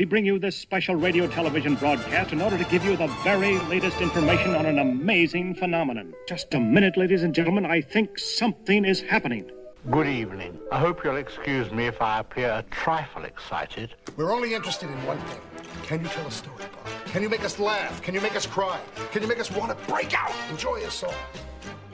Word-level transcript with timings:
We 0.00 0.06
bring 0.06 0.24
you 0.24 0.38
this 0.38 0.56
special 0.56 0.94
radio 0.94 1.26
television 1.26 1.74
broadcast 1.74 2.32
in 2.32 2.40
order 2.40 2.56
to 2.56 2.64
give 2.64 2.82
you 2.86 2.96
the 2.96 3.08
very 3.22 3.58
latest 3.68 4.00
information 4.00 4.54
on 4.54 4.64
an 4.64 4.78
amazing 4.78 5.54
phenomenon. 5.56 6.14
Just 6.26 6.54
a 6.54 6.58
minute, 6.58 6.96
ladies 6.96 7.22
and 7.22 7.34
gentlemen. 7.34 7.66
I 7.66 7.82
think 7.82 8.18
something 8.18 8.86
is 8.86 9.02
happening. 9.02 9.50
Good 9.90 10.06
evening. 10.06 10.58
I 10.72 10.78
hope 10.78 11.04
you'll 11.04 11.16
excuse 11.16 11.70
me 11.70 11.84
if 11.86 12.00
I 12.00 12.20
appear 12.20 12.48
a 12.48 12.62
trifle 12.70 13.26
excited. 13.26 13.94
We're 14.16 14.32
only 14.32 14.54
interested 14.54 14.88
in 14.88 15.04
one 15.04 15.18
thing. 15.18 15.40
Can 15.82 16.00
you 16.00 16.08
tell 16.08 16.26
a 16.26 16.30
story, 16.30 16.64
Bob? 16.72 16.94
Can 17.08 17.22
you 17.22 17.28
make 17.28 17.44
us 17.44 17.58
laugh? 17.58 18.00
Can 18.00 18.14
you 18.14 18.22
make 18.22 18.36
us 18.36 18.46
cry? 18.46 18.80
Can 19.12 19.20
you 19.20 19.28
make 19.28 19.38
us 19.38 19.50
want 19.50 19.78
to 19.78 19.92
break 19.92 20.18
out? 20.18 20.32
Enjoy 20.48 20.76
yourself. 20.76 21.14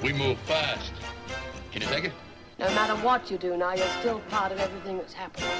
We 0.00 0.12
move 0.12 0.38
fast. 0.42 0.92
Can 1.72 1.82
you 1.82 1.88
take 1.88 2.04
it? 2.04 2.12
No 2.60 2.66
matter 2.66 2.94
what 3.04 3.32
you 3.32 3.36
do 3.36 3.56
now, 3.56 3.74
you're 3.74 3.88
still 3.98 4.20
part 4.30 4.52
of 4.52 4.60
everything 4.60 4.96
that's 4.96 5.12
happening. 5.12 5.50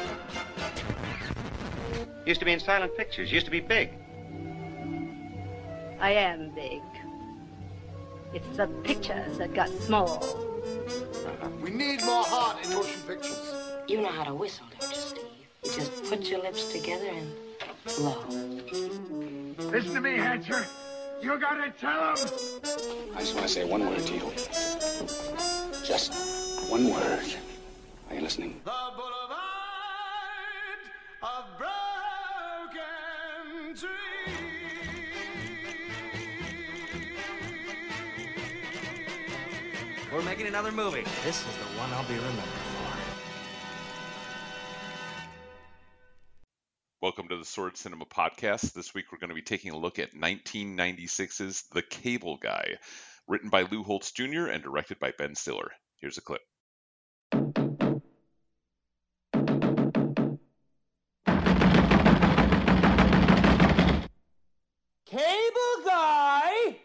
Used 2.26 2.40
to 2.40 2.44
be 2.44 2.52
in 2.52 2.58
silent 2.60 2.96
pictures, 2.96 3.30
used 3.30 3.46
to 3.46 3.52
be 3.52 3.60
big. 3.60 3.90
I 6.00 6.10
am 6.10 6.50
big. 6.56 6.82
It's 8.34 8.56
the 8.56 8.66
pictures 8.82 9.38
that 9.38 9.54
got 9.54 9.68
small. 9.68 10.22
Uh-huh. 10.22 11.48
We 11.62 11.70
need 11.70 12.02
more 12.02 12.24
heart 12.24 12.64
in 12.64 12.74
motion 12.74 13.00
pictures. 13.06 13.54
You 13.86 14.00
know 14.00 14.08
how 14.08 14.24
to 14.24 14.34
whistle, 14.34 14.66
don't 14.78 14.90
you, 14.90 15.00
Steve? 15.00 15.24
You 15.64 15.72
just 15.72 16.04
put 16.04 16.22
your 16.28 16.42
lips 16.42 16.72
together 16.72 17.06
and 17.06 17.32
blow. 17.96 18.24
Listen 19.70 19.94
to 19.94 20.00
me, 20.00 20.16
Hatcher. 20.16 20.66
You 21.22 21.38
gotta 21.38 21.70
tell 21.80 22.16
him. 22.16 22.28
I 23.14 23.20
just 23.20 23.34
want 23.34 23.46
to 23.46 23.52
say 23.52 23.64
one 23.64 23.88
word 23.88 24.04
to 24.04 24.14
you. 24.14 24.32
Just 25.84 26.12
one 26.68 26.90
word. 26.90 27.36
Are 28.10 28.14
you 28.16 28.20
listening? 28.20 28.60
The 28.64 28.72
boulevard 28.96 29.40
of 31.22 31.44
broken 31.56 31.58
dreams. 31.58 31.75
We're 40.10 40.22
making 40.22 40.46
another 40.46 40.72
movie. 40.72 41.04
This 41.24 41.40
is 41.40 41.44
the 41.44 41.78
one 41.78 41.90
I'll 41.92 42.08
be 42.08 42.14
remembered 42.14 42.44
for. 42.44 42.86
Welcome 47.02 47.28
to 47.28 47.36
the 47.36 47.44
Sordid 47.44 47.76
Cinema 47.76 48.06
Podcast. 48.06 48.72
This 48.72 48.94
week 48.94 49.12
we're 49.12 49.18
going 49.18 49.28
to 49.28 49.34
be 49.34 49.42
taking 49.42 49.72
a 49.72 49.76
look 49.76 49.98
at 49.98 50.14
1996's 50.14 51.64
The 51.72 51.82
Cable 51.82 52.38
Guy, 52.38 52.78
written 53.28 53.50
by 53.50 53.62
Lou 53.62 53.82
Holtz 53.82 54.10
Jr. 54.12 54.46
and 54.46 54.62
directed 54.62 54.98
by 54.98 55.12
Ben 55.18 55.34
Stiller. 55.34 55.70
Here's 56.00 56.16
a 56.16 56.22
clip. 56.22 56.40
Cable 65.16 65.80
guy! 65.86 66.76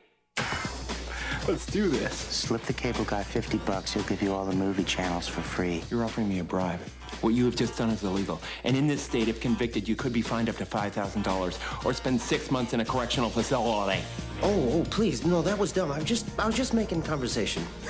Let's 1.49 1.65
do 1.65 1.89
this. 1.89 2.13
Slip 2.13 2.61
the 2.61 2.71
cable 2.71 3.03
guy 3.03 3.23
50 3.23 3.57
bucks. 3.57 3.91
He'll 3.91 4.03
give 4.03 4.21
you 4.21 4.33
all 4.33 4.45
the 4.45 4.55
movie 4.55 4.85
channels 4.85 5.27
for 5.27 5.41
free. 5.41 5.83
You're 5.91 6.05
offering 6.05 6.29
me 6.29 6.39
a 6.39 6.43
bribe. 6.45 6.79
What 7.19 7.33
you 7.33 7.43
have 7.43 7.57
just 7.57 7.77
done 7.77 7.89
is 7.89 8.03
illegal. 8.03 8.39
And 8.63 8.77
in 8.77 8.87
this 8.87 9.01
state, 9.01 9.27
if 9.27 9.41
convicted, 9.41 9.85
you 9.85 9.97
could 9.97 10.13
be 10.13 10.21
fined 10.21 10.47
up 10.47 10.55
to 10.57 10.65
$5,000 10.65 11.85
or 11.85 11.93
spend 11.93 12.21
six 12.21 12.51
months 12.51 12.73
in 12.73 12.79
a 12.79 12.85
correctional 12.85 13.29
facility. 13.29 14.01
Oh, 14.41 14.79
oh, 14.79 14.85
please. 14.89 15.25
No, 15.25 15.41
that 15.41 15.57
was 15.57 15.73
dumb. 15.73 15.91
I 15.91 15.97
was 15.97 16.05
just, 16.05 16.25
I 16.39 16.45
was 16.45 16.55
just 16.55 16.73
making 16.73 17.01
conversation. 17.01 17.65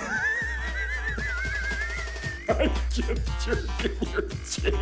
I'm 2.49 2.71
just 2.89 3.45
jerking 3.45 4.09
your 4.11 4.27
chin. 4.49 4.75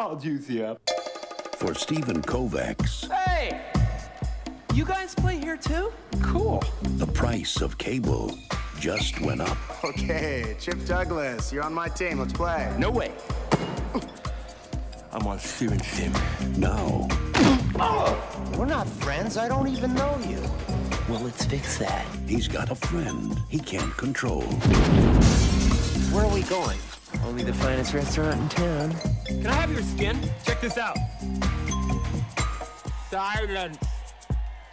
I'll 0.00 0.16
juice 0.16 0.50
you 0.50 0.64
up. 0.64 0.80
For 1.58 1.74
Stephen 1.74 2.20
Kovacs, 2.20 3.08
Hey! 3.36 3.60
You 4.72 4.86
guys 4.86 5.14
play 5.14 5.38
here 5.38 5.58
too? 5.58 5.92
Cool. 6.22 6.64
the 6.96 7.06
price 7.06 7.60
of 7.60 7.76
cable 7.76 8.34
just 8.80 9.20
went 9.20 9.42
up. 9.42 9.58
Okay, 9.84 10.56
Chip 10.58 10.86
Douglas, 10.86 11.52
you're 11.52 11.62
on 11.62 11.74
my 11.74 11.86
team. 11.88 12.18
Let's 12.18 12.32
play. 12.32 12.74
No 12.78 12.90
way. 12.90 13.12
I'm 15.12 15.26
on 15.26 15.38
Steven's 15.38 15.86
team. 15.96 16.12
Now, 16.56 17.06
We're 18.56 18.64
not 18.64 18.88
friends. 18.88 19.36
I 19.36 19.48
don't 19.48 19.68
even 19.68 19.92
know 19.94 20.18
you. 20.26 20.40
Well, 21.06 21.20
let's 21.20 21.44
fix 21.44 21.76
that. 21.76 22.06
he's 22.26 22.48
got 22.48 22.70
a 22.70 22.74
friend 22.74 23.38
he 23.50 23.58
can't 23.58 23.94
control. 23.98 24.44
Where 26.10 26.24
are 26.24 26.34
we 26.34 26.42
going? 26.44 26.78
Only 27.22 27.44
the 27.44 27.52
finest 27.52 27.92
restaurant 27.92 28.40
in 28.40 28.48
town. 28.48 28.96
Can 29.26 29.46
I 29.46 29.52
have 29.52 29.70
your 29.70 29.82
skin? 29.82 30.18
Check 30.42 30.62
this 30.62 30.78
out. 30.78 30.96
Silence 33.10 33.78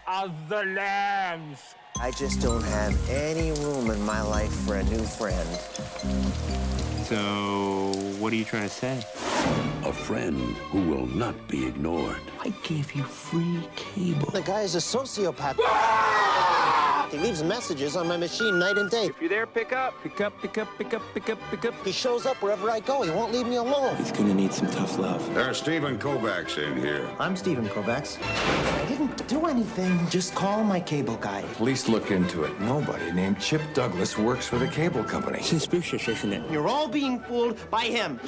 of 0.07 0.49
the 0.49 0.63
lambs. 0.63 1.75
I 1.99 2.09
just 2.09 2.41
don't 2.41 2.63
have 2.63 3.09
any 3.09 3.51
room 3.61 3.91
in 3.91 4.01
my 4.03 4.21
life 4.21 4.51
for 4.65 4.77
a 4.77 4.83
new 4.85 5.03
friend. 5.03 5.47
So, 7.05 7.91
what 8.17 8.33
are 8.33 8.35
you 8.35 8.43
trying 8.43 8.63
to 8.63 8.69
say? 8.69 9.05
A 9.85 9.93
friend 9.93 10.39
who 10.71 10.81
will 10.89 11.05
not 11.05 11.47
be 11.47 11.67
ignored. 11.67 12.17
I 12.39 12.49
gave 12.63 12.95
you 12.95 13.03
free 13.03 13.69
cable. 13.75 14.31
The 14.31 14.41
guy 14.41 14.61
is 14.61 14.73
a 14.73 14.79
sociopath. 14.79 15.57
He 17.13 17.19
leaves 17.19 17.43
messages 17.43 17.95
on 17.95 18.07
my 18.07 18.17
machine 18.17 18.57
night 18.57 18.75
and 18.79 18.89
day. 18.89 19.05
If 19.05 19.21
you're 19.21 19.29
there, 19.29 19.45
pick 19.45 19.71
up. 19.71 19.93
Pick 20.01 20.19
up, 20.19 20.33
pick 20.41 20.57
up, 20.57 20.67
pick 20.79 20.95
up, 20.95 21.03
pick 21.13 21.29
up, 21.29 21.37
pick 21.51 21.63
up. 21.65 21.85
He 21.85 21.91
shows 21.91 22.25
up 22.25 22.41
wherever 22.41 22.71
I 22.71 22.79
go. 22.79 23.03
He 23.03 23.11
won't 23.11 23.31
leave 23.31 23.45
me 23.45 23.57
alone. 23.57 23.95
He's 23.97 24.11
gonna 24.11 24.33
need 24.33 24.51
some 24.51 24.67
tough 24.71 24.97
love. 24.97 25.21
There's 25.35 25.57
Stephen 25.59 25.99
Kovacs 25.99 26.57
in 26.57 26.75
here. 26.75 27.07
I'm 27.19 27.35
Stephen 27.35 27.69
Kovacs. 27.69 28.17
I 28.19 28.85
didn't 28.87 29.27
do 29.27 29.45
anything. 29.45 30.09
Just 30.09 30.33
call 30.33 30.63
my 30.63 30.79
cable 30.79 31.17
guy. 31.17 31.43
Police 31.53 31.87
look 31.87 32.09
into 32.09 32.45
it. 32.45 32.59
Nobody 32.59 33.11
named 33.11 33.39
Chip 33.39 33.61
Douglas 33.75 34.17
works 34.17 34.47
for 34.47 34.57
the 34.57 34.67
cable 34.67 35.03
company. 35.03 35.43
Suspicious, 35.43 36.07
isn't 36.07 36.33
it? 36.33 36.49
You're 36.49 36.67
all 36.67 36.87
being 36.87 37.19
fooled 37.19 37.59
by 37.69 37.83
him. 37.83 38.19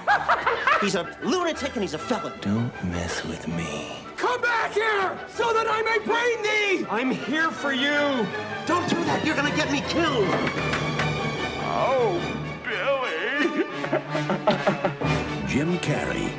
he's 0.80 0.94
a 0.94 1.18
lunatic 1.24 1.74
and 1.74 1.82
he's 1.82 1.94
a 1.94 1.98
felon. 1.98 2.38
Don't 2.42 2.84
mess 2.84 3.24
with 3.24 3.48
me. 3.48 4.03
Come 4.24 4.40
back 4.40 4.72
here 4.72 5.18
so 5.28 5.52
that 5.52 5.66
I 5.68 5.82
may 5.82 5.98
brain 5.98 6.42
thee! 6.42 6.86
I'm 6.90 7.10
here 7.10 7.50
for 7.50 7.74
you! 7.74 8.26
Don't 8.64 8.88
do 8.88 8.96
that. 9.04 9.22
You're 9.22 9.36
gonna 9.36 9.54
get 9.54 9.70
me 9.70 9.82
killed. 9.82 10.26
Oh, 11.60 12.18
Billy! 12.64 13.66
Jim 15.46 15.78
Carrey, 15.80 16.32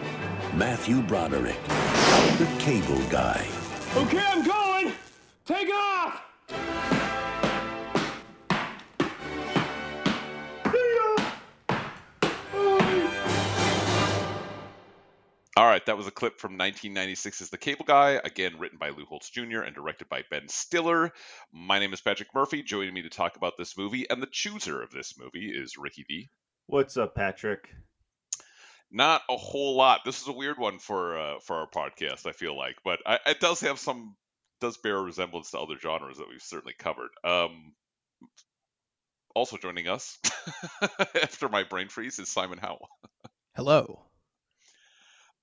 Matthew 0.55 1.03
Broderick, 1.03 1.63
the 2.39 2.47
cable 2.57 3.03
guy. 3.11 3.47
Okay, 3.95 4.25
I'm 4.31 4.43
going! 4.43 4.91
Take 5.45 5.69
off! 5.71 6.23
All 15.57 15.65
right, 15.65 15.85
that 15.85 15.95
was 15.95 16.05
a 16.05 16.11
clip 16.11 16.37
from 16.37 16.59
1996's 16.59 17.49
The 17.49 17.57
Cable 17.57 17.85
Guy, 17.85 18.19
again 18.21 18.59
written 18.59 18.77
by 18.77 18.89
Lou 18.89 19.05
Holtz 19.05 19.29
Jr. 19.29 19.61
and 19.61 19.73
directed 19.73 20.09
by 20.09 20.23
Ben 20.29 20.49
Stiller. 20.49 21.13
My 21.53 21.79
name 21.79 21.93
is 21.93 22.01
Patrick 22.01 22.27
Murphy. 22.35 22.61
Joining 22.61 22.93
me 22.93 23.03
to 23.03 23.09
talk 23.09 23.37
about 23.37 23.53
this 23.57 23.77
movie 23.77 24.05
and 24.09 24.21
the 24.21 24.27
chooser 24.29 24.81
of 24.81 24.91
this 24.91 25.17
movie 25.17 25.49
is 25.55 25.77
Ricky 25.77 26.03
D. 26.09 26.29
What's 26.65 26.97
up, 26.97 27.15
Patrick? 27.15 27.69
Not 28.91 29.21
a 29.29 29.37
whole 29.37 29.77
lot. 29.77 30.01
This 30.03 30.21
is 30.21 30.27
a 30.27 30.33
weird 30.33 30.59
one 30.59 30.77
for 30.77 31.17
uh, 31.17 31.39
for 31.39 31.55
our 31.55 31.69
podcast. 31.69 32.25
I 32.25 32.33
feel 32.33 32.57
like, 32.57 32.75
but 32.83 32.99
I, 33.05 33.19
it 33.25 33.39
does 33.39 33.61
have 33.61 33.79
some 33.79 34.17
does 34.59 34.75
bear 34.75 34.97
a 34.97 35.01
resemblance 35.01 35.51
to 35.51 35.59
other 35.59 35.79
genres 35.79 36.17
that 36.17 36.27
we've 36.27 36.41
certainly 36.41 36.75
covered. 36.77 37.11
Um, 37.23 37.71
also 39.33 39.55
joining 39.55 39.87
us 39.87 40.19
after 41.15 41.47
my 41.47 41.63
brain 41.63 41.87
freeze 41.87 42.19
is 42.19 42.27
Simon 42.27 42.57
Howell. 42.57 42.89
Hello. 43.55 44.04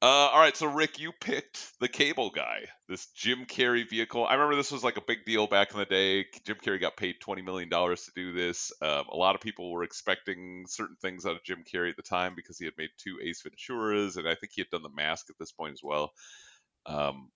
Uh, 0.02 0.30
all 0.32 0.40
right, 0.40 0.56
so 0.56 0.66
Rick, 0.66 0.98
you 0.98 1.12
picked 1.20 1.78
the 1.78 1.86
Cable 1.86 2.30
Guy, 2.30 2.62
this 2.88 3.06
Jim 3.14 3.46
Carrey 3.46 3.88
vehicle. 3.88 4.26
I 4.26 4.34
remember 4.34 4.56
this 4.56 4.72
was 4.72 4.82
like 4.82 4.96
a 4.96 5.02
big 5.06 5.24
deal 5.24 5.46
back 5.46 5.72
in 5.72 5.78
the 5.78 5.84
day. 5.84 6.26
Jim 6.44 6.56
Carrey 6.56 6.80
got 6.80 6.96
paid 6.96 7.20
twenty 7.20 7.40
million 7.40 7.68
dollars 7.68 8.02
to 8.06 8.12
do 8.16 8.32
this. 8.32 8.72
Um, 8.82 9.04
a 9.12 9.16
lot 9.16 9.36
of 9.36 9.40
people 9.40 9.70
were 9.70 9.84
expecting 9.84 10.64
certain 10.66 10.96
things 11.00 11.24
out 11.24 11.36
of 11.36 11.44
Jim 11.44 11.62
Carrey 11.72 11.90
at 11.90 11.96
the 11.96 12.02
time 12.02 12.34
because 12.34 12.58
he 12.58 12.64
had 12.64 12.74
made 12.76 12.90
two 12.98 13.20
Ace 13.22 13.44
Venturas, 13.44 14.16
and 14.16 14.26
I 14.26 14.34
think 14.34 14.50
he 14.54 14.60
had 14.62 14.70
done 14.70 14.82
The 14.82 14.88
Mask 14.88 15.26
at 15.30 15.36
this 15.38 15.52
point 15.52 15.74
as 15.74 15.82
well. 15.84 16.10
Um, 16.84 17.30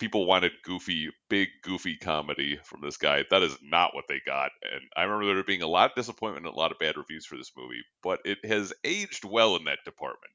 people 0.00 0.26
wanted 0.26 0.50
goofy, 0.64 1.10
big 1.30 1.50
goofy 1.62 1.98
comedy 1.98 2.58
from 2.64 2.80
this 2.80 2.96
guy. 2.96 3.26
That 3.30 3.44
is 3.44 3.56
not 3.62 3.94
what 3.94 4.06
they 4.08 4.20
got, 4.26 4.50
and 4.64 4.82
I 4.96 5.04
remember 5.04 5.32
there 5.34 5.44
being 5.44 5.62
a 5.62 5.68
lot 5.68 5.90
of 5.90 5.94
disappointment 5.94 6.46
and 6.46 6.52
a 6.52 6.58
lot 6.58 6.72
of 6.72 6.80
bad 6.80 6.96
reviews 6.96 7.26
for 7.26 7.36
this 7.36 7.52
movie. 7.56 7.82
But 8.02 8.18
it 8.24 8.38
has 8.44 8.72
aged 8.82 9.24
well 9.24 9.54
in 9.54 9.66
that 9.66 9.84
department. 9.84 10.32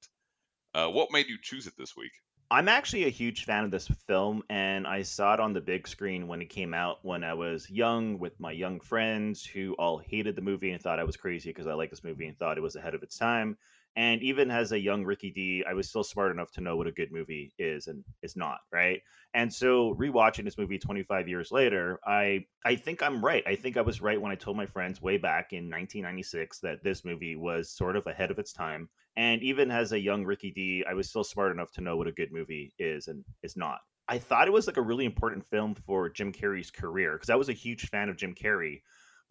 Uh, 0.74 0.90
what 0.90 1.12
made 1.12 1.28
you 1.28 1.38
choose 1.42 1.68
it 1.68 1.74
this 1.78 1.96
week? 1.96 2.12
I'm 2.52 2.68
actually 2.68 3.06
a 3.06 3.10
huge 3.10 3.46
fan 3.46 3.64
of 3.64 3.72
this 3.72 3.88
film, 3.88 4.44
and 4.50 4.86
I 4.86 5.02
saw 5.02 5.34
it 5.34 5.40
on 5.40 5.54
the 5.54 5.62
big 5.62 5.88
screen 5.88 6.28
when 6.28 6.42
it 6.42 6.50
came 6.50 6.74
out 6.74 7.04
when 7.04 7.24
I 7.24 7.34
was 7.34 7.68
young 7.70 8.20
with 8.20 8.40
my 8.40 8.52
young 8.52 8.80
friends 8.80 9.44
who 9.44 9.74
all 9.80 9.98
hated 9.98 10.36
the 10.36 10.42
movie 10.42 10.72
and 10.72 10.82
thought 10.82 11.00
I 11.00 11.04
was 11.04 11.18
crazy 11.18 11.50
because 11.50 11.66
I 11.66 11.74
liked 11.74 11.92
this 11.92 12.04
movie 12.04 12.28
and 12.28 12.38
thought 12.38 12.58
it 12.60 12.62
was 12.62 12.76
ahead 12.76 12.94
of 12.94 13.02
its 13.02 13.18
time. 13.18 13.58
And 13.96 14.22
even 14.22 14.52
as 14.52 14.72
a 14.72 14.80
young 14.80 15.04
Ricky 15.04 15.32
D, 15.32 15.64
I 15.68 15.74
was 15.74 15.90
still 15.90 16.04
smart 16.04 16.32
enough 16.32 16.52
to 16.52 16.62
know 16.62 16.78
what 16.78 16.88
a 16.88 16.92
good 16.92 17.12
movie 17.12 17.54
is 17.58 17.88
and 17.88 18.04
is 18.22 18.36
not, 18.36 18.60
right? 18.72 19.02
And 19.34 19.52
so 19.52 19.96
rewatching 19.96 20.44
this 20.46 20.58
movie 20.58 20.78
25 20.80 21.28
years 21.28 21.52
later, 21.52 22.00
I 22.06 22.46
I 22.66 22.76
think 22.76 23.02
I'm 23.02 23.24
right. 23.24 23.44
I 23.48 23.56
think 23.56 23.78
I 23.78 23.82
was 23.82 24.02
right 24.02 24.22
when 24.22 24.32
I 24.32 24.36
told 24.36 24.58
my 24.58 24.66
friends 24.68 25.02
way 25.02 25.18
back 25.18 25.54
in 25.54 25.70
1996 25.70 26.60
that 26.60 26.84
this 26.84 27.04
movie 27.04 27.36
was 27.36 27.70
sort 27.72 27.96
of 27.96 28.06
ahead 28.08 28.32
of 28.32 28.40
its 28.40 28.54
time. 28.54 28.90
And 29.16 29.44
even 29.44 29.70
as 29.70 29.92
a 29.92 30.00
young 30.00 30.26
Ricky 30.26 30.52
D, 30.52 30.84
I 30.90 30.94
was 30.94 31.10
still 31.10 31.24
smart 31.24 31.52
enough 31.52 31.72
to 31.74 31.82
know 31.82 31.98
what 31.98 32.08
a 32.08 32.12
good 32.12 32.32
movie 32.32 32.74
is 32.80 33.08
and 33.08 33.24
is 33.44 33.56
not. 33.56 33.80
I 34.08 34.18
thought 34.18 34.48
it 34.48 34.54
was 34.54 34.68
like 34.68 34.78
a 34.78 34.82
really 34.82 35.06
important 35.06 35.46
film 35.46 35.76
for 35.76 36.10
Jim 36.10 36.34
Carrey's 36.34 36.72
career 36.72 37.14
because 37.14 37.30
I 37.30 37.36
was 37.36 37.50
a 37.50 37.54
huge 37.54 37.90
fan 37.90 38.10
of 38.10 38.18
Jim 38.18 38.36
Carrey 38.36 38.82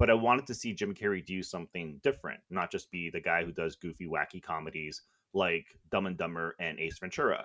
but 0.02 0.11
I 0.11 0.14
wanted 0.14 0.49
to 0.49 0.55
see 0.55 0.75
Jim 0.75 0.94
Carrey 0.94 1.25
do 1.25 1.44
something 1.44 2.00
different, 2.02 2.40
not 2.50 2.73
just 2.73 2.90
be 2.90 3.08
the 3.08 3.20
guy 3.20 3.44
who 3.44 3.52
does 3.52 3.76
goofy, 3.76 4.08
wacky 4.08 4.43
comedies 4.43 5.02
like 5.32 5.67
Dumb 5.93 6.06
and 6.06 6.17
Dumber 6.17 6.56
and 6.58 6.79
Ace 6.81 6.99
Ventura. 6.99 7.44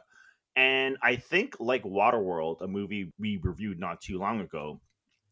And 0.55 0.97
I 1.03 1.17
think, 1.17 1.55
like 1.59 1.83
Waterworld, 1.83 2.61
a 2.61 2.67
movie 2.67 3.13
we 3.19 3.37
reviewed 3.37 3.79
not 3.79 4.01
too 4.01 4.17
long 4.17 4.41
ago, 4.41 4.81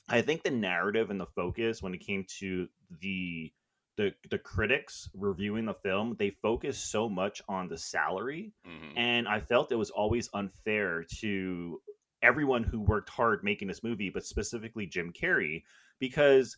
I 0.07 0.21
think 0.21 0.43
the 0.43 0.51
narrative 0.51 1.09
and 1.09 1.19
the 1.19 1.25
focus 1.25 1.81
when 1.81 1.95
it 1.95 2.01
came 2.01 2.25
to 2.37 2.67
the 3.01 3.51
the 3.97 4.13
the 4.29 4.37
critics 4.37 5.09
reviewing 5.13 5.65
the 5.65 5.73
film, 5.73 6.15
they 6.19 6.29
focused 6.29 6.91
so 6.91 7.07
much 7.07 7.41
on 7.47 7.67
the 7.67 7.77
salary, 7.77 8.51
mm-hmm. 8.67 8.97
and 8.97 9.27
I 9.27 9.39
felt 9.39 9.71
it 9.71 9.75
was 9.75 9.89
always 9.89 10.29
unfair 10.33 11.05
to 11.19 11.81
everyone 12.21 12.63
who 12.63 12.81
worked 12.81 13.09
hard 13.09 13.43
making 13.43 13.67
this 13.67 13.83
movie, 13.83 14.09
but 14.09 14.25
specifically 14.25 14.85
Jim 14.85 15.13
Carrey, 15.13 15.63
because 15.99 16.57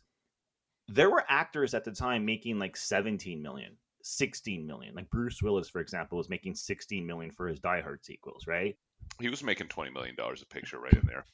there 0.88 1.10
were 1.10 1.24
actors 1.28 1.74
at 1.74 1.84
the 1.84 1.92
time 1.92 2.26
making 2.26 2.58
like 2.58 2.78
17 2.78 3.42
million 3.42 3.76
16 4.04 4.66
million. 4.66 4.96
Like 4.96 5.10
bruce 5.10 5.42
willis 5.42 5.70
for 5.70 5.82
example 5.82 6.18
was 6.18 6.30
making 6.30 6.56
16 6.56 7.06
million 7.06 7.32
for 7.32 7.48
his 7.48 7.60
die 7.60 7.82
hard 7.82 8.06
sequels 8.06 8.48
right? 8.48 8.76
He 9.20 9.30
was 9.30 9.44
making 9.44 9.68
20 9.68 9.92
million 9.92 10.16
dollars 10.16 10.42
a 10.42 10.46
picture 10.46 10.80
right 10.80 10.94
in 10.94 11.06
there. 11.06 11.26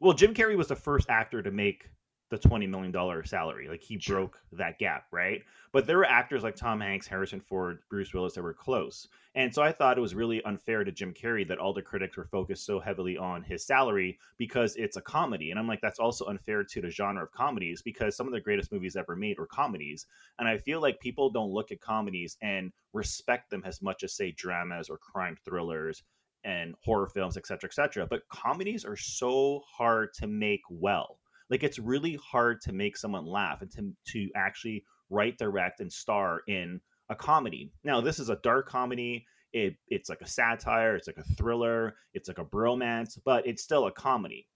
Well 0.00 0.12
jim 0.12 0.34
carrey 0.34 0.56
was 0.56 0.68
the 0.68 0.76
first 0.76 1.08
actor 1.08 1.42
to 1.42 1.50
make 1.50 1.88
the 2.30 2.38
$20 2.38 2.68
million 2.68 3.24
salary. 3.24 3.68
Like 3.68 3.82
he 3.82 3.98
sure. 3.98 4.16
broke 4.16 4.40
that 4.52 4.78
gap, 4.78 5.06
right? 5.10 5.42
But 5.72 5.86
there 5.86 5.96
were 5.96 6.04
actors 6.04 6.42
like 6.42 6.56
Tom 6.56 6.80
Hanks, 6.80 7.06
Harrison 7.06 7.40
Ford, 7.40 7.78
Bruce 7.88 8.12
Willis 8.12 8.34
that 8.34 8.42
were 8.42 8.54
close. 8.54 9.08
And 9.34 9.54
so 9.54 9.62
I 9.62 9.72
thought 9.72 9.96
it 9.96 10.02
was 10.02 10.14
really 10.14 10.42
unfair 10.44 10.84
to 10.84 10.92
Jim 10.92 11.14
Carrey 11.14 11.46
that 11.48 11.58
all 11.58 11.72
the 11.72 11.82
critics 11.82 12.16
were 12.16 12.24
focused 12.24 12.66
so 12.66 12.80
heavily 12.80 13.16
on 13.16 13.42
his 13.42 13.64
salary 13.64 14.18
because 14.36 14.76
it's 14.76 14.96
a 14.96 15.02
comedy. 15.02 15.50
And 15.50 15.58
I'm 15.58 15.68
like, 15.68 15.80
that's 15.80 15.98
also 15.98 16.26
unfair 16.26 16.64
to 16.64 16.80
the 16.80 16.90
genre 16.90 17.22
of 17.22 17.32
comedies 17.32 17.80
because 17.80 18.16
some 18.16 18.26
of 18.26 18.32
the 18.32 18.40
greatest 18.40 18.72
movies 18.72 18.96
ever 18.96 19.16
made 19.16 19.38
were 19.38 19.46
comedies. 19.46 20.06
And 20.38 20.48
I 20.48 20.58
feel 20.58 20.80
like 20.80 21.00
people 21.00 21.30
don't 21.30 21.52
look 21.52 21.72
at 21.72 21.80
comedies 21.80 22.36
and 22.42 22.72
respect 22.92 23.50
them 23.50 23.62
as 23.64 23.80
much 23.80 24.02
as, 24.02 24.14
say, 24.14 24.32
dramas 24.32 24.88
or 24.88 24.98
crime 24.98 25.36
thrillers 25.44 26.02
and 26.44 26.74
horror 26.84 27.08
films, 27.08 27.36
et 27.36 27.46
cetera, 27.46 27.68
et 27.70 27.74
cetera. 27.74 28.06
But 28.06 28.28
comedies 28.28 28.84
are 28.84 28.96
so 28.96 29.62
hard 29.66 30.12
to 30.14 30.26
make 30.26 30.62
well 30.68 31.18
like 31.50 31.62
it's 31.62 31.78
really 31.78 32.18
hard 32.22 32.60
to 32.62 32.72
make 32.72 32.96
someone 32.96 33.26
laugh 33.26 33.62
and 33.62 33.70
to 33.72 33.92
to 34.12 34.28
actually 34.36 34.84
write, 35.10 35.38
direct, 35.38 35.80
and 35.80 35.92
star 35.92 36.42
in 36.46 36.80
a 37.08 37.14
comedy. 37.14 37.72
Now, 37.84 38.00
this 38.00 38.18
is 38.18 38.28
a 38.28 38.36
dark 38.42 38.68
comedy. 38.68 39.26
It, 39.52 39.76
it's 39.88 40.10
like 40.10 40.20
a 40.20 40.28
satire. 40.28 40.96
It's 40.96 41.06
like 41.06 41.16
a 41.16 41.34
thriller. 41.34 41.96
It's 42.12 42.28
like 42.28 42.38
a 42.38 42.44
bromance, 42.44 43.18
but 43.24 43.46
it's 43.46 43.62
still 43.62 43.86
a 43.86 43.92
comedy. 43.92 44.46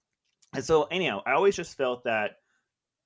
And 0.55 0.63
so, 0.63 0.85
anyhow, 0.85 1.23
I 1.27 1.33
always 1.33 1.57
just 1.57 1.77
felt 1.77 2.05
that 2.05 2.33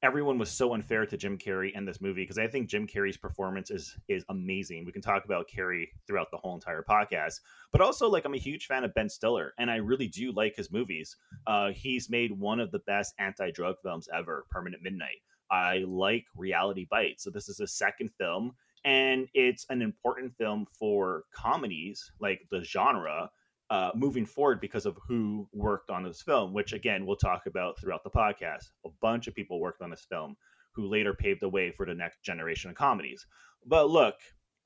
everyone 0.06 0.38
was 0.38 0.52
so 0.52 0.72
unfair 0.72 1.04
to 1.04 1.16
Jim 1.16 1.36
Carrey 1.36 1.72
in 1.74 1.84
this 1.84 2.00
movie 2.00 2.22
because 2.22 2.38
I 2.38 2.46
think 2.46 2.68
Jim 2.68 2.86
Carrey's 2.86 3.16
performance 3.16 3.72
is 3.72 3.98
is 4.06 4.24
amazing. 4.28 4.84
We 4.84 4.92
can 4.92 5.02
talk 5.02 5.24
about 5.24 5.50
Carrey 5.50 5.88
throughout 6.06 6.30
the 6.30 6.36
whole 6.36 6.54
entire 6.54 6.84
podcast, 6.88 7.40
but 7.72 7.80
also 7.80 8.08
like 8.08 8.24
I'm 8.24 8.34
a 8.34 8.38
huge 8.38 8.66
fan 8.66 8.84
of 8.84 8.94
Ben 8.94 9.08
Stiller, 9.08 9.52
and 9.58 9.68
I 9.68 9.76
really 9.76 10.06
do 10.06 10.30
like 10.30 10.54
his 10.54 10.70
movies. 10.70 11.16
Uh, 11.48 11.72
he's 11.72 12.08
made 12.08 12.30
one 12.30 12.60
of 12.60 12.70
the 12.70 12.78
best 12.86 13.14
anti-drug 13.18 13.74
films 13.82 14.08
ever, 14.14 14.46
Permanent 14.48 14.80
Midnight. 14.80 15.22
I 15.50 15.78
like 15.88 16.26
Reality 16.36 16.86
Bites, 16.88 17.24
so 17.24 17.30
this 17.30 17.48
is 17.48 17.58
a 17.58 17.66
second 17.66 18.10
film, 18.16 18.52
and 18.84 19.26
it's 19.34 19.66
an 19.70 19.82
important 19.82 20.36
film 20.38 20.68
for 20.78 21.24
comedies 21.34 22.12
like 22.20 22.46
the 22.52 22.62
genre 22.62 23.28
uh, 23.70 23.90
moving 23.94 24.26
forward 24.26 24.60
because 24.60 24.86
of 24.86 24.96
who 25.08 25.48
worked 25.52 25.90
on 25.90 26.04
this 26.04 26.22
film, 26.22 26.52
which 26.52 26.72
again 26.72 27.04
we'll 27.06 27.16
talk 27.16 27.46
about 27.46 27.78
throughout 27.78 28.04
the 28.04 28.10
podcast. 28.10 28.70
A 28.84 28.90
bunch 29.00 29.26
of 29.26 29.34
people 29.34 29.60
worked 29.60 29.82
on 29.82 29.90
this 29.90 30.06
film 30.08 30.36
who 30.72 30.86
later 30.86 31.14
paved 31.14 31.40
the 31.40 31.48
way 31.48 31.70
for 31.70 31.86
the 31.86 31.94
next 31.94 32.22
generation 32.22 32.70
of 32.70 32.76
comedies. 32.76 33.26
But 33.64 33.88
look, 33.90 34.14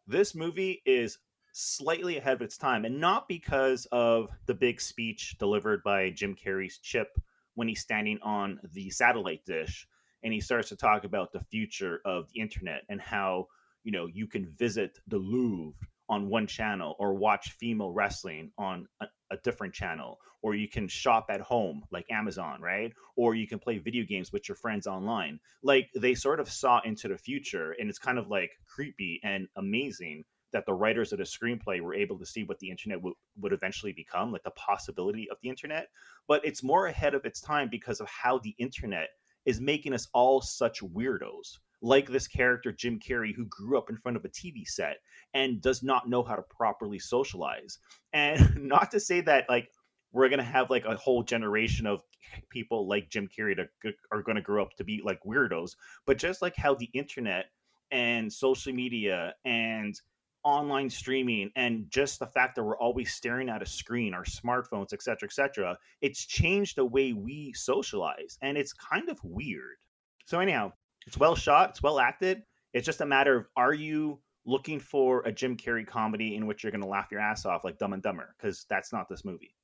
this 0.06 0.34
movie 0.34 0.82
is 0.84 1.18
slightly 1.52 2.16
ahead 2.16 2.34
of 2.34 2.42
its 2.42 2.56
time, 2.56 2.84
and 2.84 3.00
not 3.00 3.28
because 3.28 3.86
of 3.92 4.28
the 4.46 4.54
big 4.54 4.80
speech 4.80 5.36
delivered 5.38 5.82
by 5.82 6.10
Jim 6.10 6.34
Carrey's 6.34 6.78
Chip 6.78 7.08
when 7.54 7.68
he's 7.68 7.80
standing 7.80 8.18
on 8.22 8.60
the 8.72 8.90
satellite 8.90 9.44
dish 9.44 9.86
and 10.22 10.32
he 10.32 10.40
starts 10.40 10.68
to 10.68 10.76
talk 10.76 11.04
about 11.04 11.32
the 11.32 11.40
future 11.50 12.00
of 12.04 12.28
the 12.32 12.40
internet 12.40 12.82
and 12.88 13.00
how 13.00 13.46
you 13.84 13.92
know 13.92 14.06
you 14.06 14.26
can 14.26 14.46
visit 14.58 14.98
the 15.08 15.18
Louvre 15.18 15.74
on 16.10 16.28
one 16.28 16.46
channel 16.46 16.96
or 16.98 17.14
watch 17.14 17.52
female 17.52 17.92
wrestling 17.92 18.50
on 18.58 18.86
a, 19.00 19.06
a, 19.30 19.36
different 19.44 19.72
channel 19.72 20.18
or 20.42 20.56
you 20.56 20.68
can 20.68 20.88
shop 20.88 21.26
at 21.30 21.40
home 21.40 21.82
like 21.92 22.04
amazon 22.10 22.60
right? 22.60 22.92
Or 23.16 23.34
you 23.34 23.46
can 23.46 23.60
play 23.60 23.78
video 23.78 24.04
games 24.04 24.32
with 24.32 24.48
your 24.48 24.56
friends 24.56 24.86
online. 24.86 25.38
Like 25.62 25.88
they 25.94 26.14
sort 26.14 26.40
of 26.40 26.50
saw 26.50 26.80
into 26.84 27.08
the 27.08 27.16
future 27.16 27.76
and 27.78 27.88
it's 27.88 27.98
kind 27.98 28.18
of 28.18 28.28
like 28.28 28.50
creepy 28.66 29.20
and 29.22 29.46
amazing 29.56 30.24
that 30.52 30.66
the 30.66 30.74
writers 30.74 31.12
of 31.12 31.18
the 31.18 31.24
screenplay 31.24 31.80
were 31.80 31.94
able 31.94 32.18
to 32.18 32.26
see 32.26 32.42
what 32.42 32.58
the 32.58 32.70
internet 32.70 32.98
w- 32.98 33.14
would 33.38 33.52
eventually 33.52 33.92
become 33.92 34.32
like 34.32 34.42
the 34.42 34.50
possibility 34.50 35.28
of 35.30 35.36
the 35.42 35.48
internet. 35.48 35.86
But 36.26 36.44
it's 36.44 36.64
more 36.64 36.86
ahead 36.86 37.14
of 37.14 37.24
its 37.24 37.40
time 37.40 37.68
because 37.70 38.00
of 38.00 38.08
how 38.08 38.38
the 38.38 38.54
internet 38.58 39.10
is 39.44 39.60
making 39.60 39.92
us 39.92 40.08
all 40.12 40.40
such 40.40 40.80
weirdos 40.80 41.58
like 41.82 42.08
this 42.08 42.28
character 42.28 42.72
Jim 42.72 42.98
Carrey 42.98 43.34
who 43.34 43.46
grew 43.46 43.78
up 43.78 43.90
in 43.90 43.96
front 43.96 44.16
of 44.16 44.24
a 44.24 44.28
TV 44.28 44.66
set 44.66 44.98
and 45.34 45.62
does 45.62 45.82
not 45.82 46.08
know 46.08 46.22
how 46.22 46.34
to 46.34 46.42
properly 46.42 46.98
socialize. 46.98 47.78
And 48.12 48.64
not 48.64 48.90
to 48.90 48.98
say 48.98 49.20
that 49.20 49.48
like 49.48 49.70
we're 50.12 50.28
to 50.40 50.42
have 50.42 50.68
like 50.68 50.84
a 50.84 50.96
whole 50.96 51.22
generation 51.22 51.86
of 51.86 52.00
people 52.48 52.88
like 52.88 53.08
Jim 53.08 53.28
Carrey 53.28 53.56
that 53.56 53.68
are 54.10 54.22
to 54.34 54.42
grow 54.42 54.62
up 54.62 54.74
to 54.78 54.84
be 54.84 55.00
like 55.04 55.22
weirdos, 55.22 55.76
but 56.06 56.18
just 56.18 56.42
like 56.42 56.56
how 56.56 56.74
the 56.74 56.90
internet 56.92 57.46
and 57.92 58.32
social 58.32 58.72
media 58.72 59.34
and 59.44 59.94
online 60.42 60.88
streaming 60.88 61.50
and 61.54 61.86
just 61.90 62.18
the 62.18 62.26
fact 62.26 62.56
that 62.56 62.64
we're 62.64 62.78
always 62.78 63.12
staring 63.12 63.50
at 63.50 63.62
a 63.62 63.66
screen 63.66 64.14
our 64.14 64.24
smartphones 64.24 64.94
etc 64.94 65.26
etc 65.26 65.76
it's 66.00 66.24
changed 66.24 66.76
the 66.76 66.84
way 66.84 67.12
we 67.12 67.52
socialize 67.54 68.38
and 68.40 68.56
it's 68.56 68.72
kind 68.72 69.10
of 69.10 69.18
weird 69.22 69.76
so 70.24 70.40
anyhow 70.40 70.72
it's 71.06 71.18
well 71.18 71.34
shot. 71.34 71.70
It's 71.70 71.82
well 71.82 72.00
acted. 72.00 72.42
It's 72.72 72.86
just 72.86 73.00
a 73.00 73.06
matter 73.06 73.36
of 73.36 73.46
are 73.56 73.74
you 73.74 74.20
looking 74.46 74.80
for 74.80 75.22
a 75.22 75.32
Jim 75.32 75.56
Carrey 75.56 75.86
comedy 75.86 76.36
in 76.36 76.46
which 76.46 76.62
you're 76.62 76.72
going 76.72 76.82
to 76.82 76.88
laugh 76.88 77.08
your 77.10 77.20
ass 77.20 77.44
off 77.44 77.64
like 77.64 77.78
Dumb 77.78 77.92
and 77.92 78.02
Dumber? 78.02 78.34
Because 78.36 78.64
that's 78.68 78.92
not 78.92 79.08
this 79.08 79.24
movie. 79.24 79.54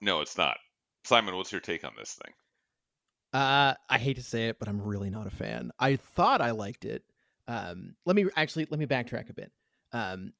No, 0.00 0.20
it's 0.20 0.36
not. 0.36 0.58
Simon, 1.04 1.36
what's 1.36 1.52
your 1.52 1.60
take 1.60 1.84
on 1.84 1.92
this 1.96 2.18
thing? 2.22 2.34
Uh, 3.32 3.74
I 3.88 3.98
hate 3.98 4.16
to 4.16 4.22
say 4.22 4.48
it, 4.48 4.58
but 4.58 4.68
I'm 4.68 4.82
really 4.82 5.10
not 5.10 5.26
a 5.26 5.30
fan. 5.30 5.70
I 5.78 5.96
thought 5.96 6.40
I 6.40 6.50
liked 6.50 6.84
it. 6.84 7.02
Um, 7.48 7.96
let 8.04 8.14
me 8.14 8.26
actually 8.36 8.66
let 8.70 8.78
me 8.78 8.86
backtrack 8.86 9.30
a 9.30 9.34
bit. 9.34 9.50
Um, 9.92 10.32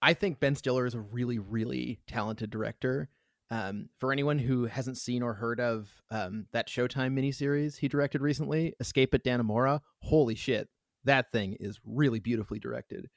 I 0.00 0.14
think 0.14 0.40
Ben 0.40 0.56
Stiller 0.56 0.86
is 0.86 0.94
a 0.94 1.00
really, 1.00 1.38
really 1.38 2.00
talented 2.06 2.50
director. 2.50 3.08
Um, 3.52 3.90
for 3.98 4.12
anyone 4.12 4.38
who 4.38 4.64
hasn't 4.64 4.96
seen 4.96 5.22
or 5.22 5.34
heard 5.34 5.60
of 5.60 5.90
um, 6.10 6.46
that 6.52 6.68
Showtime 6.68 7.12
miniseries 7.12 7.76
he 7.76 7.86
directed 7.86 8.22
recently, 8.22 8.74
Escape 8.80 9.12
at 9.12 9.24
Dannemora, 9.24 9.80
holy 10.00 10.34
shit, 10.34 10.70
that 11.04 11.30
thing 11.32 11.58
is 11.60 11.78
really 11.84 12.18
beautifully 12.18 12.58
directed. 12.58 13.10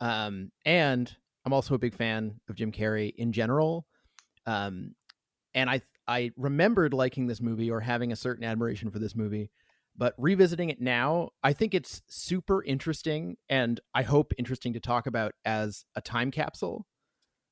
Um, 0.00 0.52
and 0.64 1.12
I'm 1.44 1.52
also 1.52 1.74
a 1.74 1.78
big 1.78 1.92
fan 1.92 2.40
of 2.48 2.54
Jim 2.54 2.70
Carrey 2.70 3.12
in 3.16 3.32
general. 3.32 3.84
Um, 4.46 4.94
and 5.54 5.68
I 5.68 5.80
I 6.06 6.30
remembered 6.36 6.94
liking 6.94 7.26
this 7.26 7.40
movie 7.40 7.68
or 7.68 7.80
having 7.80 8.12
a 8.12 8.16
certain 8.16 8.44
admiration 8.44 8.92
for 8.92 9.00
this 9.00 9.16
movie, 9.16 9.50
but 9.96 10.14
revisiting 10.18 10.70
it 10.70 10.80
now, 10.80 11.30
I 11.42 11.52
think 11.52 11.74
it's 11.74 12.00
super 12.06 12.62
interesting 12.62 13.38
and 13.48 13.80
I 13.92 14.02
hope 14.02 14.34
interesting 14.38 14.74
to 14.74 14.80
talk 14.80 15.08
about 15.08 15.32
as 15.44 15.84
a 15.96 16.00
time 16.00 16.30
capsule. 16.30 16.86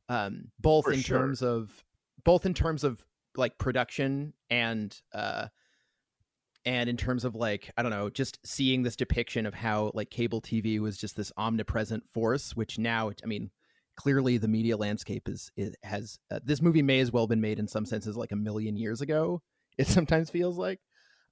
Um, 0.08 0.52
both 0.60 0.84
for 0.84 0.92
in 0.92 1.00
sure. 1.00 1.18
terms 1.18 1.42
of 1.42 1.82
both 2.24 2.46
in 2.46 2.54
terms 2.54 2.84
of 2.84 3.04
like 3.36 3.58
production 3.58 4.34
and 4.50 5.00
uh 5.14 5.46
and 6.64 6.88
in 6.88 6.96
terms 6.96 7.24
of 7.24 7.34
like 7.34 7.70
i 7.76 7.82
don't 7.82 7.90
know 7.90 8.10
just 8.10 8.38
seeing 8.44 8.82
this 8.82 8.96
depiction 8.96 9.46
of 9.46 9.54
how 9.54 9.90
like 9.94 10.10
cable 10.10 10.40
tv 10.40 10.78
was 10.78 10.96
just 10.96 11.16
this 11.16 11.32
omnipresent 11.36 12.06
force 12.06 12.54
which 12.54 12.78
now 12.78 13.10
i 13.22 13.26
mean 13.26 13.50
clearly 13.96 14.38
the 14.38 14.48
media 14.48 14.76
landscape 14.76 15.28
is 15.28 15.50
it 15.56 15.76
has 15.82 16.18
uh, 16.30 16.40
this 16.44 16.62
movie 16.62 16.82
may 16.82 17.00
as 17.00 17.12
well 17.12 17.24
have 17.24 17.30
been 17.30 17.40
made 17.40 17.58
in 17.58 17.68
some 17.68 17.86
senses 17.86 18.16
like 18.16 18.32
a 18.32 18.36
million 18.36 18.76
years 18.76 19.00
ago 19.00 19.40
it 19.78 19.86
sometimes 19.86 20.30
feels 20.30 20.58
like 20.58 20.80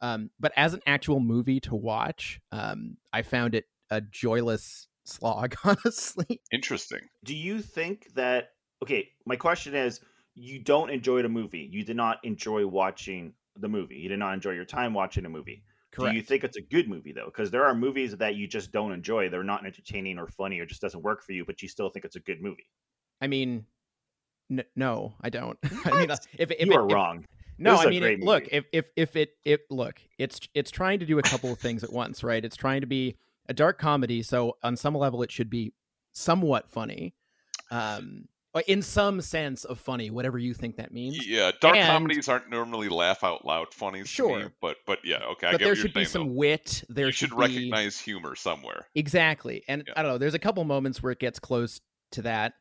um 0.00 0.30
but 0.40 0.52
as 0.56 0.72
an 0.72 0.80
actual 0.86 1.20
movie 1.20 1.60
to 1.60 1.74
watch 1.74 2.40
um 2.52 2.96
i 3.12 3.22
found 3.22 3.54
it 3.54 3.64
a 3.90 4.00
joyless 4.00 4.88
slog, 5.04 5.54
honestly. 5.64 6.40
Interesting. 6.52 7.00
Do 7.24 7.34
you 7.34 7.60
think 7.60 8.06
that 8.14 8.50
okay, 8.82 9.08
my 9.26 9.36
question 9.36 9.74
is 9.74 10.00
you 10.34 10.58
don't 10.58 10.90
enjoy 10.90 11.22
the 11.22 11.28
movie. 11.28 11.68
You 11.70 11.84
did 11.84 11.96
not 11.96 12.18
enjoy 12.24 12.66
watching 12.66 13.32
the 13.58 13.68
movie. 13.68 13.96
You 13.96 14.08
did 14.08 14.18
not 14.18 14.34
enjoy 14.34 14.52
your 14.52 14.64
time 14.64 14.94
watching 14.94 15.24
a 15.26 15.28
movie. 15.28 15.62
Correct. 15.92 16.12
Do 16.12 16.16
you 16.16 16.22
think 16.22 16.44
it's 16.44 16.56
a 16.56 16.62
good 16.62 16.88
movie 16.88 17.12
though? 17.12 17.26
Because 17.26 17.50
there 17.50 17.64
are 17.64 17.74
movies 17.74 18.16
that 18.16 18.36
you 18.36 18.46
just 18.46 18.70
don't 18.70 18.92
enjoy. 18.92 19.28
They're 19.28 19.42
not 19.42 19.66
entertaining 19.66 20.18
or 20.18 20.28
funny 20.28 20.60
or 20.60 20.66
just 20.66 20.80
doesn't 20.80 21.02
work 21.02 21.22
for 21.22 21.32
you, 21.32 21.44
but 21.44 21.62
you 21.62 21.68
still 21.68 21.90
think 21.90 22.04
it's 22.04 22.16
a 22.16 22.20
good 22.20 22.40
movie. 22.40 22.68
I 23.20 23.26
mean, 23.26 23.66
n- 24.50 24.64
no, 24.76 25.14
I 25.20 25.30
don't. 25.30 25.58
I 25.84 25.98
mean, 25.98 26.10
uh, 26.10 26.16
if, 26.38 26.50
if 26.52 26.66
you 26.66 26.72
it, 26.72 26.76
are 26.76 26.86
if- 26.86 26.92
wrong. 26.92 27.26
No, 27.58 27.76
I 27.76 27.90
mean, 27.90 28.02
it, 28.02 28.20
look, 28.20 28.48
if 28.50 28.64
if 28.72 28.88
if 28.96 29.16
it 29.16 29.32
it 29.44 29.60
look, 29.68 30.00
it's 30.16 30.40
it's 30.54 30.70
trying 30.70 30.98
to 31.00 31.04
do 31.04 31.18
a 31.18 31.22
couple 31.22 31.52
of 31.52 31.58
things 31.58 31.84
at 31.84 31.92
once, 31.92 32.24
right? 32.24 32.42
It's 32.42 32.56
trying 32.56 32.80
to 32.80 32.86
be 32.86 33.18
a 33.50 33.52
dark 33.52 33.76
comedy, 33.78 34.22
so 34.22 34.56
on 34.62 34.76
some 34.76 34.94
level, 34.94 35.22
it 35.22 35.30
should 35.30 35.50
be 35.50 35.74
somewhat 36.12 36.70
funny, 36.70 37.14
um, 37.70 38.28
in 38.66 38.82
some 38.82 39.20
sense 39.20 39.64
of 39.64 39.78
funny, 39.78 40.10
whatever 40.10 40.38
you 40.38 40.54
think 40.54 40.76
that 40.76 40.92
means. 40.92 41.26
Yeah, 41.26 41.52
dark 41.60 41.76
And- 41.76 41.86
comedies 41.86 42.28
aren't 42.28 42.50
normally 42.50 42.88
laugh 42.88 43.22
out 43.22 43.44
loud 43.44 43.72
funny. 43.72 44.04
Sure. 44.04 44.52
but 44.60 44.78
but 44.86 44.98
yeah, 45.04 45.22
okay. 45.32 45.48
I 45.48 45.52
but 45.52 45.60
there 45.60 45.76
should 45.76 45.94
be 45.94 46.04
some 46.04 46.28
though. 46.28 46.34
wit. 46.34 46.82
There 46.88 47.06
you 47.06 47.12
should 47.12 47.30
be- 47.30 47.36
recognize 47.36 48.00
humor 48.00 48.34
somewhere. 48.34 48.86
Exactly. 48.94 49.62
And 49.68 49.88
I 49.96 50.02
don't 50.02 50.10
know, 50.12 50.18
there's 50.18 50.34
a 50.34 50.38
couple 50.40 50.64
moments 50.64 51.02
where 51.02 51.12
it 51.12 51.20
gets 51.20 51.38
close 51.38 51.80
to 52.12 52.22
that. 52.22 52.54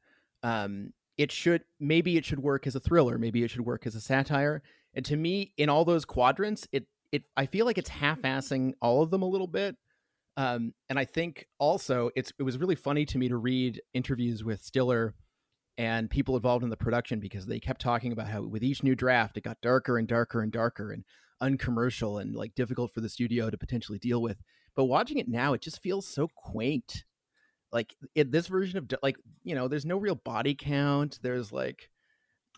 Um 0.44 0.94
it 1.18 1.32
should 1.32 1.64
maybe 1.80 2.18
it 2.18 2.24
should 2.26 2.40
work 2.40 2.66
as 2.68 2.76
a 2.76 2.80
thriller, 2.80 3.18
maybe 3.18 3.44
it 3.44 3.50
should 3.50 3.66
work 3.66 3.86
as 3.88 3.96
a 3.96 4.02
satire. 4.02 4.62
And 4.94 5.04
to 5.06 5.16
me, 5.18 5.54
in 5.58 5.70
all 5.70 5.86
those 5.86 6.06
quadrants, 6.06 6.68
it 6.72 6.86
it 7.12 7.24
I 7.36 7.48
feel 7.48 7.66
like 7.66 7.78
it's 7.80 7.90
half-assing 7.90 8.74
all 8.82 9.02
of 9.02 9.10
them 9.10 9.24
a 9.24 9.28
little 9.28 9.48
bit. 9.48 9.76
Um 10.38 10.74
and 10.88 11.00
I 11.00 11.06
think 11.06 11.48
also 11.58 12.12
it's 12.16 12.32
it 12.38 12.44
was 12.44 12.60
really 12.60 12.76
funny 12.76 13.06
to 13.08 13.18
me 13.18 13.28
to 13.30 13.38
read 13.38 13.82
interviews 13.96 14.44
with 14.44 14.62
Stiller 14.64 15.16
and 15.80 16.10
people 16.10 16.36
involved 16.36 16.62
in 16.64 16.70
the 16.70 16.76
production 16.78 17.22
because 17.22 17.46
they 17.46 17.58
kept 17.60 17.80
talking 17.80 18.12
about 18.12 18.28
how 18.28 18.42
with 18.44 18.62
each 18.64 18.84
new 18.84 18.96
draft 18.96 19.38
it 19.38 19.46
got 19.46 19.62
darker 19.62 19.98
and 19.98 20.10
darker 20.10 20.42
and 20.42 20.52
darker 20.52 20.92
and 20.92 21.06
uncommercial 21.40 22.18
and 22.18 22.36
like 22.36 22.54
difficult 22.54 22.92
for 22.94 23.00
the 23.00 23.08
studio 23.08 23.50
to 23.50 23.58
potentially 23.58 23.98
deal 23.98 24.22
with. 24.22 24.38
But 24.76 24.86
watching 24.86 25.18
it 25.20 25.30
now, 25.30 25.54
it 25.54 25.62
just 25.62 25.82
feels 25.82 26.06
so 26.06 26.28
quaint. 26.36 27.06
Like 27.72 27.96
in 28.14 28.30
this 28.32 28.48
version 28.48 28.78
of 28.78 28.92
like 29.02 29.16
you 29.44 29.56
know, 29.56 29.70
there's 29.70 29.86
no 29.86 29.98
real 29.98 30.16
body 30.16 30.54
count. 30.54 31.18
There's 31.24 31.52
like 31.54 31.90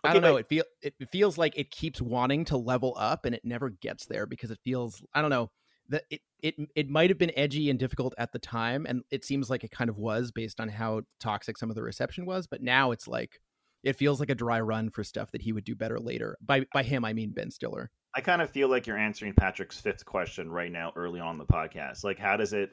I 0.03 0.09
Okay, 0.09 0.13
don't 0.19 0.23
know. 0.23 0.33
but- 0.33 0.39
It 0.41 0.49
feel 0.49 0.63
it 0.81 1.09
feels 1.11 1.37
like 1.37 1.53
it 1.57 1.69
keeps 1.69 2.01
wanting 2.01 2.45
to 2.45 2.57
level 2.57 2.95
up 2.97 3.25
and 3.25 3.35
it 3.35 3.45
never 3.45 3.69
gets 3.69 4.07
there 4.07 4.25
because 4.25 4.49
it 4.49 4.59
feels 4.63 5.03
I 5.13 5.21
don't 5.21 5.29
know 5.29 5.51
that 5.91 6.03
it 6.09 6.21
it 6.41 6.55
it 6.75 6.89
might 6.89 7.09
have 7.09 7.19
been 7.19 7.31
edgy 7.37 7.69
and 7.69 7.77
difficult 7.77 8.13
at 8.17 8.31
the 8.31 8.39
time 8.39 8.85
and 8.89 9.03
it 9.11 9.23
seems 9.23 9.49
like 9.49 9.63
it 9.63 9.71
kind 9.71 9.89
of 9.89 9.97
was 9.97 10.31
based 10.31 10.59
on 10.59 10.69
how 10.69 11.01
toxic 11.19 11.57
some 11.57 11.69
of 11.69 11.75
the 11.75 11.83
reception 11.83 12.25
was. 12.25 12.47
But 12.47 12.61
now 12.61 12.91
it's 12.91 13.07
like 13.07 13.39
it 13.83 13.95
feels 13.95 14.19
like 14.19 14.29
a 14.29 14.35
dry 14.35 14.59
run 14.59 14.89
for 14.89 15.03
stuff 15.03 15.31
that 15.31 15.41
he 15.41 15.53
would 15.53 15.63
do 15.63 15.75
better 15.75 15.99
later. 15.99 16.37
By 16.41 16.65
by 16.73 16.83
him, 16.83 17.05
I 17.05 17.13
mean 17.13 17.31
Ben 17.31 17.51
Stiller. 17.51 17.91
I 18.13 18.21
kind 18.21 18.41
of 18.41 18.49
feel 18.49 18.67
like 18.67 18.87
you're 18.87 18.97
answering 18.97 19.33
Patrick's 19.33 19.79
fifth 19.79 20.05
question 20.05 20.51
right 20.51 20.71
now, 20.71 20.91
early 20.95 21.21
on 21.21 21.37
the 21.37 21.45
podcast. 21.45 22.03
Like, 22.03 22.19
how 22.19 22.35
does 22.35 22.51
it, 22.51 22.71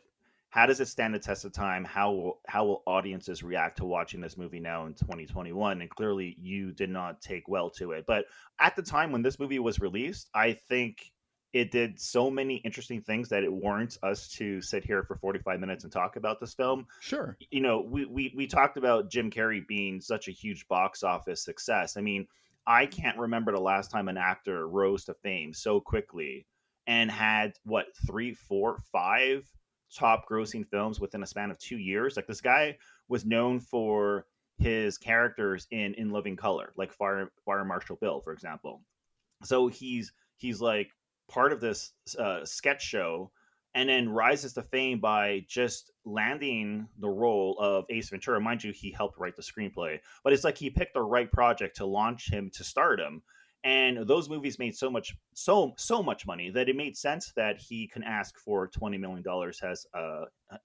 how 0.50 0.66
does 0.66 0.80
it 0.80 0.88
stand 0.88 1.14
the 1.14 1.18
test 1.20 1.44
of 1.44 1.52
time? 1.52 1.84
How 1.84 2.10
will 2.10 2.40
how 2.48 2.64
will 2.64 2.82
audiences 2.86 3.42
react 3.42 3.78
to 3.78 3.84
watching 3.84 4.20
this 4.20 4.36
movie 4.36 4.58
now 4.58 4.86
in 4.86 4.94
2021? 4.94 5.80
And 5.80 5.90
clearly, 5.90 6.36
you 6.40 6.72
did 6.72 6.90
not 6.90 7.20
take 7.20 7.48
well 7.48 7.70
to 7.70 7.92
it. 7.92 8.04
But 8.06 8.24
at 8.58 8.74
the 8.74 8.82
time 8.82 9.12
when 9.12 9.22
this 9.22 9.38
movie 9.38 9.60
was 9.60 9.78
released, 9.78 10.28
I 10.34 10.54
think 10.68 11.12
it 11.52 11.70
did 11.70 11.98
so 11.98 12.30
many 12.30 12.56
interesting 12.56 13.00
things 13.00 13.30
that 13.30 13.42
it 13.42 13.52
warrants 13.52 13.98
us 14.02 14.28
to 14.28 14.60
sit 14.60 14.84
here 14.84 15.02
for 15.02 15.16
45 15.16 15.60
minutes 15.60 15.84
and 15.84 15.92
talk 15.92 16.16
about 16.16 16.40
this 16.40 16.52
film 16.54 16.86
Sure. 17.00 17.36
you 17.50 17.60
know, 17.60 17.80
we, 17.80 18.04
we 18.04 18.32
we 18.36 18.46
talked 18.46 18.76
about 18.76 19.10
Jim 19.10 19.30
Carrey 19.30 19.66
being 19.66 20.00
such 20.00 20.28
a 20.28 20.32
huge 20.32 20.68
box 20.68 21.02
office 21.02 21.42
success. 21.42 21.96
I 21.96 22.00
mean, 22.02 22.26
I 22.66 22.84
can't 22.86 23.18
remember 23.18 23.52
the 23.52 23.60
last 23.60 23.90
time 23.90 24.08
an 24.08 24.18
actor 24.18 24.68
rose 24.68 25.06
to 25.06 25.14
fame 25.14 25.54
so 25.54 25.80
quickly 25.80 26.46
and 26.86 27.10
had 27.10 27.52
what 27.64 27.86
three, 28.06 28.34
four, 28.34 28.78
five 28.92 29.48
top 29.94 30.28
grossing 30.30 30.66
films 30.68 31.00
within 31.00 31.22
a 31.22 31.26
span 31.26 31.50
of 31.50 31.58
two 31.58 31.78
years. 31.78 32.14
Like 32.16 32.26
this 32.26 32.42
guy 32.42 32.76
was 33.08 33.24
known 33.24 33.58
for 33.60 34.26
his 34.58 34.98
characters 34.98 35.66
in 35.70 35.94
In 35.94 36.10
Living 36.10 36.36
Color, 36.36 36.72
like 36.76 36.92
Fire 36.92 37.30
Fire 37.46 37.64
Marshal 37.64 37.96
Bill, 37.96 38.20
for 38.20 38.32
example. 38.34 38.82
So 39.44 39.68
he's 39.68 40.12
he's 40.36 40.60
like 40.60 40.90
part 41.28 41.52
of 41.52 41.60
this 41.60 41.92
uh, 42.18 42.44
sketch 42.44 42.82
show 42.82 43.30
and 43.74 43.88
then 43.88 44.08
rises 44.08 44.54
to 44.54 44.62
fame 44.62 44.98
by 44.98 45.44
just 45.46 45.92
landing 46.04 46.88
the 46.98 47.08
role 47.08 47.56
of 47.60 47.84
Ace 47.90 48.08
Ventura. 48.08 48.40
Mind 48.40 48.64
you, 48.64 48.72
he 48.72 48.90
helped 48.90 49.18
write 49.18 49.36
the 49.36 49.42
screenplay, 49.42 49.98
but 50.24 50.32
it's 50.32 50.44
like 50.44 50.56
he 50.56 50.70
picked 50.70 50.94
the 50.94 51.02
right 51.02 51.30
project 51.30 51.76
to 51.76 51.86
launch 51.86 52.32
him 52.32 52.50
to 52.54 52.64
stardom. 52.64 53.22
And 53.64 54.06
those 54.06 54.28
movies 54.28 54.58
made 54.58 54.76
so 54.76 54.88
much, 54.88 55.14
so 55.34 55.74
so 55.76 56.00
much 56.02 56.26
money 56.26 56.48
that 56.50 56.68
it 56.68 56.76
made 56.76 56.96
sense 56.96 57.32
that 57.34 57.58
he 57.58 57.88
can 57.88 58.04
ask 58.04 58.38
for 58.38 58.68
twenty 58.68 58.98
million 58.98 59.22
dollars 59.22 59.60
as 59.62 59.84
a 59.94 60.22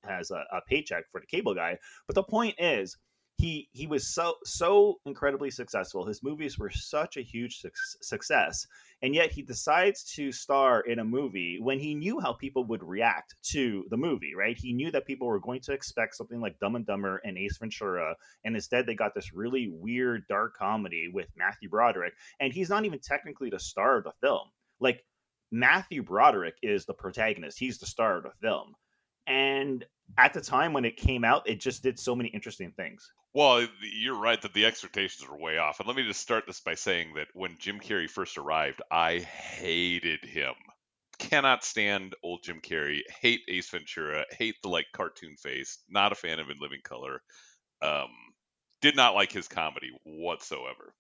as 0.08 0.30
a, 0.30 0.44
a 0.52 0.62
paycheck 0.68 1.06
for 1.12 1.20
the 1.20 1.28
cable 1.28 1.56
guy. 1.56 1.78
But 2.08 2.14
the 2.16 2.24
point 2.24 2.56
is, 2.60 2.96
he 3.38 3.68
he 3.72 3.88
was 3.88 4.08
so 4.08 4.36
so 4.44 5.00
incredibly 5.06 5.50
successful. 5.50 6.06
His 6.06 6.24
movies 6.24 6.58
were 6.58 6.70
such 6.70 7.18
a 7.18 7.22
huge 7.22 7.60
suc 7.60 7.74
success, 8.02 8.66
and 9.02 9.16
yet 9.16 9.32
he 9.32 9.42
decides 9.42 10.04
to 10.16 10.32
star 10.32 10.82
in 10.82 11.00
a 11.00 11.04
movie 11.04 11.60
when 11.60 11.80
he 11.80 11.96
knew 11.96 12.20
how 12.20 12.34
people 12.34 12.64
would 12.66 12.84
react 12.84 13.36
to 13.52 13.86
the 13.90 13.98
movie. 13.98 14.34
Right? 14.36 14.58
He 14.58 14.72
knew 14.72 14.92
that 14.92 15.08
people 15.08 15.28
were 15.28 15.40
going 15.40 15.62
to 15.62 15.74
expect 15.74 16.16
something 16.16 16.40
like 16.40 16.60
Dumb 16.60 16.76
and 16.76 16.86
Dumber 16.86 17.22
and 17.26 17.38
Ace 17.38 17.58
Ventura, 17.58 18.16
and 18.46 18.56
instead 18.56 18.86
they 18.86 18.96
got 18.96 19.16
this 19.16 19.34
really 19.34 19.68
weird 19.68 20.28
dark 20.28 20.56
comedy 20.56 21.10
with 21.12 21.28
Matthew 21.36 21.70
Broderick, 21.70 22.14
and 22.40 22.54
he's 22.54 22.70
not 22.70 22.86
even 22.86 23.00
technically 23.00 23.50
the 23.50 23.60
star 23.60 23.98
of 23.98 24.04
the 24.04 24.14
film. 24.22 24.48
Like 24.80 25.04
Matthew 25.52 26.04
Broderick 26.04 26.56
is 26.62 26.86
the 26.86 26.94
protagonist; 26.94 27.60
he's 27.60 27.80
the 27.80 27.88
star 27.88 28.18
of 28.18 28.24
the 28.24 28.32
film. 28.42 28.76
And 29.26 29.86
at 30.18 30.34
the 30.34 30.42
time 30.42 30.74
when 30.74 30.86
it 30.86 30.98
came 30.98 31.24
out, 31.24 31.48
it 31.48 31.60
just 31.60 31.82
did 31.82 31.98
so 31.98 32.16
many 32.16 32.30
interesting 32.30 32.72
things. 32.72 33.12
Well, 33.34 33.68
you're 33.82 34.20
right 34.20 34.40
that 34.42 34.54
the 34.54 34.66
expectations 34.66 35.28
are 35.28 35.38
way 35.38 35.58
off. 35.58 35.80
And 35.80 35.88
let 35.88 35.98
me 35.98 36.04
just 36.04 36.22
start 36.22 36.46
this 36.46 36.60
by 36.60 36.76
saying 36.76 37.16
that 37.16 37.30
when 37.34 37.58
Jim 37.58 37.80
Carrey 37.80 38.10
first 38.10 38.38
arrived, 38.38 38.82
I 38.92 39.20
hated 39.20 40.24
him. 40.24 40.54
Cannot 41.18 41.64
stand 41.64 42.16
old 42.24 42.44
Jim 42.44 42.62
Carrey. 42.62 43.02
Hate 43.22 43.42
Ace 43.48 43.70
Ventura. 43.70 44.26
Hate 44.32 44.56
the 44.62 44.70
like 44.70 44.88
cartoon 44.94 45.36
face. 45.38 45.80
Not 45.90 46.12
a 46.12 46.16
fan 46.16 46.40
of 46.40 46.50
In 46.50 46.58
Living 46.60 46.82
Color. 46.84 47.22
Um, 47.82 48.10
did 48.82 48.96
not 48.96 49.16
like 49.16 49.32
his 49.32 49.48
comedy 49.48 49.92
whatsoever. 50.04 50.94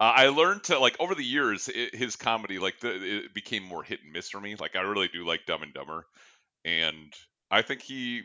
Uh, 0.00 0.12
I 0.14 0.28
learned 0.28 0.64
to 0.64 0.78
like 0.78 0.96
over 1.00 1.14
the 1.14 1.24
years 1.24 1.68
it, 1.68 1.94
his 1.94 2.16
comedy 2.16 2.58
like 2.58 2.78
the, 2.80 3.24
it 3.24 3.34
became 3.34 3.64
more 3.64 3.82
hit 3.82 4.00
and 4.02 4.12
miss 4.12 4.30
for 4.30 4.40
me. 4.40 4.54
Like 4.54 4.76
I 4.76 4.80
really 4.82 5.08
do 5.08 5.26
like 5.26 5.44
Dumb 5.44 5.62
and 5.62 5.74
Dumber, 5.74 6.06
and 6.64 7.12
I 7.50 7.62
think 7.62 7.82
he 7.82 8.22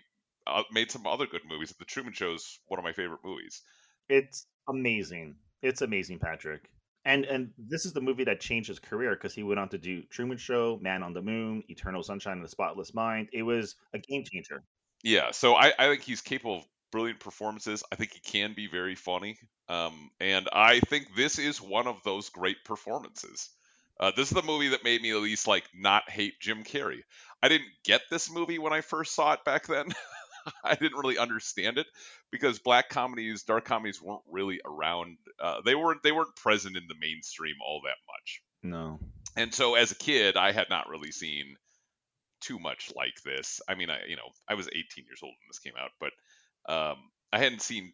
made 0.71 0.91
some 0.91 1.07
other 1.07 1.25
good 1.25 1.41
movies. 1.47 1.73
The 1.77 1.85
Truman 1.85 2.13
Show's 2.13 2.59
one 2.67 2.79
of 2.79 2.83
my 2.83 2.93
favorite 2.93 3.21
movies. 3.23 3.61
It's 4.09 4.45
amazing. 4.67 5.35
It's 5.61 5.81
amazing, 5.81 6.19
Patrick. 6.19 6.69
And 7.05 7.25
and 7.25 7.51
this 7.57 7.85
is 7.85 7.93
the 7.93 8.01
movie 8.01 8.23
that 8.25 8.39
changed 8.39 8.69
his 8.69 8.79
career 8.79 9.11
because 9.11 9.33
he 9.33 9.43
went 9.43 9.59
on 9.59 9.69
to 9.69 9.77
do 9.77 10.03
Truman 10.03 10.37
Show, 10.37 10.79
Man 10.81 11.03
on 11.03 11.13
the 11.13 11.21
Moon, 11.21 11.63
Eternal 11.67 12.03
Sunshine 12.03 12.37
of 12.37 12.43
the 12.43 12.49
Spotless 12.49 12.93
Mind. 12.93 13.29
It 13.33 13.43
was 13.43 13.75
a 13.93 13.99
game 13.99 14.23
changer. 14.23 14.63
Yeah, 15.03 15.31
so 15.31 15.55
I, 15.55 15.73
I 15.77 15.89
think 15.89 16.01
he's 16.01 16.21
capable 16.21 16.59
of 16.59 16.63
brilliant 16.91 17.19
performances. 17.19 17.83
I 17.91 17.95
think 17.95 18.13
he 18.13 18.19
can 18.21 18.53
be 18.53 18.67
very 18.67 18.95
funny, 18.95 19.37
um, 19.67 20.11
and 20.21 20.47
I 20.53 20.79
think 20.79 21.07
this 21.13 21.39
is 21.39 21.61
one 21.61 21.87
of 21.87 22.01
those 22.05 22.29
great 22.29 22.63
performances. 22.63 23.49
Uh, 23.99 24.11
this 24.15 24.31
is 24.31 24.35
the 24.35 24.41
movie 24.41 24.69
that 24.69 24.85
made 24.85 25.01
me 25.01 25.11
at 25.11 25.21
least 25.21 25.45
like 25.45 25.65
not 25.75 26.09
hate 26.09 26.39
Jim 26.39 26.63
Carrey. 26.63 27.01
I 27.41 27.49
didn't 27.49 27.69
get 27.83 28.01
this 28.09 28.31
movie 28.31 28.59
when 28.59 28.71
I 28.71 28.79
first 28.79 29.13
saw 29.13 29.33
it 29.33 29.43
back 29.43 29.67
then. 29.67 29.87
I 30.63 30.75
didn't 30.75 30.97
really 30.97 31.17
understand 31.17 31.77
it 31.77 31.87
because 32.31 32.59
black 32.59 32.89
comedies, 32.89 33.43
dark 33.43 33.65
comedies 33.65 34.01
weren't 34.01 34.23
really 34.29 34.59
around. 34.65 35.17
Uh, 35.39 35.61
they 35.63 35.75
weren't 35.75 36.03
they 36.03 36.11
weren't 36.11 36.35
present 36.35 36.77
in 36.77 36.83
the 36.87 36.95
mainstream 36.99 37.55
all 37.65 37.81
that 37.85 37.97
much. 38.07 38.41
No. 38.63 38.99
And 39.35 39.53
so 39.53 39.75
as 39.75 39.91
a 39.91 39.95
kid, 39.95 40.37
I 40.37 40.51
had 40.51 40.69
not 40.69 40.89
really 40.89 41.11
seen 41.11 41.55
too 42.41 42.59
much 42.59 42.91
like 42.95 43.21
this. 43.23 43.61
I 43.67 43.75
mean, 43.75 43.89
I 43.89 43.99
you 44.07 44.15
know, 44.15 44.29
I 44.47 44.53
was 44.55 44.67
18 44.67 45.05
years 45.05 45.19
old 45.23 45.33
when 45.33 45.47
this 45.49 45.59
came 45.59 45.73
out, 45.79 45.91
but 45.99 46.11
um, 46.71 46.97
I 47.31 47.39
hadn't 47.39 47.61
seen 47.61 47.93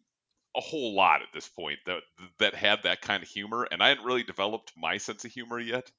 a 0.56 0.62
whole 0.62 0.96
lot 0.96 1.22
at 1.22 1.27
this 1.34 1.48
point 1.48 1.79
that 1.86 2.01
that 2.39 2.56
had 2.56 2.84
that 2.84 3.01
kind 3.01 3.24
of 3.24 3.29
humor, 3.29 3.68
and 3.72 3.82
I 3.82 3.89
hadn't 3.89 4.06
really 4.06 4.24
developed 4.24 4.74
my 4.77 4.98
sense 4.98 5.25
of 5.25 5.32
humor 5.32 5.60
yet. 5.60 5.89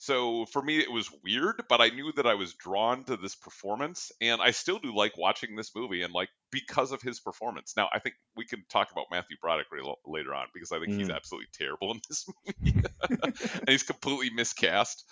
So 0.00 0.46
for 0.46 0.62
me, 0.62 0.78
it 0.78 0.90
was 0.92 1.10
weird, 1.24 1.62
but 1.68 1.80
I 1.80 1.88
knew 1.88 2.12
that 2.12 2.26
I 2.26 2.34
was 2.34 2.54
drawn 2.54 3.04
to 3.06 3.16
this 3.16 3.34
performance, 3.34 4.12
and 4.20 4.40
I 4.40 4.52
still 4.52 4.78
do 4.78 4.94
like 4.94 5.16
watching 5.16 5.56
this 5.56 5.74
movie, 5.74 6.02
and 6.02 6.12
like 6.12 6.28
because 6.52 6.92
of 6.92 7.02
his 7.02 7.18
performance. 7.20 7.74
Now, 7.76 7.88
I 7.92 7.98
think 7.98 8.14
we 8.36 8.46
can 8.46 8.64
talk 8.68 8.92
about 8.92 9.06
Matthew 9.10 9.36
Broderick 9.40 9.68
later 10.06 10.34
on 10.34 10.46
because 10.54 10.70
I 10.70 10.78
think 10.78 10.92
he's 10.94 11.10
Mm. 11.10 11.14
absolutely 11.14 11.48
terrible 11.52 11.90
in 11.92 12.00
this 12.08 12.26
movie, 12.46 12.74
and 13.20 13.68
he's 13.68 13.82
completely 13.82 14.30
miscast. 14.30 15.04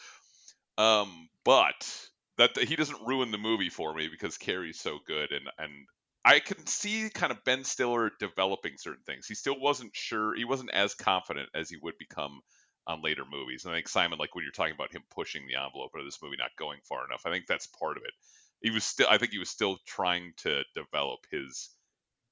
Um, 0.78 1.28
but 1.44 2.08
that 2.38 2.56
he 2.56 2.76
doesn't 2.76 3.06
ruin 3.06 3.30
the 3.30 3.38
movie 3.38 3.70
for 3.70 3.94
me 3.94 4.08
because 4.08 4.36
Carrey's 4.38 4.80
so 4.80 4.98
good, 5.06 5.32
and 5.32 5.48
and 5.58 5.86
I 6.24 6.40
can 6.40 6.66
see 6.66 7.08
kind 7.10 7.32
of 7.32 7.44
Ben 7.44 7.64
Stiller 7.64 8.10
developing 8.18 8.74
certain 8.78 9.04
things. 9.04 9.26
He 9.26 9.34
still 9.34 9.58
wasn't 9.58 9.96
sure. 9.96 10.34
He 10.34 10.44
wasn't 10.44 10.70
as 10.72 10.94
confident 10.94 11.48
as 11.54 11.70
he 11.70 11.78
would 11.82 11.96
become 11.98 12.40
on 12.86 13.02
later 13.02 13.24
movies. 13.30 13.64
And 13.64 13.72
I 13.72 13.76
think 13.76 13.88
Simon, 13.88 14.18
like 14.18 14.34
when 14.34 14.44
you're 14.44 14.52
talking 14.52 14.74
about 14.74 14.92
him 14.92 15.02
pushing 15.10 15.46
the 15.46 15.56
envelope 15.56 15.92
of 15.94 16.04
this 16.04 16.18
movie 16.22 16.36
not 16.38 16.56
going 16.58 16.78
far 16.88 17.04
enough, 17.04 17.22
I 17.26 17.30
think 17.30 17.46
that's 17.46 17.66
part 17.66 17.96
of 17.96 18.04
it. 18.04 18.12
He 18.62 18.70
was 18.70 18.84
still, 18.84 19.06
I 19.10 19.18
think 19.18 19.32
he 19.32 19.38
was 19.38 19.50
still 19.50 19.78
trying 19.86 20.32
to 20.38 20.62
develop 20.74 21.20
his, 21.30 21.70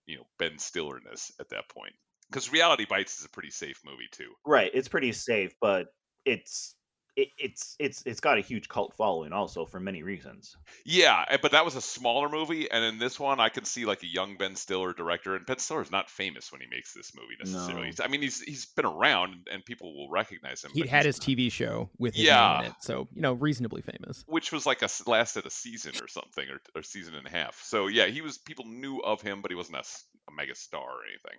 you 0.07 0.17
know, 0.17 0.25
Ben 0.39 0.57
Stillerness 0.59 1.33
at 1.41 1.51
that 1.51 1.69
point. 1.69 1.95
Because 2.31 2.53
Reality 2.53 2.87
Bites 2.89 3.19
is 3.19 3.27
a 3.27 3.31
pretty 3.31 3.51
safe 3.51 3.81
movie 3.85 4.09
too. 4.11 4.33
Right, 4.47 4.71
it's 4.73 4.89
pretty 4.89 5.13
safe, 5.13 5.55
but 5.61 5.89
it's 6.25 6.75
it, 7.16 7.28
it's 7.38 7.76
it's 7.78 8.02
it's 8.06 8.21
got 8.21 8.38
a 8.38 8.40
huge 8.40 8.68
cult 8.68 8.94
following 8.97 9.33
also 9.33 9.64
for 9.64 9.78
many 9.78 10.02
reasons. 10.02 10.56
Yeah, 10.85 11.25
eh, 11.28 11.38
but 11.40 11.52
that 11.52 11.64
was 11.64 11.76
a 11.76 11.80
smaller 11.80 12.28
movie, 12.28 12.71
and 12.71 12.85
in 12.85 12.99
this 12.99 13.21
one, 13.21 13.38
I 13.40 13.49
can 13.50 13.64
see 13.64 13.85
like 13.85 14.02
a 14.02 14.06
young 14.06 14.37
Ben 14.37 14.56
Stiller 14.56 14.92
director, 14.92 15.37
and 15.37 15.47
Ben 15.47 15.59
Stiller 15.59 15.83
is 15.83 15.90
not 15.90 16.11
famous 16.11 16.50
when 16.50 16.61
he 16.61 16.66
makes 16.68 16.92
this 16.92 17.12
movie 17.14 17.35
necessarily. 17.38 17.92
No. 17.99 18.04
I 18.04 18.09
mean, 18.09 18.23
he's 18.23 18.40
he's 18.40 18.66
been 18.66 18.85
around, 18.85 19.49
and 19.52 19.64
people 19.64 19.94
will 19.97 20.11
recognize 20.11 20.64
him. 20.64 20.73
He 20.75 20.87
had 20.87 21.06
he's 21.06 21.16
his 21.16 21.25
TV 21.25 21.52
show 21.52 21.88
with 21.99 22.14
his 22.14 22.25
Yeah. 22.26 22.54
name 22.56 22.64
in 22.66 22.71
it, 22.73 22.76
so 22.80 23.09
you 23.14 23.23
know, 23.23 23.35
reasonably 23.35 23.83
famous. 23.83 24.25
which 24.26 24.50
was 24.50 24.66
like 24.66 24.83
a 24.83 24.87
s- 24.87 25.06
lasted 25.06 25.47
a 25.47 25.50
season 25.50 25.92
or 26.02 26.09
something 26.09 26.49
or, 26.49 26.61
or 26.75 26.83
season 26.83 27.14
and 27.14 27.26
a 27.26 27.30
half. 27.30 27.61
So 27.62 27.87
yeah, 27.87 28.06
he 28.06 28.23
was 28.23 28.38
people 28.38 28.64
knew 28.66 28.99
of 28.99 29.23
him, 29.23 29.40
but 29.40 29.50
he 29.50 29.54
wasn't 29.54 29.76
a 29.78 30.33
mega 30.37 30.54
star 30.54 30.80
or 30.83 31.04
anything. 31.09 31.38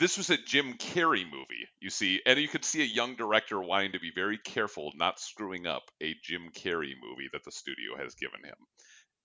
This 0.00 0.18
was 0.18 0.30
a 0.30 0.36
Jim 0.36 0.74
Carrey 0.74 1.24
movie, 1.24 1.68
you 1.80 1.88
see, 1.88 2.20
and 2.26 2.38
you 2.38 2.48
could 2.48 2.64
see 2.64 2.82
a 2.82 2.84
young 2.84 3.14
director 3.14 3.60
wanting 3.60 3.92
to 3.92 4.00
be 4.00 4.10
very 4.14 4.38
careful 4.38 4.92
not 4.96 5.20
screwing 5.20 5.66
up 5.66 5.84
a 6.02 6.16
Jim 6.22 6.50
Carrey 6.52 6.94
movie 7.00 7.28
that 7.32 7.44
the 7.44 7.52
studio 7.52 7.96
has 7.96 8.14
given 8.16 8.42
him. 8.44 8.56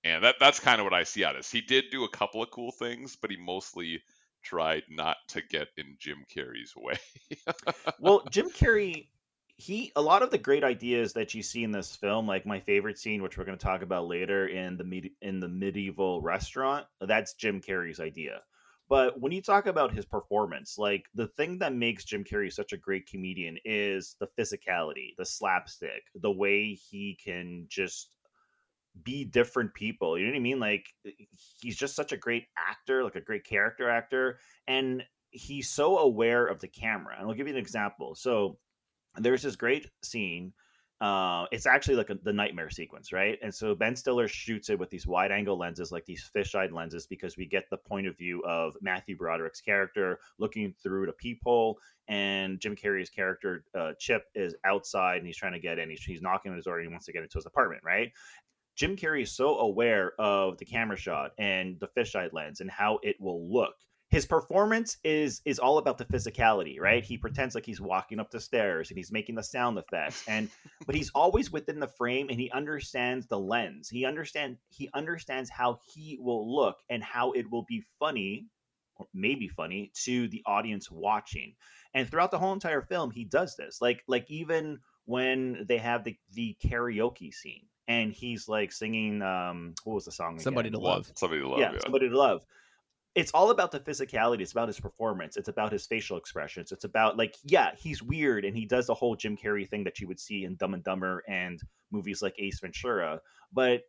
And 0.03 0.23
that 0.23 0.35
that's 0.39 0.59
kind 0.59 0.79
of 0.79 0.85
what 0.85 0.93
I 0.93 1.03
see 1.03 1.25
out 1.25 1.35
of 1.35 1.39
this. 1.39 1.51
He 1.51 1.61
did 1.61 1.85
do 1.91 2.03
a 2.03 2.09
couple 2.09 2.43
of 2.43 2.51
cool 2.51 2.71
things, 2.71 3.17
but 3.19 3.31
he 3.31 3.37
mostly 3.37 4.01
tried 4.43 4.83
not 4.89 5.17
to 5.29 5.41
get 5.41 5.67
in 5.77 5.97
Jim 5.99 6.23
Carrey's 6.33 6.73
way. 6.75 6.97
well, 7.99 8.23
Jim 8.29 8.49
Carrey, 8.49 9.07
he 9.57 9.91
a 9.95 10.01
lot 10.01 10.23
of 10.23 10.31
the 10.31 10.37
great 10.37 10.63
ideas 10.63 11.13
that 11.13 11.33
you 11.33 11.43
see 11.43 11.63
in 11.63 11.71
this 11.71 11.95
film, 11.95 12.27
like 12.27 12.45
my 12.45 12.59
favorite 12.59 12.97
scene, 12.97 13.21
which 13.21 13.37
we're 13.37 13.43
going 13.43 13.57
to 13.57 13.65
talk 13.65 13.81
about 13.81 14.07
later 14.07 14.47
in 14.47 14.77
the 14.77 14.83
med- 14.83 15.11
in 15.21 15.39
the 15.39 15.49
medieval 15.49 16.21
restaurant, 16.21 16.85
that's 17.01 17.33
Jim 17.33 17.59
Carrey's 17.59 17.99
idea. 17.99 18.41
But 18.89 19.21
when 19.21 19.31
you 19.31 19.41
talk 19.41 19.67
about 19.67 19.93
his 19.93 20.05
performance, 20.05 20.77
like 20.79 21.05
the 21.13 21.27
thing 21.27 21.59
that 21.59 21.75
makes 21.75 22.03
Jim 22.03 22.23
Carrey 22.23 22.51
such 22.51 22.73
a 22.73 22.77
great 22.77 23.07
comedian 23.07 23.57
is 23.63 24.15
the 24.19 24.27
physicality, 24.37 25.15
the 25.15 25.25
slapstick, 25.25 26.01
the 26.15 26.31
way 26.31 26.73
he 26.73 27.17
can 27.23 27.67
just 27.69 28.09
be 29.03 29.23
different 29.23 29.75
people. 29.75 30.17
You 30.17 30.25
know 30.25 30.31
what 30.31 30.37
I 30.37 30.41
mean? 30.41 30.59
Like 30.59 30.87
eh, 31.05 31.11
he's 31.61 31.77
just 31.77 31.95
such 31.95 32.11
a 32.11 32.17
great 32.17 32.45
actor, 32.57 33.03
like 33.03 33.15
a 33.15 33.21
great 33.21 33.45
character 33.45 33.89
actor, 33.89 34.39
and 34.67 35.03
he's 35.29 35.69
so 35.69 35.99
aware 35.99 36.47
of 36.47 36.59
the 36.59 36.67
camera. 36.67 37.15
And 37.17 37.27
I'll 37.27 37.35
give 37.35 37.47
you 37.47 37.53
an 37.53 37.59
example. 37.59 38.15
So 38.15 38.57
there's 39.17 39.43
this 39.43 39.55
great 39.55 39.87
scene. 40.03 40.53
Uh, 41.01 41.45
it's 41.51 41.65
actually 41.65 41.95
like 41.95 42.09
a, 42.09 42.15
the 42.23 42.33
nightmare 42.33 42.69
sequence, 42.69 43.13
right? 43.13 43.39
And 43.41 43.53
so 43.53 43.73
Ben 43.73 43.95
Stiller 43.95 44.27
shoots 44.27 44.69
it 44.69 44.77
with 44.77 44.89
these 44.89 45.07
wide 45.07 45.31
angle 45.31 45.57
lenses, 45.57 45.91
like 45.91 46.05
these 46.05 46.29
fisheye 46.35 46.71
lenses, 46.71 47.07
because 47.07 47.37
we 47.37 47.45
get 47.45 47.69
the 47.69 47.77
point 47.77 48.05
of 48.05 48.17
view 48.17 48.41
of 48.43 48.75
Matthew 48.81 49.15
Broderick's 49.15 49.61
character 49.61 50.19
looking 50.39 50.73
through 50.83 51.05
the 51.05 51.13
peephole, 51.13 51.79
and 52.09 52.59
Jim 52.59 52.75
Carrey's 52.75 53.09
character 53.09 53.63
uh, 53.77 53.93
Chip 53.97 54.25
is 54.35 54.55
outside 54.65 55.17
and 55.17 55.27
he's 55.27 55.37
trying 55.37 55.53
to 55.53 55.59
get 55.59 55.79
in. 55.79 55.89
He's, 55.89 56.03
he's 56.03 56.21
knocking 56.21 56.51
on 56.51 56.57
his 56.57 56.65
door 56.65 56.79
and 56.79 56.87
he 56.87 56.91
wants 56.91 57.05
to 57.05 57.13
get 57.13 57.23
into 57.23 57.37
his 57.37 57.45
apartment, 57.45 57.83
right? 57.85 58.11
Jim 58.75 58.95
Carrey 58.95 59.23
is 59.23 59.31
so 59.31 59.59
aware 59.59 60.13
of 60.19 60.57
the 60.57 60.65
camera 60.65 60.97
shot 60.97 61.31
and 61.37 61.79
the 61.79 61.87
fisheye 61.87 62.31
lens 62.33 62.61
and 62.61 62.71
how 62.71 62.99
it 63.03 63.15
will 63.19 63.47
look. 63.51 63.75
His 64.09 64.25
performance 64.25 64.97
is 65.03 65.41
is 65.45 65.59
all 65.59 65.77
about 65.77 65.99
the 65.99 66.05
physicality, 66.05 66.79
right? 66.79 67.03
He 67.03 67.15
pretends 67.17 67.53
like 67.53 67.65
he's 67.65 67.79
walking 67.79 68.19
up 68.19 68.31
the 68.31 68.39
stairs 68.39 68.89
and 68.89 68.97
he's 68.97 69.11
making 69.11 69.35
the 69.35 69.43
sound 69.43 69.77
effects 69.77 70.27
and 70.27 70.49
but 70.87 70.95
he's 70.95 71.11
always 71.13 71.51
within 71.51 71.79
the 71.79 71.87
frame 71.87 72.27
and 72.29 72.39
he 72.39 72.49
understands 72.49 73.27
the 73.27 73.37
lens. 73.37 73.87
He 73.87 74.05
understand 74.05 74.57
he 74.69 74.89
understands 74.95 75.49
how 75.51 75.79
he 75.93 76.17
will 76.19 76.55
look 76.55 76.77
and 76.89 77.03
how 77.03 77.33
it 77.33 77.51
will 77.51 77.65
be 77.67 77.83
funny 77.99 78.47
or 78.95 79.05
maybe 79.13 79.47
funny 79.47 79.91
to 80.05 80.27
the 80.27 80.41
audience 80.47 80.89
watching. 80.89 81.53
And 81.93 82.09
throughout 82.09 82.31
the 82.31 82.39
whole 82.39 82.53
entire 82.53 82.81
film 82.81 83.11
he 83.11 83.25
does 83.25 83.55
this. 83.55 83.79
Like 83.79 84.03
like 84.07 84.25
even 84.29 84.79
when 85.05 85.65
they 85.67 85.77
have 85.77 86.03
the 86.03 86.17
the 86.33 86.57
karaoke 86.65 87.31
scene 87.31 87.67
and 87.87 88.11
he's 88.11 88.47
like 88.47 88.71
singing 88.71 89.21
um 89.21 89.75
what 89.83 89.93
was 89.93 90.05
the 90.05 90.11
song 90.11 90.39
Somebody 90.39 90.69
again? 90.69 90.79
to 90.79 90.83
love. 90.83 91.11
Somebody 91.15 91.41
to 91.41 91.47
love. 91.47 91.59
yeah, 91.59 91.71
yeah. 91.73 91.79
somebody 91.83 92.09
to 92.09 92.17
love 92.17 92.43
it's 93.15 93.31
all 93.31 93.49
about 93.49 93.71
the 93.71 93.79
physicality 93.79 94.41
it's 94.41 94.51
about 94.51 94.67
his 94.67 94.79
performance 94.79 95.35
it's 95.35 95.47
about 95.47 95.71
his 95.71 95.85
facial 95.85 96.17
expressions 96.17 96.71
it's 96.71 96.83
about 96.83 97.17
like 97.17 97.35
yeah 97.43 97.71
he's 97.77 98.03
weird 98.03 98.45
and 98.45 98.55
he 98.55 98.65
does 98.65 98.87
the 98.87 98.93
whole 98.93 99.15
jim 99.15 99.35
carrey 99.35 99.67
thing 99.67 99.83
that 99.83 99.99
you 99.99 100.07
would 100.07 100.19
see 100.19 100.43
in 100.43 100.55
dumb 100.55 100.73
and 100.73 100.83
dumber 100.83 101.23
and 101.27 101.61
movies 101.91 102.21
like 102.21 102.35
ace 102.37 102.59
ventura 102.59 103.19
but 103.51 103.81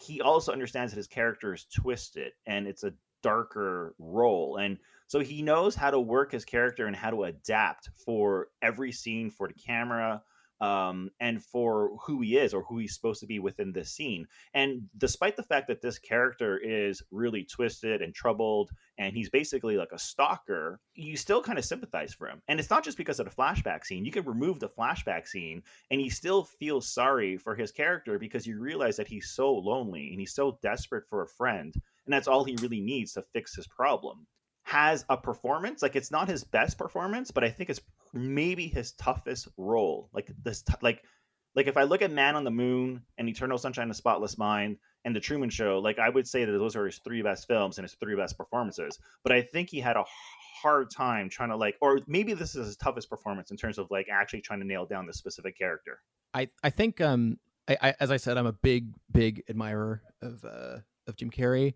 he 0.00 0.20
also 0.20 0.52
understands 0.52 0.92
that 0.92 0.96
his 0.96 1.08
character 1.08 1.52
is 1.52 1.66
twisted 1.74 2.32
and 2.46 2.66
it's 2.66 2.84
a 2.84 2.92
darker 3.22 3.94
role 3.98 4.56
and 4.56 4.78
so 5.08 5.20
he 5.20 5.42
knows 5.42 5.74
how 5.74 5.90
to 5.90 5.98
work 5.98 6.30
his 6.30 6.44
character 6.44 6.86
and 6.86 6.94
how 6.94 7.10
to 7.10 7.24
adapt 7.24 7.88
for 8.04 8.48
every 8.62 8.92
scene 8.92 9.30
for 9.30 9.48
the 9.48 9.54
camera 9.54 10.22
um, 10.60 11.10
and 11.20 11.42
for 11.42 11.90
who 12.04 12.20
he 12.20 12.36
is 12.36 12.52
or 12.52 12.62
who 12.62 12.78
he's 12.78 12.94
supposed 12.94 13.20
to 13.20 13.26
be 13.26 13.38
within 13.38 13.72
this 13.72 13.90
scene. 13.90 14.26
And 14.54 14.82
despite 14.96 15.36
the 15.36 15.42
fact 15.42 15.68
that 15.68 15.80
this 15.80 15.98
character 15.98 16.58
is 16.58 17.02
really 17.10 17.44
twisted 17.44 18.02
and 18.02 18.14
troubled, 18.14 18.70
and 18.98 19.14
he's 19.14 19.30
basically 19.30 19.76
like 19.76 19.92
a 19.92 19.98
stalker, 19.98 20.80
you 20.94 21.16
still 21.16 21.42
kind 21.42 21.58
of 21.58 21.64
sympathize 21.64 22.14
for 22.14 22.28
him. 22.28 22.42
And 22.48 22.58
it's 22.58 22.70
not 22.70 22.84
just 22.84 22.98
because 22.98 23.20
of 23.20 23.26
the 23.26 23.34
flashback 23.34 23.84
scene. 23.84 24.04
You 24.04 24.12
can 24.12 24.24
remove 24.24 24.58
the 24.58 24.68
flashback 24.68 25.28
scene, 25.28 25.62
and 25.90 26.02
you 26.02 26.10
still 26.10 26.44
feel 26.44 26.80
sorry 26.80 27.36
for 27.36 27.54
his 27.54 27.72
character 27.72 28.18
because 28.18 28.46
you 28.46 28.58
realize 28.58 28.96
that 28.96 29.08
he's 29.08 29.30
so 29.30 29.52
lonely 29.52 30.10
and 30.10 30.20
he's 30.20 30.34
so 30.34 30.58
desperate 30.62 31.04
for 31.08 31.22
a 31.22 31.28
friend, 31.28 31.74
and 32.06 32.12
that's 32.12 32.28
all 32.28 32.44
he 32.44 32.56
really 32.60 32.80
needs 32.80 33.12
to 33.12 33.24
fix 33.32 33.54
his 33.54 33.66
problem 33.66 34.26
has 34.68 35.04
a 35.08 35.16
performance 35.16 35.80
like 35.80 35.96
it's 35.96 36.10
not 36.10 36.28
his 36.28 36.44
best 36.44 36.76
performance 36.76 37.30
but 37.30 37.42
i 37.42 37.48
think 37.48 37.70
it's 37.70 37.80
maybe 38.12 38.66
his 38.66 38.92
toughest 38.92 39.48
role 39.56 40.10
like 40.12 40.30
this 40.42 40.62
t- 40.62 40.74
like 40.82 41.02
like 41.54 41.66
if 41.66 41.76
i 41.76 41.84
look 41.84 42.02
at 42.02 42.10
man 42.10 42.36
on 42.36 42.44
the 42.44 42.50
moon 42.50 43.02
and 43.16 43.28
eternal 43.28 43.56
sunshine 43.56 43.84
of 43.84 43.88
the 43.88 43.94
spotless 43.94 44.36
mind 44.36 44.76
and 45.06 45.16
the 45.16 45.20
truman 45.20 45.48
show 45.48 45.78
like 45.78 45.98
i 45.98 46.08
would 46.08 46.28
say 46.28 46.44
that 46.44 46.52
those 46.52 46.76
are 46.76 46.84
his 46.84 46.98
three 46.98 47.22
best 47.22 47.48
films 47.48 47.78
and 47.78 47.84
his 47.84 47.94
three 47.94 48.14
best 48.14 48.36
performances 48.36 48.98
but 49.22 49.32
i 49.32 49.40
think 49.40 49.70
he 49.70 49.80
had 49.80 49.96
a 49.96 50.04
hard 50.62 50.90
time 50.90 51.30
trying 51.30 51.48
to 51.48 51.56
like 51.56 51.76
or 51.80 52.00
maybe 52.06 52.34
this 52.34 52.54
is 52.54 52.66
his 52.66 52.76
toughest 52.76 53.08
performance 53.08 53.50
in 53.50 53.56
terms 53.56 53.78
of 53.78 53.90
like 53.90 54.08
actually 54.12 54.42
trying 54.42 54.60
to 54.60 54.66
nail 54.66 54.84
down 54.84 55.06
this 55.06 55.16
specific 55.16 55.56
character 55.56 56.00
I 56.34 56.50
I 56.62 56.70
think 56.70 57.00
um 57.00 57.38
I, 57.66 57.76
I 57.80 57.94
as 58.00 58.10
I 58.10 58.16
said 58.16 58.36
I'm 58.36 58.46
a 58.46 58.52
big 58.52 58.92
big 59.10 59.44
admirer 59.48 60.02
of 60.22 60.44
uh 60.44 60.78
of 61.06 61.16
Jim 61.16 61.30
Carrey. 61.30 61.74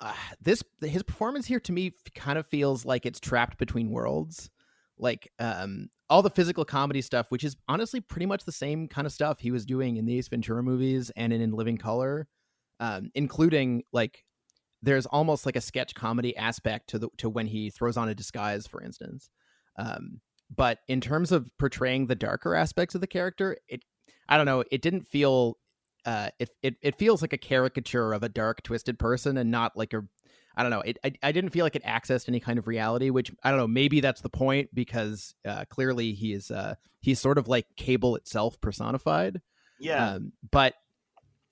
Uh, 0.00 0.14
this 0.40 0.62
his 0.80 1.02
performance 1.02 1.46
here 1.46 1.60
to 1.60 1.72
me 1.72 1.92
kind 2.14 2.38
of 2.38 2.46
feels 2.46 2.84
like 2.84 3.04
it's 3.04 3.20
trapped 3.20 3.58
between 3.58 3.90
worlds. 3.90 4.50
Like 4.98 5.30
um 5.38 5.88
all 6.10 6.22
the 6.22 6.30
physical 6.30 6.64
comedy 6.64 7.02
stuff, 7.02 7.30
which 7.30 7.44
is 7.44 7.56
honestly 7.68 8.00
pretty 8.00 8.26
much 8.26 8.44
the 8.44 8.52
same 8.52 8.88
kind 8.88 9.06
of 9.06 9.12
stuff 9.12 9.38
he 9.40 9.50
was 9.50 9.66
doing 9.66 9.96
in 9.96 10.06
the 10.06 10.16
Ace 10.18 10.28
Ventura 10.28 10.62
movies 10.62 11.10
and 11.16 11.32
in, 11.32 11.40
in 11.40 11.52
Living 11.52 11.76
Color, 11.76 12.26
um, 12.80 13.10
including 13.14 13.82
like 13.92 14.24
there's 14.82 15.06
almost 15.06 15.44
like 15.44 15.56
a 15.56 15.60
sketch 15.60 15.94
comedy 15.94 16.36
aspect 16.36 16.88
to 16.90 16.98
the 16.98 17.08
to 17.18 17.28
when 17.28 17.46
he 17.46 17.70
throws 17.70 17.96
on 17.96 18.08
a 18.08 18.14
disguise, 18.14 18.66
for 18.66 18.82
instance. 18.82 19.28
Um, 19.78 20.20
but 20.54 20.78
in 20.88 21.00
terms 21.00 21.30
of 21.32 21.50
portraying 21.58 22.06
the 22.06 22.14
darker 22.14 22.54
aspects 22.54 22.94
of 22.94 23.00
the 23.00 23.06
character, 23.06 23.58
it 23.68 23.82
I 24.28 24.36
don't 24.36 24.46
know, 24.46 24.64
it 24.70 24.82
didn't 24.82 25.02
feel 25.02 25.58
uh 26.08 26.28
it 26.38 26.50
it, 26.62 26.74
it 26.82 26.94
feels 26.96 27.20
like 27.22 27.32
a 27.32 27.38
caricature 27.38 28.12
of 28.12 28.22
a 28.22 28.28
dark 28.28 28.62
twisted 28.62 28.98
person 28.98 29.36
and 29.36 29.50
not 29.50 29.76
like 29.76 29.92
a 29.92 30.02
I 30.56 30.62
don't 30.62 30.70
know. 30.72 30.80
It 30.80 30.98
I, 31.04 31.12
I 31.22 31.30
didn't 31.32 31.50
feel 31.50 31.64
like 31.64 31.76
it 31.76 31.84
accessed 31.84 32.28
any 32.28 32.40
kind 32.40 32.58
of 32.58 32.66
reality, 32.66 33.10
which 33.10 33.30
I 33.44 33.50
don't 33.50 33.58
know. 33.60 33.68
Maybe 33.68 34.00
that's 34.00 34.22
the 34.22 34.28
point 34.28 34.70
because 34.74 35.34
uh, 35.46 35.64
clearly 35.70 36.14
he 36.14 36.32
is 36.32 36.50
uh, 36.50 36.74
he's 37.00 37.20
sort 37.20 37.38
of 37.38 37.46
like 37.46 37.66
Cable 37.76 38.16
itself 38.16 38.60
personified. 38.60 39.40
Yeah. 39.78 40.14
Um, 40.14 40.32
but 40.50 40.74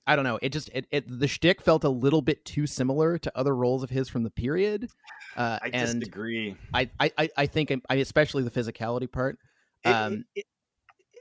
I 0.08 0.16
don't 0.16 0.24
know. 0.24 0.38
It 0.42 0.50
just 0.52 0.70
it, 0.74 0.86
it 0.90 1.04
the 1.06 1.28
shtick 1.28 1.60
felt 1.60 1.84
a 1.84 1.88
little 1.88 2.22
bit 2.22 2.44
too 2.44 2.66
similar 2.66 3.16
to 3.18 3.30
other 3.38 3.54
roles 3.54 3.84
of 3.84 3.90
his 3.90 4.08
from 4.08 4.24
the 4.24 4.30
period. 4.30 4.88
Uh, 5.36 5.58
i 5.62 5.70
and 5.72 6.00
disagree 6.00 6.56
I, 6.74 6.90
I 6.98 7.28
I- 7.36 7.46
think 7.46 7.72
I 7.88 7.96
especially 7.96 8.42
the 8.42 8.50
physicality 8.50 9.10
part. 9.10 9.38
Um, 9.84 10.24
it- 10.34 10.40
it- 10.40 10.46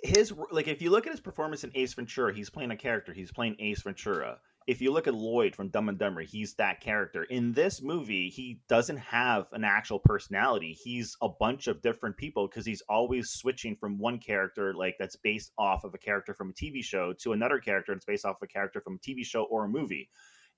his 0.05 0.33
like 0.51 0.67
if 0.67 0.81
you 0.81 0.89
look 0.91 1.05
at 1.07 1.11
his 1.11 1.19
performance 1.19 1.63
in 1.63 1.71
Ace 1.75 1.93
Ventura, 1.93 2.33
he's 2.33 2.49
playing 2.49 2.71
a 2.71 2.77
character. 2.77 3.13
He's 3.13 3.31
playing 3.31 3.55
Ace 3.59 3.81
Ventura. 3.81 4.39
If 4.67 4.81
you 4.81 4.91
look 4.91 5.05
at 5.07 5.13
Lloyd 5.13 5.55
from 5.55 5.69
Dumb 5.69 5.89
and 5.89 5.97
Dumber, 5.97 6.21
he's 6.21 6.55
that 6.55 6.81
character. 6.81 7.23
In 7.23 7.53
this 7.53 7.81
movie, 7.83 8.29
he 8.29 8.59
doesn't 8.67 8.97
have 8.97 9.45
an 9.51 9.63
actual 9.63 9.99
personality. 9.99 10.73
He's 10.73 11.15
a 11.21 11.29
bunch 11.29 11.67
of 11.67 11.81
different 11.81 12.17
people 12.17 12.47
because 12.47 12.65
he's 12.65 12.81
always 12.89 13.29
switching 13.29 13.75
from 13.75 13.99
one 13.99 14.17
character 14.17 14.73
like 14.73 14.95
that's 14.97 15.17
based 15.17 15.51
off 15.57 15.83
of 15.83 15.93
a 15.93 15.99
character 15.99 16.33
from 16.33 16.49
a 16.49 16.53
TV 16.53 16.83
show 16.83 17.13
to 17.21 17.33
another 17.33 17.59
character 17.59 17.93
that's 17.93 18.05
based 18.05 18.25
off 18.25 18.37
of 18.37 18.43
a 18.43 18.47
character 18.47 18.81
from 18.81 18.95
a 18.95 18.99
TV 18.99 19.23
show 19.25 19.43
or 19.43 19.65
a 19.65 19.69
movie. 19.69 20.09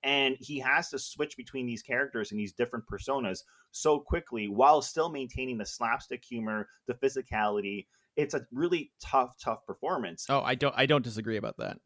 and 0.04 0.36
he 0.40 0.60
has 0.60 0.90
to 0.90 1.00
switch 1.00 1.36
between 1.36 1.66
these 1.66 1.82
characters 1.82 2.32
and 2.32 2.40
these 2.40 2.54
different 2.54 2.86
personas 2.88 3.40
so 3.72 4.00
quickly 4.00 4.48
while 4.48 4.82
still 4.82 5.10
maintaining 5.10 5.58
the 5.58 5.66
slapstick 5.66 6.24
humor, 6.24 6.68
the 6.88 6.94
physicality. 6.94 7.88
It's 8.18 8.34
a 8.34 8.46
really 8.52 8.92
tough, 9.00 9.36
tough 9.42 9.66
performance. 9.66 10.26
Oh, 10.28 10.42
I 10.42 10.56
don't 10.56 10.74
I 10.76 10.86
don't 10.86 11.04
disagree 11.04 11.38
about 11.38 11.58
that. 11.58 11.78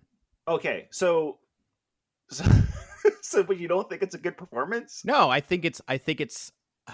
Okay, 0.48 0.88
so 0.92 1.40
so, 2.30 2.46
so 3.22 3.44
but 3.44 3.60
you 3.60 3.68
don't 3.68 3.88
think 3.90 4.02
it's 4.02 4.16
a 4.16 4.18
good 4.18 4.38
performance? 4.38 5.04
No, 5.06 5.30
I 5.30 5.42
think 5.42 5.66
it's 5.66 5.82
I 5.88 5.98
think 5.98 6.22
it's 6.22 6.52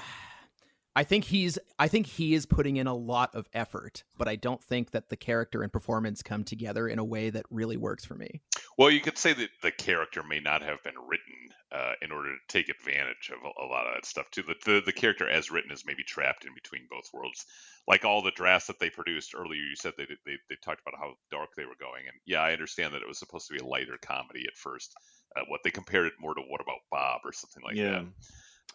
I 0.97 1.03
think 1.03 1.25
he's 1.25 1.59
I 1.77 1.87
think 1.87 2.07
he 2.07 2.33
is 2.33 2.47
putting 2.47 2.77
in 2.77 2.87
a 2.87 2.95
lot 2.95 3.35
of 3.35 3.47
effort, 3.53 4.03
but 4.17 4.27
I 4.27 4.35
don't 4.35 4.63
think 4.63 4.89
that 4.91 5.09
the 5.09 5.15
character 5.15 5.61
and 5.61 5.71
performance 5.71 6.23
come 6.23 6.43
together 6.43 6.87
in 6.87 6.97
a 6.97 7.03
way 7.03 7.29
that 7.29 7.45
really 7.51 7.77
works 7.77 8.03
for 8.03 8.15
me. 8.15 8.41
Well, 8.79 8.89
you 8.89 8.99
could 8.99 9.19
say 9.19 9.33
that 9.33 9.49
the 9.61 9.69
character 9.69 10.23
may 10.23 10.39
not 10.39 10.63
have 10.63 10.81
been 10.81 10.95
written 11.07 11.35
uh, 11.71 11.93
in 12.01 12.11
order 12.11 12.29
to 12.29 12.39
take 12.47 12.69
advantage 12.69 13.31
of 13.31 13.37
a, 13.43 13.63
a, 13.63 13.69
lot 13.69 13.85
of 13.85 13.93
that 13.93 14.07
stuff 14.07 14.31
too. 14.31 14.41
The, 14.41 14.55
the 14.65 14.81
the 14.87 14.91
character 14.91 15.29
as 15.29 15.51
written 15.51 15.71
is 15.71 15.85
maybe 15.85 16.03
trapped 16.03 16.45
in 16.45 16.55
between 16.55 16.87
both 16.89 17.13
worlds. 17.13 17.45
Like 17.87 18.03
all 18.03 18.23
the 18.23 18.31
drafts 18.31 18.65
that 18.65 18.79
they 18.79 18.89
produced 18.89 19.35
earlier, 19.35 19.61
you 19.61 19.75
said 19.75 19.93
they 19.99 20.07
they 20.25 20.37
they 20.49 20.55
talked 20.63 20.81
about 20.81 20.99
how 20.99 21.13
dark 21.29 21.49
they 21.55 21.65
were 21.65 21.77
going, 21.79 22.07
and 22.07 22.17
yeah, 22.25 22.41
I 22.41 22.53
understand 22.53 22.95
that 22.95 23.03
it 23.03 23.07
was 23.07 23.19
supposed 23.19 23.45
to 23.49 23.53
be 23.53 23.59
a 23.59 23.67
lighter 23.67 23.99
comedy 24.01 24.45
at 24.47 24.57
first. 24.57 24.95
Uh, 25.35 25.41
what 25.47 25.61
they 25.63 25.69
compared 25.69 26.07
it 26.07 26.13
more 26.19 26.33
to 26.33 26.41
What 26.41 26.61
About 26.61 26.79
Bob 26.89 27.21
or 27.23 27.33
something 27.33 27.61
like 27.63 27.75
yeah. 27.75 27.99
that. 27.99 28.05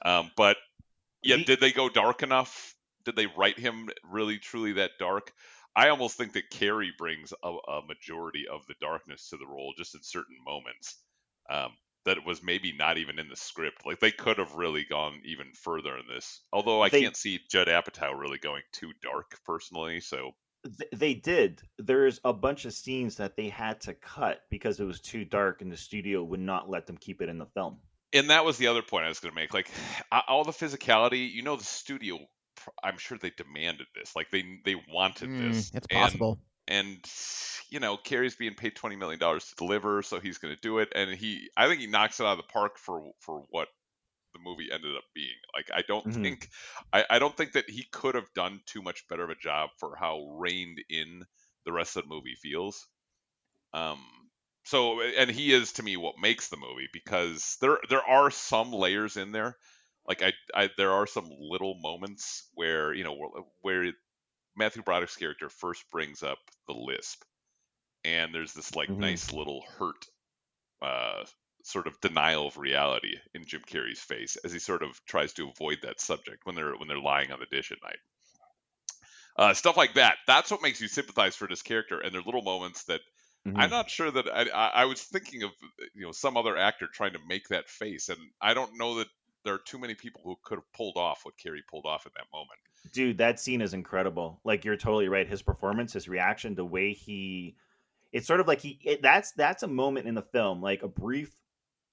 Um, 0.04 0.30
but 0.36 0.56
yeah, 1.22 1.36
did 1.36 1.60
they 1.60 1.72
go 1.72 1.88
dark 1.88 2.22
enough? 2.22 2.74
Did 3.04 3.16
they 3.16 3.26
write 3.26 3.58
him 3.58 3.88
really 4.10 4.38
truly 4.38 4.72
that 4.74 4.92
dark? 4.98 5.32
I 5.74 5.88
almost 5.88 6.16
think 6.16 6.34
that 6.34 6.50
Carrey 6.50 6.90
brings 6.96 7.32
a, 7.42 7.48
a 7.48 7.82
majority 7.86 8.46
of 8.46 8.66
the 8.66 8.74
darkness 8.80 9.30
to 9.30 9.36
the 9.38 9.46
role 9.46 9.72
just 9.76 9.94
in 9.94 10.02
certain 10.02 10.36
moments. 10.44 10.96
Um, 11.48 11.72
that 12.04 12.24
was 12.26 12.42
maybe 12.42 12.72
not 12.76 12.98
even 12.98 13.18
in 13.18 13.28
the 13.28 13.36
script. 13.36 13.86
Like 13.86 14.00
they 14.00 14.10
could 14.10 14.38
have 14.38 14.54
really 14.54 14.84
gone 14.84 15.20
even 15.24 15.52
further 15.54 15.96
in 15.96 16.04
this. 16.12 16.40
Although 16.52 16.82
I 16.82 16.88
They- 16.88 17.02
can't 17.02 17.16
see 17.16 17.40
Judd 17.50 17.68
Apatow 17.68 18.18
really 18.18 18.38
going 18.38 18.62
too 18.72 18.92
dark 19.02 19.38
personally. 19.44 20.00
So 20.00 20.32
they 20.92 21.14
did. 21.14 21.62
There's 21.78 22.20
a 22.24 22.32
bunch 22.32 22.64
of 22.64 22.72
scenes 22.72 23.16
that 23.16 23.36
they 23.36 23.48
had 23.48 23.80
to 23.82 23.94
cut 23.94 24.42
because 24.50 24.78
it 24.80 24.84
was 24.84 25.00
too 25.00 25.24
dark 25.24 25.62
and 25.62 25.70
the 25.72 25.76
studio 25.76 26.22
would 26.22 26.40
not 26.40 26.68
let 26.68 26.86
them 26.86 26.98
keep 26.98 27.22
it 27.22 27.28
in 27.28 27.38
the 27.38 27.46
film. 27.46 27.78
And 28.12 28.30
that 28.30 28.44
was 28.44 28.58
the 28.58 28.66
other 28.66 28.82
point 28.82 29.04
I 29.04 29.08
was 29.08 29.20
going 29.20 29.32
to 29.32 29.40
make. 29.40 29.54
Like 29.54 29.70
all 30.28 30.44
the 30.44 30.52
physicality, 30.52 31.30
you 31.30 31.42
know, 31.42 31.56
the 31.56 31.64
studio. 31.64 32.18
I'm 32.84 32.98
sure 32.98 33.18
they 33.18 33.30
demanded 33.30 33.88
this. 33.94 34.14
Like 34.14 34.30
they 34.30 34.60
they 34.64 34.76
wanted 34.88 35.30
Mm, 35.30 35.30
this. 35.36 35.72
it's 35.72 35.86
possible. 35.86 36.38
And, 36.68 37.04
you 37.70 37.80
know, 37.80 37.96
Carrey's 37.96 38.36
being 38.36 38.54
paid 38.54 38.76
twenty 38.76 38.96
million 38.96 39.18
dollars 39.18 39.46
to 39.48 39.54
deliver, 39.56 40.02
so 40.02 40.20
he's 40.20 40.38
going 40.38 40.54
to 40.54 40.60
do 40.60 40.78
it. 40.78 40.90
And 40.94 41.10
he, 41.10 41.50
I 41.56 41.66
think 41.68 41.80
he 41.80 41.86
knocks 41.88 42.20
it 42.20 42.24
out 42.26 42.38
of 42.38 42.46
the 42.46 42.52
park 42.52 42.78
for 42.78 43.12
for 43.20 43.40
what 43.50 43.68
the 44.34 44.40
movie 44.40 44.70
ended 44.72 44.96
up 44.96 45.04
being. 45.14 45.36
Like 45.56 45.70
I 45.74 45.82
don't 45.82 46.06
Mhm. 46.06 46.22
think, 46.22 46.48
I, 46.92 47.06
I 47.10 47.18
don't 47.20 47.36
think 47.36 47.52
that 47.52 47.70
he 47.70 47.84
could 47.92 48.14
have 48.16 48.32
done 48.34 48.62
too 48.66 48.82
much 48.82 49.08
better 49.08 49.24
of 49.24 49.30
a 49.30 49.36
job 49.36 49.70
for 49.78 49.96
how 49.96 50.22
reined 50.38 50.84
in 50.90 51.24
the 51.66 51.72
rest 51.72 51.96
of 51.96 52.04
the 52.04 52.10
movie 52.10 52.36
feels. 52.36 52.88
Um, 53.72 54.21
so 54.64 55.00
and 55.02 55.30
he 55.30 55.52
is 55.52 55.72
to 55.74 55.82
me 55.82 55.96
what 55.96 56.18
makes 56.18 56.48
the 56.48 56.56
movie 56.56 56.88
because 56.92 57.56
there 57.60 57.78
there 57.88 58.04
are 58.04 58.30
some 58.30 58.72
layers 58.72 59.16
in 59.16 59.32
there. 59.32 59.56
Like 60.06 60.22
I, 60.22 60.32
I 60.54 60.70
there 60.76 60.92
are 60.92 61.06
some 61.06 61.28
little 61.30 61.76
moments 61.80 62.48
where 62.54 62.92
you 62.94 63.04
know 63.04 63.14
where, 63.14 63.42
where 63.60 63.92
Matthew 64.56 64.82
Broderick's 64.82 65.16
character 65.16 65.48
first 65.50 65.90
brings 65.90 66.22
up 66.22 66.38
the 66.68 66.74
lisp 66.74 67.24
and 68.04 68.34
there's 68.34 68.54
this 68.54 68.76
like 68.76 68.88
Mhm. 68.88 68.92
nice 68.96 69.32
little 69.32 69.62
hurt 69.78 70.06
uh 70.82 71.24
sort 71.64 71.86
of 71.88 72.00
denial 72.00 72.48
of 72.48 72.58
reality 72.58 73.16
in 73.34 73.44
Jim 73.46 73.62
Carrey's 73.62 74.00
face 74.02 74.36
as 74.44 74.52
he 74.52 74.58
sort 74.60 74.82
of 74.82 75.04
tries 75.06 75.32
to 75.34 75.48
avoid 75.50 75.80
that 75.82 76.00
subject 76.00 76.46
when 76.46 76.56
they're 76.56 76.76
when 76.76 76.88
they're 76.88 76.98
lying 77.00 77.32
on 77.32 77.40
the 77.40 77.46
dish 77.46 77.72
at 77.72 77.82
night. 77.82 77.98
Uh, 79.36 79.54
stuff 79.54 79.76
like 79.76 79.94
that. 79.94 80.18
That's 80.26 80.50
what 80.50 80.62
makes 80.62 80.80
you 80.80 80.88
sympathize 80.88 81.36
for 81.36 81.46
this 81.48 81.62
character 81.62 82.00
and 82.00 82.12
there 82.12 82.20
are 82.20 82.24
little 82.24 82.42
moments 82.42 82.84
that 82.84 83.00
Mm-hmm. 83.46 83.58
I'm 83.58 83.70
not 83.70 83.90
sure 83.90 84.10
that 84.10 84.28
I, 84.28 84.44
I, 84.52 84.84
was 84.84 85.02
thinking 85.02 85.42
of 85.42 85.50
you 85.94 86.06
know 86.06 86.12
some 86.12 86.36
other 86.36 86.56
actor 86.56 86.86
trying 86.86 87.14
to 87.14 87.18
make 87.28 87.48
that 87.48 87.68
face, 87.68 88.08
and 88.08 88.18
I 88.40 88.54
don't 88.54 88.78
know 88.78 88.96
that 88.98 89.08
there 89.44 89.54
are 89.54 89.58
too 89.58 89.78
many 89.78 89.94
people 89.94 90.20
who 90.24 90.36
could 90.44 90.58
have 90.58 90.72
pulled 90.72 90.96
off 90.96 91.24
what 91.24 91.34
Carrey 91.36 91.58
pulled 91.68 91.84
off 91.84 92.06
in 92.06 92.12
that 92.16 92.26
moment. 92.32 92.60
Dude, 92.92 93.18
that 93.18 93.40
scene 93.40 93.60
is 93.60 93.74
incredible. 93.74 94.40
Like 94.44 94.64
you're 94.64 94.76
totally 94.76 95.08
right. 95.08 95.28
His 95.28 95.42
performance, 95.42 95.92
his 95.92 96.08
reaction, 96.08 96.54
the 96.54 96.64
way 96.64 96.92
he 96.92 97.56
it's 98.12 98.26
sort 98.26 98.40
of 98.40 98.46
like 98.46 98.60
he 98.60 98.78
it, 98.84 99.02
that's 99.02 99.32
that's 99.32 99.64
a 99.64 99.68
moment 99.68 100.06
in 100.06 100.14
the 100.14 100.22
film, 100.22 100.62
like 100.62 100.82
a 100.82 100.88
brief 100.88 101.34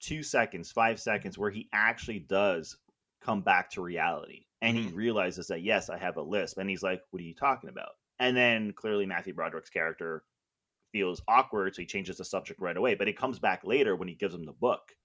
2 0.02 0.22
seconds, 0.22 0.72
5 0.72 1.00
seconds 1.00 1.38
where 1.38 1.50
he 1.50 1.68
actually 1.74 2.20
does 2.20 2.78
come 3.22 3.42
back 3.42 3.72
to 3.72 3.82
reality 3.82 4.46
and 4.62 4.78
he 4.78 4.88
realizes 4.90 5.48
that 5.48 5.62
yes, 5.62 5.90
I 5.90 5.98
have 5.98 6.18
a 6.18 6.22
lisp 6.22 6.58
and 6.58 6.70
he's 6.70 6.84
like, 6.84 7.02
"What 7.10 7.22
are 7.22 7.26
you 7.26 7.34
talking 7.34 7.70
about?" 7.70 7.94
And 8.20 8.36
then 8.36 8.74
clearly 8.74 9.06
Matthew 9.06 9.34
Broderick's 9.34 9.70
character 9.70 10.24
feels 10.92 11.22
awkward, 11.28 11.76
so 11.76 11.82
he 11.82 11.86
changes 11.88 12.18
the 12.18 12.26
subject 12.26 12.60
right 12.62 12.78
away, 12.78 12.96
but 12.96 13.08
it 13.08 13.18
comes 13.18 13.40
back 13.40 13.64
later 13.64 13.96
when 13.96 14.08
he 14.08 14.16
gives 14.16 14.34
him 14.36 14.46
the 14.46 14.54
book. 14.54 14.96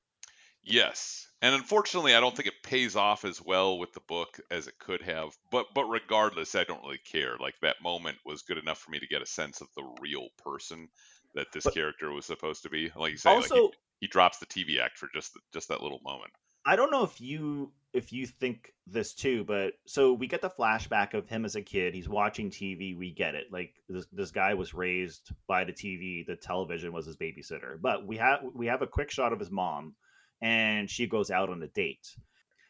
Yes, 0.65 1.29
and 1.43 1.55
unfortunately, 1.55 2.15
I 2.15 2.21
don't 2.21 2.35
think 2.35 2.49
it 2.49 2.63
pays 2.65 2.97
off 2.97 3.25
as 3.25 3.41
well 3.41 3.79
with 3.79 3.93
the 3.93 4.01
book 4.01 4.41
as 4.51 4.67
it 4.67 4.79
could 4.81 5.01
have. 5.03 5.37
But 5.51 5.67
but 5.75 5.85
regardless, 5.85 6.55
I 6.57 6.65
don't 6.65 6.83
really 6.83 6.99
care. 6.99 7.37
Like 7.39 7.55
that 7.61 7.81
moment 7.83 8.19
was 8.25 8.43
good 8.43 8.59
enough 8.59 8.79
for 8.79 8.91
me 8.91 8.99
to 8.99 9.07
get 9.07 9.23
a 9.23 9.27
sense 9.27 9.61
of 9.61 9.69
the 9.77 9.85
real 10.01 10.31
person 10.39 10.89
that 11.35 11.53
this 11.53 11.69
character 11.69 12.11
was 12.11 12.27
supposed 12.27 12.63
to 12.63 12.71
be. 12.71 12.91
Like 12.97 13.13
you 13.13 13.19
say, 13.19 13.37
like 13.37 13.53
he, 13.53 13.63
Also- 13.63 13.73
he 14.01 14.07
drops 14.09 14.39
the 14.39 14.47
TV 14.47 14.81
act 14.81 14.99
for 14.99 15.09
just 15.15 15.37
just 15.53 15.69
that 15.69 15.83
little 15.83 16.01
moment. 16.03 16.33
I 16.67 16.77
don't 16.77 16.91
know 16.91 17.05
if 17.05 17.21
you 17.21 17.73
if 17.93 18.13
you 18.13 18.27
think 18.27 18.73
this 18.87 19.15
too, 19.15 19.45
but 19.45 19.75
so 19.87 20.13
we 20.13 20.27
get 20.27 20.43
the 20.43 20.51
flashback 20.51 21.15
of 21.15 21.29
him 21.29 21.45
as 21.45 21.55
a 21.55 21.63
kid. 21.63 21.95
He's 21.95 22.09
watching 22.09 22.51
TV. 22.51 22.97
We 22.99 23.13
get 23.13 23.37
it. 23.37 23.47
Like 23.53 23.73
this, 23.89 24.07
this 24.13 24.31
guy 24.33 24.55
was 24.55 24.75
raised 24.75 25.31
by 25.47 25.65
the 25.65 25.73
TV. 25.73 26.27
The 26.27 26.37
television 26.37 26.93
was 26.93 27.07
his 27.07 27.17
babysitter. 27.17 27.81
But 27.81 28.07
we 28.07 28.17
have 28.17 28.41
we 28.55 28.67
have 28.67 28.83
a 28.83 28.87
quick 28.87 29.11
shot 29.11 29.33
of 29.33 29.39
his 29.39 29.51
mom, 29.51 29.95
and 30.43 30.91
she 30.91 31.07
goes 31.07 31.31
out 31.31 31.51
on 31.51 31.63
a 31.63 31.69
date. 31.69 32.07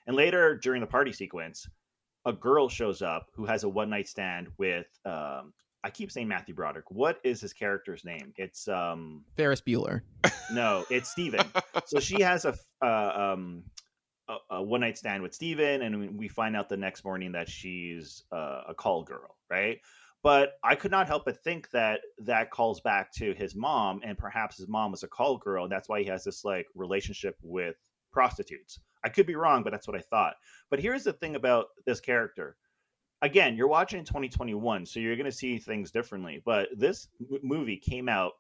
And 0.07 0.15
later 0.15 0.57
during 0.57 0.83
the 0.83 0.87
party 0.87 1.13
sequence, 1.13 1.67
a 2.27 2.33
girl 2.33 2.69
shows 2.69 3.01
up 3.01 3.29
who 3.35 3.47
has 3.47 3.65
a 3.65 3.69
one 3.69 3.91
night 3.91 4.09
stand 4.09 4.49
with. 4.59 4.87
Um, 5.07 5.55
I 5.83 5.91
keep 5.91 6.11
saying 6.11 6.29
Matthew 6.29 6.55
Broderick. 6.55 6.91
What 6.91 7.19
is 7.25 7.41
his 7.41 7.53
character's 7.53 8.05
name? 8.05 8.33
It's 8.37 8.69
um 8.69 9.25
Ferris 9.37 9.61
Bueller. 9.63 10.03
no, 10.53 10.85
it's 10.91 11.11
Steven. 11.11 11.47
so 11.87 12.01
she 12.01 12.23
has 12.23 12.45
a 12.45 12.55
uh, 12.83 13.33
um 13.35 13.65
a, 14.29 14.37
a 14.57 14.63
one 14.63 14.81
night 14.81 14.99
stand 14.99 15.23
with 15.23 15.35
Steven, 15.35 15.83
and 15.83 16.19
we 16.19 16.29
find 16.29 16.57
out 16.57 16.69
the 16.69 16.77
next 16.77 17.05
morning 17.05 17.33
that 17.33 17.49
she's 17.49 18.25
uh, 18.33 18.63
a 18.69 18.75
call 18.75 19.03
girl, 19.03 19.37
right? 19.51 19.81
But 20.23 20.55
I 20.63 20.75
could 20.75 20.91
not 20.91 21.07
help 21.07 21.27
but 21.27 21.43
think 21.45 21.71
that 21.73 22.01
that 22.21 22.51
calls 22.51 22.81
back 22.81 23.13
to 23.15 23.35
his 23.35 23.55
mom, 23.55 24.01
and 24.03 24.17
perhaps 24.17 24.57
his 24.57 24.69
mom 24.69 24.91
was 24.91 25.03
a 25.03 25.09
call 25.09 25.37
girl, 25.37 25.65
and 25.65 25.73
that's 25.73 25.89
why 25.89 26.01
he 26.01 26.07
has 26.07 26.25
this 26.25 26.45
like 26.45 26.67
relationship 26.75 27.37
with 27.43 27.77
prostitutes. 28.11 28.81
I 29.05 29.11
could 29.11 29.27
be 29.27 29.35
wrong, 29.35 29.63
but 29.63 29.71
that's 29.71 29.87
what 29.87 29.99
I 29.99 30.01
thought. 30.01 30.37
But 30.71 30.81
here's 30.81 31.05
the 31.05 31.13
thing 31.13 31.37
about 31.37 31.67
this 31.85 32.01
character. 32.01 32.57
Again, 33.21 33.57
you're 33.57 33.69
watching 33.69 33.99
in 33.99 34.05
2021, 34.07 34.87
so 34.87 34.99
you're 34.99 35.17
going 35.17 35.25
to 35.27 35.33
see 35.33 35.59
things 35.59 35.91
differently. 35.91 36.43
But 36.45 36.69
this 36.75 37.09
movie 37.43 37.77
came 37.77 38.09
out 38.09 38.33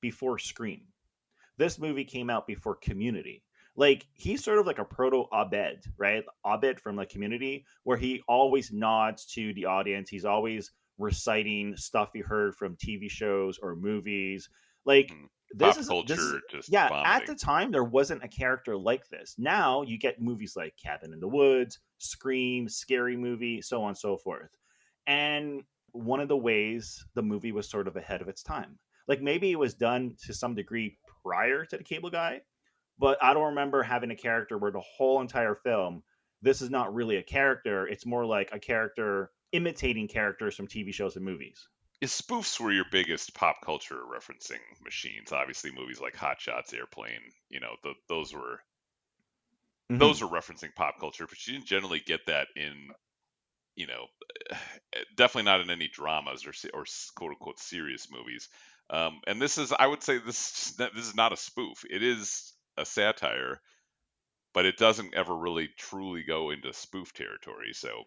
before 0.00 0.38
Scream. 0.38 0.82
This 1.56 1.78
movie 1.78 2.04
came 2.04 2.30
out 2.30 2.46
before 2.46 2.76
Community. 2.76 3.44
Like 3.78 4.08
he's 4.12 4.42
sort 4.42 4.58
of 4.58 4.66
like 4.66 4.80
a 4.80 4.84
proto 4.84 5.26
Abed, 5.32 5.84
right? 5.96 6.24
Abed 6.44 6.80
from 6.80 6.96
the 6.96 7.06
Community, 7.06 7.64
where 7.84 7.96
he 7.96 8.20
always 8.26 8.72
nods 8.72 9.24
to 9.34 9.54
the 9.54 9.66
audience. 9.66 10.10
He's 10.10 10.24
always 10.24 10.72
reciting 10.98 11.76
stuff 11.76 12.10
he 12.12 12.18
heard 12.18 12.56
from 12.56 12.76
TV 12.76 13.08
shows 13.08 13.56
or 13.62 13.76
movies. 13.76 14.50
Like 14.84 15.12
mm. 15.12 15.28
this 15.54 15.74
Pop 15.74 15.80
is 15.80 15.88
culture 15.88 16.16
this 16.16 16.24
is- 16.24 16.40
just 16.50 16.72
yeah. 16.72 16.88
At 17.04 17.26
the 17.26 17.36
time, 17.36 17.70
there 17.70 17.84
wasn't 17.84 18.24
a 18.24 18.28
character 18.28 18.76
like 18.76 19.08
this. 19.10 19.36
Now 19.38 19.82
you 19.82 19.96
get 19.96 20.20
movies 20.20 20.54
like 20.56 20.74
Cabin 20.76 21.12
in 21.12 21.20
the 21.20 21.28
Woods, 21.28 21.78
Scream, 21.98 22.68
Scary 22.68 23.16
Movie, 23.16 23.62
so 23.62 23.82
on 23.82 23.90
and 23.90 23.98
so 23.98 24.16
forth. 24.16 24.50
And 25.06 25.62
one 25.92 26.18
of 26.18 26.26
the 26.26 26.36
ways 26.36 27.06
the 27.14 27.22
movie 27.22 27.52
was 27.52 27.70
sort 27.70 27.86
of 27.86 27.94
ahead 27.94 28.22
of 28.22 28.28
its 28.28 28.42
time. 28.42 28.76
Like 29.06 29.22
maybe 29.22 29.52
it 29.52 29.58
was 29.58 29.74
done 29.74 30.16
to 30.26 30.34
some 30.34 30.56
degree 30.56 30.98
prior 31.22 31.64
to 31.66 31.76
the 31.76 31.84
Cable 31.84 32.10
Guy, 32.10 32.40
but 32.98 33.22
I 33.22 33.34
don't 33.34 33.48
remember 33.50 33.82
having 33.82 34.10
a 34.10 34.16
character 34.16 34.58
where 34.58 34.70
the 34.72 34.80
whole 34.80 35.20
entire 35.20 35.54
film, 35.54 36.02
this 36.42 36.62
is 36.62 36.70
not 36.70 36.94
really 36.94 37.16
a 37.16 37.22
character. 37.22 37.86
It's 37.86 38.06
more 38.06 38.26
like 38.26 38.50
a 38.52 38.58
character 38.60 39.32
imitating 39.52 40.08
characters 40.08 40.56
from 40.56 40.68
TV 40.68 40.92
shows 40.92 41.16
and 41.16 41.24
movies. 41.24 41.68
Is 42.00 42.10
spoofs 42.10 42.58
were 42.58 42.72
your 42.72 42.86
biggest 42.90 43.34
pop 43.34 43.60
culture 43.62 44.02
referencing 44.04 44.80
machines. 44.80 45.30
Obviously, 45.30 45.70
movies 45.70 46.00
like 46.00 46.16
Hot 46.16 46.40
Shots, 46.40 46.72
Airplane, 46.72 47.30
you 47.48 47.60
know, 47.60 47.76
th 47.84 47.96
those 48.08 48.32
were 48.34 48.64
Mhm. 49.90 49.98
those 49.98 50.20
were 50.20 50.28
referencing 50.28 50.74
pop 50.74 50.98
culture, 51.00 51.26
but 51.26 51.44
you 51.46 51.54
didn't 51.54 51.66
generally 51.66 52.00
get 52.00 52.26
that 52.26 52.48
in, 52.56 52.88
you 53.76 53.86
know, 53.86 54.08
definitely 55.16 55.44
not 55.44 55.60
in 55.62 55.70
any 55.70 55.88
dramas 55.88 56.46
or 56.46 56.52
or 56.74 56.84
quote 57.16 57.32
unquote 57.32 57.60
serious 57.60 58.10
movies. 58.10 58.48
Um, 58.90 59.20
and 59.26 59.42
this 59.42 59.58
is, 59.58 59.72
I 59.72 59.86
would 59.86 60.02
say, 60.02 60.18
this 60.18 60.72
this 60.76 60.94
is 61.08 61.16
not 61.16 61.32
a 61.34 61.38
spoof. 61.38 61.84
It 61.90 62.02
is 62.02 62.54
a 62.78 62.84
satire, 62.84 63.60
but 64.54 64.66
it 64.66 64.76
doesn't 64.76 65.14
ever 65.14 65.36
really 65.36 65.68
truly 65.76 66.22
go 66.22 66.50
into 66.50 66.72
spoof 66.72 67.12
territory. 67.12 67.72
So 67.72 68.04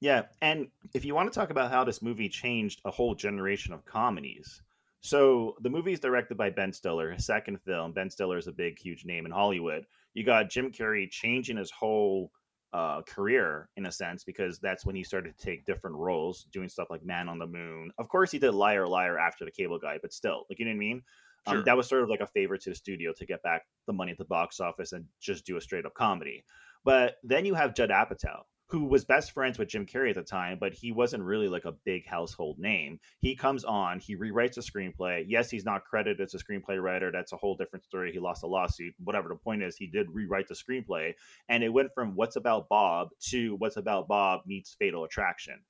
Yeah, 0.00 0.22
and 0.40 0.68
if 0.94 1.04
you 1.04 1.14
want 1.14 1.32
to 1.32 1.38
talk 1.38 1.50
about 1.50 1.70
how 1.70 1.84
this 1.84 2.02
movie 2.02 2.28
changed 2.28 2.80
a 2.84 2.90
whole 2.90 3.14
generation 3.14 3.72
of 3.72 3.84
comedies, 3.84 4.62
so 5.00 5.56
the 5.60 5.70
movie 5.70 5.92
is 5.92 6.00
directed 6.00 6.36
by 6.36 6.50
Ben 6.50 6.72
Stiller, 6.72 7.10
his 7.10 7.26
second 7.26 7.60
film. 7.62 7.92
Ben 7.92 8.08
Stiller 8.08 8.38
is 8.38 8.46
a 8.46 8.52
big, 8.52 8.78
huge 8.78 9.04
name 9.04 9.26
in 9.26 9.32
Hollywood. 9.32 9.84
You 10.14 10.24
got 10.24 10.48
Jim 10.48 10.70
Carrey 10.70 11.10
changing 11.10 11.56
his 11.56 11.72
whole 11.72 12.30
uh, 12.72 13.02
career 13.02 13.68
in 13.76 13.86
a 13.86 13.92
sense 13.92 14.22
because 14.22 14.60
that's 14.60 14.86
when 14.86 14.94
he 14.94 15.02
started 15.02 15.36
to 15.36 15.44
take 15.44 15.66
different 15.66 15.96
roles, 15.96 16.44
doing 16.52 16.68
stuff 16.68 16.88
like 16.88 17.04
Man 17.04 17.28
on 17.28 17.38
the 17.38 17.46
Moon. 17.46 17.90
Of 17.98 18.08
course, 18.08 18.30
he 18.30 18.38
did 18.38 18.52
Liar 18.52 18.86
Liar 18.86 19.18
after 19.18 19.44
the 19.44 19.50
Cable 19.50 19.78
Guy, 19.78 19.98
but 20.00 20.12
still, 20.12 20.46
like 20.48 20.60
you 20.60 20.64
know 20.64 20.70
what 20.70 20.76
I 20.76 20.78
mean. 20.78 21.02
Um, 21.46 21.62
that 21.66 21.76
was 21.76 21.88
sort 21.88 22.02
of 22.02 22.08
like 22.08 22.20
a 22.20 22.26
favor 22.26 22.56
to 22.56 22.70
the 22.70 22.76
studio 22.76 23.12
to 23.16 23.26
get 23.26 23.42
back 23.42 23.62
the 23.86 23.92
money 23.92 24.12
at 24.12 24.18
the 24.18 24.24
box 24.24 24.60
office 24.60 24.92
and 24.92 25.06
just 25.20 25.44
do 25.44 25.56
a 25.56 25.60
straight 25.60 25.86
up 25.86 25.94
comedy. 25.94 26.44
But 26.84 27.16
then 27.22 27.44
you 27.44 27.54
have 27.54 27.74
Judd 27.74 27.90
Apatow, 27.90 28.42
who 28.68 28.84
was 28.84 29.04
best 29.04 29.32
friends 29.32 29.58
with 29.58 29.68
Jim 29.68 29.84
Carrey 29.84 30.10
at 30.10 30.14
the 30.16 30.22
time, 30.22 30.56
but 30.58 30.72
he 30.72 30.92
wasn't 30.92 31.22
really 31.22 31.48
like 31.48 31.64
a 31.64 31.74
big 31.84 32.06
household 32.06 32.58
name. 32.58 32.98
He 33.18 33.36
comes 33.36 33.64
on, 33.64 34.00
he 34.00 34.16
rewrites 34.16 34.56
a 34.56 34.60
screenplay. 34.60 35.24
Yes, 35.28 35.50
he's 35.50 35.64
not 35.64 35.84
credited 35.84 36.20
as 36.20 36.34
a 36.34 36.38
screenplay 36.38 36.82
writer. 36.82 37.12
That's 37.12 37.32
a 37.32 37.36
whole 37.36 37.54
different 37.54 37.84
story. 37.84 38.12
He 38.12 38.18
lost 38.18 38.44
a 38.44 38.46
lawsuit. 38.46 38.94
Whatever 39.04 39.28
the 39.28 39.34
point 39.34 39.62
is, 39.62 39.76
he 39.76 39.88
did 39.88 40.06
rewrite 40.10 40.48
the 40.48 40.54
screenplay, 40.54 41.12
and 41.48 41.62
it 41.62 41.68
went 41.68 41.92
from 41.94 42.16
What's 42.16 42.36
About 42.36 42.68
Bob 42.68 43.10
to 43.28 43.56
What's 43.56 43.76
About 43.76 44.08
Bob 44.08 44.40
meets 44.46 44.74
Fatal 44.78 45.04
Attraction. 45.04 45.60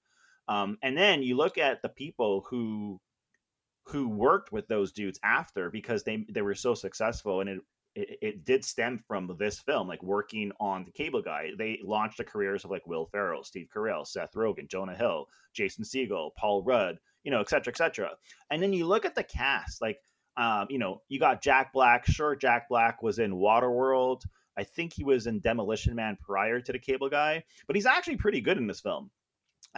Um, 0.48 0.78
and 0.82 0.96
then 0.96 1.22
you 1.22 1.36
look 1.36 1.58
at 1.58 1.82
the 1.82 1.88
people 1.88 2.44
who 2.48 3.00
who 3.84 4.08
worked 4.08 4.52
with 4.52 4.68
those 4.68 4.92
dudes 4.92 5.18
after 5.24 5.70
because 5.70 6.04
they 6.04 6.24
they 6.30 6.42
were 6.42 6.54
so 6.54 6.74
successful 6.74 7.40
and 7.40 7.50
it 7.50 7.60
it, 7.94 8.18
it 8.22 8.44
did 8.44 8.64
stem 8.64 8.98
from 9.06 9.30
this 9.38 9.60
film 9.60 9.86
like 9.86 10.02
working 10.02 10.50
on 10.60 10.84
the 10.84 10.92
cable 10.92 11.20
guy. 11.20 11.50
They 11.58 11.78
launched 11.82 12.16
the 12.16 12.24
careers 12.24 12.64
of 12.64 12.70
like 12.70 12.86
will 12.86 13.06
ferrell 13.06 13.44
steve 13.44 13.68
carell 13.74 14.06
seth 14.06 14.32
rogen 14.34 14.68
jonah 14.68 14.96
hill 14.96 15.26
jason 15.52 15.84
Segel, 15.84 16.30
paul 16.36 16.62
rudd 16.62 16.98
you 17.24 17.30
know 17.30 17.40
et 17.40 17.48
cetera 17.48 17.72
et 17.72 17.76
cetera. 17.76 18.10
And 18.50 18.62
then 18.62 18.72
you 18.72 18.86
look 18.86 19.04
at 19.04 19.14
the 19.14 19.24
cast 19.24 19.82
like 19.82 19.98
um, 20.36 20.66
you 20.70 20.78
know 20.78 21.02
you 21.08 21.18
got 21.18 21.42
jack 21.42 21.72
black. 21.72 22.06
Sure 22.06 22.34
jack 22.36 22.68
black 22.68 23.02
was 23.02 23.18
in 23.18 23.32
waterworld. 23.32 24.22
I 24.56 24.64
think 24.64 24.92
he 24.92 25.04
was 25.04 25.26
in 25.26 25.40
demolition 25.40 25.94
man 25.94 26.16
prior 26.20 26.60
to 26.60 26.72
the 26.72 26.78
cable 26.78 27.08
guy 27.08 27.42
but 27.66 27.76
he's 27.76 27.86
actually 27.86 28.16
pretty 28.16 28.40
good 28.40 28.58
in 28.58 28.66
this 28.66 28.80
film 28.80 29.10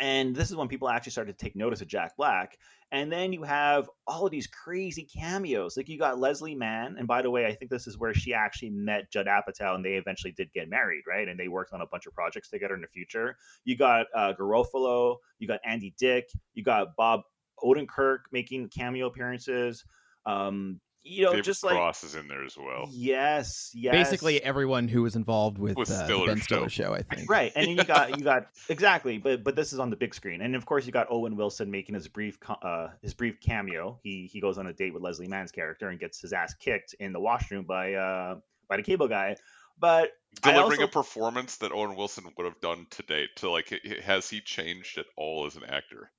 and 0.01 0.35
this 0.35 0.51
is 0.51 0.57
when 0.57 0.69
people 0.69 0.89
actually 0.89 1.13
started 1.13 1.39
to 1.39 1.45
take 1.45 1.55
notice 1.55 1.81
of 1.81 1.89
Jack 1.89 2.17
Black. 2.17 2.59
And 2.91 3.11
then 3.11 3.33
you 3.33 3.43
have 3.43 3.89
all 4.07 4.25
of 4.25 4.31
these 4.31 4.47
crazy 4.47 5.05
cameos. 5.05 5.77
Like 5.77 5.89
you 5.89 5.99
got 5.99 6.19
Leslie 6.19 6.55
Mann, 6.55 6.97
and 6.99 7.09
by 7.09 7.23
the 7.23 7.31
way, 7.31 7.47
I 7.47 7.55
think 7.55 7.71
this 7.71 7.87
is 7.87 7.99
where 7.99 8.15
she 8.15 8.33
actually 8.35 8.71
met 8.71 9.11
Judd 9.11 9.27
Apatow, 9.27 9.75
and 9.75 9.85
they 9.85 9.95
eventually 9.95 10.33
did 10.33 10.53
get 10.53 10.69
married, 10.69 11.03
right? 11.09 11.27
And 11.27 11.39
they 11.39 11.49
worked 11.49 11.73
on 11.73 11.81
a 11.81 11.87
bunch 11.87 12.07
of 12.07 12.15
projects 12.15 12.51
together 12.51 12.75
in 12.75 12.81
the 12.81 12.87
future. 12.87 13.37
You 13.65 13.77
got 13.77 14.07
uh, 14.15 14.33
Garofalo, 14.39 15.17
you 15.39 15.49
got 15.49 15.61
Andy 15.65 15.95
Dick, 15.99 16.29
you 16.55 16.63
got 16.63 16.95
Bob 16.97 17.23
Odenkirk 17.63 18.19
making 18.33 18.69
cameo 18.69 19.07
appearances. 19.07 19.85
Um, 20.27 20.81
you 21.05 21.25
know, 21.25 21.31
David 21.33 21.45
just 21.45 21.63
like 21.63 21.75
Cross 21.75 22.03
is 22.05 22.15
in 22.15 22.27
there 22.29 22.45
as 22.45 22.57
well. 22.57 22.89
yes, 22.91 23.71
yes, 23.75 23.93
Basically, 23.93 24.43
everyone 24.43 24.89
who 24.89 25.03
was 25.03 25.17
involved 25.17 25.59
with, 25.59 25.77
With 25.77 25.91
uh, 25.91 25.99
the 25.99 26.05
Stiller's 26.05 26.27
Ben 26.29 26.41
Stiller 26.41 26.69
show. 26.69 26.85
show, 26.85 26.95
I 26.95 27.03
think. 27.03 27.31
right 27.31 27.53
and 27.55 27.67
then 27.67 27.77
you 27.77 27.85
got 27.85 28.19
you 28.19 28.25
got 28.33 28.49
exactly 28.69 29.19
but 29.19 29.45
but 29.45 29.55
this 29.57 29.73
is 29.73 29.79
on 29.79 29.91
the 29.91 29.97
big 29.97 30.15
screen 30.15 30.41
and 30.41 30.57
of 30.57 30.65
course 30.67 30.87
you 30.87 30.93
got 30.93 31.07
owen 31.11 31.37
wilson 31.37 31.71
making 31.71 31.95
his 31.95 32.09
brief 32.09 32.39
uh 32.63 32.89
his 33.03 33.13
brief 33.15 33.39
cameo 33.41 33.99
he 34.03 34.29
he 34.33 34.41
goes 34.41 34.57
on 34.59 34.67
a 34.67 34.73
date 34.73 34.95
with 34.95 35.03
leslie 35.03 35.29
mann's 35.29 35.53
character 35.53 35.89
and 35.89 36.01
gets 36.01 36.21
his 36.21 36.33
ass 36.33 36.55
kicked 36.55 36.95
in 36.99 37.13
the 37.13 37.21
washroom 37.21 37.65
by 37.65 37.95
uh 37.95 38.37
by 38.69 38.77
the 38.77 38.83
cable 38.83 39.09
guy 39.09 39.37
but 39.79 40.11
I 40.43 40.53
Delivering 40.53 40.81
also- 40.81 40.85
a 40.85 40.89
performance 40.89 41.57
that 41.59 41.73
Owen 41.73 41.97
Wilson 41.97 42.25
would 42.37 42.45
have 42.45 42.61
done 42.61 42.87
to 42.91 43.03
date. 43.05 43.29
To 43.37 43.51
like, 43.51 43.73
h- 43.73 43.81
h- 43.85 44.03
has 44.05 44.29
he 44.29 44.41
changed 44.41 44.99
at 44.99 45.07
all 45.17 45.47
as 45.47 45.55
an 45.57 45.63
actor? 45.65 46.11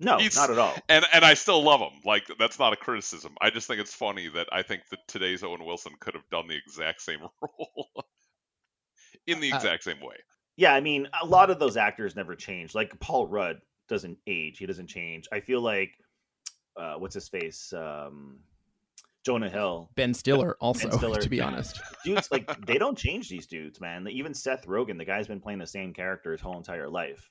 No 0.00 0.18
He's- 0.18 0.36
not 0.36 0.50
at 0.50 0.58
all 0.58 0.74
And 0.88 1.04
and 1.12 1.24
I 1.24 1.34
still 1.34 1.62
love 1.62 1.80
him. 1.80 2.00
Like 2.04 2.24
that's 2.38 2.58
not 2.58 2.72
a 2.72 2.76
criticism. 2.76 3.34
I 3.40 3.50
just 3.50 3.66
think 3.66 3.80
it's 3.80 3.94
funny 3.94 4.28
that 4.28 4.48
I 4.52 4.62
think 4.62 4.82
that 4.90 5.00
today's 5.08 5.42
Owen 5.42 5.64
Wilson 5.64 5.92
could 6.00 6.14
have 6.14 6.28
done 6.30 6.46
the 6.48 6.56
exact 6.56 7.00
same 7.02 7.20
role 7.42 7.88
in 9.26 9.40
the 9.40 9.52
Uh, 9.52 9.56
exact 9.56 9.84
same 9.84 10.00
way. 10.00 10.16
yeah 10.56 10.72
i 10.74 10.80
mean 10.80 11.06
a 11.22 11.26
lot 11.26 11.50
of 11.50 11.58
those 11.58 11.76
actors 11.76 12.16
never 12.16 12.34
change 12.34 12.74
like 12.74 12.98
paul 13.00 13.26
rudd 13.26 13.60
doesn't 13.88 14.16
age 14.26 14.58
he 14.58 14.66
doesn't 14.66 14.86
change 14.86 15.26
i 15.32 15.40
feel 15.40 15.60
like 15.60 15.90
uh 16.76 16.94
what's 16.94 17.14
his 17.14 17.28
face 17.28 17.72
um 17.74 18.38
jonah 19.24 19.50
hill 19.50 19.90
Ben 19.96 20.14
Stiller, 20.14 20.56
also, 20.60 20.88
ben 20.90 20.98
Stiller. 20.98 21.20
to 21.20 21.28
be 21.28 21.40
honest. 21.40 21.80
dudes 22.04 22.30
like 22.30 22.48
they 22.66 22.78
don't 22.78 22.96
change 22.96 23.28
these 23.28 23.46
dudes, 23.46 23.80
man. 23.80 24.06
Even 24.08 24.32
Seth 24.32 24.66
Rogen, 24.66 24.96
the 24.96 25.04
guy's 25.04 25.26
been 25.28 25.40
playing 25.40 25.58
the 25.58 25.66
same 25.66 25.92
character 25.92 26.32
his 26.32 26.40
whole 26.40 26.56
entire 26.56 26.88
life. 26.88 27.28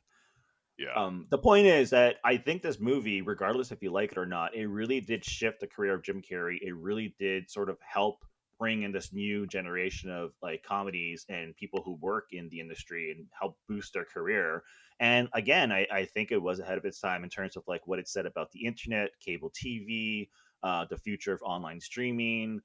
Yeah. 0.77 0.93
Um, 0.95 1.25
the 1.29 1.37
point 1.39 1.65
is 1.65 1.89
that 1.89 2.17
I 2.23 2.37
think 2.37 2.61
this 2.61 2.79
movie, 2.79 3.21
regardless 3.21 3.71
if 3.71 3.81
you 3.81 3.91
like 3.91 4.11
it 4.11 4.17
or 4.17 4.25
not, 4.25 4.55
it 4.55 4.67
really 4.67 5.01
did 5.01 5.25
shift 5.25 5.59
the 5.59 5.67
career 5.67 5.93
of 5.93 6.03
Jim 6.03 6.21
Carrey. 6.21 6.57
It 6.61 6.75
really 6.75 7.15
did 7.19 7.49
sort 7.49 7.69
of 7.69 7.77
help 7.81 8.23
bring 8.59 8.83
in 8.83 8.91
this 8.91 9.13
new 9.13 9.45
generation 9.47 10.09
of 10.09 10.31
like 10.41 10.63
comedies 10.63 11.25
and 11.29 11.55
people 11.55 11.81
who 11.83 11.93
work 12.01 12.25
in 12.31 12.49
the 12.49 12.59
industry 12.59 13.11
and 13.11 13.27
help 13.39 13.57
boost 13.67 13.93
their 13.93 14.05
career. 14.05 14.63
And 14.99 15.29
again, 15.33 15.71
I, 15.71 15.87
I 15.91 16.05
think 16.05 16.31
it 16.31 16.41
was 16.41 16.59
ahead 16.59 16.77
of 16.77 16.85
its 16.85 16.99
time 16.99 17.23
in 17.23 17.29
terms 17.29 17.55
of 17.55 17.63
like 17.67 17.85
what 17.85 17.99
it 17.99 18.07
said 18.07 18.25
about 18.25 18.51
the 18.51 18.65
internet, 18.65 19.11
cable 19.19 19.51
TV, 19.51 20.29
uh, 20.63 20.85
the 20.89 20.97
future 20.97 21.33
of 21.33 21.41
online 21.43 21.79
streaming, 21.79 22.61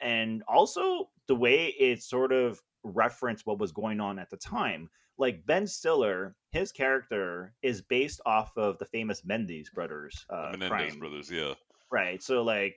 and 0.00 0.42
also 0.48 1.10
the 1.28 1.34
way 1.34 1.66
it 1.66 2.02
sort 2.02 2.32
of 2.32 2.60
referenced 2.84 3.46
what 3.46 3.58
was 3.58 3.72
going 3.72 4.00
on 4.00 4.18
at 4.18 4.30
the 4.30 4.36
time. 4.36 4.90
Like 5.18 5.46
Ben 5.46 5.66
Stiller, 5.66 6.34
his 6.50 6.72
character 6.72 7.54
is 7.62 7.82
based 7.82 8.20
off 8.26 8.56
of 8.56 8.78
the 8.78 8.84
famous 8.84 9.24
Mendes 9.24 9.70
brothers 9.70 10.24
uh, 10.30 10.50
Menendez 10.52 10.68
crime, 10.68 10.98
brothers, 10.98 11.30
yeah. 11.30 11.54
right? 11.90 12.22
So 12.22 12.42
like. 12.42 12.76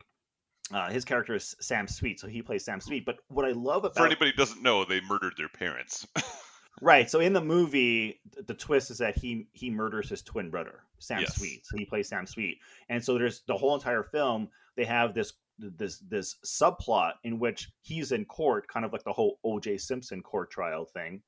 Uh, 0.70 0.90
his 0.90 1.06
character 1.06 1.34
is 1.34 1.56
Sam 1.62 1.88
Sweet, 1.88 2.20
so 2.20 2.28
he 2.28 2.42
plays 2.42 2.66
Sam 2.66 2.82
Sweet. 2.82 3.06
But 3.06 3.20
what 3.30 3.46
I 3.46 3.52
love 3.52 3.86
about 3.86 3.96
For 3.96 4.06
anybody 4.06 4.32
who 4.32 4.36
doesn't 4.36 4.62
know, 4.62 4.84
they 4.84 5.00
murdered 5.00 5.36
their 5.38 5.48
parents. 5.48 6.06
Right. 6.82 7.10
So 7.10 7.20
in 7.20 7.34
the 7.34 7.42
movie, 7.42 8.22
the 8.46 8.54
twist 8.54 8.92
is 8.92 9.00
that 9.00 9.18
he 9.18 9.48
he 9.54 9.70
murders 9.70 10.10
his 10.10 10.22
twin 10.22 10.50
brother, 10.50 10.84
Sam 11.00 11.22
Yes. 11.22 11.36
Sweet. 11.36 11.66
So 11.66 11.78
he 11.78 11.86
plays 11.86 12.08
Sam 12.08 12.26
Sweet, 12.26 12.60
and 12.90 13.04
so 13.04 13.18
there's 13.18 13.42
the 13.48 13.56
whole 13.56 13.76
entire 13.76 14.04
film. 14.04 14.50
They 14.76 14.86
have 14.86 15.14
this 15.14 15.34
this 15.58 16.00
this 16.08 16.36
subplot 16.46 17.14
in 17.24 17.40
which 17.40 17.72
he's 17.82 18.12
in 18.12 18.26
court, 18.26 18.68
kind 18.68 18.86
of 18.86 18.94
like 18.94 19.04
the 19.04 19.14
whole 19.14 19.40
O.J. 19.44 19.80
Simpson 19.80 20.22
court 20.22 20.52
trial 20.52 20.86
thing. 20.86 21.22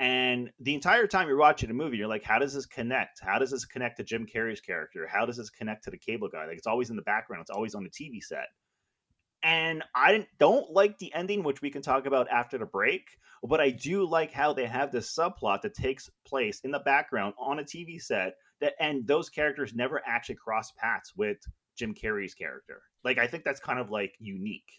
And 0.00 0.50
the 0.58 0.74
entire 0.74 1.06
time 1.06 1.28
you're 1.28 1.36
watching 1.36 1.70
a 1.70 1.74
movie, 1.74 1.98
you're 1.98 2.08
like, 2.08 2.24
how 2.24 2.38
does 2.38 2.54
this 2.54 2.66
connect? 2.66 3.20
How 3.22 3.38
does 3.38 3.50
this 3.50 3.66
connect 3.66 3.98
to 3.98 4.02
Jim 4.02 4.26
Carrey's 4.26 4.60
character? 4.60 5.06
How 5.06 5.26
does 5.26 5.36
this 5.36 5.50
connect 5.50 5.84
to 5.84 5.90
the 5.90 5.98
cable 5.98 6.28
guy? 6.28 6.46
Like 6.46 6.56
it's 6.56 6.66
always 6.66 6.90
in 6.90 6.96
the 6.96 7.02
background. 7.02 7.42
It's 7.42 7.50
always 7.50 7.74
on 7.74 7.84
the 7.84 7.90
TV 7.90 8.22
set 8.22 8.46
and 9.42 9.82
I 9.94 10.26
don't 10.38 10.70
like 10.70 10.98
the 10.98 11.12
ending, 11.14 11.42
which 11.42 11.62
we 11.62 11.70
can 11.70 11.82
talk 11.82 12.06
about 12.06 12.28
after 12.30 12.58
the 12.58 12.66
break. 12.66 13.06
But 13.42 13.60
I 13.60 13.70
do 13.70 14.06
like 14.06 14.32
how 14.32 14.52
they 14.52 14.66
have 14.66 14.92
this 14.92 15.14
subplot 15.14 15.62
that 15.62 15.74
takes 15.74 16.10
place 16.26 16.60
in 16.62 16.70
the 16.70 16.80
background 16.80 17.34
on 17.38 17.58
a 17.58 17.62
TV 17.62 18.00
set 18.00 18.34
that, 18.60 18.74
and 18.78 19.06
those 19.06 19.30
characters 19.30 19.72
never 19.74 20.02
actually 20.06 20.34
cross 20.34 20.72
paths 20.72 21.14
with 21.16 21.38
Jim 21.76 21.94
Carrey's 21.94 22.34
character. 22.34 22.82
Like 23.02 23.16
I 23.16 23.26
think 23.26 23.44
that's 23.44 23.60
kind 23.60 23.78
of 23.78 23.90
like 23.90 24.14
unique. 24.18 24.70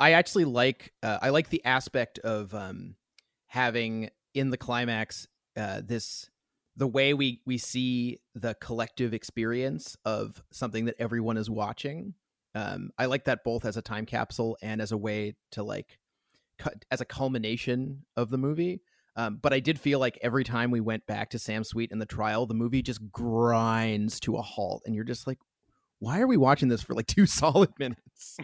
I 0.00 0.12
actually 0.12 0.46
like 0.46 0.92
uh, 1.02 1.18
I 1.22 1.30
like 1.30 1.48
the 1.48 1.64
aspect 1.64 2.18
of 2.20 2.52
um, 2.54 2.96
having 3.46 4.10
in 4.34 4.50
the 4.50 4.56
climax 4.56 5.26
uh, 5.56 5.80
this 5.84 6.30
the 6.76 6.86
way 6.86 7.12
we 7.12 7.40
we 7.44 7.58
see 7.58 8.20
the 8.34 8.54
collective 8.54 9.12
experience 9.12 9.96
of 10.04 10.42
something 10.52 10.84
that 10.86 10.94
everyone 10.98 11.36
is 11.36 11.50
watching. 11.50 12.14
Um, 12.54 12.90
I 12.96 13.06
like 13.06 13.24
that 13.24 13.44
both 13.44 13.64
as 13.64 13.76
a 13.76 13.82
time 13.82 14.06
capsule 14.06 14.56
and 14.62 14.80
as 14.80 14.92
a 14.92 14.96
way 14.96 15.34
to 15.52 15.62
like 15.62 15.98
cut 16.58 16.84
as 16.90 17.00
a 17.00 17.04
culmination 17.04 18.04
of 18.16 18.30
the 18.30 18.38
movie. 18.38 18.80
Um, 19.16 19.38
but 19.42 19.52
I 19.52 19.58
did 19.58 19.80
feel 19.80 19.98
like 19.98 20.16
every 20.22 20.44
time 20.44 20.70
we 20.70 20.80
went 20.80 21.04
back 21.06 21.30
to 21.30 21.40
Sam 21.40 21.64
Sweet 21.64 21.90
in 21.90 21.98
the 21.98 22.06
trial, 22.06 22.46
the 22.46 22.54
movie 22.54 22.82
just 22.82 23.10
grinds 23.10 24.20
to 24.20 24.36
a 24.36 24.42
halt, 24.42 24.84
and 24.86 24.94
you're 24.94 25.02
just 25.02 25.26
like, 25.26 25.38
why 25.98 26.20
are 26.20 26.28
we 26.28 26.36
watching 26.36 26.68
this 26.68 26.82
for 26.82 26.94
like 26.94 27.08
two 27.08 27.26
solid 27.26 27.70
minutes? 27.78 28.38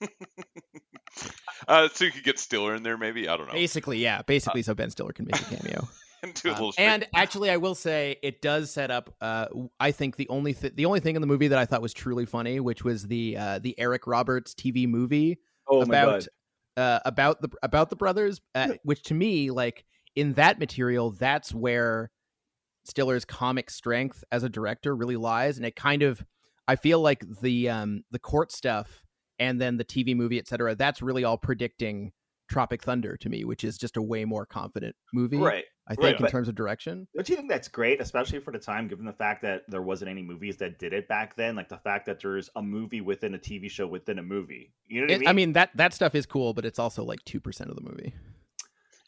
uh, 1.68 1.88
so 1.92 2.04
you 2.04 2.10
could 2.12 2.24
get 2.24 2.38
Stiller 2.38 2.74
in 2.74 2.82
there, 2.82 2.98
maybe. 2.98 3.28
I 3.28 3.36
don't 3.36 3.46
know. 3.46 3.52
Basically, 3.52 3.98
yeah. 3.98 4.22
Basically, 4.22 4.62
so 4.62 4.74
Ben 4.74 4.90
Stiller 4.90 5.12
can 5.12 5.26
make 5.26 5.40
a 5.40 5.44
cameo. 5.56 5.88
and 6.22 6.34
do 6.34 6.48
a 6.48 6.52
Um, 6.52 6.56
little 6.56 6.72
straight- 6.72 6.84
and 6.86 7.06
actually, 7.14 7.50
I 7.50 7.56
will 7.56 7.74
say 7.74 8.16
it 8.22 8.42
does 8.42 8.70
set 8.70 8.90
up. 8.90 9.14
Uh, 9.20 9.46
w- 9.46 9.70
I 9.80 9.92
think 9.92 10.16
the 10.16 10.28
only 10.28 10.54
th- 10.54 10.74
the 10.76 10.86
only 10.86 11.00
thing 11.00 11.14
in 11.16 11.20
the 11.20 11.26
movie 11.26 11.48
that 11.48 11.58
I 11.58 11.64
thought 11.66 11.82
was 11.82 11.92
truly 11.94 12.26
funny, 12.26 12.60
which 12.60 12.84
was 12.84 13.06
the 13.06 13.36
uh, 13.36 13.58
the 13.60 13.78
Eric 13.78 14.06
Roberts 14.06 14.54
TV 14.54 14.86
movie 14.88 15.38
Oh 15.68 15.78
my 15.78 15.82
about 15.84 16.26
God. 16.76 16.82
uh, 16.82 17.00
about 17.04 17.40
the 17.42 17.48
about 17.62 17.90
the 17.90 17.96
brothers, 17.96 18.40
uh, 18.54 18.74
which 18.82 19.02
to 19.04 19.14
me, 19.14 19.50
like 19.50 19.84
in 20.14 20.32
that 20.34 20.58
material, 20.58 21.10
that's 21.10 21.52
where 21.54 22.10
Stiller's 22.84 23.24
comic 23.24 23.68
strength 23.70 24.22
as 24.30 24.42
a 24.42 24.48
director 24.48 24.94
really 24.94 25.16
lies, 25.16 25.56
and 25.56 25.66
it 25.66 25.76
kind 25.76 26.02
of 26.02 26.24
I 26.68 26.76
feel 26.76 27.00
like 27.00 27.24
the 27.40 27.68
um 27.68 28.04
the 28.10 28.18
court 28.18 28.52
stuff 28.52 29.02
and 29.38 29.60
then 29.60 29.76
the 29.76 29.84
TV 29.84 30.16
movie, 30.16 30.38
et 30.38 30.48
cetera, 30.48 30.74
that's 30.74 31.02
really 31.02 31.24
all 31.24 31.38
predicting 31.38 32.12
Tropic 32.48 32.82
Thunder 32.82 33.16
to 33.18 33.28
me, 33.28 33.44
which 33.44 33.64
is 33.64 33.76
just 33.76 33.96
a 33.96 34.02
way 34.02 34.24
more 34.24 34.46
confident 34.46 34.94
movie. 35.12 35.36
Right. 35.36 35.64
I 35.88 35.94
think 35.94 36.04
right, 36.04 36.16
in 36.16 36.22
but- 36.22 36.30
terms 36.30 36.48
of 36.48 36.54
direction. 36.54 37.06
Don't 37.14 37.28
you 37.28 37.36
think 37.36 37.48
that's 37.48 37.68
great, 37.68 38.00
especially 38.00 38.40
for 38.40 38.52
the 38.52 38.58
time, 38.58 38.88
given 38.88 39.04
the 39.04 39.12
fact 39.12 39.42
that 39.42 39.62
there 39.68 39.82
wasn't 39.82 40.10
any 40.10 40.22
movies 40.22 40.56
that 40.56 40.78
did 40.78 40.92
it 40.92 41.06
back 41.06 41.36
then? 41.36 41.54
Like 41.54 41.68
the 41.68 41.78
fact 41.78 42.06
that 42.06 42.20
there's 42.20 42.50
a 42.56 42.62
movie 42.62 43.00
within 43.00 43.34
a 43.34 43.38
TV 43.38 43.70
show 43.70 43.86
within 43.86 44.18
a 44.18 44.22
movie. 44.22 44.72
You 44.88 45.00
know 45.00 45.06
what 45.06 45.14
I 45.14 45.18
mean? 45.18 45.28
I 45.28 45.32
mean 45.32 45.52
that 45.52 45.70
that 45.76 45.94
stuff 45.94 46.14
is 46.14 46.26
cool, 46.26 46.54
but 46.54 46.64
it's 46.64 46.78
also 46.78 47.04
like 47.04 47.24
two 47.24 47.40
percent 47.40 47.70
of 47.70 47.76
the 47.76 47.82
movie. 47.82 48.14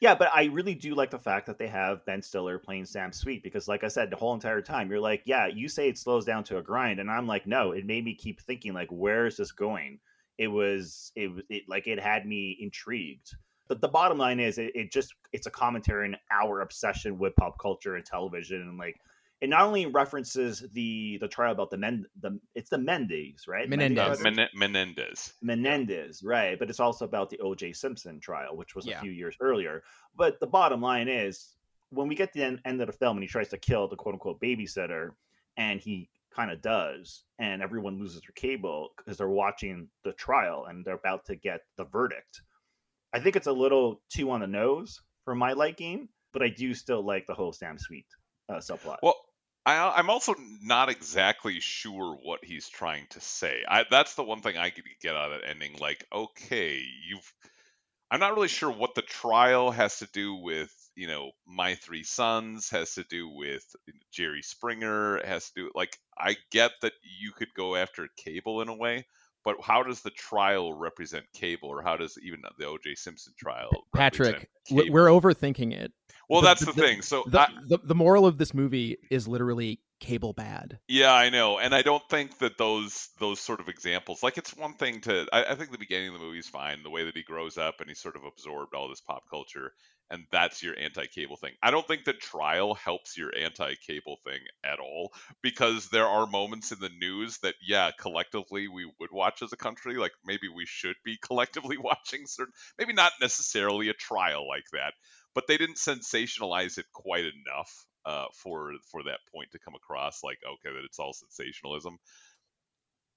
Yeah, 0.00 0.14
but 0.14 0.30
I 0.32 0.44
really 0.44 0.74
do 0.74 0.94
like 0.94 1.10
the 1.10 1.18
fact 1.18 1.46
that 1.46 1.58
they 1.58 1.66
have 1.66 2.06
Ben 2.06 2.22
Stiller 2.22 2.58
playing 2.58 2.84
Sam 2.84 3.12
Sweet 3.12 3.42
because, 3.42 3.66
like 3.66 3.82
I 3.82 3.88
said, 3.88 4.10
the 4.10 4.16
whole 4.16 4.32
entire 4.32 4.62
time 4.62 4.90
you're 4.90 5.00
like, 5.00 5.22
yeah, 5.24 5.48
you 5.48 5.68
say 5.68 5.88
it 5.88 5.98
slows 5.98 6.24
down 6.24 6.44
to 6.44 6.58
a 6.58 6.62
grind, 6.62 7.00
and 7.00 7.10
I'm 7.10 7.26
like, 7.26 7.48
no, 7.48 7.72
it 7.72 7.84
made 7.84 8.04
me 8.04 8.14
keep 8.14 8.40
thinking, 8.40 8.74
like, 8.74 8.90
where 8.90 9.26
is 9.26 9.36
this 9.36 9.50
going? 9.50 9.98
It 10.38 10.48
was, 10.48 11.12
it 11.16 11.28
was, 11.32 11.42
it, 11.50 11.64
like, 11.68 11.86
it 11.86 12.00
had 12.00 12.26
me 12.26 12.56
intrigued. 12.60 13.30
But 13.68 13.80
the 13.80 13.88
bottom 13.88 14.16
line 14.16 14.40
is, 14.40 14.56
it, 14.58 14.72
it 14.74 14.90
just, 14.92 15.12
it's 15.32 15.46
a 15.46 15.50
commentary 15.50 16.08
on 16.08 16.16
our 16.30 16.62
obsession 16.62 17.18
with 17.18 17.36
pop 17.36 17.58
culture 17.60 17.96
and 17.96 18.04
television, 18.06 18.62
and 18.62 18.78
like, 18.78 18.96
it 19.40 19.48
not 19.48 19.62
only 19.62 19.86
references 19.86 20.64
the 20.72 21.16
the 21.20 21.28
trial 21.28 21.52
about 21.52 21.70
the 21.70 21.76
men, 21.76 22.04
the 22.22 22.40
it's 22.56 22.70
the 22.70 22.78
Mendes, 22.78 23.46
right? 23.46 23.68
Menendez. 23.68 24.20
Men- 24.20 24.48
Menendez. 24.52 25.34
Menendez, 25.42 26.24
right? 26.24 26.58
But 26.58 26.70
it's 26.70 26.80
also 26.80 27.04
about 27.04 27.30
the 27.30 27.38
O.J. 27.38 27.72
Simpson 27.74 28.18
trial, 28.18 28.56
which 28.56 28.74
was 28.74 28.84
Yeah. 28.84 28.98
a 28.98 29.00
few 29.00 29.12
years 29.12 29.36
earlier. 29.40 29.84
But 30.16 30.40
the 30.40 30.48
bottom 30.48 30.80
line 30.80 31.06
is, 31.06 31.54
when 31.90 32.08
we 32.08 32.16
get 32.16 32.32
to 32.32 32.38
the 32.40 32.44
end, 32.46 32.60
end 32.64 32.80
of 32.80 32.88
the 32.88 32.92
film 32.92 33.16
and 33.16 33.22
he 33.22 33.28
tries 33.28 33.48
to 33.50 33.58
kill 33.58 33.86
the 33.86 33.94
quote 33.94 34.14
unquote 34.14 34.40
babysitter, 34.40 35.10
and 35.56 35.80
he 35.80 36.08
kind 36.38 36.52
of 36.52 36.62
does, 36.62 37.24
and 37.40 37.62
everyone 37.62 37.98
loses 37.98 38.20
their 38.20 38.32
cable 38.36 38.90
because 38.96 39.18
they're 39.18 39.28
watching 39.28 39.88
the 40.04 40.12
trial 40.12 40.66
and 40.68 40.84
they're 40.84 40.94
about 40.94 41.24
to 41.26 41.34
get 41.34 41.62
the 41.76 41.84
verdict. 41.84 42.42
I 43.12 43.18
think 43.18 43.34
it's 43.34 43.48
a 43.48 43.52
little 43.52 44.00
too 44.08 44.30
on 44.30 44.40
the 44.40 44.46
nose 44.46 45.00
for 45.24 45.34
my 45.34 45.54
liking, 45.54 46.08
but 46.32 46.42
I 46.42 46.48
do 46.48 46.74
still 46.74 47.04
like 47.04 47.26
the 47.26 47.34
whole 47.34 47.52
Sam 47.52 47.76
Sweet 47.78 48.06
uh, 48.48 48.58
subplot. 48.58 48.98
Well, 49.02 49.16
I, 49.66 49.94
I'm 49.96 50.10
also 50.10 50.34
not 50.62 50.90
exactly 50.90 51.58
sure 51.60 52.16
what 52.22 52.44
he's 52.44 52.68
trying 52.68 53.06
to 53.10 53.20
say. 53.20 53.64
I, 53.66 53.84
that's 53.90 54.14
the 54.14 54.22
one 54.22 54.40
thing 54.40 54.56
I 54.56 54.70
could 54.70 54.84
get 55.02 55.16
out 55.16 55.32
of 55.32 55.40
ending. 55.44 55.76
Like, 55.80 56.06
okay, 56.12 56.80
you've. 57.08 57.34
I'm 58.10 58.20
not 58.20 58.34
really 58.34 58.48
sure 58.48 58.70
what 58.70 58.94
the 58.94 59.02
trial 59.02 59.70
has 59.70 59.98
to 59.98 60.08
do 60.12 60.36
with, 60.36 60.72
you 60.98 61.06
know, 61.06 61.30
my 61.46 61.76
three 61.76 62.02
sons, 62.02 62.70
has 62.70 62.94
to 62.94 63.04
do 63.04 63.28
with 63.28 63.64
Jerry 64.10 64.42
Springer, 64.42 65.24
has 65.24 65.46
to 65.50 65.52
do 65.54 65.70
like 65.74 65.96
I 66.18 66.36
get 66.50 66.72
that 66.82 66.92
you 67.20 67.30
could 67.30 67.54
go 67.56 67.76
after 67.76 68.08
Cable 68.16 68.60
in 68.62 68.68
a 68.68 68.74
way, 68.74 69.06
but 69.44 69.56
how 69.62 69.84
does 69.84 70.02
the 70.02 70.10
trial 70.10 70.72
represent 70.74 71.24
Cable, 71.32 71.68
or 71.68 71.82
how 71.82 71.96
does 71.96 72.18
even 72.22 72.42
the 72.58 72.66
O.J. 72.66 72.96
Simpson 72.96 73.32
trial? 73.38 73.70
Patrick, 73.94 74.50
we're 74.70 75.06
overthinking 75.06 75.72
it. 75.72 75.92
Well, 76.28 76.42
that's 76.42 76.64
the 76.64 76.72
thing. 76.72 77.02
So 77.02 77.24
the, 77.26 77.40
I- 77.42 77.48
the, 77.66 77.78
the 77.82 77.94
moral 77.94 78.26
of 78.26 78.36
this 78.36 78.52
movie 78.52 78.98
is 79.10 79.26
literally 79.28 79.80
cable 80.00 80.32
bad. 80.32 80.78
Yeah, 80.86 81.12
I 81.12 81.30
know, 81.30 81.58
and 81.58 81.74
I 81.74 81.82
don't 81.82 82.06
think 82.08 82.38
that 82.38 82.58
those 82.58 83.08
those 83.18 83.40
sort 83.40 83.60
of 83.60 83.68
examples, 83.68 84.22
like 84.22 84.36
it's 84.36 84.56
one 84.56 84.74
thing 84.74 85.00
to, 85.02 85.26
I, 85.32 85.52
I 85.52 85.54
think 85.54 85.70
the 85.70 85.78
beginning 85.78 86.08
of 86.08 86.14
the 86.14 86.20
movie 86.20 86.38
is 86.38 86.48
fine, 86.48 86.82
the 86.82 86.90
way 86.90 87.04
that 87.04 87.16
he 87.16 87.22
grows 87.22 87.56
up 87.56 87.80
and 87.80 87.88
he's 87.88 88.00
sort 88.00 88.16
of 88.16 88.24
absorbed 88.24 88.74
all 88.74 88.88
this 88.88 89.00
pop 89.00 89.24
culture, 89.30 89.72
and 90.10 90.24
that's 90.32 90.62
your 90.62 90.78
anti-cable 90.78 91.36
thing. 91.36 91.52
I 91.62 91.70
don't 91.70 91.86
think 91.86 92.04
the 92.04 92.12
trial 92.12 92.74
helps 92.74 93.16
your 93.16 93.30
anti-cable 93.36 94.18
thing 94.24 94.40
at 94.64 94.80
all 94.80 95.12
because 95.42 95.88
there 95.88 96.06
are 96.06 96.26
moments 96.26 96.72
in 96.72 96.78
the 96.80 96.88
news 96.88 97.38
that, 97.38 97.54
yeah, 97.66 97.90
collectively 97.98 98.68
we 98.68 98.90
would 99.00 99.10
watch 99.12 99.42
as 99.42 99.52
a 99.52 99.56
country, 99.56 99.96
like 99.96 100.12
maybe 100.24 100.48
we 100.48 100.66
should 100.66 100.96
be 101.04 101.18
collectively 101.22 101.76
watching 101.76 102.26
certain, 102.26 102.54
maybe 102.78 102.92
not 102.92 103.12
necessarily 103.20 103.88
a 103.88 103.94
trial 103.94 104.48
like 104.48 104.66
that, 104.72 104.94
but 105.34 105.46
they 105.46 105.56
didn't 105.56 105.76
sensationalize 105.76 106.78
it 106.78 106.86
quite 106.92 107.24
enough 107.24 107.86
uh, 108.06 108.26
for 108.32 108.72
for 108.90 109.02
that 109.02 109.20
point 109.34 109.50
to 109.52 109.58
come 109.58 109.74
across 109.74 110.24
like 110.24 110.38
okay 110.42 110.74
that 110.74 110.84
it's 110.84 110.98
all 110.98 111.12
sensationalism 111.12 111.98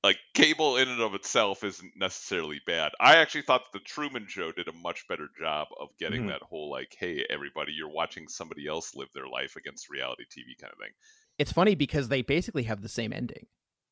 like 0.04 0.18
cable 0.34 0.78
in 0.78 0.88
and 0.90 1.02
of 1.02 1.14
itself 1.14 1.64
isn't 1.64 1.92
necessarily 1.96 2.60
bad 2.66 2.92
i 3.00 3.16
actually 3.18 3.42
thought 3.44 3.62
that 3.66 3.78
the 3.78 3.84
truman 3.86 4.26
show 4.28 4.52
did 4.52 4.68
a 4.68 4.74
much 4.74 5.08
better 5.08 5.28
job 5.40 5.68
of 5.80 5.90
getting 6.00 6.24
Mhm. 6.24 6.28
that 6.30 6.42
whole 6.42 6.70
like 6.72 6.96
hey 7.00 7.26
everybody 7.30 7.72
you're 7.74 7.90
watching 7.90 8.28
somebody 8.28 8.68
else 8.68 8.96
live 8.96 9.10
their 9.14 9.28
life 9.28 9.56
against 9.56 9.90
reality 9.90 10.24
tv 10.24 10.60
kind 10.60 10.74
of 10.74 10.80
thing 10.80 10.92
It's 11.38 11.52
funny 11.52 11.76
because 11.76 12.08
they 12.08 12.22
basically 12.22 12.64
have 12.64 12.82
the 12.82 12.90
same 12.90 13.14
ending. 13.14 13.48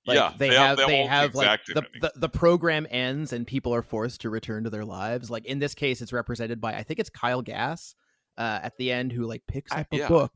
Like, 0.05 0.15
Yeah, 0.15 0.33
they, 0.37 0.49
they 0.49 0.55
have- 0.55 0.77
they 0.77 0.81
have 0.83 0.87
they 0.87 1.05
have 1.05 1.35
like 1.35 1.65
the, 1.65 1.85
the 2.01 2.11
the 2.15 2.29
program 2.29 2.87
ends 2.89 3.33
and 3.33 3.45
people 3.45 3.73
are 3.75 3.81
forced 3.81 4.21
to 4.21 4.29
return 4.29 4.63
to 4.63 4.69
their 4.69 4.85
lives. 4.85 5.29
Like 5.29 5.45
in 5.45 5.59
this 5.59 5.73
case, 5.75 6.01
it's 6.01 6.13
represented 6.13 6.59
by 6.61 6.73
I 6.73 6.83
think 6.83 6.99
it's 6.99 7.09
Kyle 7.09 7.41
Gass 7.41 7.95
uh, 8.37 8.59
at 8.63 8.77
the 8.77 8.91
end 8.91 9.11
who 9.11 9.25
like 9.27 9.43
picks 9.47 9.71
up 9.71 9.87
a 9.91 9.97
yeah. 9.97 10.07
book, 10.07 10.31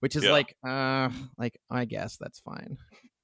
which 0.00 0.16
is 0.16 0.24
Yeah. 0.24 0.32
like 0.32 0.56
uh 0.66 1.10
like 1.38 1.58
I 1.70 1.84
guess 1.84 2.16
that's 2.16 2.40
fine. 2.40 2.78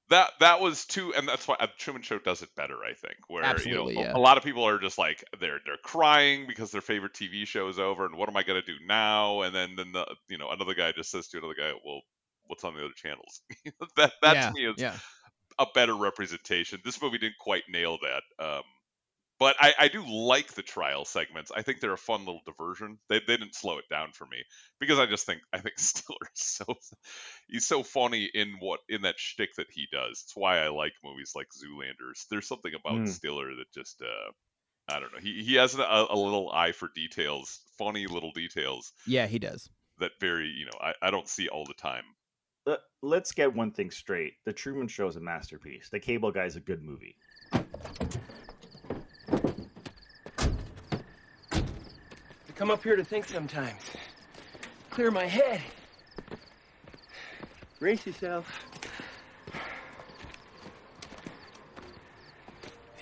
That 0.09 0.31
that 0.39 0.59
was 0.59 0.85
too 0.85 1.13
and 1.13 1.27
that's 1.27 1.47
why 1.47 1.55
uh, 1.59 1.67
truman 1.77 2.01
show 2.01 2.19
does 2.19 2.41
it 2.41 2.49
better 2.55 2.77
i 2.83 2.93
think 2.93 3.15
where 3.27 3.43
Absolutely, 3.43 3.93
you 3.93 3.99
know 3.99 4.05
a- 4.05 4.11
yeah. 4.11 4.17
a, 4.17 4.19
lot 4.19 4.37
of 4.37 4.43
people 4.43 4.67
are 4.67 4.79
just 4.79 4.97
like 4.97 5.23
they're 5.39 5.59
they're 5.65 5.77
crying 5.77 6.45
because 6.47 6.71
their 6.71 6.81
favorite 6.81 7.13
tv 7.13 7.47
show 7.47 7.67
is 7.67 7.79
over 7.79 8.05
and 8.05 8.15
what 8.15 8.29
am 8.29 8.37
i 8.37 8.43
going 8.43 8.61
to 8.61 8.65
do 8.65 8.77
now 8.85 9.41
and 9.41 9.55
then 9.55 9.75
then 9.75 9.91
the 9.91 10.05
you 10.27 10.37
know 10.37 10.49
another 10.49 10.73
guy 10.73 10.91
just 10.91 11.11
says 11.11 11.27
to 11.27 11.37
another 11.37 11.55
guy 11.55 11.71
well 11.85 12.01
what's 12.47 12.63
on 12.63 12.73
the 12.75 12.83
other 12.83 12.93
channels 12.95 13.41
that 13.95 14.11
that 14.21 14.35
yeah, 14.35 14.47
to 14.47 14.53
me 14.53 14.65
is 14.65 14.75
yeah. 14.77 14.95
a 15.59 15.65
better 15.73 15.95
representation 15.95 16.79
this 16.83 17.01
movie 17.01 17.17
didn't 17.17 17.37
quite 17.39 17.63
nail 17.69 17.97
that 18.01 18.45
um 18.45 18.63
but 19.43 19.55
I, 19.59 19.73
I 19.77 19.87
do 19.89 20.03
like 20.07 20.53
the 20.53 20.61
trial 20.61 21.03
segments. 21.03 21.51
I 21.53 21.61
think 21.63 21.81
they're 21.81 21.91
a 21.93 21.97
fun 21.97 22.21
little 22.21 22.41
diversion. 22.45 22.97
They, 23.09 23.19
they 23.19 23.35
didn't 23.35 23.55
slow 23.55 23.77
it 23.77 23.85
down 23.89 24.11
for 24.13 24.25
me 24.25 24.37
because 24.79 24.99
I 24.99 25.05
just 25.05 25.25
think 25.25 25.41
I 25.51 25.59
think 25.59 25.75
Stiller 25.79 26.17
is 26.33 26.41
so 26.41 26.65
he's 27.49 27.67
so 27.67 27.83
funny 27.83 28.29
in 28.33 28.55
what 28.59 28.79
in 28.87 29.01
that 29.01 29.19
shtick 29.19 29.49
that 29.57 29.67
he 29.69 29.87
does. 29.91 30.21
It's 30.23 30.35
why 30.35 30.59
I 30.59 30.69
like 30.69 30.93
movies 31.03 31.33
like 31.35 31.47
Zoolanders. 31.49 32.25
There's 32.31 32.47
something 32.47 32.73
about 32.73 33.01
Mm. 33.01 33.07
Stiller 33.09 33.53
that 33.55 33.71
just 33.73 34.01
uh, 34.01 34.31
I 34.87 34.99
don't 35.01 35.11
know. 35.11 35.19
He 35.21 35.43
he 35.43 35.55
has 35.55 35.75
a, 35.75 35.81
a 36.09 36.15
little 36.15 36.49
eye 36.51 36.71
for 36.71 36.89
details, 36.95 37.59
funny 37.77 38.07
little 38.07 38.31
details 38.31 38.93
Yeah, 39.07 39.27
he 39.27 39.39
does. 39.39 39.69
that 39.99 40.11
very 40.21 40.47
you 40.47 40.65
know 40.65 40.77
I, 40.81 40.93
I 41.01 41.11
don't 41.11 41.27
see 41.27 41.49
all 41.49 41.65
the 41.65 41.73
time. 41.73 42.05
Let- 42.65 42.79
Let's 43.05 43.33
get 43.33 43.53
one 43.53 43.71
thing 43.71 43.91
straight: 43.91 44.35
The 44.45 44.53
Truman 44.53 44.87
Show 44.87 45.07
is 45.09 45.17
a 45.17 45.19
masterpiece. 45.19 45.89
The 45.89 45.99
Cable 45.99 46.31
Guy 46.31 46.45
is 46.45 46.55
a 46.55 46.61
good 46.61 46.81
movie. 46.81 47.17
Come 52.63 52.71
up 52.71 52.81
here 52.81 52.95
to 52.95 53.03
think 53.03 53.25
sometimes. 53.25 53.81
Clear 54.89 55.11
my 55.11 55.25
head. 55.25 55.59
Brace 57.77 58.05
yourself. 58.07 58.47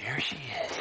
There 0.04 0.20
she 0.20 0.38
is. 0.38 0.80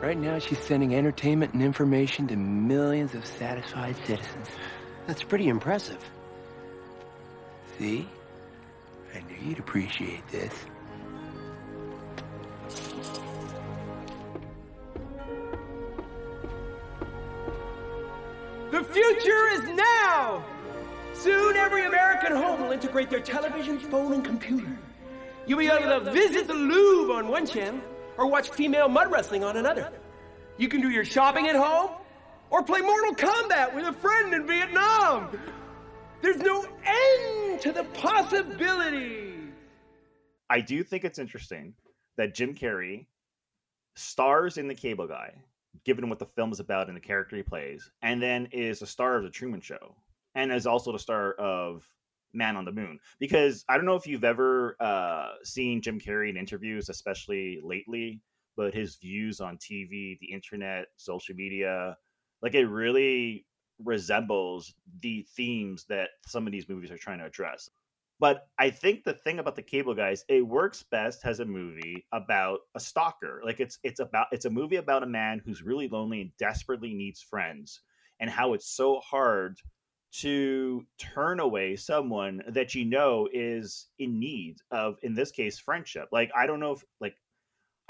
Right 0.00 0.16
now, 0.16 0.38
she's 0.38 0.58
sending 0.60 0.94
entertainment 0.94 1.52
and 1.52 1.62
information 1.62 2.26
to 2.28 2.36
millions 2.36 3.14
of 3.14 3.26
satisfied 3.26 3.96
citizens. 4.06 4.48
That's 5.06 5.22
pretty 5.22 5.48
impressive. 5.48 6.02
See? 7.78 8.08
I 9.16 9.22
knew 9.30 9.48
you'd 9.48 9.58
appreciate 9.58 10.26
this. 10.28 10.52
The 18.70 18.84
future 18.84 19.48
is 19.52 19.62
now! 19.74 20.44
Soon 21.14 21.56
every 21.56 21.86
American 21.86 22.36
home 22.36 22.60
will 22.60 22.72
integrate 22.72 23.08
their 23.08 23.20
television, 23.20 23.78
phone, 23.78 24.12
and 24.12 24.24
computer. 24.24 24.78
You'll 25.46 25.60
be 25.60 25.68
able 25.68 26.04
to 26.04 26.10
visit 26.12 26.46
the 26.46 26.54
Louvre 26.54 27.14
on 27.14 27.28
one 27.28 27.46
channel 27.46 27.80
or 28.18 28.26
watch 28.26 28.50
female 28.50 28.88
mud 28.88 29.10
wrestling 29.10 29.44
on 29.44 29.56
another. 29.56 29.92
You 30.58 30.68
can 30.68 30.82
do 30.82 30.90
your 30.90 31.04
shopping 31.06 31.48
at 31.48 31.56
home 31.56 31.90
or 32.50 32.62
play 32.62 32.80
Mortal 32.82 33.14
Kombat 33.14 33.74
with 33.74 33.86
a 33.86 33.92
friend 33.94 34.34
in 34.34 34.46
Vietnam. 34.46 35.30
There's 36.20 36.38
no 36.38 36.66
end 36.84 37.45
to 37.60 37.72
the 37.72 37.84
possibilities. 37.84 39.52
I 40.48 40.60
do 40.60 40.84
think 40.84 41.04
it's 41.04 41.18
interesting 41.18 41.74
that 42.16 42.34
Jim 42.34 42.54
Carrey 42.54 43.06
stars 43.94 44.58
in 44.58 44.68
The 44.68 44.74
Cable 44.74 45.08
Guy, 45.08 45.34
given 45.84 46.08
what 46.08 46.18
the 46.18 46.26
film 46.26 46.52
is 46.52 46.60
about 46.60 46.88
and 46.88 46.96
the 46.96 47.00
character 47.00 47.36
he 47.36 47.42
plays, 47.42 47.90
and 48.02 48.22
then 48.22 48.48
is 48.52 48.82
a 48.82 48.86
star 48.86 49.16
of 49.16 49.24
The 49.24 49.30
Truman 49.30 49.60
Show, 49.60 49.96
and 50.34 50.52
is 50.52 50.66
also 50.66 50.92
the 50.92 50.98
star 50.98 51.32
of 51.32 51.84
Man 52.32 52.56
on 52.56 52.64
the 52.64 52.72
Moon. 52.72 52.98
Because 53.18 53.64
I 53.68 53.76
don't 53.76 53.86
know 53.86 53.96
if 53.96 54.06
you've 54.06 54.24
ever 54.24 54.76
uh, 54.80 55.30
seen 55.42 55.82
Jim 55.82 55.98
Carrey 55.98 56.30
in 56.30 56.36
interviews, 56.36 56.88
especially 56.88 57.60
lately, 57.64 58.20
but 58.56 58.74
his 58.74 58.96
views 58.96 59.40
on 59.40 59.58
TV, 59.58 60.18
the 60.20 60.32
internet, 60.32 60.86
social 60.96 61.34
media, 61.34 61.96
like 62.42 62.54
it 62.54 62.66
really 62.66 63.46
resembles 63.84 64.74
the 65.00 65.26
themes 65.36 65.84
that 65.88 66.10
some 66.26 66.46
of 66.46 66.52
these 66.52 66.68
movies 66.68 66.90
are 66.90 66.98
trying 66.98 67.18
to 67.18 67.26
address. 67.26 67.70
But 68.18 68.48
I 68.58 68.70
think 68.70 69.04
the 69.04 69.12
thing 69.12 69.38
about 69.38 69.56
the 69.56 69.62
Cable 69.62 69.94
Guys, 69.94 70.24
it 70.28 70.46
works 70.46 70.82
best 70.82 71.26
as 71.26 71.40
a 71.40 71.44
movie 71.44 72.06
about 72.12 72.60
a 72.74 72.80
stalker. 72.80 73.42
Like 73.44 73.60
it's 73.60 73.78
it's 73.82 74.00
about 74.00 74.28
it's 74.32 74.46
a 74.46 74.50
movie 74.50 74.76
about 74.76 75.02
a 75.02 75.06
man 75.06 75.42
who's 75.44 75.62
really 75.62 75.88
lonely 75.88 76.22
and 76.22 76.30
desperately 76.38 76.94
needs 76.94 77.20
friends, 77.20 77.80
and 78.20 78.30
how 78.30 78.54
it's 78.54 78.74
so 78.74 79.00
hard 79.00 79.58
to 80.12 80.86
turn 80.98 81.40
away 81.40 81.76
someone 81.76 82.42
that 82.48 82.74
you 82.74 82.86
know 82.86 83.28
is 83.34 83.88
in 83.98 84.18
need 84.18 84.56
of, 84.70 84.96
in 85.02 85.14
this 85.14 85.30
case, 85.30 85.58
friendship. 85.58 86.08
Like 86.10 86.30
I 86.34 86.46
don't 86.46 86.60
know 86.60 86.72
if 86.72 86.84
like 87.02 87.16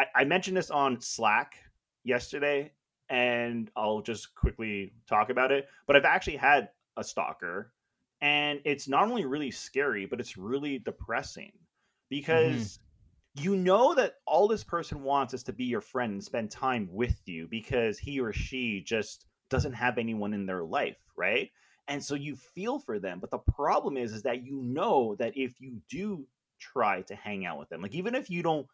I, 0.01 0.07
I 0.16 0.24
mentioned 0.24 0.57
this 0.57 0.72
on 0.72 1.01
Slack 1.01 1.55
yesterday, 2.03 2.72
and 3.09 3.70
I'll 3.76 4.00
just 4.00 4.34
quickly 4.34 4.92
talk 5.09 5.30
about 5.30 5.52
it. 5.52 5.68
But 5.86 5.96
I've 5.96 6.04
actually 6.04 6.36
had 6.36 6.70
a 6.96 7.04
stalker 7.04 7.72
and 8.20 8.61
it's 8.64 8.88
not 8.88 9.09
only 9.09 9.24
really 9.24 9.50
scary 9.50 10.07
but 10.07 10.20
it's 10.20 10.36
really 10.36 10.78
depressing 10.78 11.52
because 12.09 12.78
mm-hmm. 13.36 13.42
you 13.42 13.57
know 13.57 13.94
that 13.94 14.14
all 14.26 14.48
this 14.48 14.64
person 14.64 15.02
wants 15.02 15.34
is 15.34 15.42
to 15.42 15.52
be 15.52 15.64
your 15.64 15.80
friend 15.80 16.12
and 16.12 16.24
spend 16.24 16.50
time 16.50 16.88
with 16.90 17.20
you 17.26 17.46
because 17.48 17.98
he 17.98 18.20
or 18.20 18.32
she 18.32 18.82
just 18.86 19.26
doesn't 19.50 19.74
have 19.74 19.98
anyone 19.98 20.32
in 20.32 20.46
their 20.46 20.64
life 20.64 21.00
right 21.16 21.50
and 21.88 22.02
so 22.02 22.14
you 22.14 22.34
feel 22.34 22.78
for 22.78 22.98
them 22.98 23.18
but 23.20 23.30
the 23.30 23.38
problem 23.38 23.96
is 23.96 24.12
is 24.12 24.22
that 24.22 24.44
you 24.44 24.62
know 24.62 25.14
that 25.16 25.36
if 25.36 25.61
you 25.61 25.80
do 25.88 26.26
try 26.59 27.02
to 27.02 27.14
hang 27.14 27.44
out 27.44 27.59
with 27.59 27.68
them 27.68 27.82
like 27.82 27.94
even 27.94 28.14
if 28.14 28.30
you 28.30 28.42
don't 28.42 28.66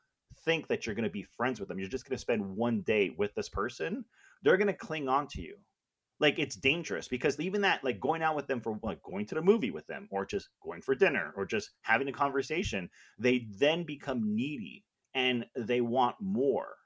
think 0.45 0.67
that 0.69 0.87
you're 0.87 0.95
going 0.95 1.05
to 1.05 1.11
be 1.11 1.27
friends 1.37 1.59
with 1.59 1.69
them 1.69 1.79
you're 1.79 1.89
just 1.89 2.09
going 2.09 2.17
to 2.17 2.21
spend 2.21 2.57
one 2.57 2.81
day 2.83 3.13
with 3.19 3.35
this 3.35 3.49
person 3.49 4.05
they're 4.43 4.57
going 4.57 4.67
to 4.69 4.73
cling 4.73 5.09
on 5.09 5.27
to 5.29 5.41
you. 5.41 5.57
Like 6.21 6.39
it's 6.39 6.57
dangerous 6.57 7.09
because 7.09 7.39
even 7.41 7.63
that 7.63 7.83
like 7.83 7.99
going 7.99 8.23
out 8.23 8.37
with 8.37 8.47
them 8.47 8.61
for 8.61 8.79
like 8.83 9.03
going 9.03 9.27
to 9.27 9.35
the 9.35 9.43
movie 9.43 9.73
with 9.73 9.87
them 9.89 10.09
or 10.11 10.25
just 10.25 10.49
going 10.63 10.81
for 10.81 10.95
dinner 10.95 11.33
or 11.37 11.45
just 11.45 11.71
having 11.83 12.07
a 12.07 12.13
conversation 12.13 12.89
they 13.19 13.49
then 13.59 13.83
become 13.83 14.21
needy 14.23 14.85
and 15.15 15.45
they 15.57 15.81
want 15.81 16.15
more 16.21 16.77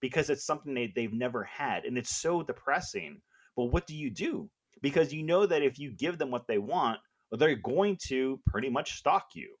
because 0.00 0.30
it's 0.30 0.46
something 0.46 0.72
they, 0.72 0.92
they've 0.94 1.12
never 1.12 1.42
had 1.42 1.84
and 1.84 1.98
it's 1.98 2.20
so 2.20 2.44
depressing. 2.44 3.20
But 3.56 3.72
what 3.72 3.88
do 3.88 3.96
you 3.96 4.08
do? 4.08 4.48
Because 4.82 5.12
you 5.12 5.24
know 5.24 5.46
that 5.46 5.62
if 5.62 5.80
you 5.80 5.90
give 5.90 6.18
them 6.18 6.30
what 6.30 6.46
they 6.46 6.58
want 6.58 7.00
they're 7.32 7.56
going 7.56 7.98
to 8.08 8.40
pretty 8.46 8.70
much 8.70 8.92
stalk 8.92 9.26
you 9.34 9.56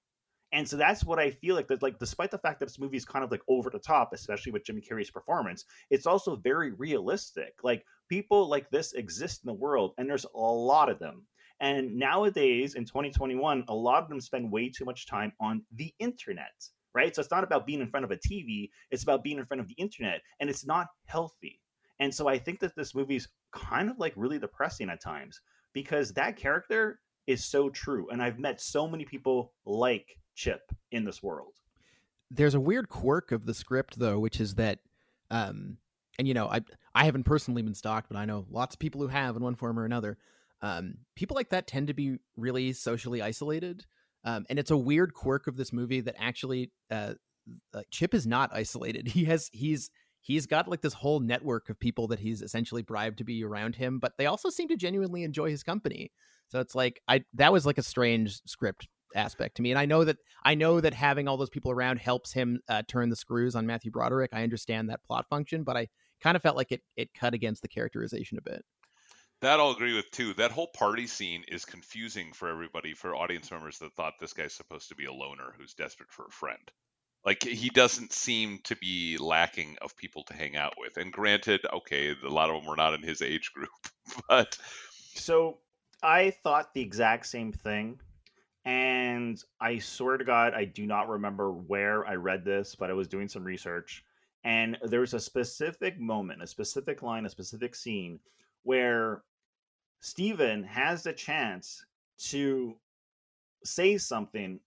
and 0.52 0.68
so 0.68 0.76
that's 0.76 1.04
what 1.04 1.18
I 1.18 1.30
feel 1.30 1.54
like. 1.54 1.68
That 1.68 1.82
like, 1.82 1.98
despite 1.98 2.30
the 2.30 2.38
fact 2.38 2.60
that 2.60 2.66
this 2.66 2.78
movie 2.78 2.96
is 2.96 3.04
kind 3.04 3.24
of 3.24 3.30
like 3.30 3.42
over 3.48 3.68
the 3.68 3.78
top, 3.78 4.12
especially 4.12 4.52
with 4.52 4.64
Jim 4.64 4.80
Carrey's 4.80 5.10
performance, 5.10 5.64
it's 5.90 6.06
also 6.06 6.36
very 6.36 6.72
realistic. 6.72 7.54
Like 7.62 7.84
people 8.08 8.48
like 8.48 8.70
this 8.70 8.92
exist 8.92 9.42
in 9.44 9.48
the 9.48 9.54
world, 9.54 9.94
and 9.98 10.08
there's 10.08 10.26
a 10.34 10.38
lot 10.38 10.88
of 10.88 10.98
them. 10.98 11.26
And 11.60 11.96
nowadays, 11.96 12.74
in 12.74 12.84
2021, 12.84 13.64
a 13.68 13.74
lot 13.74 14.02
of 14.02 14.08
them 14.08 14.20
spend 14.20 14.52
way 14.52 14.68
too 14.68 14.84
much 14.84 15.06
time 15.06 15.32
on 15.40 15.62
the 15.74 15.92
internet, 15.98 16.52
right? 16.94 17.14
So 17.14 17.20
it's 17.20 17.30
not 17.30 17.44
about 17.44 17.66
being 17.66 17.80
in 17.80 17.88
front 17.88 18.04
of 18.04 18.10
a 18.10 18.16
TV; 18.16 18.70
it's 18.90 19.02
about 19.02 19.24
being 19.24 19.38
in 19.38 19.46
front 19.46 19.60
of 19.60 19.68
the 19.68 19.74
internet, 19.74 20.20
and 20.38 20.48
it's 20.48 20.66
not 20.66 20.88
healthy. 21.06 21.60
And 21.98 22.14
so 22.14 22.28
I 22.28 22.38
think 22.38 22.60
that 22.60 22.76
this 22.76 22.94
movie's 22.94 23.28
kind 23.52 23.90
of 23.90 23.98
like 23.98 24.12
really 24.16 24.38
depressing 24.38 24.90
at 24.90 25.02
times 25.02 25.40
because 25.72 26.12
that 26.12 26.36
character 26.36 27.00
is 27.26 27.44
so 27.44 27.68
true, 27.70 28.08
and 28.10 28.22
I've 28.22 28.38
met 28.38 28.60
so 28.60 28.86
many 28.86 29.04
people 29.04 29.52
like 29.64 30.18
chip 30.36 30.70
in 30.92 31.04
this 31.04 31.22
world. 31.22 31.54
There's 32.30 32.54
a 32.54 32.60
weird 32.60 32.88
quirk 32.88 33.32
of 33.32 33.46
the 33.46 33.54
script 33.54 33.98
though, 33.98 34.18
which 34.18 34.40
is 34.40 34.54
that 34.54 34.78
um 35.30 35.78
and 36.18 36.28
you 36.28 36.34
know, 36.34 36.46
I 36.46 36.60
I 36.94 37.04
haven't 37.04 37.24
personally 37.24 37.62
been 37.62 37.74
stalked, 37.74 38.08
but 38.08 38.18
I 38.18 38.24
know 38.24 38.46
lots 38.50 38.74
of 38.74 38.78
people 38.78 39.00
who 39.00 39.08
have 39.08 39.36
in 39.36 39.42
one 39.42 39.54
form 39.54 39.78
or 39.78 39.84
another. 39.84 40.18
Um 40.62 40.98
people 41.16 41.34
like 41.34 41.50
that 41.50 41.66
tend 41.66 41.88
to 41.88 41.94
be 41.94 42.18
really 42.36 42.72
socially 42.72 43.22
isolated. 43.22 43.84
Um 44.24 44.46
and 44.48 44.58
it's 44.58 44.70
a 44.70 44.76
weird 44.76 45.14
quirk 45.14 45.46
of 45.46 45.56
this 45.56 45.72
movie 45.72 46.00
that 46.02 46.16
actually 46.18 46.70
uh, 46.90 47.14
uh 47.74 47.82
Chip 47.90 48.14
is 48.14 48.26
not 48.26 48.50
isolated. 48.52 49.08
He 49.16 49.24
has 49.24 49.48
he's 49.52 49.90
he's 50.20 50.46
got 50.46 50.68
like 50.68 50.80
this 50.80 50.94
whole 50.94 51.20
network 51.20 51.70
of 51.70 51.78
people 51.78 52.08
that 52.08 52.18
he's 52.18 52.42
essentially 52.42 52.82
bribed 52.82 53.18
to 53.18 53.24
be 53.24 53.44
around 53.44 53.76
him, 53.76 54.00
but 54.00 54.14
they 54.18 54.26
also 54.26 54.50
seem 54.50 54.68
to 54.68 54.76
genuinely 54.76 55.22
enjoy 55.22 55.50
his 55.50 55.62
company. 55.62 56.10
So 56.48 56.60
it's 56.60 56.74
like 56.74 57.00
I 57.08 57.24
that 57.34 57.52
was 57.52 57.64
like 57.64 57.78
a 57.78 57.82
strange 57.82 58.40
script 58.46 58.88
aspect 59.16 59.56
to 59.56 59.62
me. 59.62 59.70
And 59.70 59.78
I 59.78 59.86
know 59.86 60.04
that 60.04 60.18
I 60.44 60.54
know 60.54 60.80
that 60.80 60.94
having 60.94 61.26
all 61.26 61.36
those 61.36 61.50
people 61.50 61.70
around 61.70 61.98
helps 61.98 62.32
him 62.32 62.60
uh, 62.68 62.82
turn 62.86 63.08
the 63.08 63.16
screws 63.16 63.56
on 63.56 63.66
Matthew 63.66 63.90
Broderick. 63.90 64.30
I 64.32 64.42
understand 64.42 64.90
that 64.90 65.02
plot 65.04 65.26
function, 65.28 65.64
but 65.64 65.76
I 65.76 65.88
kind 66.20 66.36
of 66.36 66.42
felt 66.42 66.56
like 66.56 66.72
it 66.72 66.82
it 66.96 67.14
cut 67.14 67.34
against 67.34 67.62
the 67.62 67.68
characterization 67.68 68.38
a 68.38 68.42
bit. 68.42 68.64
That 69.42 69.60
I'll 69.60 69.72
agree 69.72 69.94
with 69.94 70.10
too. 70.12 70.32
That 70.34 70.50
whole 70.50 70.68
party 70.68 71.06
scene 71.06 71.44
is 71.48 71.64
confusing 71.64 72.32
for 72.32 72.48
everybody, 72.48 72.94
for 72.94 73.14
audience 73.14 73.50
members 73.50 73.78
that 73.78 73.92
thought 73.94 74.14
this 74.18 74.32
guy's 74.32 74.54
supposed 74.54 74.88
to 74.88 74.94
be 74.94 75.04
a 75.04 75.12
loner 75.12 75.54
who's 75.58 75.74
desperate 75.74 76.10
for 76.10 76.24
a 76.26 76.30
friend. 76.30 76.70
Like 77.24 77.42
he 77.42 77.68
doesn't 77.68 78.12
seem 78.12 78.60
to 78.64 78.76
be 78.76 79.18
lacking 79.18 79.76
of 79.82 79.96
people 79.96 80.22
to 80.24 80.34
hang 80.34 80.56
out 80.56 80.74
with. 80.78 80.96
And 80.96 81.12
granted, 81.12 81.60
okay, 81.72 82.14
a 82.24 82.28
lot 82.28 82.48
of 82.48 82.60
them 82.60 82.70
were 82.70 82.76
not 82.76 82.94
in 82.94 83.02
his 83.02 83.20
age 83.20 83.52
group, 83.52 83.70
but 84.28 84.56
so 85.14 85.58
I 86.02 86.30
thought 86.30 86.72
the 86.72 86.82
exact 86.82 87.26
same 87.26 87.52
thing 87.52 88.00
and 88.66 89.40
I 89.60 89.78
swear 89.78 90.16
to 90.16 90.24
God, 90.24 90.52
I 90.52 90.64
do 90.64 90.86
not 90.86 91.08
remember 91.08 91.52
where 91.52 92.04
I 92.04 92.14
read 92.16 92.44
this, 92.44 92.74
but 92.74 92.90
I 92.90 92.94
was 92.94 93.06
doing 93.06 93.28
some 93.28 93.44
research. 93.44 94.04
And 94.42 94.76
there 94.82 95.00
was 95.00 95.14
a 95.14 95.20
specific 95.20 96.00
moment, 96.00 96.42
a 96.42 96.48
specific 96.48 97.00
line, 97.00 97.26
a 97.26 97.30
specific 97.30 97.76
scene 97.76 98.18
where 98.64 99.22
Steven 100.00 100.64
has 100.64 101.04
the 101.04 101.12
chance 101.12 101.86
to 102.18 102.74
say 103.64 103.96
something 103.98 104.58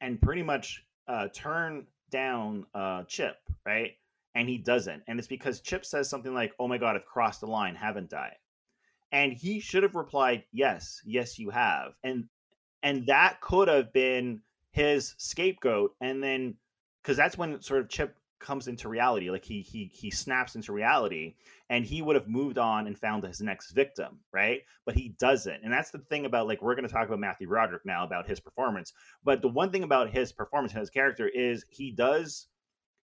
and 0.00 0.22
pretty 0.22 0.44
much 0.44 0.84
uh, 1.08 1.26
turn 1.34 1.86
down 2.10 2.66
uh, 2.74 3.02
Chip, 3.04 3.36
right? 3.66 3.92
And 4.36 4.48
he 4.48 4.58
doesn't. 4.58 5.02
And 5.08 5.18
it's 5.18 5.28
because 5.28 5.60
Chip 5.60 5.84
says 5.84 6.08
something 6.08 6.34
like, 6.34 6.52
Oh 6.60 6.68
my 6.68 6.78
God, 6.78 6.94
I've 6.94 7.04
crossed 7.04 7.40
the 7.40 7.48
line, 7.48 7.74
haven't 7.74 8.14
I? 8.14 8.32
And 9.10 9.32
he 9.32 9.58
should 9.58 9.82
have 9.82 9.96
replied, 9.96 10.44
Yes, 10.52 11.02
yes, 11.04 11.36
you 11.36 11.50
have. 11.50 11.94
And 12.04 12.28
and 12.82 13.06
that 13.06 13.40
could 13.40 13.68
have 13.68 13.92
been 13.92 14.40
his 14.72 15.14
scapegoat 15.18 15.94
and 16.00 16.22
then 16.22 16.54
because 17.02 17.16
that's 17.16 17.36
when 17.36 17.60
sort 17.60 17.80
of 17.80 17.88
chip 17.88 18.16
comes 18.38 18.68
into 18.68 18.88
reality 18.88 19.30
like 19.30 19.44
he 19.44 19.60
he 19.60 19.90
he 19.92 20.10
snaps 20.10 20.54
into 20.56 20.72
reality 20.72 21.34
and 21.68 21.84
he 21.84 22.00
would 22.00 22.16
have 22.16 22.26
moved 22.26 22.56
on 22.56 22.86
and 22.86 22.98
found 22.98 23.22
his 23.22 23.40
next 23.40 23.72
victim 23.72 24.18
right? 24.32 24.62
But 24.86 24.94
he 24.94 25.14
doesn't 25.18 25.62
and 25.62 25.72
that's 25.72 25.90
the 25.90 25.98
thing 25.98 26.24
about 26.24 26.46
like 26.46 26.62
we're 26.62 26.74
going 26.74 26.86
to 26.86 26.92
talk 26.92 27.06
about 27.06 27.20
matthew 27.20 27.48
broderick 27.48 27.84
now 27.84 28.04
about 28.04 28.26
his 28.26 28.40
performance 28.40 28.92
but 29.24 29.42
the 29.42 29.48
one 29.48 29.70
thing 29.70 29.82
about 29.82 30.10
his 30.10 30.32
performance 30.32 30.72
and 30.72 30.80
his 30.80 30.90
character 30.90 31.28
is 31.28 31.64
he 31.68 31.90
does 31.90 32.46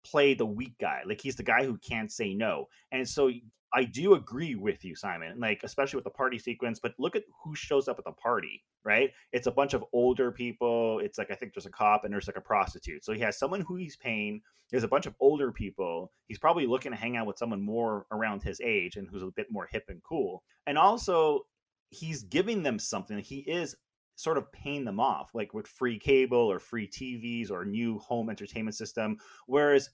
play 0.05 0.33
the 0.33 0.45
weak 0.45 0.73
guy 0.79 1.01
like 1.05 1.21
he's 1.21 1.35
the 1.35 1.43
guy 1.43 1.63
who 1.63 1.77
can't 1.77 2.11
say 2.11 2.33
no 2.33 2.65
and 2.91 3.07
so 3.07 3.29
I 3.73 3.83
do 3.83 4.15
agree 4.15 4.55
with 4.55 4.83
you, 4.83 4.95
Simon. 4.95 5.39
Like, 5.39 5.61
especially 5.63 5.97
with 5.97 6.03
the 6.03 6.09
party 6.09 6.39
sequence, 6.39 6.79
but 6.79 6.93
look 6.97 7.15
at 7.15 7.23
who 7.43 7.55
shows 7.55 7.87
up 7.87 7.99
at 7.99 8.05
the 8.05 8.11
party, 8.13 8.63
right? 8.83 9.11
It's 9.31 9.47
a 9.47 9.51
bunch 9.51 9.73
of 9.73 9.85
older 9.93 10.31
people. 10.31 10.99
It's 10.99 11.17
like 11.17 11.29
I 11.29 11.35
think 11.35 11.53
there's 11.53 11.65
a 11.65 11.71
cop 11.71 12.03
and 12.03 12.13
there's 12.13 12.27
like 12.27 12.37
a 12.37 12.41
prostitute. 12.41 13.03
So 13.03 13.13
he 13.13 13.19
has 13.21 13.37
someone 13.37 13.61
who 13.61 13.75
he's 13.75 13.95
paying. 13.95 14.41
There's 14.71 14.83
a 14.83 14.87
bunch 14.87 15.05
of 15.05 15.15
older 15.19 15.51
people. 15.51 16.11
He's 16.27 16.39
probably 16.39 16.65
looking 16.65 16.91
to 16.91 16.97
hang 16.97 17.17
out 17.17 17.27
with 17.27 17.37
someone 17.37 17.61
more 17.61 18.05
around 18.11 18.41
his 18.41 18.59
age 18.61 18.95
and 18.95 19.07
who's 19.07 19.23
a 19.23 19.31
bit 19.35 19.47
more 19.51 19.67
hip 19.71 19.85
and 19.87 20.01
cool. 20.03 20.43
And 20.65 20.77
also, 20.77 21.41
he's 21.91 22.23
giving 22.23 22.63
them 22.63 22.79
something. 22.79 23.19
He 23.19 23.39
is 23.39 23.75
sort 24.19 24.37
of 24.37 24.51
paying 24.51 24.83
them 24.83 24.99
off, 24.99 25.29
like 25.33 25.53
with 25.53 25.65
free 25.65 25.97
cable 25.97 26.51
or 26.51 26.59
free 26.59 26.85
TVs 26.85 27.49
or 27.49 27.63
new 27.63 27.97
home 27.99 28.29
entertainment 28.29 28.75
system. 28.75 29.17
Whereas 29.47 29.91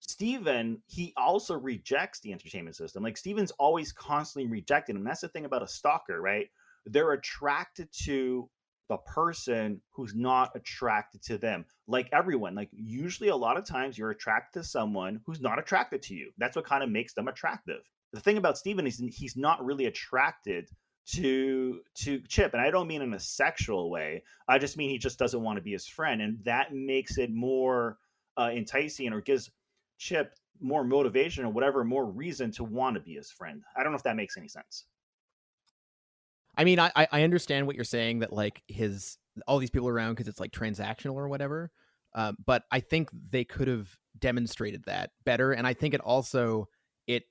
Steven, 0.00 0.80
he 0.86 1.12
also 1.18 1.54
rejects 1.54 2.20
the 2.20 2.32
entertainment 2.32 2.76
system. 2.76 3.02
Like 3.02 3.18
Steven's 3.18 3.50
always 3.52 3.92
constantly 3.92 4.50
rejected 4.50 4.96
and 4.96 5.06
that's 5.06 5.20
the 5.20 5.28
thing 5.28 5.44
about 5.44 5.62
a 5.62 5.68
stalker, 5.68 6.18
right? 6.18 6.46
They're 6.86 7.12
attracted 7.12 7.90
to 8.04 8.48
the 8.88 8.96
person 8.96 9.82
who's 9.90 10.14
not 10.14 10.50
attracted 10.54 11.22
to 11.24 11.36
them. 11.36 11.66
Like 11.86 12.08
everyone, 12.10 12.54
like 12.54 12.70
usually 12.72 13.28
a 13.28 13.36
lot 13.36 13.58
of 13.58 13.66
times 13.66 13.98
you're 13.98 14.12
attracted 14.12 14.62
to 14.62 14.66
someone 14.66 15.20
who's 15.26 15.42
not 15.42 15.58
attracted 15.58 16.00
to 16.04 16.14
you. 16.14 16.30
That's 16.38 16.56
what 16.56 16.64
kind 16.64 16.82
of 16.82 16.88
makes 16.88 17.12
them 17.12 17.28
attractive. 17.28 17.82
The 18.14 18.20
thing 18.20 18.38
about 18.38 18.56
Steven 18.56 18.86
is 18.86 18.96
he's 19.12 19.36
not 19.36 19.62
really 19.62 19.84
attracted 19.84 20.70
to 21.12 21.80
to 21.94 22.20
Chip, 22.28 22.52
and 22.52 22.62
I 22.62 22.70
don't 22.70 22.86
mean 22.86 23.02
in 23.02 23.14
a 23.14 23.20
sexual 23.20 23.90
way. 23.90 24.22
I 24.46 24.58
just 24.58 24.76
mean 24.76 24.90
he 24.90 24.98
just 24.98 25.18
doesn't 25.18 25.42
want 25.42 25.56
to 25.56 25.62
be 25.62 25.72
his 25.72 25.86
friend, 25.86 26.20
and 26.20 26.38
that 26.44 26.74
makes 26.74 27.16
it 27.18 27.30
more 27.30 27.98
uh, 28.36 28.50
enticing 28.52 29.12
or 29.12 29.20
gives 29.20 29.50
Chip 29.98 30.34
more 30.60 30.84
motivation 30.84 31.44
or 31.44 31.50
whatever, 31.50 31.84
more 31.84 32.06
reason 32.06 32.50
to 32.52 32.64
want 32.64 32.94
to 32.94 33.00
be 33.00 33.14
his 33.14 33.30
friend. 33.30 33.62
I 33.76 33.82
don't 33.82 33.92
know 33.92 33.96
if 33.96 34.02
that 34.02 34.16
makes 34.16 34.36
any 34.36 34.48
sense. 34.48 34.84
I 36.56 36.64
mean, 36.64 36.78
I 36.78 36.90
I 36.94 37.22
understand 37.22 37.66
what 37.66 37.76
you're 37.76 37.84
saying 37.84 38.18
that 38.18 38.32
like 38.32 38.62
his 38.68 39.16
all 39.46 39.58
these 39.58 39.70
people 39.70 39.88
around 39.88 40.12
because 40.12 40.28
it's 40.28 40.40
like 40.40 40.50
transactional 40.50 41.14
or 41.14 41.28
whatever. 41.28 41.70
Um, 42.14 42.36
but 42.44 42.64
I 42.70 42.80
think 42.80 43.10
they 43.30 43.44
could 43.44 43.68
have 43.68 43.88
demonstrated 44.18 44.84
that 44.86 45.10
better, 45.24 45.52
and 45.52 45.66
I 45.66 45.72
think 45.72 45.94
it 45.94 46.00
also 46.00 46.68
it 47.06 47.22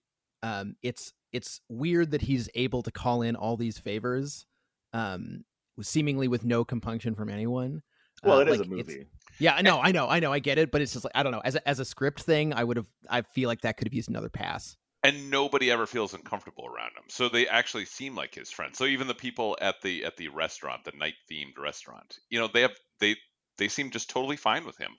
um 0.42 0.76
it's 0.82 1.14
it's 1.32 1.62
weird 1.70 2.12
that 2.12 2.22
he's 2.22 2.50
able 2.56 2.84
to 2.84 2.92
call 2.92 3.22
in 3.22 3.36
all 3.36 3.58
these 3.58 3.78
favors 3.78 4.46
um 4.94 5.44
seemingly 5.82 6.28
with 6.28 6.44
no 6.44 6.66
compunction 6.66 7.16
from 7.16 7.30
anyone 7.30 7.82
Well, 8.24 8.38
Uh, 8.38 8.42
it 8.42 8.48
is 8.50 8.58
like, 8.60 8.68
a 8.68 8.70
movie. 8.70 9.06
Yeah, 9.40 9.54
I 9.54 9.62
know, 9.62 9.80
I 9.80 9.92
know, 9.92 10.08
I 10.10 10.20
know, 10.20 10.34
I 10.34 10.40
get 10.40 10.58
it, 10.58 10.72
but 10.72 10.82
it's 10.82 10.94
just 10.94 11.06
like 11.06 11.12
I 11.14 11.22
don't 11.22 11.32
know. 11.32 11.42
As 11.46 11.54
a, 11.56 11.68
as 11.70 11.80
a 11.80 11.86
script 11.86 12.22
thing, 12.24 12.54
I 12.54 12.64
would 12.64 12.78
have. 12.78 12.88
I 13.08 13.22
feel 13.22 13.48
like 13.48 13.62
that 13.62 13.78
could 13.78 13.86
have 13.88 13.94
used 13.94 14.10
another 14.10 14.30
pass. 14.30 14.76
and 15.04 15.30
nobody 15.30 15.70
ever 15.70 15.86
feels 15.86 16.16
uncomfortable 16.16 16.66
around 16.66 16.92
him. 16.98 17.04
So 17.10 17.30
they 17.30 17.48
actually 17.48 17.86
seem 17.86 18.16
like 18.16 18.34
his 18.34 18.50
friends. 18.50 18.80
So 18.80 18.86
even 18.86 19.06
the 19.08 19.14
people 19.14 19.56
at 19.62 19.76
the 19.84 20.06
at 20.06 20.18
the 20.18 20.30
restaurant, 20.30 20.86
the 20.86 20.94
night 20.98 21.14
themed 21.32 21.60
restaurant, 21.60 22.18
you 22.32 22.40
know, 22.40 22.48
they 22.52 22.62
have 22.62 22.76
they 23.00 23.16
they 23.60 23.68
seem 23.68 23.92
just 23.92 24.10
totally 24.10 24.38
fine 24.38 24.66
with 24.66 24.78
him. 24.80 24.96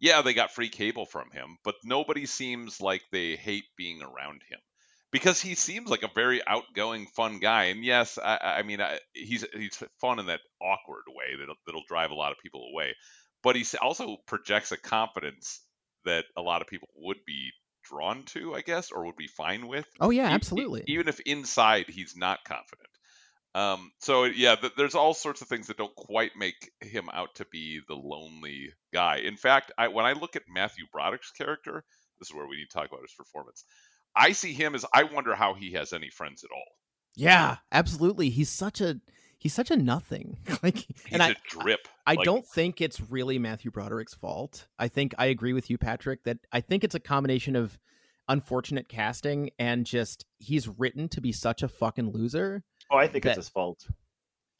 Yeah, 0.00 0.22
they 0.22 0.32
got 0.32 0.52
free 0.52 0.70
cable 0.70 1.04
from 1.04 1.30
him, 1.30 1.58
but 1.62 1.74
nobody 1.84 2.24
seems 2.24 2.80
like 2.80 3.02
they 3.12 3.36
hate 3.36 3.66
being 3.76 4.00
around 4.02 4.40
him 4.48 4.60
because 5.12 5.40
he 5.40 5.54
seems 5.54 5.88
like 5.88 6.02
a 6.02 6.10
very 6.14 6.40
outgoing, 6.46 7.06
fun 7.06 7.38
guy. 7.38 7.64
And 7.64 7.84
yes, 7.84 8.18
I, 8.18 8.38
I 8.58 8.62
mean, 8.62 8.80
I, 8.80 8.98
he's 9.12 9.44
he's 9.54 9.80
fun 10.00 10.18
in 10.18 10.26
that 10.26 10.40
awkward 10.60 11.04
way 11.08 11.36
that'll, 11.38 11.54
that'll 11.66 11.84
drive 11.86 12.10
a 12.10 12.14
lot 12.14 12.32
of 12.32 12.38
people 12.42 12.66
away. 12.72 12.94
But 13.42 13.56
he 13.56 13.64
also 13.80 14.16
projects 14.26 14.72
a 14.72 14.76
confidence 14.76 15.60
that 16.04 16.24
a 16.36 16.42
lot 16.42 16.62
of 16.62 16.68
people 16.68 16.88
would 16.96 17.18
be 17.26 17.50
drawn 17.84 18.24
to, 18.24 18.54
I 18.54 18.62
guess, 18.62 18.90
or 18.90 19.04
would 19.06 19.16
be 19.16 19.28
fine 19.28 19.68
with. 19.68 19.86
Oh 20.00 20.10
yeah, 20.10 20.28
absolutely. 20.28 20.84
even 20.86 21.08
if 21.08 21.20
inside 21.20 21.86
he's 21.88 22.16
not 22.16 22.44
confident. 22.44 22.88
Um, 23.54 23.92
so 23.98 24.24
yeah, 24.24 24.54
th- 24.54 24.72
there's 24.78 24.94
all 24.94 25.12
sorts 25.12 25.42
of 25.42 25.48
things 25.48 25.66
that 25.66 25.76
don't 25.76 25.94
quite 25.94 26.32
make 26.38 26.70
him 26.80 27.10
out 27.12 27.34
to 27.34 27.46
be 27.52 27.80
the 27.86 27.94
lonely 27.94 28.72
guy. 28.94 29.18
In 29.18 29.36
fact, 29.36 29.72
I, 29.76 29.88
when 29.88 30.06
I 30.06 30.14
look 30.14 30.36
at 30.36 30.42
Matthew 30.48 30.86
Broderick's 30.90 31.32
character, 31.32 31.84
this 32.18 32.28
is 32.30 32.34
where 32.34 32.46
we 32.46 32.56
need 32.56 32.68
to 32.70 32.78
talk 32.78 32.88
about 32.88 33.02
his 33.02 33.12
performance. 33.12 33.64
I 34.16 34.32
see 34.32 34.52
him 34.52 34.74
as 34.74 34.84
I 34.94 35.04
wonder 35.04 35.34
how 35.34 35.54
he 35.54 35.72
has 35.72 35.92
any 35.92 36.10
friends 36.10 36.44
at 36.44 36.50
all. 36.50 36.64
Yeah, 37.14 37.56
absolutely. 37.70 38.30
He's 38.30 38.48
such 38.48 38.80
a 38.80 39.00
he's 39.38 39.52
such 39.54 39.70
a 39.70 39.76
nothing. 39.76 40.38
like, 40.62 40.78
He's 40.78 41.12
and 41.12 41.22
a 41.22 41.26
I 41.26 41.36
drip. 41.48 41.88
I 42.06 42.14
Like, 42.14 42.24
don't 42.24 42.46
think 42.46 42.80
it's 42.80 43.00
really 43.10 43.38
Matthew 43.38 43.70
Broderick's 43.70 44.14
fault. 44.14 44.66
I 44.78 44.88
think 44.88 45.14
I 45.18 45.26
agree 45.26 45.52
with 45.52 45.68
you, 45.70 45.78
Patrick, 45.78 46.24
that 46.24 46.38
I 46.52 46.60
think 46.60 46.84
it's 46.84 46.94
a 46.94 47.00
combination 47.00 47.56
of 47.56 47.78
unfortunate 48.28 48.88
casting 48.88 49.50
and 49.58 49.84
just 49.84 50.24
he's 50.38 50.68
written 50.68 51.08
to 51.08 51.20
be 51.20 51.32
such 51.32 51.62
a 51.62 51.68
fucking 51.68 52.12
loser. 52.12 52.64
Oh, 52.90 52.96
I 52.96 53.08
think 53.08 53.24
that- 53.24 53.30
it's 53.30 53.46
his 53.46 53.48
fault. 53.48 53.86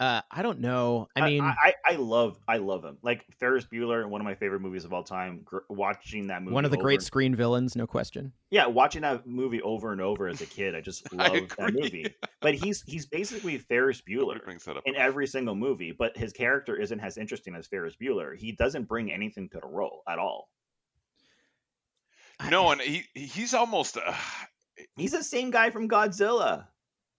Uh, 0.03 0.21
I 0.33 0.43
don't 0.43 0.59
know. 0.59 1.07
I 1.15 1.21
mean, 1.29 1.43
I, 1.45 1.55
I, 1.63 1.75
I 1.91 1.95
love 1.95 2.37
I 2.49 2.57
love 2.57 2.85
him. 2.85 2.99
Like 3.03 3.25
Ferris 3.39 3.67
Bueller, 3.73 4.05
one 4.09 4.21
of 4.21 4.25
my 4.25 4.35
favorite 4.35 4.59
movies 4.59 4.85
of 4.85 4.93
all 4.93 5.05
time. 5.05 5.43
Gr- 5.45 5.59
watching 5.69 6.27
that 6.27 6.43
movie, 6.43 6.55
one 6.55 6.65
of 6.65 6.73
the 6.73 6.77
over 6.77 6.83
great 6.83 6.95
and- 6.97 7.05
screen 7.05 7.37
villains, 7.37 7.77
no 7.77 7.87
question. 7.87 8.33
Yeah, 8.51 8.67
watching 8.67 9.03
that 9.03 9.29
movie 9.29 9.63
over 9.63 9.93
and 9.93 10.01
over 10.01 10.27
as 10.27 10.41
a 10.41 10.47
kid, 10.47 10.75
I 10.75 10.81
just 10.81 11.13
love 11.15 11.49
that 11.57 11.73
movie. 11.73 12.13
But 12.41 12.55
he's 12.55 12.83
he's 12.83 13.07
basically 13.07 13.59
Ferris 13.59 14.03
Bueller 14.03 14.43
brings 14.45 14.65
that 14.65 14.77
up. 14.77 14.83
in 14.87 14.97
every 14.97 15.29
single 15.29 15.55
movie, 15.55 15.93
but 15.93 16.17
his 16.17 16.33
character 16.33 16.75
isn't 16.75 16.99
as 16.99 17.17
interesting 17.17 17.55
as 17.55 17.69
Ferris 17.69 17.95
Bueller. 17.95 18.37
He 18.37 18.51
doesn't 18.51 18.89
bring 18.89 19.13
anything 19.13 19.49
to 19.51 19.61
the 19.61 19.69
role 19.69 20.03
at 20.09 20.19
all. 20.19 20.49
No, 22.51 22.73
and 22.73 22.81
he 22.81 23.05
he's 23.15 23.55
almost. 23.55 23.97
Uh, 23.97 24.15
He's 24.97 25.13
the 25.13 25.23
same 25.23 25.51
guy 25.53 25.71
from 25.71 25.89
Godzilla. 25.89 26.67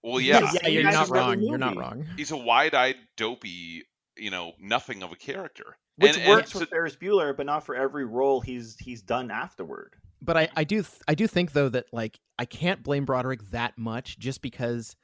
Well, 0.03 0.17
He's 0.17 0.27
yeah, 0.27 0.49
Yeah, 0.63 0.67
you're 0.67 0.91
not 0.91 1.09
wrong. 1.09 1.41
You're 1.41 1.57
not 1.57 1.77
wrong. 1.77 2.05
he's 2.17 2.31
a 2.31 2.37
wide-eyed, 2.37 2.97
dopey, 3.17 3.83
you 4.17 4.29
know, 4.29 4.53
nothing 4.59 5.03
of 5.03 5.11
a 5.11 5.15
character. 5.15 5.77
Which 5.97 6.17
and, 6.17 6.27
works 6.27 6.51
and 6.53 6.61
for 6.61 6.67
Ferris 6.67 6.95
Bueller, 6.95 7.35
but 7.35 7.45
not 7.45 7.65
for 7.65 7.75
every 7.75 8.05
role 8.05 8.41
he's 8.41 8.75
he's 8.79 9.01
done 9.01 9.29
afterward. 9.29 9.95
But 10.21 10.37
I, 10.37 10.49
I 10.55 10.63
do 10.63 10.77
th- 10.77 11.01
I 11.07 11.13
do 11.13 11.27
think 11.27 11.51
though 11.51 11.69
that 11.69 11.85
like 11.91 12.19
I 12.39 12.45
can't 12.45 12.81
blame 12.81 13.05
Broderick 13.05 13.51
that 13.51 13.77
much 13.77 14.17
just 14.17 14.41
because 14.41 14.95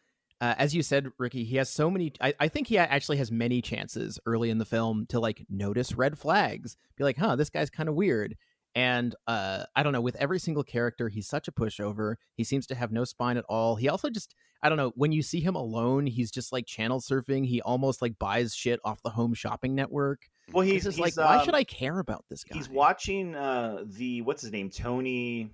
uh, 0.42 0.56
as 0.58 0.74
you 0.74 0.82
said, 0.82 1.12
Ricky, 1.18 1.44
he 1.44 1.58
has 1.58 1.70
so 1.70 1.92
many. 1.92 2.14
I, 2.22 2.34
I 2.40 2.48
think 2.48 2.68
he 2.68 2.78
actually 2.78 3.18
has 3.18 3.32
many 3.32 3.62
chances 3.62 4.20
early 4.26 4.50
in 4.50 4.58
the 4.58 4.66
film 4.66 5.06
to 5.10 5.20
like 5.20 5.46
notice 5.50 5.96
red 5.96 6.18
flags, 6.18 6.78
be 6.96 7.04
like, 7.04 7.18
"Huh, 7.18 7.36
this 7.36 7.50
guy's 7.50 7.70
kind 7.70 7.90
of 7.90 7.96
weird." 7.96 8.38
And 8.76 9.16
uh, 9.28 9.64
I 9.76 9.84
don't 9.84 9.94
know. 9.94 10.02
With 10.02 10.16
every 10.18 10.40
single 10.40 10.64
character, 10.64 11.10
he's 11.10 11.28
such 11.28 11.48
a 11.48 11.52
pushover. 11.52 12.16
He 12.36 12.44
seems 12.44 12.68
to 12.68 12.76
have 12.76 12.92
no 12.92 13.04
spine 13.04 13.38
at 13.38 13.46
all. 13.50 13.76
He 13.76 13.90
also 13.90 14.10
just, 14.10 14.36
I 14.62 14.70
don't 14.70 14.78
know. 14.78 14.92
When 14.96 15.12
you 15.12 15.22
see 15.24 15.40
him 15.40 15.56
alone, 15.56 16.06
he's 16.06 16.32
just 16.32 16.54
like 16.54 16.66
channel 16.68 17.00
surfing. 17.00 17.46
He 17.46 17.62
almost 17.62 18.02
like 18.02 18.20
buys 18.20 18.54
shit 18.54 18.80
off 18.84 19.02
the 19.02 19.10
Home 19.10 19.34
Shopping 19.34 19.74
Network. 19.74 20.30
Well, 20.52 20.66
he's, 20.66 20.84
just 20.84 20.98
he's, 20.98 21.18
like, 21.18 21.18
why 21.18 21.38
um, 21.38 21.46
should 21.46 21.56
I 21.56 21.64
care 21.64 22.00
about 22.00 22.26
this 22.30 22.44
guy? 22.44 22.56
He's 22.58 22.70
watching 22.70 23.36
uh 23.36 23.84
the 23.86 24.22
what's 24.22 24.42
his 24.42 24.52
name, 24.52 24.70
Tony. 24.70 25.52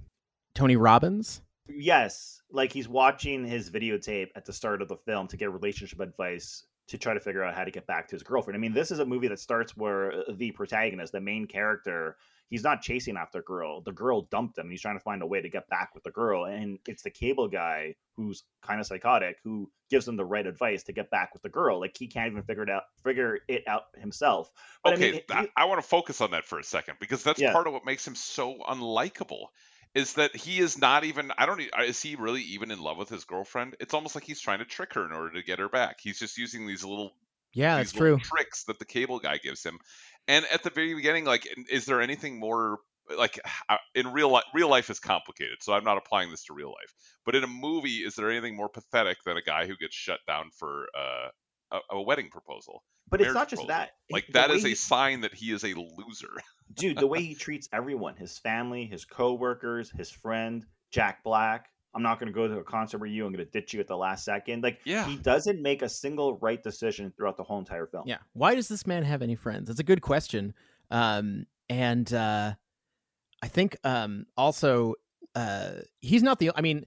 Tony 0.54 0.76
Robbins. 0.76 1.42
Yes, 1.68 2.42
like 2.52 2.72
he's 2.72 2.88
watching 2.88 3.46
his 3.46 3.70
videotape 3.70 4.30
at 4.36 4.46
the 4.46 4.54
start 4.54 4.82
of 4.82 4.88
the 4.88 4.96
film 4.96 5.28
to 5.30 5.38
get 5.38 5.52
relationship 5.52 6.00
advice 6.00 6.66
to 6.88 6.98
try 6.98 7.14
to 7.14 7.20
figure 7.20 7.44
out 7.44 7.56
how 7.56 7.64
to 7.64 7.72
get 7.72 7.88
back 7.88 8.08
to 8.08 8.16
his 8.16 8.24
girlfriend. 8.24 8.56
I 8.56 8.60
mean, 8.60 8.74
this 8.74 8.92
is 8.92 9.00
a 9.00 9.06
movie 9.06 9.28
that 9.30 9.40
starts 9.40 9.76
where 9.76 10.14
uh, 10.14 10.24
the 10.36 10.52
protagonist, 10.52 11.12
the 11.14 11.22
main 11.22 11.48
character, 11.48 12.18
he's 12.50 12.64
not 12.64 12.82
chasing 12.82 13.18
after 13.18 13.42
girl. 13.42 13.82
The 13.82 13.92
girl 13.92 14.22
dumped 14.24 14.58
him. 14.58 14.70
He's 14.70 14.82
trying 14.82 14.98
to 14.98 15.04
find 15.04 15.22
a 15.22 15.28
way 15.28 15.42
to 15.42 15.50
get 15.50 15.68
back 15.70 15.94
with 15.94 16.04
the 16.04 16.12
girl, 16.12 16.46
and 16.46 16.80
it's 16.88 17.04
the 17.04 17.10
cable 17.10 17.48
guy 17.48 17.96
who's 18.16 18.44
kind 18.62 18.80
of 18.80 18.88
psychotic 18.88 19.38
who 19.44 19.70
gives 19.90 20.08
him 20.08 20.16
the 20.16 20.26
right 20.26 20.48
advice 20.48 20.84
to 20.84 20.94
get 20.94 21.10
back 21.12 21.34
with 21.34 21.42
the 21.44 21.50
girl. 21.50 21.80
Like 21.80 21.96
he 21.98 22.08
can't 22.08 22.32
even 22.32 22.44
figure 22.44 22.64
it 22.64 22.70
out, 22.70 22.84
figure 23.04 23.40
it 23.48 23.64
out 23.68 23.84
himself. 23.98 24.52
But 24.84 24.94
okay, 24.94 25.10
I 25.10 25.12
mean, 25.12 25.22
I, 25.32 25.42
he- 25.42 25.50
I 25.58 25.66
want 25.66 25.82
to 25.82 25.88
focus 25.88 26.22
on 26.22 26.32
that 26.32 26.46
for 26.46 26.60
a 26.60 26.64
second 26.64 26.96
because 27.00 27.24
that's 27.24 27.42
Yeah. 27.42 27.52
part 27.52 27.68
of 27.68 27.74
what 27.74 27.86
makes 27.86 28.08
him 28.08 28.16
so 28.16 28.60
unlikable. 28.68 29.48
Is 29.94 30.14
that 30.14 30.36
he 30.36 30.60
is 30.60 30.78
not 30.78 31.06
even? 31.06 31.32
I 31.38 31.46
don't. 31.46 31.62
e- 31.62 31.70
Is 31.86 32.02
he 32.02 32.16
really 32.18 32.42
even 32.42 32.70
in 32.70 32.80
love 32.82 32.98
with 32.98 33.08
his 33.08 33.24
girlfriend? 33.24 33.78
It's 33.80 33.94
almost 33.94 34.14
like 34.14 34.26
he's 34.26 34.42
trying 34.42 34.60
to 34.60 34.66
trick 34.66 34.94
her 34.96 35.06
in 35.06 35.14
order 35.14 35.32
to 35.36 35.44
get 35.44 35.60
her 35.60 35.70
back. 35.70 36.00
He's 36.02 36.20
just 36.20 36.38
using 36.38 36.68
these 36.68 36.84
little 36.84 37.14
Yeah, 37.54 37.78
these 37.78 37.94
that's 37.94 38.00
little 38.02 38.18
true. 38.18 38.26
tricks 38.30 38.66
that 38.66 38.78
the 38.80 38.84
cable 38.84 39.20
guy 39.20 39.38
gives 39.38 39.64
him. 39.64 39.80
And 40.28 40.46
at 40.52 40.64
the 40.64 40.70
very 40.70 40.94
beginning, 40.94 41.26
like, 41.26 41.48
is 41.70 41.86
there 41.86 42.02
anything 42.02 42.40
more 42.40 42.80
like 43.16 43.40
uh, 43.70 43.78
in 43.94 44.12
real 44.12 44.30
life? 44.30 44.44
Real 44.54 44.70
life 44.70 44.90
is 44.90 45.00
complicated, 45.00 45.58
so 45.62 45.74
I'm 45.74 45.84
not 45.84 45.98
applying 45.98 46.32
this 46.32 46.46
to 46.46 46.54
real 46.54 46.70
life. 46.70 46.94
But 47.26 47.36
in 47.36 47.44
a 47.44 47.48
movie, 47.48 47.98
is 47.98 48.16
there 48.16 48.32
anything 48.32 48.56
more 48.56 48.70
pathetic 48.70 49.18
than 49.26 49.38
a 49.38 49.42
guy 49.42 49.68
who 49.68 49.76
gets 49.78 49.96
shut 49.96 50.20
down 50.28 50.50
for 50.58 50.88
uh, 50.98 51.28
a, 51.72 51.98
a 51.98 52.02
wedding 52.02 52.30
proposal? 52.30 52.84
But 53.10 53.22
it's 53.22 53.34
not 53.34 53.50
just 53.50 53.62
proposal? 53.62 53.68
that. 53.68 53.92
Like 54.10 54.28
that 54.34 54.50
a 54.52 54.58
he- 54.58 54.76
sign 54.76 55.22
that 55.22 55.34
he 55.34 55.52
is 55.52 55.64
a 55.64 55.74
loser. 55.76 56.32
dude 56.74 56.98
the 56.98 57.08
way 57.08 57.22
he 57.24 57.36
treats 57.36 57.70
everyone 57.72 58.16
his 58.16 58.40
family 58.40 58.86
his 58.86 59.06
co-workers 59.06 59.92
his 59.92 60.10
friend 60.10 60.66
jack 60.92 61.24
black 61.24 61.70
i'm 61.96 62.04
not 62.04 62.20
going 62.20 62.28
to 62.28 62.34
go 62.34 62.48
to 62.48 62.60
a 62.60 62.64
concert 62.64 63.00
with 63.00 63.10
you 63.12 63.26
i'm 63.26 63.32
going 63.34 63.44
to 63.44 63.52
ditch 63.52 63.74
you 63.74 63.80
at 63.80 63.88
the 63.88 63.96
last 63.98 64.24
second 64.26 64.62
like 64.64 64.80
Yeah. 64.86 65.06
he 65.06 65.16
doesn't 65.16 65.62
make 65.62 65.82
a 65.82 65.90
single 65.90 66.38
right 66.38 66.62
decision 66.62 67.12
throughout 67.16 67.38
the 67.38 67.44
whole 67.44 67.58
entire 67.60 67.88
film 67.88 68.04
Yeah. 68.06 68.18
Why 68.34 68.54
does 68.56 68.68
this 68.68 68.86
man 68.86 69.04
have 69.04 69.22
any 69.22 69.36
friends? 69.36 69.70
It's 69.70 69.80
a 69.80 69.84
good 69.84 70.02
question. 70.02 70.54
Um, 70.92 71.46
and 71.70 72.14
uh, 72.14 72.54
I 73.42 73.48
think 73.48 73.78
um, 73.84 74.26
also 74.38 74.96
uh, 75.34 75.72
he's 76.02 76.22
not 76.24 76.38
the. 76.40 76.52
I 76.56 76.62
mean, 76.62 76.86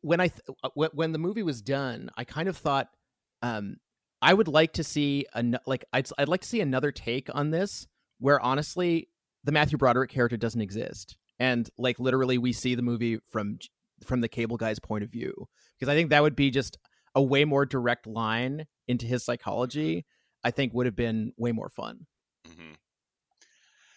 when 0.00 0.20
I 0.20 0.28
th- 0.28 0.40
when 0.74 0.90
when 0.94 1.12
the 1.12 1.18
movie 1.18 1.42
was 1.42 1.60
done, 1.62 2.10
I 2.16 2.24
kind 2.24 2.48
of 2.48 2.56
thought 2.56 2.88
um, 3.42 3.76
I 4.22 4.32
would 4.34 4.48
like 4.48 4.72
to 4.74 4.84
see 4.84 5.26
an 5.34 5.58
like 5.66 5.84
I'd 5.92 6.08
I'd 6.18 6.28
like 6.28 6.40
to 6.40 6.48
see 6.48 6.60
another 6.60 6.90
take 6.90 7.28
on 7.34 7.50
this 7.50 7.86
where 8.18 8.40
honestly 8.40 9.08
the 9.44 9.52
Matthew 9.52 9.76
Broderick 9.78 10.10
character 10.10 10.36
doesn't 10.38 10.60
exist, 10.60 11.16
and 11.38 11.68
like 11.76 11.98
literally 12.00 12.38
we 12.38 12.52
see 12.52 12.74
the 12.74 12.82
movie 12.82 13.18
from 13.30 13.58
from 14.04 14.20
the 14.20 14.28
cable 14.28 14.56
guy's 14.56 14.78
point 14.78 15.04
of 15.04 15.10
view 15.10 15.48
because 15.78 15.90
I 15.90 15.94
think 15.96 16.10
that 16.10 16.22
would 16.22 16.36
be 16.36 16.50
just 16.50 16.78
a 17.14 17.22
way 17.22 17.44
more 17.44 17.64
direct 17.66 18.06
line 18.06 18.66
into 18.88 19.06
his 19.06 19.24
psychology. 19.24 20.04
I 20.42 20.50
think 20.50 20.74
would 20.74 20.86
have 20.86 20.96
been 20.96 21.32
way 21.36 21.52
more 21.52 21.68
fun. 21.68 22.06
hmm 22.46 22.72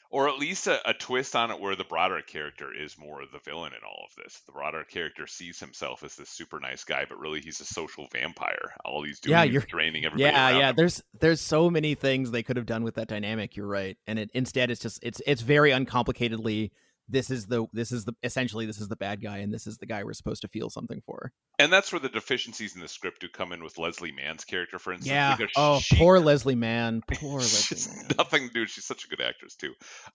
Or 0.10 0.30
at 0.30 0.40
least 0.40 0.68
a, 0.68 0.80
a 0.90 0.94
twist 0.94 1.36
on 1.36 1.52
it 1.52 1.60
where 1.60 1.76
the 1.76 1.84
Broderick 1.84 2.28
character 2.28 2.70
is 2.74 2.98
more 2.98 3.22
the 3.30 3.40
villain 3.44 3.74
in 3.74 3.80
all 3.86 4.06
of 4.08 4.24
this. 4.24 4.40
The 4.46 4.54
Broderick 4.54 4.90
character 4.90 5.28
sees 5.28 5.60
himself 5.60 6.02
as 6.04 6.16
this 6.16 6.30
super 6.30 6.60
nice 6.62 6.86
guy, 6.86 7.06
but 7.10 7.20
really 7.20 7.42
he's 7.42 7.60
a 7.60 7.66
social 7.66 8.08
vampire. 8.14 8.72
All 8.86 9.04
he's 9.04 9.20
doing 9.20 9.32
Yeah, 9.34 9.44
you're- 9.44 9.66
draining 9.68 10.06
everybody. 10.06 10.34
Yeah, 10.34 10.58
yeah. 10.58 10.70
him. 10.70 10.76
There's 10.78 11.04
there's 11.20 11.42
so 11.42 11.70
many 11.70 11.94
things 11.96 12.32
they 12.32 12.44
could 12.44 12.56
have 12.56 12.66
done 12.66 12.84
with 12.84 12.96
that 12.96 13.10
dynamic. 13.10 13.58
You're 13.58 13.68
right, 13.68 13.98
and 14.08 14.18
it 14.18 14.32
instead 14.34 14.72
it's 14.72 14.80
just 14.82 15.00
it's 15.04 15.22
it's 15.28 15.42
very 15.42 15.72
uncomplicatedly. 15.72 16.72
This 17.10 17.30
is 17.30 17.46
the 17.48 17.66
this 17.74 17.92
is 17.92 18.06
the 18.06 18.14
essentially 18.24 18.66
this 18.66 18.80
is 18.80 18.88
the 18.90 18.96
bad 18.96 19.22
guy, 19.22 19.38
and 19.38 19.54
this 19.54 19.66
is 19.68 19.78
the 19.78 19.86
guy 19.86 20.04
we're 20.04 20.14
supposed 20.14 20.42
to 20.42 20.48
feel 20.48 20.70
something 20.70 21.02
for. 21.06 21.32
And 21.60 21.72
that's 21.72 21.92
where 21.92 22.00
the 22.00 22.10
deficiencies 22.10 22.76
in 22.76 22.82
the 22.82 22.88
script 22.88 23.22
do 23.22 23.28
come 23.30 23.52
in 23.54 23.64
with 23.64 23.78
Leslie 23.78 24.12
Mann's 24.12 24.44
character, 24.46 24.78
for 24.78 24.92
instance. 24.94 25.10
Yeah. 25.12 25.38
Oh, 25.56 25.80
she 25.80 25.96
poor 25.98 26.20
Leslie 26.22 26.56
Mann. 26.56 27.02
Poor 27.08 27.40
Leslie 27.40 27.76
It's 27.78 27.88
Mann. 27.96 28.08
nothing 28.18 28.48
to 28.50 28.54
do. 28.54 28.66
She's 28.68 28.86
such 28.86 29.06
a 29.06 29.08
good 29.08 29.22
actress 29.22 29.56
too. 29.56 29.74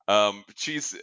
Um, 0.08 0.44
she's 0.56 0.94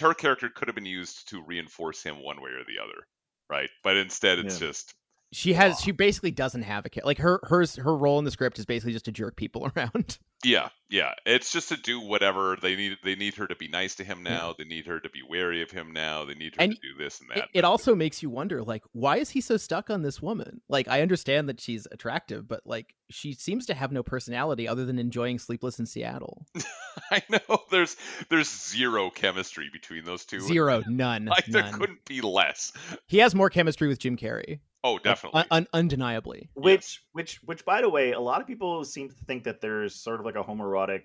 her 0.00 0.14
character 0.14 0.48
could 0.54 0.68
have 0.68 0.74
been 0.74 0.84
used 0.86 1.28
to 1.30 1.42
reinforce 1.42 2.02
him 2.02 2.22
one 2.22 2.36
way 2.40 2.50
or 2.50 2.64
the 2.66 2.82
other, 2.82 3.06
right? 3.48 3.70
But 3.82 3.96
instead, 3.96 4.38
it's 4.38 4.60
Yeah. 4.60 4.68
just 4.68 4.94
She 5.32 5.52
has 5.54 5.80
she 5.80 5.92
basically 5.92 6.30
doesn't 6.30 6.62
have 6.62 6.84
a 6.86 6.90
kid. 6.90 7.04
Like 7.04 7.18
her 7.18 7.40
hers 7.44 7.76
her 7.76 7.96
role 7.96 8.18
in 8.18 8.24
the 8.24 8.30
script 8.30 8.58
is 8.58 8.66
basically 8.66 8.92
just 8.92 9.06
to 9.06 9.12
jerk 9.12 9.36
people 9.36 9.70
around. 9.76 10.18
Yeah, 10.44 10.68
yeah. 10.88 11.12
It's 11.26 11.52
just 11.52 11.68
to 11.68 11.76
do 11.76 12.00
whatever 12.00 12.56
they 12.60 12.74
need. 12.76 12.96
They 13.04 13.14
need 13.14 13.34
her 13.34 13.46
to 13.46 13.54
be 13.54 13.68
nice 13.68 13.94
to 13.96 14.04
him 14.04 14.22
now. 14.22 14.54
They 14.56 14.64
need 14.64 14.86
her 14.86 14.98
to 15.00 15.08
be 15.10 15.20
wary 15.28 15.62
of 15.62 15.70
him 15.70 15.92
now. 15.92 16.24
They 16.24 16.34
need 16.34 16.54
her 16.56 16.62
And 16.62 16.74
to 16.74 16.80
do 16.80 16.94
this 17.02 17.20
and 17.20 17.28
that. 17.34 17.48
it 17.52 17.64
also 17.64 17.94
makes 17.94 18.22
you 18.22 18.30
wonder, 18.30 18.62
like, 18.62 18.82
why 18.92 19.18
is 19.18 19.30
he 19.30 19.40
so 19.40 19.56
stuck 19.56 19.90
on 19.90 20.02
this 20.02 20.22
woman? 20.22 20.60
Like, 20.68 20.88
I 20.88 21.02
understand 21.02 21.48
that 21.48 21.60
she's 21.60 21.86
attractive, 21.92 22.48
but 22.48 22.62
like, 22.64 22.94
she 23.10 23.34
seems 23.34 23.66
to 23.66 23.74
have 23.74 23.92
no 23.92 24.02
personality 24.02 24.66
other 24.66 24.84
than 24.86 24.98
enjoying 24.98 25.38
Sleepless 25.38 25.78
in 25.78 25.86
Seattle. 25.86 26.46
I 27.10 27.22
know 27.28 27.58
there's 27.70 27.96
there's 28.28 28.48
zero 28.48 29.10
chemistry 29.10 29.68
between 29.72 30.04
those 30.04 30.24
two. 30.24 30.40
Zero, 30.40 30.82
none. 30.88 31.24
like 31.26 31.46
there 31.46 31.70
couldn't 31.72 32.04
be 32.04 32.20
less. 32.20 32.72
He 33.06 33.18
has 33.18 33.34
more 33.34 33.50
chemistry 33.50 33.88
with 33.88 33.98
Jim 33.98 34.16
Carrey. 34.16 34.60
Oh, 34.82 34.98
definitely. 34.98 35.40
un- 35.40 35.46
un- 35.50 35.66
undeniably. 35.72 36.48
Which, 36.54 37.02
which, 37.12 37.40
which, 37.44 37.64
by 37.64 37.82
the 37.82 37.88
way, 37.88 38.12
a 38.12 38.20
lot 38.20 38.40
of 38.40 38.46
people 38.46 38.84
seem 38.84 39.08
to 39.08 39.14
think 39.14 39.44
that 39.44 39.60
there's 39.60 39.94
sort 39.94 40.20
of 40.20 40.26
like 40.26 40.36
a 40.36 40.42
homoerotic 40.42 41.02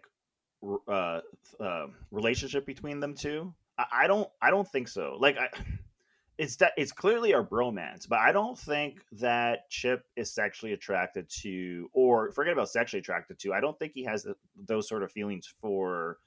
uh, 0.87 1.21
uh, 1.59 1.87
relationship 2.11 2.65
between 2.65 2.99
them 2.99 3.13
two. 3.13 3.53
I, 3.77 3.85
I 4.03 4.07
don't, 4.07 4.29
I 4.41 4.49
don't 4.49 4.67
think 4.67 4.87
so. 4.87 5.17
Like, 5.19 5.37
I, 5.37 5.49
it's 6.37 6.55
that 6.57 6.73
it's 6.77 6.91
clearly 6.91 7.33
a 7.33 7.43
bromance, 7.43 8.07
but 8.07 8.19
I 8.19 8.31
don't 8.31 8.57
think 8.57 9.01
that 9.13 9.69
Chip 9.69 10.05
is 10.15 10.33
sexually 10.33 10.73
attracted 10.73 11.29
to, 11.41 11.89
or 11.93 12.31
forget 12.31 12.53
about 12.53 12.69
sexually 12.69 12.99
attracted 12.99 13.39
to. 13.39 13.53
I 13.53 13.61
don't 13.61 13.77
think 13.77 13.93
he 13.93 14.03
has 14.03 14.23
th- 14.23 14.35
those 14.65 14.87
sort 14.87 15.03
of 15.03 15.11
feelings 15.11 15.47
for 15.61 16.17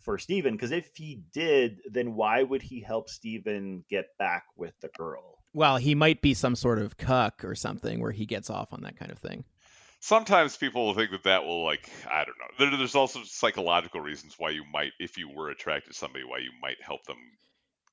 for 0.00 0.18
Steven 0.18 0.54
because 0.54 0.70
if 0.70 0.90
he 0.94 1.22
did, 1.32 1.80
then 1.90 2.14
why 2.14 2.42
would 2.42 2.62
he 2.62 2.80
help 2.80 3.08
Steven 3.08 3.84
get 3.90 4.16
back 4.18 4.44
with 4.56 4.74
the 4.80 4.88
girl? 4.96 5.35
Well, 5.56 5.78
he 5.78 5.94
might 5.94 6.20
be 6.20 6.34
some 6.34 6.54
sort 6.54 6.78
of 6.78 6.98
cuck 6.98 7.42
or 7.42 7.54
something 7.54 7.98
where 7.98 8.12
he 8.12 8.26
gets 8.26 8.50
off 8.50 8.74
on 8.74 8.82
that 8.82 8.98
kind 8.98 9.10
of 9.10 9.18
thing. 9.18 9.44
Sometimes 10.00 10.54
people 10.54 10.84
will 10.84 10.92
think 10.92 11.12
that 11.12 11.24
that 11.24 11.46
will 11.46 11.64
like 11.64 11.88
I 12.06 12.24
don't 12.26 12.36
know. 12.38 12.46
There, 12.58 12.76
there's 12.76 12.94
also 12.94 13.22
psychological 13.24 14.02
reasons 14.02 14.34
why 14.36 14.50
you 14.50 14.64
might, 14.70 14.92
if 15.00 15.16
you 15.16 15.30
were 15.30 15.48
attracted 15.48 15.94
to 15.94 15.98
somebody, 15.98 16.24
why 16.24 16.40
you 16.40 16.50
might 16.60 16.76
help 16.82 17.06
them 17.06 17.16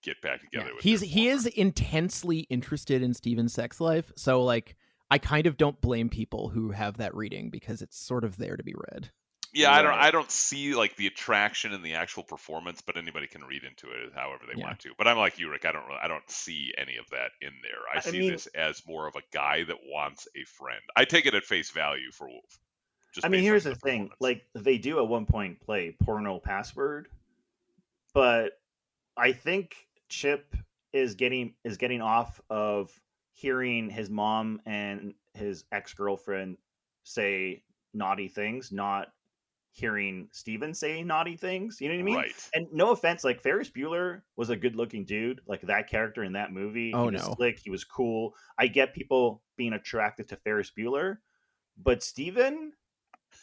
get 0.03 0.22
back 0.22 0.41
together. 0.41 0.76
with 0.76 0.84
He's 0.84 0.99
he 0.99 1.30
is 1.30 1.45
intensely 1.45 2.39
interested 2.49 3.01
in 3.01 3.14
Steven's 3.14 3.53
sex 3.53 3.80
life, 3.80 4.11
so 4.18 4.43
like 4.43 4.76
I 5.09 5.18
kind 5.18 5.47
of 5.47 5.55
don't 5.55 5.80
blame 5.80 6.09
people 6.09 6.49
who 6.49 6.72
have 6.72 6.97
that 6.97 7.16
reading 7.16 7.49
because 7.49 7.82
it's 7.82 7.97
sort 7.97 8.26
of 8.26 8.36
there 8.36 8.57
to 8.57 8.64
be 8.64 8.74
read. 8.91 9.09
Yeah, 9.53 9.71
I 9.71 9.81
don't 9.83 9.93
I 9.93 10.11
don't 10.11 10.31
see 10.31 10.73
like 10.73 10.95
the 10.95 11.05
attraction 11.07 11.73
in 11.73 11.83
the 11.83 11.93
actual 11.93 12.23
performance, 12.23 12.81
but 12.81 12.97
anybody 12.97 13.27
can 13.27 13.43
read 13.43 13.63
into 13.63 13.87
it 13.91 14.11
however 14.15 14.43
they 14.47 14.59
Yeah. 14.59 14.65
want 14.65 14.79
to. 14.79 14.89
But 14.97 15.07
I'm 15.07 15.17
like 15.17 15.37
you, 15.37 15.49
Rick. 15.49 15.65
I 15.65 15.71
don't 15.71 15.85
really, 15.85 15.99
I 16.01 16.07
don't 16.07 16.27
see 16.29 16.73
any 16.77 16.97
of 16.97 17.07
that 17.11 17.31
in 17.41 17.53
there. 17.61 17.79
I, 17.93 17.97
I 17.97 18.01
see 18.01 18.19
mean- 18.19 18.31
this 18.31 18.47
as 18.47 18.81
more 18.87 19.07
of 19.07 19.15
a 19.15 19.21
guy 19.31 19.63
that 19.63 19.77
wants 19.85 20.27
a 20.35 20.43
friend. 20.45 20.81
I 20.95 21.05
take 21.05 21.27
it 21.27 21.35
at 21.35 21.43
face 21.43 21.69
value 21.69 22.11
for 22.11 22.27
just. 23.13 23.25
I 23.25 23.29
mean, 23.29 23.43
here's 23.43 23.67
on 23.67 23.73
the 23.73 23.79
thing: 23.79 24.09
like 24.19 24.43
they 24.55 24.79
do 24.79 24.97
at 24.99 25.07
one 25.07 25.27
point 25.27 25.61
play 25.61 25.95
porno 26.03 26.39
password, 26.39 27.07
but 28.13 28.59
I 29.15 29.33
think 29.33 29.75
Chip 30.09 30.55
is 30.93 31.13
getting 31.13 31.53
is 31.63 31.77
getting 31.77 32.01
off 32.01 32.41
of 32.49 32.91
hearing 33.33 33.91
his 33.91 34.09
mom 34.09 34.61
and 34.65 35.13
his 35.35 35.63
ex 35.71 35.93
girlfriend 35.93 36.57
say 37.03 37.61
naughty 37.93 38.27
things, 38.27 38.71
not 38.71 39.12
hearing 39.74 40.28
Steven 40.32 40.74
say 40.74 41.03
naughty 41.03 41.36
things. 41.36 41.82
You 41.82 41.89
know 41.89 41.95
what 41.95 42.01
I 42.01 42.03
mean? 42.03 42.15
Right. 42.15 42.49
And 42.53 42.67
no 42.71 42.91
offense, 42.91 43.24
like 43.24 43.41
Ferris 43.41 43.69
Bueller 43.69 44.21
was 44.36 44.49
a 44.49 44.55
good 44.55 44.76
looking 44.76 45.03
dude. 45.03 45.41
Like 45.47 45.61
that 45.63 45.89
character 45.89 46.24
in 46.24 46.34
that 46.34 46.53
movie. 46.53 46.93
Oh, 46.93 47.09
he 47.09 47.15
was 47.15 47.28
no. 47.28 47.34
slick. 47.36 47.59
He 47.59 47.71
was 47.71 47.84
cool. 47.84 48.36
I 48.57 48.67
get 48.67 48.93
people 48.93 49.41
being 49.57 49.74
attracted 49.74 50.30
to 50.30 50.36
Ferris 50.38 50.71
Bueller, 50.78 51.17
but 51.82 52.03
Steven, 52.03 52.74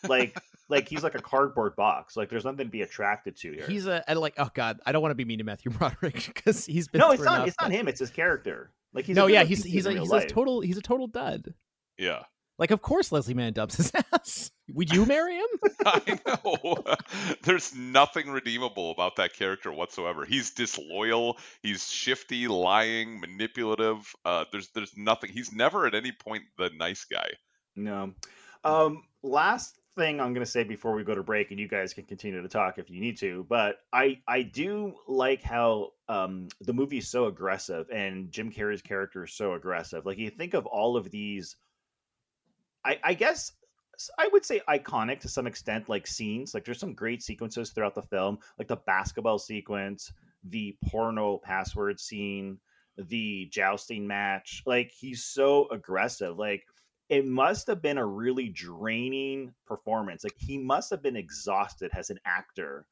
like, 0.08 0.36
like 0.68 0.88
he's 0.88 1.02
like 1.02 1.16
a 1.16 1.22
cardboard 1.22 1.74
box. 1.74 2.16
Like 2.16 2.30
there's 2.30 2.44
nothing 2.44 2.66
to 2.66 2.70
be 2.70 2.82
attracted 2.82 3.36
to 3.38 3.52
here. 3.52 3.66
He's 3.66 3.86
a 3.86 4.08
I 4.08 4.14
like 4.14 4.34
oh 4.38 4.50
god, 4.54 4.80
I 4.86 4.92
don't 4.92 5.02
want 5.02 5.10
to 5.10 5.16
be 5.16 5.24
mean 5.24 5.38
to 5.38 5.44
Matthew 5.44 5.70
Broderick 5.78 6.32
because 6.32 6.64
he's 6.64 6.86
been 6.86 7.00
no, 7.00 7.10
it's 7.10 7.22
not. 7.22 7.36
enough, 7.36 7.48
It's 7.48 7.60
not 7.60 7.72
him. 7.72 7.88
It's 7.88 8.00
his 8.00 8.10
character. 8.10 8.72
Like 8.94 9.04
he's 9.04 9.16
no, 9.16 9.26
a 9.26 9.30
yeah, 9.30 9.42
good-looking 9.42 9.48
he's 9.48 9.64
dude 9.64 9.72
he's 9.72 9.86
a 9.86 10.00
he's 10.00 10.10
life. 10.10 10.24
a 10.24 10.28
total 10.28 10.60
he's 10.60 10.78
a 10.78 10.82
total 10.82 11.08
dud. 11.08 11.54
Yeah. 11.98 12.22
Like 12.58 12.70
of 12.70 12.82
course 12.82 13.10
Leslie 13.10 13.34
Mann 13.34 13.52
dubs 13.52 13.76
his 13.76 13.92
ass. 14.12 14.52
Would 14.74 14.92
you 14.92 15.06
marry 15.06 15.36
him? 15.36 15.46
I 15.86 16.18
know. 16.26 16.84
There's 17.42 17.74
nothing 17.74 18.30
redeemable 18.30 18.90
about 18.90 19.16
that 19.16 19.34
character 19.34 19.72
whatsoever. 19.72 20.24
He's 20.24 20.50
disloyal. 20.50 21.38
He's 21.62 21.90
shifty, 21.90 22.48
lying, 22.48 23.20
manipulative. 23.20 24.14
Uh, 24.24 24.44
there's 24.52 24.68
there's 24.74 24.96
nothing. 24.96 25.30
He's 25.32 25.52
never 25.52 25.86
at 25.86 25.94
any 25.94 26.12
point 26.12 26.44
the 26.58 26.70
nice 26.76 27.04
guy. 27.04 27.28
No. 27.76 28.14
Um, 28.64 29.04
last 29.22 29.78
thing 29.96 30.20
I'm 30.20 30.32
going 30.32 30.44
to 30.44 30.50
say 30.50 30.64
before 30.64 30.94
we 30.94 31.04
go 31.04 31.14
to 31.14 31.22
break, 31.22 31.50
and 31.50 31.58
you 31.60 31.68
guys 31.68 31.92
can 31.94 32.04
continue 32.04 32.42
to 32.42 32.48
talk 32.48 32.78
if 32.78 32.90
you 32.90 33.00
need 33.00 33.18
to. 33.18 33.44
But 33.48 33.76
I 33.92 34.20
I 34.26 34.42
do 34.42 34.94
like 35.08 35.42
how 35.42 35.92
um, 36.08 36.48
the 36.60 36.72
movie 36.72 36.98
is 36.98 37.08
so 37.08 37.26
aggressive, 37.26 37.88
and 37.90 38.30
Jim 38.30 38.50
Carrey's 38.52 38.82
character 38.82 39.24
is 39.24 39.32
so 39.32 39.54
aggressive. 39.54 40.06
Like 40.06 40.18
you 40.18 40.30
think 40.30 40.54
of 40.54 40.66
all 40.66 40.96
of 40.96 41.10
these, 41.10 41.56
I 42.84 42.98
I 43.02 43.14
guess 43.14 43.52
s- 43.52 43.52
I 44.18 44.28
would 44.32 44.44
say 44.44 44.60
iconic 44.68 45.20
to 45.20 45.28
some 45.28 45.46
extent, 45.46 45.88
like 45.88 46.06
scenes. 46.06 46.54
Like 46.54 46.64
there's 46.64 46.78
some 46.80 46.94
great 46.94 47.22
sequences 47.22 47.70
throughout 47.70 47.94
the 47.94 48.02
film, 48.02 48.38
like 48.58 48.68
the 48.68 48.76
basketball 48.76 49.38
sequence, 49.38 50.12
the 50.44 50.76
porno 50.88 51.38
password 51.38 51.98
scene, 52.00 52.58
the 52.96 53.48
jousting 53.52 54.06
match. 54.06 54.62
Like 54.66 54.90
he's 54.90 55.24
so 55.24 55.68
aggressive. 55.70 56.38
Like 56.38 56.64
it 57.08 57.26
must 57.26 57.66
have 57.66 57.82
been 57.82 57.98
a 57.98 58.06
really 58.06 58.48
draining 58.48 59.52
performance. 59.66 60.22
Like 60.24 60.36
he 60.38 60.56
must 60.58 60.90
have 60.90 61.02
been 61.02 61.16
exhausted 61.16 61.90
as 61.94 62.10
an 62.10 62.20
actor. 62.24 62.86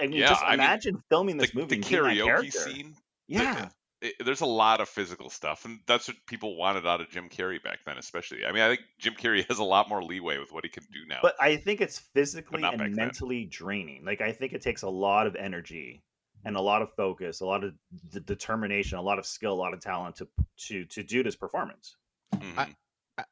I 0.00 0.06
mean, 0.06 0.12
Yeah, 0.12 0.28
just 0.30 0.42
I 0.44 0.50
mean, 0.52 0.54
imagine 0.60 1.02
filming 1.08 1.36
this 1.36 1.50
the, 1.50 1.58
movie. 1.60 1.80
the 1.80 1.96
and 1.96 2.04
being 2.06 2.26
that 2.26 2.38
karaoke 2.42 2.52
scene. 2.52 2.92
the- 3.28 3.34
Yeah. 3.34 3.68
It- 4.00 4.14
there's 4.24 4.40
a 4.40 4.46
lot 4.46 4.80
of 4.80 4.88
physical 4.88 5.30
stuff, 5.30 5.64
and 5.64 5.80
that's 5.86 6.08
what 6.08 6.16
people 6.26 6.56
wanted 6.56 6.86
out 6.86 7.00
of 7.00 7.10
Jim 7.10 7.28
Carrey 7.28 7.62
back 7.62 7.80
then, 7.84 7.98
especially. 7.98 8.44
I 8.46 8.52
mean, 8.52 8.62
I 8.62 8.68
think 8.68 8.80
Jim 8.98 9.14
Carrey 9.14 9.44
has 9.48 9.58
a 9.58 9.64
lot 9.64 9.88
more 9.88 10.02
leeway 10.02 10.38
with 10.38 10.52
what 10.52 10.64
he 10.64 10.70
can 10.70 10.84
do 10.92 11.00
now. 11.08 11.18
But 11.22 11.34
I 11.40 11.56
think 11.56 11.80
it's 11.80 11.98
physically 11.98 12.60
not 12.62 12.78
back 12.78 12.86
and 12.86 12.96
then. 12.96 13.06
mentally 13.06 13.44
draining. 13.44 14.04
Like 14.04 14.20
I 14.20 14.32
think 14.32 14.52
it 14.52 14.62
takes 14.62 14.82
a 14.82 14.88
lot 14.88 15.26
of 15.26 15.36
energy 15.36 16.02
and 16.44 16.56
a 16.56 16.60
lot 16.60 16.80
of 16.80 16.90
focus, 16.94 17.40
a 17.40 17.46
lot 17.46 17.64
of 17.64 17.74
d- 18.12 18.20
determination, 18.24 18.96
a 18.98 19.02
lot 19.02 19.18
of 19.18 19.26
skill, 19.26 19.52
a 19.52 19.54
lot 19.54 19.74
of 19.74 19.80
talent 19.80 20.16
to 20.16 20.28
to 20.68 20.84
to 20.86 21.02
do 21.02 21.22
this 21.22 21.36
performance. 21.36 21.96
Mm-hmm. 22.34 22.58
I, 22.58 22.74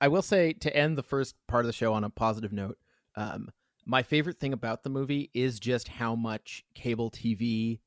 I 0.01 0.09
will 0.09 0.23
say 0.23 0.53
to 0.55 0.77
end 0.77 0.99
the 0.99 1.03
first 1.03 1.35
part 1.47 1.65
of 1.65 1.67
the 1.67 1.73
show 1.73 1.95
on 1.95 2.05
a 2.05 2.11
positive 2.11 2.53
note, 2.53 2.77
um, 3.17 3.49
my 3.87 4.03
favorite 4.03 4.39
thing 4.39 4.53
about 4.53 4.83
the 4.83 4.91
movie 4.91 5.31
is 5.33 5.59
just 5.59 5.89
how 5.89 6.15
much 6.15 6.65
cable 6.75 7.11
TV 7.11 7.81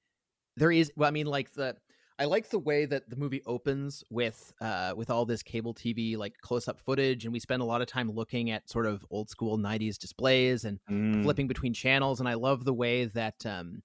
there 0.58 0.72
is. 0.72 0.92
Well, 0.96 1.08
I 1.08 1.12
mean, 1.12 1.28
like 1.28 1.54
the 1.54 1.76
I 2.22 2.26
like 2.26 2.50
the 2.50 2.60
way 2.60 2.86
that 2.86 3.10
the 3.10 3.16
movie 3.16 3.42
opens 3.48 4.04
with 4.12 4.54
uh, 4.62 4.94
with 4.96 5.10
all 5.10 5.26
this 5.26 5.42
cable 5.42 5.74
TV 5.74 6.18
like 6.18 6.36
close 6.42 6.68
up 6.68 6.80
footage, 6.80 7.26
and 7.26 7.34
we 7.34 7.40
spend 7.40 7.64
a 7.64 7.66
lot 7.66 7.82
of 7.82 7.88
time 7.88 8.12
looking 8.12 8.52
at 8.52 8.70
sort 8.70 8.86
of 8.86 9.04
old 9.10 9.30
school 9.32 9.58
'90s 9.58 9.98
displays 9.98 10.64
and 10.64 10.80
Mm. 10.90 11.14
flipping 11.20 11.48
between 11.48 11.74
channels. 11.74 12.20
And 12.20 12.30
I 12.30 12.36
love 12.36 12.64
the 12.64 12.76
way 12.76 13.06
that 13.06 13.44
um, 13.48 13.82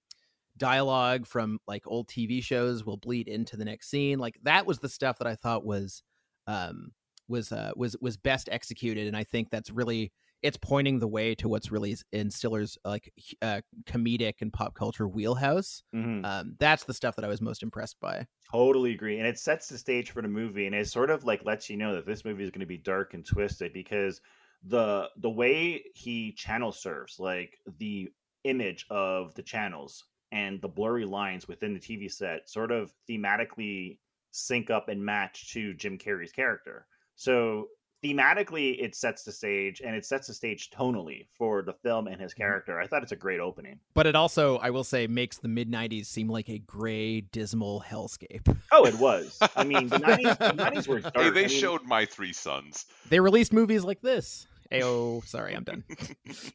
dialogue 0.57 1.26
from 1.26 1.61
like 1.68 1.87
old 1.87 2.09
TV 2.09 2.41
shows 2.43 2.84
will 2.84 2.99
bleed 2.99 3.28
into 3.28 3.57
the 3.57 3.64
next 3.64 3.89
scene. 3.91 4.18
Like 4.18 4.39
that 4.43 4.66
was 4.66 4.80
the 4.80 4.89
stuff 4.91 5.18
that 5.18 5.28
I 5.28 5.37
thought 5.37 5.64
was 5.64 6.03
um, 6.47 6.93
was 7.28 7.53
uh, 7.53 7.72
was 7.76 7.97
was 8.01 8.18
best 8.18 8.49
executed, 8.53 9.07
and 9.09 9.16
I 9.16 9.24
think 9.24 9.51
that's 9.51 9.70
really 9.70 10.12
it's 10.47 10.57
pointing 10.57 11.01
the 11.01 11.09
way 11.09 11.34
to 11.34 11.49
what's 11.49 11.72
really 11.72 11.97
in 12.12 12.30
Stiller's 12.30 12.78
like 12.84 13.12
uh, 13.42 13.62
comedic 13.84 14.34
and 14.40 14.53
pop 14.53 14.74
culture 14.74 15.09
wheelhouse. 15.09 15.82
Mhm. 15.92 16.24
Um, 16.24 16.57
that's 16.61 16.84
the 16.84 16.94
stuff 16.94 17.16
that 17.16 17.24
I 17.24 17.28
was 17.28 17.40
most 17.40 17.64
impressed 17.64 17.99
by. 17.99 18.28
Totally 18.53 18.92
agree. 18.92 19.18
And 19.18 19.26
it 19.26 19.40
sets 19.40 19.68
the 19.68 19.76
stage 19.76 20.12
for 20.12 20.22
the 20.22 20.28
movie 20.28 20.66
and 20.66 20.74
it 20.74 20.86
sort 20.86 21.11
of 21.11 21.24
like 21.24 21.44
lets 21.44 21.68
you 21.68 21.76
know 21.76 21.97
that 21.97 22.07
this 22.07 22.24
movie 22.24 22.44
is 22.44 22.51
going 22.51 22.61
to 22.61 22.66
be 22.66 22.78
dark 22.78 23.12
and 23.12 23.26
twisted 23.26 23.72
because 23.72 24.20
the 24.62 25.11
the 25.16 25.30
way 25.30 25.82
he 25.94 26.32
channel 26.32 26.70
surfs, 26.70 27.18
like 27.18 27.59
the 27.78 28.12
image 28.44 28.86
of 28.88 29.34
the 29.34 29.42
channels 29.42 30.05
and 30.30 30.61
the 30.61 30.68
blurry 30.68 31.05
lines 31.05 31.49
within 31.49 31.74
the 31.74 31.80
TV 31.80 32.09
set 32.09 32.49
sort 32.49 32.70
of 32.70 32.94
thematically 33.09 33.99
sync 34.30 34.70
up 34.70 34.88
and 34.88 35.05
match 35.05 35.53
to 35.53 35.74
Jim 35.74 35.99
Carrey's 35.99 36.30
character. 36.30 36.86
So 37.16 37.68
thematically 38.05 38.82
it 38.82 38.94
sets 38.94 39.22
the 39.24 39.32
stage 39.32 39.80
and 39.84 39.94
it 39.97 40.05
sets 40.05 40.26
the 40.28 40.34
stage 40.34 40.70
tonally 40.70 41.26
for 41.36 41.62
the 41.62 41.72
film 41.72 42.07
and 42.07 42.20
his 42.20 42.34
character. 42.34 42.80
I 42.80 42.86
thought 42.86 43.03
it's 43.03 43.12
a 43.12 43.16
great 43.16 43.40
opening. 43.40 43.78
But 43.94 44.07
it 44.07 44.14
also, 44.14 44.59
I 44.59 44.70
will 44.70 44.84
say, 44.84 45.07
makes 45.07 45.38
the 45.38 45.49
mid 45.49 45.70
'90s 45.70 46.07
seem 46.07 46.28
like 46.28 46.49
a 46.49 46.59
gray, 46.59 47.22
dismal 47.22 47.84
hellscape. 47.88 48.57
Oh, 48.72 48.84
it 48.86 48.94
was. 48.99 49.38
I 49.57 49.64
mean, 49.64 49.88
the 49.88 49.99
90s, 49.99 50.38
the 50.38 50.62
90s 50.62 50.88
were 50.88 51.01
dark. 51.01 51.16
hey, 51.16 51.30
they 51.30 51.44
I 51.44 51.49
mean, 51.49 51.61
showed 51.61 51.84
my 51.84 52.05
three 52.05 52.32
sons. 52.32 52.86
They 53.09 53.20
released 53.20 53.53
movies 53.53 53.84
like 53.84 54.01
this. 54.03 54.47
Ayo, 54.72 55.24
sorry, 55.26 55.55
I'm 55.55 55.64
done. 55.64 55.84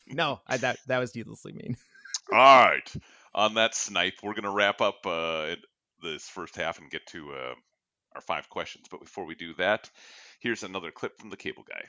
no, 0.07 0.41
I, 0.47 0.57
that 0.57 0.77
that 0.87 0.99
was 0.99 1.15
needlessly 1.15 1.53
mean. 1.53 1.77
All 2.31 2.37
right. 2.37 2.93
On 3.33 3.53
that 3.55 3.75
snipe, 3.75 4.15
we're 4.23 4.33
going 4.33 4.43
to 4.43 4.49
wrap 4.51 4.81
up 4.81 5.05
uh, 5.05 5.55
this 6.03 6.27
first 6.27 6.55
half 6.55 6.79
and 6.79 6.89
get 6.89 7.05
to 7.07 7.31
uh, 7.31 7.53
our 8.13 8.21
five 8.21 8.49
questions. 8.49 8.87
But 8.91 8.99
before 8.99 9.25
we 9.25 9.35
do 9.35 9.53
that, 9.55 9.89
here's 10.41 10.63
another 10.63 10.91
clip 10.91 11.17
from 11.17 11.29
the 11.29 11.37
cable 11.37 11.63
guy. 11.67 11.85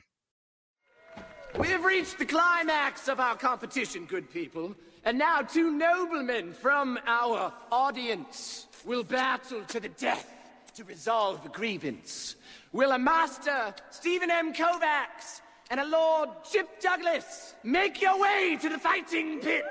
We 1.59 1.67
have 1.67 1.83
reached 1.83 2.17
the 2.17 2.25
climax 2.25 3.07
of 3.07 3.19
our 3.19 3.35
competition, 3.35 4.05
good 4.05 4.31
people. 4.31 4.75
And 5.05 5.17
now 5.17 5.41
two 5.41 5.71
noblemen 5.71 6.53
from 6.53 6.97
our 7.05 7.51
audience 7.71 8.67
will 8.85 9.03
battle 9.03 9.63
to 9.65 9.79
the 9.79 9.89
death 9.89 10.31
to 10.75 10.83
resolve 10.85 11.45
a 11.45 11.49
grievance. 11.49 12.35
Will 12.71 12.91
a 12.91 12.97
master, 12.97 13.73
Steven 13.91 14.31
M. 14.31 14.53
Kovacs, 14.53 15.41
and 15.69 15.79
a 15.79 15.85
Lord 15.85 16.29
Chip 16.49 16.79
Douglas 16.79 17.53
make 17.63 18.01
your 18.01 18.19
way 18.19 18.57
to 18.61 18.69
the 18.69 18.79
fighting 18.79 19.39
pit? 19.39 19.63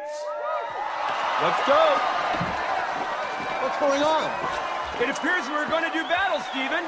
Let's 1.42 1.66
go. 1.66 1.96
What's 3.62 3.78
going 3.78 4.02
on? 4.02 4.30
It 5.02 5.08
appears 5.10 5.48
we're 5.48 5.68
going 5.68 5.84
to 5.84 5.92
do 5.92 6.02
battle, 6.04 6.40
Steven. 6.50 6.84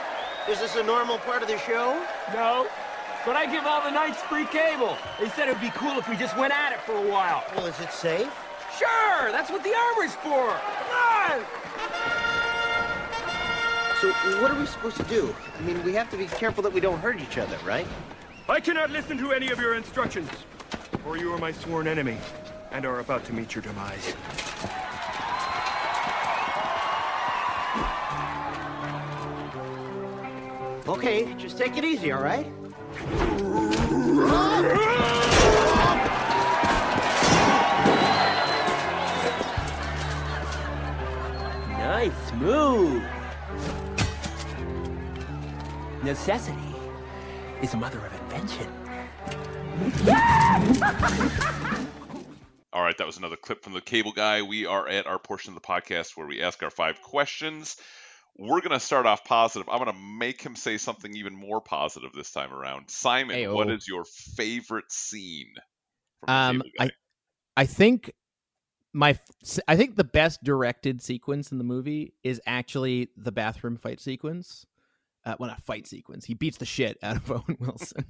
Is 0.49 0.61
this 0.61 0.76
a 0.76 0.82
normal 0.82 1.16
part 1.18 1.40
of 1.40 1.49
the 1.49 1.57
show? 1.57 2.05
No. 2.34 2.68
But 3.24 3.34
I 3.34 3.47
give 3.47 3.64
all 3.64 3.80
the 3.82 3.90
knights 3.90 4.20
free 4.20 4.45
cable. 4.45 4.99
They 5.18 5.30
said 5.30 5.49
it 5.49 5.53
would 5.53 5.61
be 5.62 5.70
cool 5.70 5.99
if 5.99 6.07
we 6.07 6.16
just 6.16 6.36
went 6.36 6.53
at 6.53 6.70
it 6.72 6.80
for 6.82 6.92
a 6.92 7.11
while. 7.11 7.42
Well, 7.57 7.64
is 7.64 7.80
it 7.80 7.90
safe? 7.90 8.30
Sure, 8.78 9.32
that's 9.32 9.51
what 9.51 9.64
the 9.64 9.72
armor's 9.74 10.14
for. 10.16 10.51
Come 10.51 11.40
on. 11.40 11.45
So, 14.03 14.11
what 14.42 14.51
are 14.51 14.61
we 14.61 14.66
supposed 14.66 14.99
to 14.99 15.05
do? 15.05 15.34
I 15.59 15.62
mean, 15.62 15.82
we 15.82 15.95
have 15.95 16.11
to 16.11 16.18
be 16.18 16.26
careful 16.26 16.62
that 16.64 16.72
we 16.72 16.80
don't 16.80 16.99
hurt 16.99 17.22
each 17.22 17.38
other, 17.38 17.57
right? 17.64 17.86
I 18.47 18.61
cannot 18.61 18.90
listen 18.90 19.16
to 19.18 19.32
any 19.32 19.51
of 19.51 19.59
your 19.59 19.74
instructions, 19.74 20.28
for 21.03 21.16
you 21.16 21.32
are 21.32 21.38
my 21.38 21.53
sworn 21.53 21.88
enemy 21.88 22.18
and 22.70 22.84
are 22.84 23.01
about 23.01 23.24
to 23.26 23.32
meet 23.32 23.55
your 23.55 23.62
demise. 23.62 24.14
Okay, 30.87 31.32
just 31.39 31.57
take 31.57 31.78
it 31.78 31.85
easy, 31.85 32.12
all 32.12 32.22
right? 32.22 32.47
Nice 41.70 42.32
move. 42.35 43.03
Necessity 46.03 46.59
is 47.62 47.70
the 47.70 47.78
mother 47.78 47.99
of 48.05 48.12
invention. 48.24 48.68
All 52.74 52.82
right, 52.82 52.99
that 52.99 53.07
was 53.07 53.16
another 53.16 53.37
clip 53.37 53.62
from 53.62 53.72
the 53.72 53.80
Cable 53.80 54.12
Guy. 54.12 54.43
We 54.43 54.66
are 54.66 54.87
at 54.87 55.07
our 55.07 55.18
portion 55.18 55.57
of 55.57 55.62
the 55.62 55.66
podcast 55.66 56.14
where 56.14 56.26
we 56.26 56.43
ask 56.43 56.62
our 56.62 56.70
five 56.70 57.01
questions. 57.01 57.76
We're 58.37 58.61
going 58.61 58.72
to 58.72 58.80
start 58.80 59.07
off 59.07 59.24
positive. 59.24 59.68
I'm 59.68 59.78
going 59.78 59.93
to 59.93 60.03
make 60.18 60.43
him 60.43 60.57
say 60.57 60.76
something 60.76 61.14
even 61.14 61.35
more 61.35 61.61
positive 61.61 62.12
this 62.12 62.32
time 62.32 62.53
around. 62.53 62.89
Simon, 62.91 63.37
Ayo. 63.37 63.55
what 63.55 63.70
is 63.70 63.87
your 63.87 64.05
favorite 64.05 64.91
scene 64.91 65.55
Um, 66.26 66.62
I 66.80 66.91
I 67.57 67.66
think 67.66 68.12
my 68.93 69.18
I 69.68 69.76
think 69.76 69.97
the 69.97 70.05
best 70.05 70.43
directed 70.43 71.03
sequence 71.03 71.53
in 71.53 71.59
the 71.59 71.64
movie 71.64 72.14
is 72.22 72.41
actually 72.47 73.11
the 73.16 73.32
bathroom 73.32 73.76
fight 73.76 74.01
sequence. 74.01 74.66
Uh, 75.26 75.35
well, 75.39 75.49
not 75.49 75.62
fight 75.62 75.87
sequence. 75.87 76.26
He 76.26 76.35
beats 76.35 76.59
the 76.59 76.66
shit 76.66 76.99
out 77.03 77.16
of 77.16 77.30
Owen 77.30 77.57
Wilson. 77.59 78.05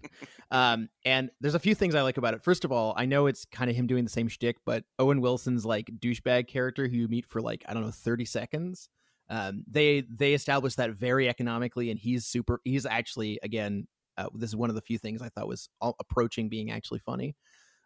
um, 0.51 0.89
and 1.05 1.31
there's 1.41 1.55
a 1.55 1.61
few 1.61 1.75
things 1.75 1.95
I 1.95 2.03
like 2.03 2.17
about 2.17 2.35
it. 2.35 2.43
First 2.43 2.65
of 2.65 2.73
all, 2.73 2.93
I 2.97 3.07
know 3.07 3.27
it's 3.27 3.45
kind 3.45 3.71
of 3.71 3.77
him 3.77 3.87
doing 3.87 4.03
the 4.03 4.11
same 4.11 4.27
shtick, 4.27 4.57
but 4.65 4.83
Owen 4.99 5.21
Wilson's 5.21 5.65
like 5.65 5.87
douchebag 6.01 6.49
character 6.49 6.89
who 6.89 6.97
you 6.97 7.09
meet 7.09 7.25
for 7.25 7.41
like 7.41 7.65
I 7.69 7.75
don't 7.75 7.85
know 7.85 7.93
30 7.93 8.25
seconds. 8.25 8.89
Um, 9.31 9.65
they 9.71 10.03
they 10.03 10.35
established 10.35 10.77
that 10.77 10.91
very 10.91 11.29
economically, 11.29 11.91
and 11.91 11.99
he's 11.99 12.27
super. 12.27 12.61
He's 12.65 12.87
actually 12.87 13.39
again, 13.43 13.87
uh, 14.19 14.29
this 14.35 14.51
is 14.51 14.57
one 14.57 14.71
of 14.71 14.77
the 14.77 14.83
few 14.83 14.99
things 14.99 15.23
I 15.23 15.29
thought 15.29 15.49
was 15.49 15.69
approaching 15.81 16.49
being 16.49 16.71
actually 16.71 17.01
funny 17.01 17.35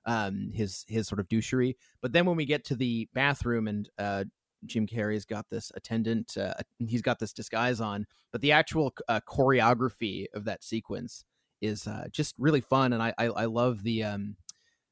um 0.06 0.50
his 0.54 0.84
his 0.88 1.06
sort 1.06 1.20
of 1.20 1.28
douchery 1.28 1.74
but 2.00 2.12
then 2.12 2.24
when 2.24 2.36
we 2.36 2.46
get 2.46 2.64
to 2.64 2.74
the 2.74 3.08
bathroom 3.14 3.68
and 3.68 3.90
uh 3.98 4.24
jim 4.64 4.86
carrey's 4.86 5.24
got 5.24 5.46
this 5.50 5.70
attendant 5.76 6.36
uh, 6.36 6.54
he's 6.78 7.02
got 7.02 7.18
this 7.18 7.32
disguise 7.32 7.80
on 7.80 8.06
but 8.32 8.40
the 8.40 8.50
actual 8.50 8.92
uh, 9.08 9.20
choreography 9.28 10.24
of 10.34 10.44
that 10.44 10.64
sequence 10.64 11.24
is 11.60 11.86
uh 11.86 12.06
just 12.10 12.34
really 12.38 12.60
fun 12.60 12.92
and 12.92 13.02
i 13.02 13.12
i, 13.18 13.26
I 13.26 13.44
love 13.44 13.82
the 13.82 14.02
um 14.02 14.36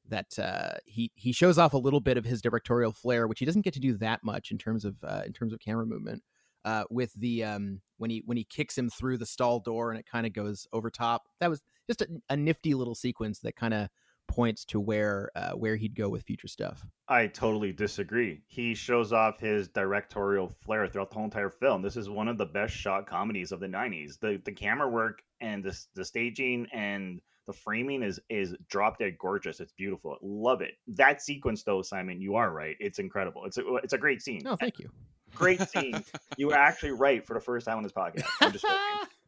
that 0.09 0.39
uh 0.39 0.75
he 0.85 1.11
he 1.15 1.33
shows 1.33 1.59
off 1.59 1.73
a 1.73 1.79
little 1.79 2.01
bit 2.01 2.19
of 2.19 2.25
his 2.25 2.43
directorial 2.43 2.93
flair 2.93 3.27
which 3.27 3.39
he 3.39 3.45
doesn't 3.47 3.63
get 3.63 3.75
to 3.75 3.81
do 3.81 3.97
that 3.99 4.23
much 4.23 4.51
in 4.51 4.59
terms 4.59 4.85
of 4.85 4.97
uh 5.03 5.23
in 5.25 5.33
terms 5.33 5.53
of 5.53 5.61
camera 5.61 5.87
movement 5.87 6.23
uh 6.67 6.85
with 6.91 7.13
the 7.15 7.43
um 7.43 7.81
when 7.97 8.11
he 8.11 8.23
when 8.27 8.37
he 8.37 8.45
kicks 8.45 8.77
him 8.77 8.91
through 8.91 9.17
the 9.17 9.25
stall 9.25 9.61
door 9.61 9.91
and 9.91 9.99
it 9.99 10.05
kind 10.05 10.27
of 10.27 10.35
goes 10.35 10.67
over 10.73 10.91
top 10.91 11.23
that 11.41 11.49
was 11.49 11.63
just 11.87 12.03
a, 12.03 12.09
a 12.29 12.37
nifty 12.37 12.75
little 12.75 12.95
sequence 12.95 13.39
that 13.39 13.57
kind 13.57 13.73
of 13.73 13.89
points 14.27 14.65
to 14.67 14.81
where 14.81 15.31
uh, 15.35 15.53
where 15.53 15.77
he'd 15.77 15.95
go 15.95 16.09
with 16.09 16.23
future 16.23 16.49
stuff. 16.49 16.85
I 17.09 17.29
totally 17.29 17.73
disagree. 17.73 18.43
He 18.47 18.75
shows 18.75 19.13
off 19.13 19.41
his 19.41 19.69
directorial 19.69 20.49
flair 20.49 20.87
throughout 20.87 21.11
the 21.11 21.17
whole 21.17 21.25
entire 21.25 21.51
film. 21.51 21.83
This 21.83 21.97
is 21.97 22.11
one 22.11 22.29
of 22.29 22.39
the 22.39 22.47
best 22.47 22.75
shot 22.75 23.07
comedies 23.07 23.53
of 23.53 23.61
the 23.61 23.67
'90s. 23.69 24.19
The 24.19 24.41
the 24.45 24.53
camera 24.53 24.89
work 24.89 25.23
and 25.41 25.63
the 25.63 25.79
the 25.95 26.05
staging 26.05 26.67
and 26.73 27.21
the 27.47 27.53
framing 27.53 28.03
is 28.03 28.21
is 28.29 28.55
drop 28.69 28.99
dead 28.99 29.17
gorgeous. 29.19 29.61
It's 29.61 29.73
beautiful. 29.73 30.17
Love 30.23 30.61
it. 30.61 30.75
That 30.89 31.23
sequence 31.23 31.63
though, 31.63 31.83
Simon, 31.83 32.21
you 32.21 32.35
are 32.37 32.51
right. 32.51 32.77
It's 32.81 32.99
incredible. 32.99 33.45
It's 33.45 33.59
a 33.59 33.75
it's 33.77 33.93
a 33.93 33.99
great 33.99 34.23
scene. 34.23 34.43
No, 34.45 34.57
thank 34.57 34.79
you. 34.79 34.91
Great 35.37 35.61
scene. 35.69 36.03
you 36.37 36.49
were 36.49 36.55
actually 36.55 36.93
right 36.93 37.25
for 37.27 37.35
the 37.35 37.41
first 37.41 37.67
time 37.67 37.77
on 37.77 37.83
this 37.83 37.93
podcast. 37.93 38.25
I'm 38.41 38.53
just. 38.53 38.65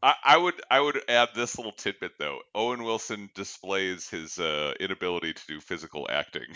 I, 0.01 0.15
I 0.25 0.37
would 0.37 0.55
I 0.71 0.81
would 0.81 1.01
add 1.09 1.31
this 1.35 1.57
little 1.59 1.73
tidbit 1.73 2.13
though. 2.19 2.39
Owen 2.55 2.85
Wilson 2.85 3.31
displays 3.35 4.09
his 4.09 4.39
uh, 4.39 4.73
inability 4.79 5.33
to 5.33 5.43
do 5.49 5.61
physical 5.61 6.07
acting. 6.11 6.47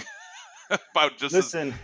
About 0.94 1.18
just 1.18 1.34
as- 1.34 1.44
Listen, 1.46 1.74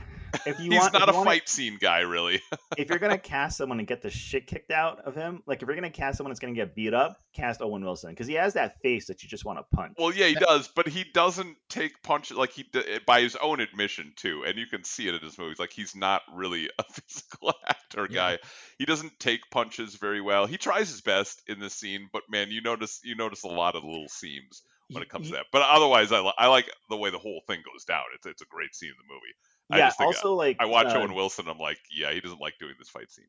if 0.46 0.58
you 0.60 0.70
he's 0.70 0.80
want, 0.80 0.94
if 0.94 1.00
not 1.00 1.08
a 1.08 1.12
you 1.12 1.18
wanna- 1.18 1.30
fight 1.30 1.48
scene 1.48 1.78
guy, 1.80 2.00
really. 2.00 2.40
if 2.76 2.88
you're 2.88 2.98
gonna 2.98 3.18
cast 3.18 3.56
someone 3.56 3.78
and 3.78 3.88
get 3.88 4.02
the 4.02 4.10
shit 4.10 4.46
kicked 4.46 4.70
out 4.70 5.00
of 5.00 5.14
him, 5.14 5.42
like 5.46 5.62
if 5.62 5.66
you're 5.68 5.74
gonna 5.76 5.90
cast 5.90 6.16
someone 6.18 6.30
that's 6.30 6.40
gonna 6.40 6.54
get 6.54 6.74
beat 6.74 6.94
up, 6.94 7.20
cast 7.34 7.62
Owen 7.62 7.84
Wilson 7.84 8.10
because 8.10 8.26
he 8.26 8.34
has 8.34 8.54
that 8.54 8.80
face 8.80 9.06
that 9.06 9.22
you 9.22 9.28
just 9.28 9.44
want 9.44 9.58
to 9.58 9.64
punch. 9.76 9.94
Well, 9.98 10.12
yeah, 10.12 10.26
he 10.26 10.34
does, 10.34 10.68
but 10.68 10.88
he 10.88 11.04
doesn't 11.04 11.56
take 11.68 12.02
punches 12.02 12.36
like 12.36 12.50
he 12.52 12.64
d- 12.64 12.98
by 13.06 13.20
his 13.20 13.36
own 13.36 13.60
admission 13.60 14.12
too, 14.16 14.44
and 14.46 14.58
you 14.58 14.66
can 14.66 14.84
see 14.84 15.08
it 15.08 15.14
in 15.14 15.20
his 15.20 15.38
movies. 15.38 15.58
Like 15.58 15.72
he's 15.72 15.94
not 15.96 16.22
really 16.34 16.68
a 16.78 16.84
physical 16.92 17.54
actor 17.68 18.06
guy. 18.08 18.38
He 18.78 18.84
doesn't 18.84 19.18
take 19.18 19.40
punches 19.50 19.94
very 19.96 20.20
well. 20.20 20.46
He 20.46 20.56
tries 20.56 20.88
his 20.90 21.00
best 21.00 21.42
in 21.48 21.58
this 21.60 21.74
scene, 21.74 22.08
but 22.12 22.22
man, 22.30 22.50
you 22.50 22.60
notice 22.60 23.00
you 23.04 23.14
notice 23.16 23.42
a 23.44 23.48
lot 23.48 23.74
of 23.76 23.84
little 23.84 24.08
seams 24.08 24.62
when 24.90 25.02
it 25.02 25.08
comes 25.10 25.28
to 25.28 25.34
that. 25.34 25.46
But 25.52 25.62
otherwise, 25.62 26.12
I, 26.12 26.20
li- 26.20 26.32
I 26.38 26.46
like 26.46 26.70
the 26.88 26.96
way 26.96 27.10
the 27.10 27.18
whole 27.18 27.42
thing 27.46 27.60
goes 27.70 27.84
down. 27.84 28.04
It's 28.14 28.26
it's 28.26 28.42
a 28.42 28.46
great 28.46 28.74
scene 28.74 28.88
in 28.90 28.94
the 28.96 29.12
movie. 29.12 29.34
I 29.70 29.78
Yeah, 29.78 29.86
just 29.86 29.98
think, 29.98 30.06
also, 30.06 30.34
like, 30.34 30.56
I 30.60 30.64
watch 30.66 30.86
uh, 30.86 30.98
Owen 30.98 31.14
Wilson. 31.14 31.46
I'm 31.48 31.58
like, 31.58 31.78
yeah, 31.90 32.12
he 32.12 32.20
doesn't 32.20 32.40
like 32.40 32.58
doing 32.58 32.74
this 32.78 32.88
fight 32.88 33.10
scene. 33.10 33.26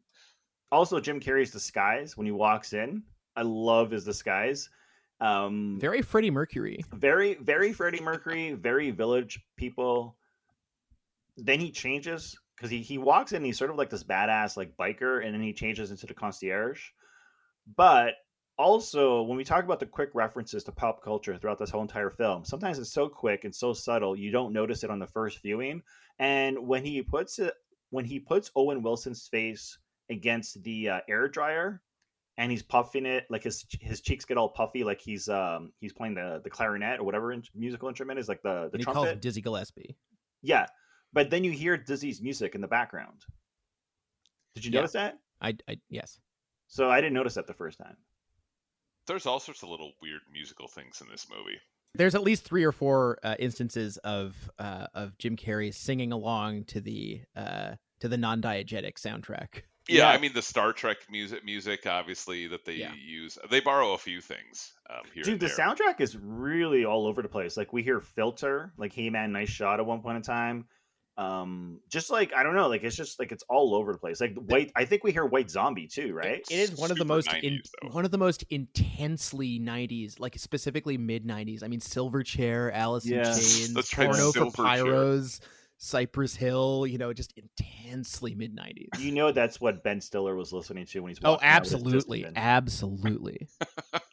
Also, 0.72 1.00
Jim 1.00 1.20
Carrey's 1.20 1.52
disguise 1.52 2.16
when 2.16 2.26
he 2.26 2.32
walks 2.32 2.74
in, 2.74 3.04
I 3.36 3.42
love 3.42 3.92
his 3.92 4.06
disguise. 4.06 4.70
Um, 5.20 5.78
Very 5.80 6.02
Freddie 6.02 6.32
Mercury. 6.32 6.84
very, 6.94 7.34
very 7.36 7.74
Freddie 7.74 8.02
Mercury, 8.02 8.54
very 8.54 8.92
Village 8.92 9.40
People. 9.58 10.16
Then 11.36 11.60
he 11.60 11.72
changes 11.72 12.38
because 12.56 12.70
he 12.70 12.82
he 12.82 12.98
walks 12.98 13.32
in. 13.34 13.44
He's 13.44 13.58
sort 13.58 13.70
of 13.72 13.78
like 13.78 13.90
this 13.90 14.04
badass 14.04 14.56
like 14.58 14.78
biker, 14.78 15.26
and 15.26 15.34
then 15.34 15.42
he 15.42 15.54
changes 15.54 15.92
into 15.92 16.06
the 16.06 16.14
concierge. 16.14 16.82
But 17.76 18.14
also, 18.60 19.22
when 19.24 19.38
we 19.38 19.46
talk 19.46 19.64
about 19.64 19.80
the 19.80 19.86
quick 19.86 20.10
references 20.14 20.66
to 20.66 20.72
pop 20.74 21.02
culture 21.02 21.38
throughout 21.38 21.58
this 21.58 21.70
whole 21.70 21.82
entire 21.82 22.10
film, 22.10 22.44
sometimes 22.44 22.78
it's 22.78 22.92
so 22.92 23.08
quick 23.08 23.46
and 23.46 23.56
so 23.56 23.72
subtle 23.72 24.18
you 24.18 24.32
don't 24.32 24.52
notice 24.52 24.84
it 24.84 24.92
on 24.92 25.00
the 25.00 25.08
first 25.08 25.42
viewing. 25.42 25.82
And 26.20 26.68
when 26.68 26.84
he 26.84 27.02
puts 27.02 27.40
it, 27.40 27.54
when 27.92 28.04
he 28.04 28.20
puts 28.20 28.52
Owen 28.58 28.84
Wilson's 28.84 29.28
face 29.30 29.78
against 30.10 30.62
the 30.64 30.90
uh, 30.90 31.00
air 31.08 31.30
dryer, 31.30 31.82
and 32.38 32.52
he's 32.52 32.62
puffing 32.62 33.06
it 33.06 33.26
like 33.30 33.44
his 33.44 33.66
his 33.80 34.02
cheeks 34.02 34.26
get 34.26 34.38
all 34.38 34.50
puffy, 34.50 34.84
like 34.84 35.00
he's 35.00 35.30
um 35.30 35.72
he's 35.80 35.94
playing 35.94 36.16
the 36.16 36.42
the 36.44 36.50
clarinet 36.50 37.00
or 37.00 37.04
whatever 37.06 37.32
in- 37.32 37.44
musical 37.56 37.88
instrument 37.88 38.20
is 38.20 38.28
like 38.28 38.42
the 38.44 38.68
the 38.72 38.74
And 38.74 38.80
he 38.80 38.84
trumpet. 38.84 39.06
calls 39.08 39.20
Dizzy 39.22 39.42
Gillespie. 39.42 39.96
Yeah, 40.42 40.66
but 41.14 41.30
then 41.30 41.46
you 41.46 41.52
hear 41.52 41.78
Dizzy's 41.78 42.22
music 42.22 42.56
in 42.56 42.62
the 42.62 42.68
background. 42.68 43.24
Did 44.56 44.66
you 44.66 44.72
Yeah. 44.72 44.80
notice 44.80 44.92
that? 44.94 45.18
I, 45.42 45.56
I 45.70 45.78
yes. 45.90 46.20
So 46.68 46.90
I 46.90 47.00
didn't 47.00 47.14
notice 47.14 47.36
that 47.36 47.48
the 47.48 47.54
first 47.54 47.78
time. 47.78 47.96
There's 49.10 49.26
all 49.26 49.40
sorts 49.40 49.64
of 49.64 49.70
little 49.70 49.94
weird 50.02 50.22
musical 50.32 50.68
things 50.68 51.02
in 51.02 51.10
this 51.10 51.28
movie. 51.30 51.60
There's 51.96 52.14
at 52.14 52.22
least 52.22 52.46
three 52.46 52.64
or 52.64 52.72
four 52.72 53.18
uh, 53.24 53.36
instances 53.40 53.98
of 53.98 54.50
uh, 54.60 54.88
of 54.94 55.18
Jim 55.18 55.36
Carrey 55.36 55.74
singing 55.74 56.12
along 56.12 56.66
to 56.66 56.80
the 56.80 57.22
uh, 57.36 57.72
to 58.00 58.08
the 58.08 58.18
non-diegetic 58.18 58.96
soundtrack. 59.00 59.64
Yeah, 59.88 60.10
I 60.10 60.20
mean 60.20 60.34
the 60.34 60.44
Star 60.44 60.72
Trek 60.72 60.98
music, 61.10 61.44
music 61.44 61.88
obviously 61.88 62.48
that 62.48 62.64
they 62.64 62.88
use. 63.04 63.40
They 63.50 63.60
borrow 63.60 63.94
a 63.94 63.98
few 63.98 64.22
things 64.22 64.72
um, 64.88 65.02
here. 65.14 65.24
Dude, 65.24 65.34
and 65.34 65.42
the 65.42 65.48
there. 65.48 65.58
soundtrack 65.58 66.00
is 66.00 66.16
really 66.16 66.86
all 66.86 67.08
over 67.08 67.24
the 67.24 67.28
place. 67.28 67.58
Like 67.58 67.74
we 67.74 67.82
hear 67.82 68.00
"Filter," 68.00 68.72
like 68.78 68.94
"Hey 68.94 69.10
Man, 69.10 69.32
Nice 69.32 69.50
Shot" 69.50 69.80
at 69.80 69.86
one 69.86 70.02
point 70.02 70.18
in 70.18 70.22
time. 70.22 70.68
Um, 71.20 71.82
just 71.90 72.10
like 72.10 72.32
I 72.34 72.44
don't 72.44 72.56
know, 72.56 72.70
like 72.70 72.84
it's 72.84 72.96
just 72.96 73.20
like 73.20 73.34
it's 73.34 73.44
all 73.50 73.76
over 73.76 73.92
the 73.92 74.00
place. 74.00 74.22
Like 74.22 74.36
white, 74.36 74.72
I 74.74 74.86
think 74.86 75.04
we 75.04 75.12
hear 75.12 75.26
"White 75.26 75.52
Zombie" 75.52 75.86
too, 75.86 76.14
right? 76.14 76.42
It 76.50 76.60
is 76.60 76.76
one 76.80 76.92
of 76.92 76.98
the 76.98 77.04
most 77.04 77.28
in, 77.44 77.62
one 77.92 78.06
of 78.06 78.12
the 78.12 78.18
most 78.18 78.46
intensely 78.50 79.60
90s, 79.60 80.18
like 80.18 80.38
specifically 80.40 80.98
mid 80.98 81.26
90s. 81.28 81.62
I 81.62 81.68
mean, 81.68 81.82
Silverchair, 81.82 82.72
Alice 82.74 83.04
in 83.04 83.18
Yeah. 83.18 83.36
Chains, 83.36 83.74
That's 83.74 83.98
right, 83.98 84.08
Porno 84.08 84.32
for 84.32 84.46
Silverchair. 84.46 84.86
Pyros, 84.86 85.40
Cypress 85.78 86.38
Hill. 86.38 86.88
You 86.88 86.98
know, 86.98 87.12
just 87.12 87.34
intensely 87.36 88.34
mid 88.34 88.56
90s. 88.56 89.02
You 89.02 89.12
know 89.12 89.34
that's 89.34 89.60
what 89.60 89.84
Ben 89.84 90.00
Stiller 90.00 90.36
was 90.36 90.54
listening 90.54 90.86
to 90.86 91.02
when 91.02 91.10
he's 91.10 91.20
Oh, 91.22 91.32
walking 91.34 91.50
out 91.50 91.64
with 91.64 91.72
his 91.74 91.84
absolutely, 91.84 92.26
absolutely. 92.34 93.48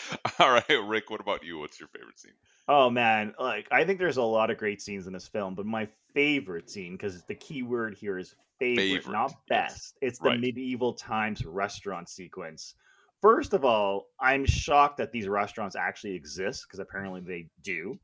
All 0.38 0.50
right, 0.50 0.68
Rick. 0.86 1.10
What 1.10 1.20
about 1.20 1.44
you? 1.44 1.58
What's 1.58 1.78
your 1.80 1.88
favorite 1.88 2.18
scene? 2.18 2.32
Oh 2.68 2.90
man, 2.90 3.34
like 3.38 3.66
I 3.72 3.84
think 3.84 3.98
there's 3.98 4.18
a 4.18 4.22
lot 4.22 4.50
of 4.50 4.58
great 4.58 4.80
scenes 4.80 5.06
in 5.06 5.12
this 5.12 5.26
film, 5.26 5.54
but 5.54 5.66
my 5.66 5.88
favorite 6.14 6.70
scene, 6.70 6.92
because 6.92 7.22
the 7.24 7.34
key 7.34 7.62
word 7.62 7.96
here 7.98 8.18
is 8.18 8.34
favorite, 8.58 9.02
Favorite, 9.02 9.12
not 9.12 9.34
yes. 9.50 9.72
best. 9.72 9.98
It's 10.00 10.18
the 10.20 10.30
Right. 10.30 10.40
medieval 10.40 10.92
times 10.94 11.44
restaurant 11.44 12.08
sequence. 12.08 12.74
First 13.20 13.52
of 13.52 13.64
all, 13.64 14.06
I'm 14.20 14.44
shocked 14.46 14.98
that 14.98 15.12
these 15.12 15.28
restaurants 15.28 15.76
actually 15.76 16.14
exist 16.14 16.66
because 16.66 16.78
apparently 16.78 17.20
they 17.20 17.48
do. 17.62 17.98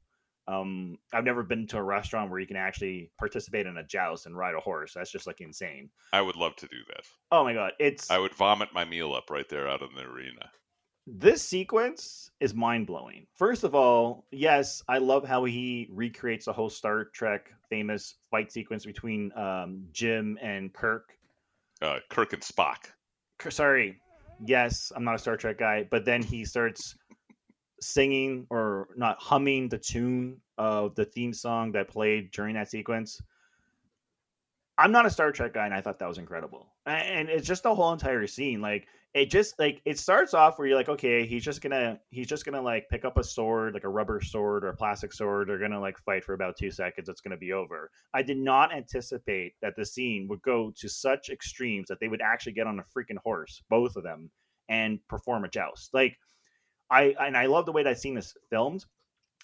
Um, 0.49 0.99
I've 1.12 1.24
never 1.24 1.43
been 1.43 1.66
to 1.68 1.78
a 1.78 1.82
restaurant 1.82 2.30
where 2.30 2.41
you 2.41 2.47
can 2.47 2.57
actually 2.57 3.11
participate 3.18 3.66
in 3.66 3.76
a 3.76 3.82
joust 3.84 4.26
and 4.26 4.36
ride 4.36 4.55
a 4.55 4.61
horse. 4.61 4.95
That's 4.95 5.11
just 5.12 5.26
like 5.26 5.41
insane. 5.41 5.91
I 6.12 6.22
would 6.22 6.36
love 6.36 6.57
to 6.57 6.66
do 6.66 6.78
that. 6.89 7.05
Oh 7.30 7.45
my 7.45 7.53
god, 7.53 7.72
it's 7.78 8.11
I 8.11 8.18
would 8.18 8.34
vomit 8.34 8.72
my 8.72 8.84
meal 8.84 9.12
up 9.12 9.28
right 9.30 9.49
there 9.49 9.68
out 9.68 9.82
in 9.82 9.95
the 9.95 10.03
arena. 10.03 10.51
This 11.11 11.42
sequence 11.42 12.30
is 12.40 12.54
mind 12.54 12.86
blowing. 12.86 13.26
First 13.34 13.64
of 13.64 13.74
all, 13.74 14.26
yes, 14.30 14.82
I 14.88 14.98
love 14.98 15.26
how 15.26 15.44
he 15.44 15.88
recreates 15.90 16.44
the 16.44 16.52
whole 16.52 16.68
Star 16.68 17.04
Trek 17.06 17.50
famous 17.70 18.16
fight 18.30 18.52
sequence 18.52 18.84
between 18.84 19.32
um, 19.36 19.84
Jim 19.92 20.38
and 20.42 20.72
Kirk. 20.72 21.16
Uh, 21.80 21.98
Kirk 22.11 22.32
and 22.32 22.42
Spock. 22.42 22.92
Sorry, 23.48 24.00
yes, 24.44 24.92
I'm 24.94 25.04
not 25.04 25.14
a 25.14 25.18
Star 25.18 25.36
Trek 25.36 25.59
guy, 25.59 25.86
but 25.90 26.04
then 26.04 26.22
he 26.22 26.44
starts 26.44 26.96
singing 27.80 28.46
or 28.50 28.88
not 28.96 29.16
humming 29.20 29.68
the 29.68 29.78
tune 29.78 30.40
of 30.59 30.94
the 30.94 31.04
theme 31.04 31.32
song 31.32 31.72
that 31.72 31.88
played 31.88 32.32
during 32.32 32.54
that 32.56 32.68
sequence. 32.68 33.20
I'm 34.76 34.92
not 34.92 35.06
a 35.06 35.11
Star 35.11 35.32
Trek 35.32 35.54
guy, 35.54 35.64
and 35.64 35.74
I 35.74 35.80
thought 35.80 35.98
that 36.00 36.09
was 36.09 36.18
incredible. 36.18 36.68
And 36.89 37.28
it's 37.28 37.47
just 37.47 37.62
the 37.62 37.74
whole 37.74 37.93
entire 37.93 38.26
scene. 38.26 38.61
Like 38.61 38.86
it 39.14 39.30
just 39.30 39.59
like 39.59 39.80
it 39.84 39.99
starts 39.99 40.34
off 40.34 40.59
where 40.59 40.68
you're 40.68 40.76
like, 40.76 40.89
okay, 40.89 41.26
he's 41.26 41.45
just 41.45 41.61
gonna 41.61 41.99
he's 42.11 42.26
just 42.26 42.45
gonna 42.45 42.62
like 42.62 42.89
pick 42.91 43.05
up 43.05 43.16
a 43.16 43.24
sword, 43.24 43.74
like 43.74 43.84
a 43.84 43.89
rubber 43.89 44.20
sword 44.20 44.64
or 44.64 44.68
a 44.68 44.76
plastic 44.76 45.12
sword. 45.12 45.49
They're 45.49 45.59
gonna 45.59 45.80
like 45.80 45.99
fight 45.99 46.24
for 46.24 46.34
about 46.34 46.57
two 46.57 46.70
seconds. 46.70 47.09
It's 47.09 47.20
gonna 47.20 47.36
be 47.36 47.53
over. 47.53 47.91
I 48.14 48.22
did 48.22 48.39
not 48.39 48.74
anticipate 48.74 49.55
that 49.62 49.74
the 49.76 49.84
scene 49.84 50.28
would 50.28 50.43
go 50.43 50.72
to 50.76 50.89
such 50.89 51.30
extremes 51.30 51.89
that 51.89 52.01
they 52.01 52.09
would 52.09 52.22
actually 52.22 52.53
get 52.53 52.66
on 52.66 52.78
a 52.78 52.82
freaking 52.82 53.18
horse, 53.22 53.62
both 53.70 53.97
of 53.97 54.03
them, 54.03 54.30
and 54.68 54.99
perform 55.09 55.45
a 55.45 55.49
joust. 55.49 55.93
Like 55.95 56.16
I 56.91 57.14
and 57.20 57.36
I 57.36 57.47
love 57.47 57.66
the 57.66 57.72
way 57.72 57.82
that 57.82 57.99
scene 57.99 58.16
is 58.16 58.34
filmed. 58.51 58.84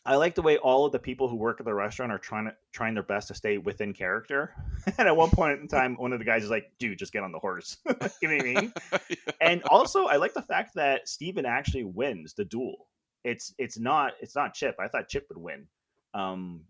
I 0.06 0.16
like 0.16 0.34
the 0.34 0.42
way 0.42 0.58
all 0.58 0.84
of 0.84 0.92
the 0.92 0.98
people 0.98 1.28
who 1.28 1.36
work 1.36 1.60
at 1.60 1.66
the 1.66 1.72
restaurant 1.72 2.12
are 2.12 2.18
trying 2.18 2.44
to 2.44 2.54
trying 2.72 2.92
their 2.92 3.02
best 3.02 3.28
to 3.28 3.34
stay 3.34 3.56
within 3.56 3.94
character. 3.94 4.52
and 4.98 5.08
at 5.08 5.16
one 5.16 5.30
point 5.30 5.60
in 5.60 5.68
time, 5.68 5.96
one 5.96 6.12
of 6.12 6.18
the 6.18 6.26
guys 6.26 6.44
is 6.44 6.50
like, 6.50 6.70
"Dude, 6.78 6.98
just 6.98 7.12
get 7.12 7.22
on 7.22 7.32
the 7.32 7.38
horse." 7.38 7.78
you 8.20 8.28
know 8.28 8.36
what 8.36 8.46
I 8.46 8.60
mean? 8.60 8.72
And 9.40 9.62
also, 9.64 10.06
I 10.06 10.16
like 10.16 10.32
the 10.32 10.42
fact 10.42 10.74
that 10.74 11.08
Steven 11.08 11.44
actually 11.44 11.84
wins 11.84 12.34
the 12.34 12.44
duel. 12.44 12.88
It's 13.24 13.54
it's 13.58 13.78
not 13.78 14.12
it's 14.20 14.34
not 14.34 14.54
Chip. 14.54 14.76
I 14.78 14.88
thought 14.88 15.08
Chip 15.08 15.26
would 15.30 15.38
win. 15.38 15.66
Um, 16.12 16.62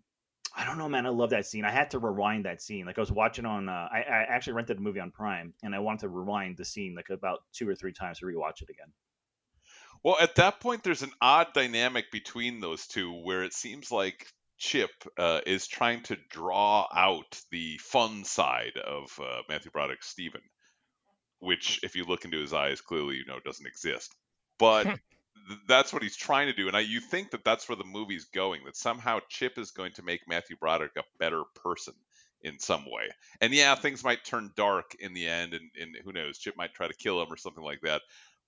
I 0.57 0.64
don't 0.64 0.78
know, 0.78 0.89
man. 0.89 1.05
I 1.05 1.11
love 1.11 1.30
that 1.30 1.47
scene. 1.47 1.64
I 1.64 1.70
had 1.70 1.91
to 1.91 1.99
rewind 1.99 2.45
that 2.45 2.62
scene. 2.62 2.87
Like 2.87 2.99
I 2.99 3.01
was 3.01 3.11
watching 3.11 3.47
on. 3.47 3.68
Uh, 3.68 3.89
I, 3.93 3.99
I 4.09 4.26
actually 4.28 4.53
rented 4.53 4.78
a 4.78 4.80
movie 4.80 5.01
on 5.01 5.11
Prime, 5.11 5.53
and 5.64 5.74
I 5.74 5.80
wanted 5.80 6.01
to 6.01 6.09
rewind 6.09 6.57
the 6.57 6.64
scene 6.64 6.95
like 6.95 7.11
about 7.11 7.41
two 7.53 7.68
or 7.68 7.74
three 7.74 7.93
times 7.93 8.20
to 8.20 8.26
rewatch 8.26 8.62
it 8.62 8.70
again. 8.70 8.93
Well, 10.05 10.18
at 10.20 10.34
that 10.34 10.61
point, 10.61 10.84
there's 10.84 11.02
an 11.02 11.12
odd 11.20 11.55
dynamic 11.55 12.12
between 12.12 12.61
those 12.61 12.86
two 12.86 13.11
where 13.11 13.42
it 13.42 13.55
seems 13.55 13.90
like 13.90 14.26
Chip 14.59 14.90
uh, 15.18 15.40
is 15.46 15.66
trying 15.66 16.02
to 16.05 16.16
draw 16.28 16.86
out 16.94 17.40
the 17.50 17.78
fun 17.78 18.24
side 18.24 18.76
of 18.76 19.18
uh, 19.18 19.40
Matthew 19.48 19.70
Broderick's 19.70 20.09
Steven, 20.09 20.42
which, 21.38 21.80
if 21.82 21.96
you 21.96 22.05
look 22.05 22.26
into 22.26 22.38
his 22.38 22.52
eyes, 22.52 22.82
clearly 22.82 23.16
you 23.16 23.24
know 23.24 23.40
doesn't 23.42 23.66
exist. 23.66 24.14
But 24.59 24.84
th- 24.84 24.98
that's 25.66 25.90
what 25.90 26.02
he's 26.02 26.16
trying 26.16 26.48
to 26.48 26.52
do, 26.52 26.68
and 26.68 26.76
I, 26.76 26.80
you 26.80 27.00
think 27.00 27.30
that 27.30 27.42
that's 27.42 27.66
where 27.66 27.76
the 27.76 27.84
movie's 27.84 28.26
going. 28.26 28.64
That 28.66 28.76
somehow 28.76 29.20
Chip 29.30 29.59
is 29.59 29.70
going 29.70 29.92
to 29.94 30.02
make 30.02 30.28
Matthew 30.28 30.57
Broderick 30.57 30.96
a 30.98 31.05
better 31.18 31.44
person 31.62 31.94
in 32.42 32.59
some 32.59 32.84
way. 32.84 33.09
And 33.40 33.55
yeah, 33.55 33.74
things 33.74 34.05
might 34.05 34.22
turn 34.22 34.52
dark 34.55 34.94
in 35.00 35.14
the 35.14 35.26
end, 35.26 35.55
and, 35.55 35.70
and 35.80 35.96
who 36.05 36.12
knows, 36.12 36.36
Chip 36.36 36.59
might 36.59 36.74
try 36.74 36.88
to 36.88 36.94
kill 36.94 37.22
him 37.22 37.32
or 37.32 37.38
something 37.38 37.64
like 37.64 37.80
that. 37.84 38.02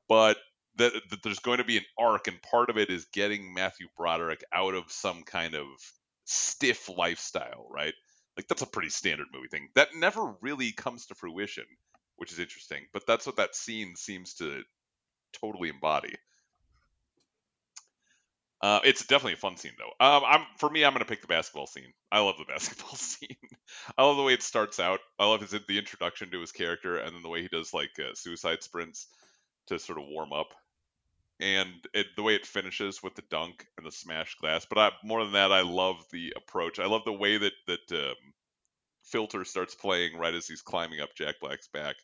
But 0.07 0.37
that, 0.77 0.93
that 1.11 1.23
there's 1.23 1.39
going 1.39 1.59
to 1.59 1.65
be 1.65 1.79
an 1.79 1.85
arc, 1.99 2.29
and 2.29 2.41
part 2.43 2.71
of 2.71 2.79
it 2.79 2.91
is 2.91 3.07
getting 3.07 3.55
Matthew 3.55 3.89
Broderick 3.97 4.45
out 4.53 4.75
of 4.75 4.91
some 4.91 5.23
kind 5.23 5.55
of 5.55 5.67
stiff 6.25 6.89
lifestyle, 6.89 7.67
right? 7.71 7.95
Like 8.37 8.49
that's 8.49 8.63
a 8.63 8.67
pretty 8.67 8.91
standard 8.91 9.29
movie 9.33 9.49
thing 9.49 9.69
that 9.75 9.89
never 9.97 10.35
really 10.43 10.73
comes 10.73 11.07
to 11.07 11.15
fruition, 11.15 11.65
which 12.17 12.33
is 12.33 12.39
interesting. 12.39 12.85
But 12.93 13.07
that's 13.07 13.27
what 13.27 13.37
that 13.37 13.57
scene 13.57 13.97
seems 13.97 14.35
to 14.35 14.63
totally 15.41 15.71
embody. 15.71 16.15
Uh, 18.63 18.81
it's 18.85 19.07
definitely 19.07 19.35
a 19.35 19.37
fun 19.37 19.57
scene 19.57 19.73
though. 19.79 20.05
Um, 20.05 20.23
I'm 20.27 20.47
for 20.59 20.69
me, 20.69 20.85
I'm 20.85 20.93
gonna 20.93 21.05
pick 21.05 21.21
the 21.21 21.27
basketball 21.27 21.67
scene. 21.67 21.93
I 22.11 22.21
love 22.21 22.37
the 22.39 22.45
basketball 22.49 22.97
scene. 22.97 23.37
I 23.97 24.05
love 24.05 24.17
the 24.17 24.23
way 24.23 24.35
it 24.35 24.43
starts 24.43 24.81
out. 24.81 25.01
I 25.19 25.27
love 25.27 25.41
his 25.41 25.51
the 25.51 25.79
introduction 25.79 26.31
to 26.31 26.41
his 26.41 26.53
character, 26.53 26.97
and 26.99 27.15
then 27.15 27.23
the 27.23 27.29
way 27.29 27.43
he 27.43 27.49
does 27.49 27.75
like 27.75 27.93
uh, 27.99 28.15
suicide 28.15 28.63
sprints 28.63 29.07
to 29.69 29.79
sort 29.79 29.99
of 29.99 30.07
warm 30.09 30.33
up, 30.33 30.55
and 31.41 31.87
it, 31.95 32.09
the 32.17 32.23
way 32.23 32.35
it 32.35 32.47
finishes 32.47 33.03
with 33.03 33.15
the 33.15 33.23
dunk 33.31 33.67
and 33.77 33.87
the 33.87 33.93
smashed 33.93 34.39
glass. 34.39 34.67
But 34.67 34.79
I, 34.79 34.93
more 35.05 35.23
than 35.25 35.35
that, 35.35 35.53
I 35.53 35.63
love 35.63 36.05
the 36.11 36.33
approach. 36.37 36.79
I 36.79 36.87
love 36.87 37.05
the 37.05 37.13
way 37.13 37.39
that 37.39 37.53
that 37.67 37.93
um, 38.11 38.35
Filter 39.05 39.45
starts 39.45 39.75
playing 39.75 40.19
right 40.19 40.35
as 40.35 40.49
he's 40.49 40.63
climbing 40.63 41.01
up 41.01 41.11
Jack 41.17 41.37
Black's 41.41 41.69
back. 41.69 41.97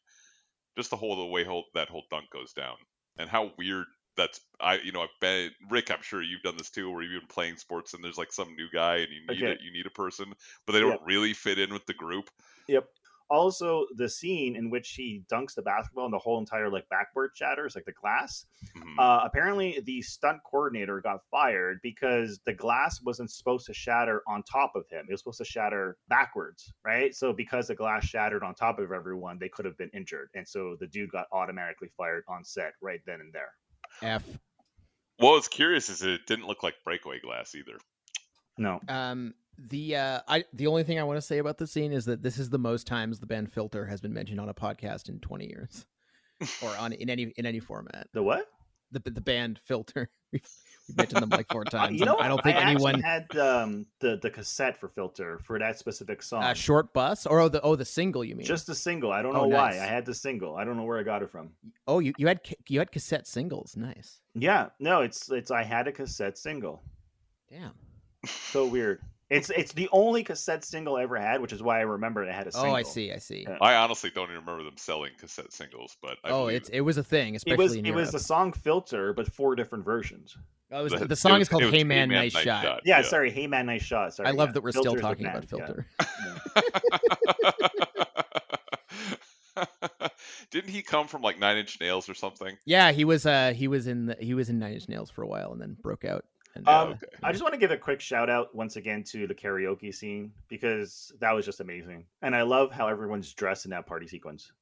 Just 0.76 0.90
the 0.90 0.96
whole 0.96 1.16
the 1.16 1.26
way 1.26 1.44
whole, 1.44 1.66
that 1.74 1.88
whole 1.88 2.04
dunk 2.10 2.30
goes 2.30 2.52
down, 2.52 2.76
and 3.18 3.28
how 3.30 3.52
weird 3.58 3.86
that's 4.16 4.40
I 4.60 4.78
you 4.78 4.92
know 4.92 5.02
I've 5.02 5.08
been 5.20 5.52
Rick 5.70 5.90
I'm 5.90 6.02
sure 6.02 6.22
you've 6.22 6.42
done 6.42 6.56
this 6.58 6.70
too 6.70 6.90
where 6.90 7.02
you've 7.02 7.22
been 7.22 7.28
playing 7.28 7.56
sports 7.56 7.94
and 7.94 8.04
there's 8.04 8.18
like 8.18 8.32
some 8.32 8.54
new 8.56 8.68
guy 8.70 8.96
and 8.98 9.12
you 9.12 9.26
need 9.26 9.46
Okay. 9.46 9.54
it 9.54 9.58
you 9.62 9.72
need 9.72 9.86
a 9.86 9.90
person 9.90 10.34
but 10.66 10.72
they 10.74 10.80
don't 10.80 10.94
Yeah. 10.94 10.98
really 11.02 11.32
fit 11.32 11.58
in 11.58 11.72
with 11.72 11.86
the 11.86 11.94
group 11.94 12.28
Yep. 12.68 12.92
Also, 13.32 13.86
the 13.96 14.08
scene 14.08 14.56
in 14.56 14.68
which 14.68 14.90
he 14.90 15.24
dunks 15.32 15.54
the 15.54 15.62
basketball 15.62 16.04
and 16.04 16.12
the 16.12 16.18
whole 16.18 16.38
entire 16.38 16.68
like 16.68 16.86
backboard 16.90 17.30
shatters, 17.34 17.74
like 17.74 17.86
the 17.86 17.92
glass. 17.92 18.44
Mhm. 18.76 18.98
Uh, 18.98 19.22
apparently, 19.24 19.80
the 19.80 20.02
stunt 20.02 20.42
coordinator 20.44 21.00
got 21.00 21.22
fired 21.30 21.80
because 21.82 22.40
the 22.44 22.52
glass 22.52 23.00
wasn't 23.00 23.30
supposed 23.30 23.64
to 23.66 23.72
shatter 23.72 24.22
on 24.26 24.42
top 24.42 24.76
of 24.76 24.86
him. 24.90 25.06
It 25.08 25.12
was 25.12 25.20
supposed 25.20 25.38
to 25.38 25.44
shatter 25.46 25.96
backwards, 26.08 26.74
right? 26.84 27.14
So 27.14 27.32
because 27.32 27.68
the 27.68 27.74
glass 27.74 28.04
shattered 28.04 28.42
on 28.42 28.54
top 28.54 28.78
of 28.78 28.92
everyone, 28.92 29.38
they 29.38 29.48
could 29.48 29.64
have 29.64 29.78
been 29.78 29.90
injured, 29.94 30.28
and 30.34 30.46
so 30.46 30.76
the 30.78 30.86
dude 30.86 31.10
got 31.10 31.26
automatically 31.32 31.88
fired 31.96 32.24
on 32.28 32.44
set 32.44 32.74
right 32.82 33.00
then 33.06 33.20
and 33.22 33.32
there. 33.32 33.54
F. 34.02 34.26
what 35.16 35.32
was 35.32 35.48
curious 35.48 35.88
is 35.88 36.02
it 36.02 36.26
didn't 36.26 36.46
look 36.46 36.62
like 36.62 36.74
breakaway 36.84 37.18
glass 37.20 37.54
either 37.54 37.78
No. 38.58 38.80
Um, 38.88 39.34
the 39.58 39.96
uh, 39.96 40.20
I 40.28 40.44
the 40.52 40.66
only 40.66 40.82
thing 40.84 40.98
I 40.98 41.02
want 41.04 41.16
to 41.18 41.22
say 41.22 41.38
about 41.38 41.58
the 41.58 41.66
scene 41.66 41.92
is 41.92 42.04
that 42.06 42.22
this 42.22 42.38
is 42.38 42.50
the 42.50 42.58
most 42.58 42.86
times 42.86 43.18
the 43.20 43.26
band 43.26 43.52
Filter 43.52 43.86
has 43.86 44.00
been 44.00 44.12
mentioned 44.12 44.40
on 44.40 44.48
a 44.48 44.54
podcast 44.54 45.08
in 45.08 45.18
20 45.20 45.46
years, 45.46 45.86
or 46.62 46.76
on 46.78 46.92
in 46.92 47.08
any 47.10 47.32
in 47.36 47.46
any 47.46 47.60
format. 47.60 48.08
The 48.12 48.22
what? 48.22 48.46
The 48.90 49.00
the 49.10 49.20
band 49.20 49.58
Filter. 49.64 50.10
We've, 50.32 50.40
we've 50.88 50.96
mentioned 50.96 51.20
them 51.22 51.28
like 51.28 51.46
four 51.52 51.60
Uh, 51.66 51.70
times. 51.70 52.00
you 52.00 52.06
know, 52.06 52.16
I 52.18 52.26
don't 52.26 52.42
think 52.42 52.56
actually 52.56 52.92
anyone. 52.94 53.00
had 53.02 53.36
um, 53.36 53.84
the 54.00 54.18
the 54.22 54.30
cassette 54.30 54.78
for 54.78 54.88
Filter 54.88 55.38
for 55.44 55.58
that 55.58 55.78
specific 55.78 56.22
song. 56.22 56.42
Uh, 56.42 56.54
short 56.54 56.94
bus 56.94 57.26
or 57.26 57.38
oh 57.40 57.48
the 57.50 57.60
oh 57.60 57.76
the 57.76 57.84
single 57.84 58.24
you 58.24 58.34
mean? 58.34 58.46
Just 58.46 58.66
the 58.66 58.74
single. 58.74 59.12
I 59.12 59.20
don't 59.20 59.36
Oh, 59.36 59.42
know 59.42 59.48
why. 59.48 59.70
nice. 59.72 59.80
I 59.80 59.84
had 59.84 60.06
the 60.06 60.14
single. 60.14 60.56
I 60.56 60.64
don't 60.64 60.78
know 60.78 60.84
where 60.84 60.98
I 60.98 61.02
got 61.02 61.22
it 61.22 61.30
from. 61.30 61.50
oh 61.86 61.98
you 61.98 62.14
you 62.16 62.26
had 62.26 62.40
you 62.68 62.78
had 62.78 62.90
cassette 62.90 63.26
singles. 63.26 63.76
Nice. 63.76 64.20
Yeah, 64.34 64.70
no, 64.80 65.02
it's 65.02 65.30
it's. 65.30 65.50
I 65.50 65.62
had 65.64 65.86
a 65.88 65.92
cassette 65.92 66.38
single. 66.38 66.82
Damn. 67.50 67.72
So 68.26 68.66
weird. 68.66 69.02
It's 69.32 69.48
it's 69.48 69.72
the 69.72 69.88
only 69.92 70.22
cassette 70.22 70.62
single 70.62 70.96
I 70.96 71.04
ever 71.04 71.16
had, 71.16 71.40
which 71.40 71.54
is 71.54 71.62
why 71.62 71.78
I 71.78 71.82
remember 71.82 72.22
it 72.22 72.30
had 72.30 72.46
a 72.46 72.52
single. 72.52 72.70
Oh, 72.70 72.74
I 72.74 72.82
see. 72.82 73.12
I 73.12 73.16
see. 73.16 73.46
Yeah. 73.48 73.56
I 73.62 73.76
honestly 73.76 74.10
don't 74.14 74.24
even 74.24 74.40
remember 74.40 74.62
them 74.62 74.76
selling 74.76 75.12
cassette 75.18 75.54
singles 75.54 75.96
but 76.02 76.18
I 76.22 76.28
oh, 76.28 76.48
it's 76.48 76.68
it 76.68 76.82
was 76.82 76.98
a 76.98 77.02
thing, 77.02 77.32
It 77.32 77.38
especially 77.38 77.64
was 77.64 77.74
in 77.76 77.86
it 77.86 77.94
was 77.94 78.12
the 78.12 78.20
song 78.20 78.52
"Filter," 78.52 79.14
but 79.14 79.32
four 79.32 79.56
different 79.56 79.86
versions. 79.86 80.36
Oh, 80.70 80.80
it 80.80 80.82
was- 80.82 80.92
the- 80.92 80.98
the 81.06 81.12
it 81.12 81.16
song 81.16 81.38
was- 81.38 81.42
is 81.42 81.48
called 81.48 81.64
"Hey 81.64 81.82
Man, 81.82 82.10
Nice 82.10 82.32
Shot." 82.32 82.82
Yeah, 82.84 83.00
sorry, 83.00 83.30
"Hey 83.30 83.46
Man, 83.46 83.64
Nice 83.64 83.82
Shot." 83.82 84.12
Sorry, 84.12 84.28
I 84.28 84.32
love 84.32 84.50
yeah. 84.50 84.52
that 84.52 84.62
we're 84.62 84.72
still 84.72 84.84
Filter's 84.84 85.00
the 85.00 85.08
talking 85.08 85.26
about. 85.26 85.46
Filter. 85.46 85.86
Didn't 90.50 90.70
he 90.70 90.82
come 90.82 91.08
from 91.08 91.22
like 91.22 91.38
Nine 91.38 91.56
Inch 91.56 91.80
Nails 91.80 92.10
or 92.10 92.14
something? 92.14 92.58
Yeah, 92.66 92.92
he 92.92 93.06
was 93.06 93.24
uh 93.24 93.54
he 93.56 93.66
was 93.66 93.86
in 93.86 94.04
the, 94.06 94.16
he 94.20 94.34
was 94.34 94.50
in 94.50 94.58
Nine 94.58 94.74
Inch 94.74 94.90
Nails 94.90 95.10
for 95.10 95.22
a 95.22 95.26
while 95.26 95.52
and 95.52 95.60
then 95.60 95.74
broke 95.80 96.04
out. 96.04 96.26
And, 96.54 96.68
Um, 96.68 96.92
uh, 96.92 96.96
I 97.22 97.32
just 97.32 97.42
want 97.42 97.54
to 97.54 97.58
give 97.60 97.70
a 97.70 97.78
quick 97.78 98.00
shout 98.00 98.28
out 98.28 98.54
once 98.54 98.76
again 98.76 99.02
to 99.04 99.26
the 99.26 99.34
karaoke 99.34 99.94
scene 99.94 100.32
because 100.48 101.10
that 101.20 101.32
was 101.32 101.46
just 101.46 101.60
amazing, 101.60 102.06
and 102.20 102.36
I 102.36 102.42
love 102.42 102.70
how 102.72 102.88
everyone's 102.88 103.32
dressed 103.32 103.64
in 103.64 103.70
that 103.70 103.86
party 103.86 104.06
sequence. 104.06 104.52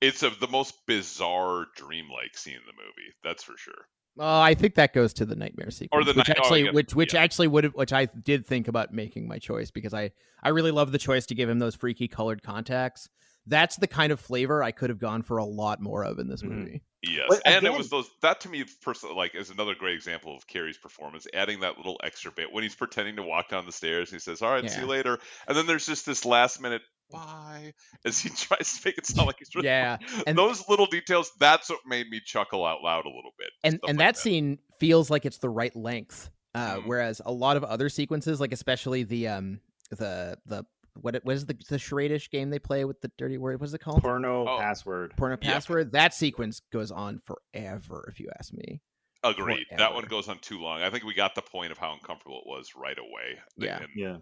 It's 0.00 0.22
a, 0.22 0.30
the 0.30 0.48
most 0.48 0.84
bizarre 0.86 1.66
dreamlike 1.76 2.36
scene 2.36 2.54
in 2.56 2.60
the 2.66 2.72
movie. 2.72 3.14
That's 3.22 3.42
for 3.42 3.56
sure. 3.56 3.86
Oh, 4.18 4.40
I 4.40 4.52
think 4.54 4.74
that 4.74 4.92
goes 4.92 5.14
to 5.14 5.24
the 5.24 5.36
nightmare 5.36 5.70
sequence, 5.70 6.04
the 6.06 6.12
which 6.12 6.28
night- 6.28 6.36
oh, 6.36 6.40
I 6.40 6.44
actually, 6.44 6.62
guess- 6.64 6.74
which 6.74 6.94
which 6.94 7.14
actually 7.14 7.48
would 7.48 7.64
have, 7.64 7.74
which 7.74 7.92
I 7.92 8.06
did 8.06 8.44
think 8.46 8.68
about 8.68 8.92
making 8.92 9.26
my 9.28 9.38
choice 9.38 9.70
because 9.70 9.94
I 9.94 10.10
I 10.42 10.50
really 10.50 10.72
love 10.72 10.92
the 10.92 10.98
choice 10.98 11.24
to 11.26 11.34
give 11.34 11.48
him 11.48 11.58
those 11.60 11.74
freaky 11.74 12.08
colored 12.08 12.42
contacts. 12.42 13.08
That's 13.46 13.76
the 13.76 13.86
kind 13.86 14.12
of 14.12 14.20
flavor 14.20 14.62
I 14.62 14.72
could 14.72 14.90
have 14.90 14.98
gone 14.98 15.22
for 15.22 15.38
a 15.38 15.44
lot 15.44 15.80
more 15.80 16.04
of 16.04 16.18
in 16.18 16.28
this 16.28 16.42
Mhm. 16.42 16.48
movie. 16.50 16.82
Yes, 17.02 17.26
But 17.28 17.42
and 17.44 17.66
it 17.66 17.72
was 17.72 17.90
those 17.90 18.08
that 18.22 18.40
to 18.42 18.48
me 18.48 18.64
personally 18.80 19.16
like 19.16 19.34
is 19.34 19.50
another 19.50 19.74
great 19.74 19.96
example 19.96 20.36
of 20.36 20.46
Carrey's 20.46 20.78
performance, 20.78 21.26
adding 21.34 21.60
that 21.60 21.76
little 21.76 21.98
extra 22.04 22.30
bit 22.30 22.52
when 22.52 22.62
he's 22.62 22.76
pretending 22.76 23.16
to 23.16 23.22
walk 23.22 23.48
down 23.48 23.66
the 23.66 23.72
stairs 23.72 24.10
and 24.12 24.16
he 24.20 24.20
says, 24.22 24.40
"All 24.40 24.50
right, 24.52 24.70
see 24.70 24.80
you 24.80 24.86
later," 24.86 25.18
and 25.48 25.56
then 25.56 25.66
there's 25.66 25.84
just 25.86 26.06
this 26.06 26.24
last 26.24 26.60
minute 26.60 26.82
bye 27.10 27.74
as 28.04 28.20
he 28.20 28.28
tries 28.36 28.78
to 28.78 28.88
make 28.88 28.98
it 28.98 29.06
sound 29.06 29.26
like 29.26 29.36
he's 29.40 29.54
really 29.54 29.66
Yeah, 29.66 29.98
and- 30.26 30.38
those 30.38 30.68
little 30.68 30.86
details. 30.86 31.32
That's 31.40 31.68
what 31.68 31.80
made 31.86 32.08
me 32.08 32.20
chuckle 32.24 32.64
out 32.64 32.82
loud 32.82 33.04
a 33.04 33.08
little 33.10 33.32
bit. 33.36 33.50
and 33.64 33.80
and 33.86 33.98
like 33.98 34.14
that, 34.14 34.16
scene 34.16 34.58
feels 34.78 35.10
like 35.10 35.26
it's 35.26 35.38
the 35.38 35.50
right 35.50 35.74
length 35.74 36.30
uh 36.54 36.76
Mhm. 36.76 36.86
whereas 36.86 37.20
a 37.24 37.32
lot 37.32 37.56
of 37.56 37.64
other 37.64 37.88
sequences 37.88 38.40
like 38.40 38.52
especially 38.52 39.02
the 39.04 39.26
um 39.28 39.60
the 39.90 40.38
the 40.46 40.64
what 40.94 41.14
it- 41.16 41.24
what 41.24 41.34
is 41.34 41.46
the 41.46 41.56
the 41.70 41.78
charade 41.78 42.22
game 42.30 42.50
they 42.50 42.58
play 42.58 42.84
with 42.84 43.00
the 43.00 43.10
dirty 43.18 43.38
word 43.38 43.58
what 43.60 43.66
is 43.66 43.74
it 43.74 43.78
called 43.80 44.02
Porno 44.02 44.46
Oh. 44.48 44.58
password. 44.58 45.14
porno 45.16 45.36
Yeah. 45.40 45.52
password 45.52 45.92
that 45.92 46.12
sequence 46.14 46.60
goes 46.72 46.90
on 46.90 47.18
forever 47.20 48.06
if 48.10 48.20
you 48.20 48.30
ask 48.38 48.52
me 48.52 48.80
Agreed. 49.24 49.66
That 49.76 49.94
one 49.94 50.04
goes 50.06 50.28
on 50.28 50.40
too 50.40 50.58
long. 50.60 50.82
I 50.82 50.90
think 50.90 51.04
we 51.04 51.14
got 51.14 51.36
the 51.36 51.42
point 51.42 51.70
of 51.70 51.78
how 51.78 51.92
uncomfortable 51.92 52.40
it 52.40 52.48
was 52.48 52.74
right 52.74 52.98
away. 52.98 53.38
Yeah. 53.56 53.78
And, 53.80 53.88
Yeah. 53.94 54.16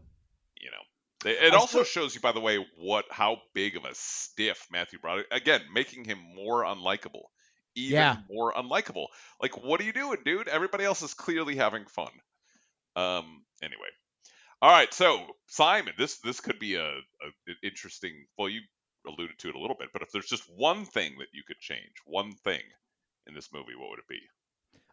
you 0.60 0.70
know, 0.70 0.82
they- 1.24 1.38
it 1.38 1.54
I 1.54 1.56
also 1.56 1.82
still- 1.82 1.84
shows 2.02 2.14
you, 2.14 2.20
by 2.20 2.32
the 2.32 2.40
way, 2.40 2.58
what 2.76 3.06
how 3.10 3.40
big 3.54 3.76
of 3.78 3.86
a 3.86 3.94
stiff 3.94 4.66
Matthew 4.70 4.98
Broderick. 4.98 5.26
Again, 5.30 5.62
making 5.72 6.04
him 6.04 6.18
more 6.18 6.64
unlikable, 6.64 7.22
even 7.74 7.92
Yeah. 7.96 8.16
more 8.28 8.52
unlikable. 8.52 9.06
Like, 9.40 9.56
what 9.56 9.80
are 9.80 9.84
you 9.84 9.94
doing, 9.94 10.22
dude? 10.22 10.48
Everybody 10.48 10.84
else 10.84 11.00
is 11.00 11.14
clearly 11.14 11.56
having 11.56 11.86
fun. 11.86 12.12
Um. 12.94 13.46
Anyway, 13.62 13.88
all 14.62 14.70
right. 14.70 14.92
So 14.92 15.26
Simon, 15.46 15.94
this 15.98 16.18
this 16.18 16.40
could 16.40 16.58
be 16.58 16.74
a, 16.74 16.86
a 16.88 17.52
interesting. 17.62 18.12
Well, 18.38 18.48
you 18.48 18.60
alluded 19.06 19.38
to 19.38 19.48
it 19.48 19.54
a 19.54 19.58
little 19.58 19.76
bit, 19.78 19.88
but 19.92 20.02
if 20.02 20.10
there's 20.12 20.26
just 20.26 20.44
one 20.54 20.84
thing 20.84 21.14
that 21.18 21.28
you 21.32 21.42
could 21.46 21.58
change, 21.58 21.92
one 22.04 22.32
thing 22.44 22.60
in 23.26 23.34
this 23.34 23.48
movie, 23.52 23.74
what 23.78 23.90
would 23.90 23.98
it 23.98 24.08
be? 24.08 24.20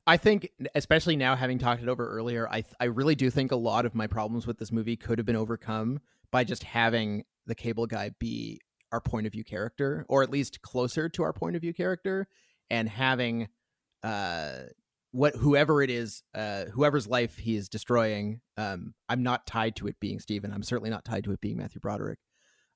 I 0.05 0.15
think, 0.15 0.49
especially 0.73 1.17
now 1.17 1.35
having 1.35 1.59
talked 1.59 1.81
it 1.81 1.89
over 1.89 2.07
earlier, 2.07 2.47
I 2.49 2.63
I 2.79 2.85
really 2.85 3.15
do 3.15 3.29
think 3.29 3.51
a 3.51 3.57
lot 3.57 3.85
of 3.85 3.93
my 3.93 4.07
problems 4.07 4.47
with 4.47 4.57
this 4.57 4.71
movie 4.71 4.95
could 4.95 5.19
have 5.19 5.25
been 5.25 5.35
overcome 5.35 5.99
by 6.31 6.43
just 6.43 6.63
having 6.63 7.23
the 7.45 7.55
cable 7.55 7.87
guy 7.87 8.11
be 8.19 8.61
our 8.93 9.01
point 9.01 9.27
of 9.27 9.33
view 9.33 9.43
character, 9.43 10.05
or 10.07 10.23
at 10.23 10.29
least 10.29 10.61
closer 10.61 11.09
to 11.09 11.23
our 11.23 11.33
point 11.33 11.57
of 11.57 11.61
view 11.61 11.73
character, 11.73 12.27
and 12.69 12.87
having 12.87 13.49
uh 14.03 14.59
what 15.17 15.35
whoever 15.35 15.81
it 15.81 15.89
is, 15.89 16.21
uh 16.35 16.65
whoever's 16.65 17.07
life 17.07 17.37
he 17.37 17.55
is 17.55 17.69
destroying, 17.69 18.39
um, 18.55 18.93
I'm 19.09 19.23
not 19.23 19.47
tied 19.47 19.75
to 19.77 19.87
it 19.87 19.95
being 19.99 20.19
Steven. 20.19 20.53
I'm 20.53 20.63
certainly 20.63 20.91
not 20.91 21.05
tied 21.05 21.23
to 21.23 21.31
it 21.31 21.41
being 21.41 21.57
Matthew 21.57 21.81
Broderick. 21.81 22.19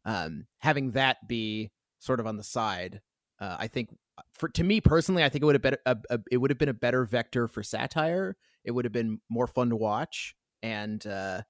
Um, 0.06 0.48
having 0.58 0.92
that 0.92 1.28
be 1.28 1.72
sort 2.00 2.20
of 2.20 2.26
on 2.26 2.38
the 2.38 2.44
side, 2.44 3.02
uh, 3.40 3.58
I 3.60 3.68
think 3.68 3.90
for 4.34 4.50
to 4.50 4.64
me 4.64 4.82
personally, 4.82 5.24
I 5.24 5.30
think 5.30 5.44
it 5.44 5.46
would 5.46 5.56
have 5.56 5.62
been 5.62 5.78
a, 5.86 5.98
a, 6.10 6.20
it 6.32 6.38
would 6.38 6.50
have 6.50 6.58
been 6.58 6.70
a 6.70 6.74
better 6.74 7.06
vector 7.06 7.48
for 7.48 7.62
satire. 7.62 8.36
It 8.64 8.72
would 8.72 8.86
have 8.86 8.92
been 8.92 9.20
more 9.30 9.48
fun 9.48 9.70
to 9.70 9.76
watch, 9.76 10.36
and 10.64 11.06
uh, 11.06 11.42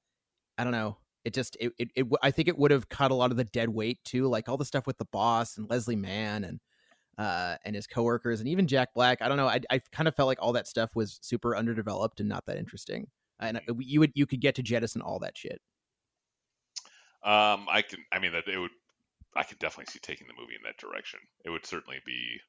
I 0.58 0.64
don't 0.64 0.74
know. 0.74 0.98
It 1.24 1.34
just 1.34 1.56
it, 1.60 1.72
it, 1.80 1.89
it 1.96 2.08
I 2.22 2.32
think 2.32 2.50
it 2.50 2.58
would 2.58 2.72
have 2.72 2.89
cut 2.89 3.12
a 3.12 3.16
lot 3.16 3.32
of 3.32 3.38
the 3.38 3.46
dead 3.46 3.70
weight 3.70 4.00
too, 4.04 4.28
like 4.28 4.50
all 4.50 4.58
the 4.58 4.66
stuff 4.66 4.88
with 4.88 4.98
the 4.98 5.08
boss 5.12 5.58
and 5.58 5.70
Leslie 5.70 5.96
Mann 5.96 6.44
and 6.44 6.60
uh 7.22 7.58
and 7.66 7.76
his 7.76 7.86
coworkers 7.86 8.40
and 8.40 8.50
even 8.50 8.68
Jack 8.68 8.94
Black. 8.94 9.22
I 9.22 9.28
don't 9.28 9.38
know. 9.38 9.48
I 9.48 9.60
I 9.70 9.80
kind 9.92 10.08
of 10.08 10.16
felt 10.16 10.28
like 10.28 10.42
all 10.42 10.54
that 10.54 10.68
stuff 10.68 10.96
was 10.96 11.20
super 11.22 11.56
underdeveloped 11.56 12.20
and 12.20 12.28
not 12.28 12.46
that 12.48 12.58
interesting. 12.58 13.08
And 13.40 13.62
you 13.80 14.00
would 14.00 14.12
you 14.16 14.26
could 14.26 14.42
get 14.42 14.56
to 14.56 14.64
jettison 14.64 15.02
all 15.02 15.20
that 15.20 15.38
shit. 15.38 15.62
Um, 17.24 17.68
I 17.70 17.84
can. 17.84 18.00
I 18.12 18.20
mean, 18.20 18.32
that 18.32 18.48
it 18.48 18.58
would. 18.58 18.72
I 19.36 19.44
could 19.44 19.60
definitely 19.60 19.92
see 19.92 20.00
taking 20.00 20.28
the 20.28 20.34
movie 20.40 20.56
in 20.56 20.64
that 20.66 20.78
direction. 20.78 21.20
It 21.46 21.52
would 21.52 21.66
certainly 21.66 22.00
be. 22.06 22.40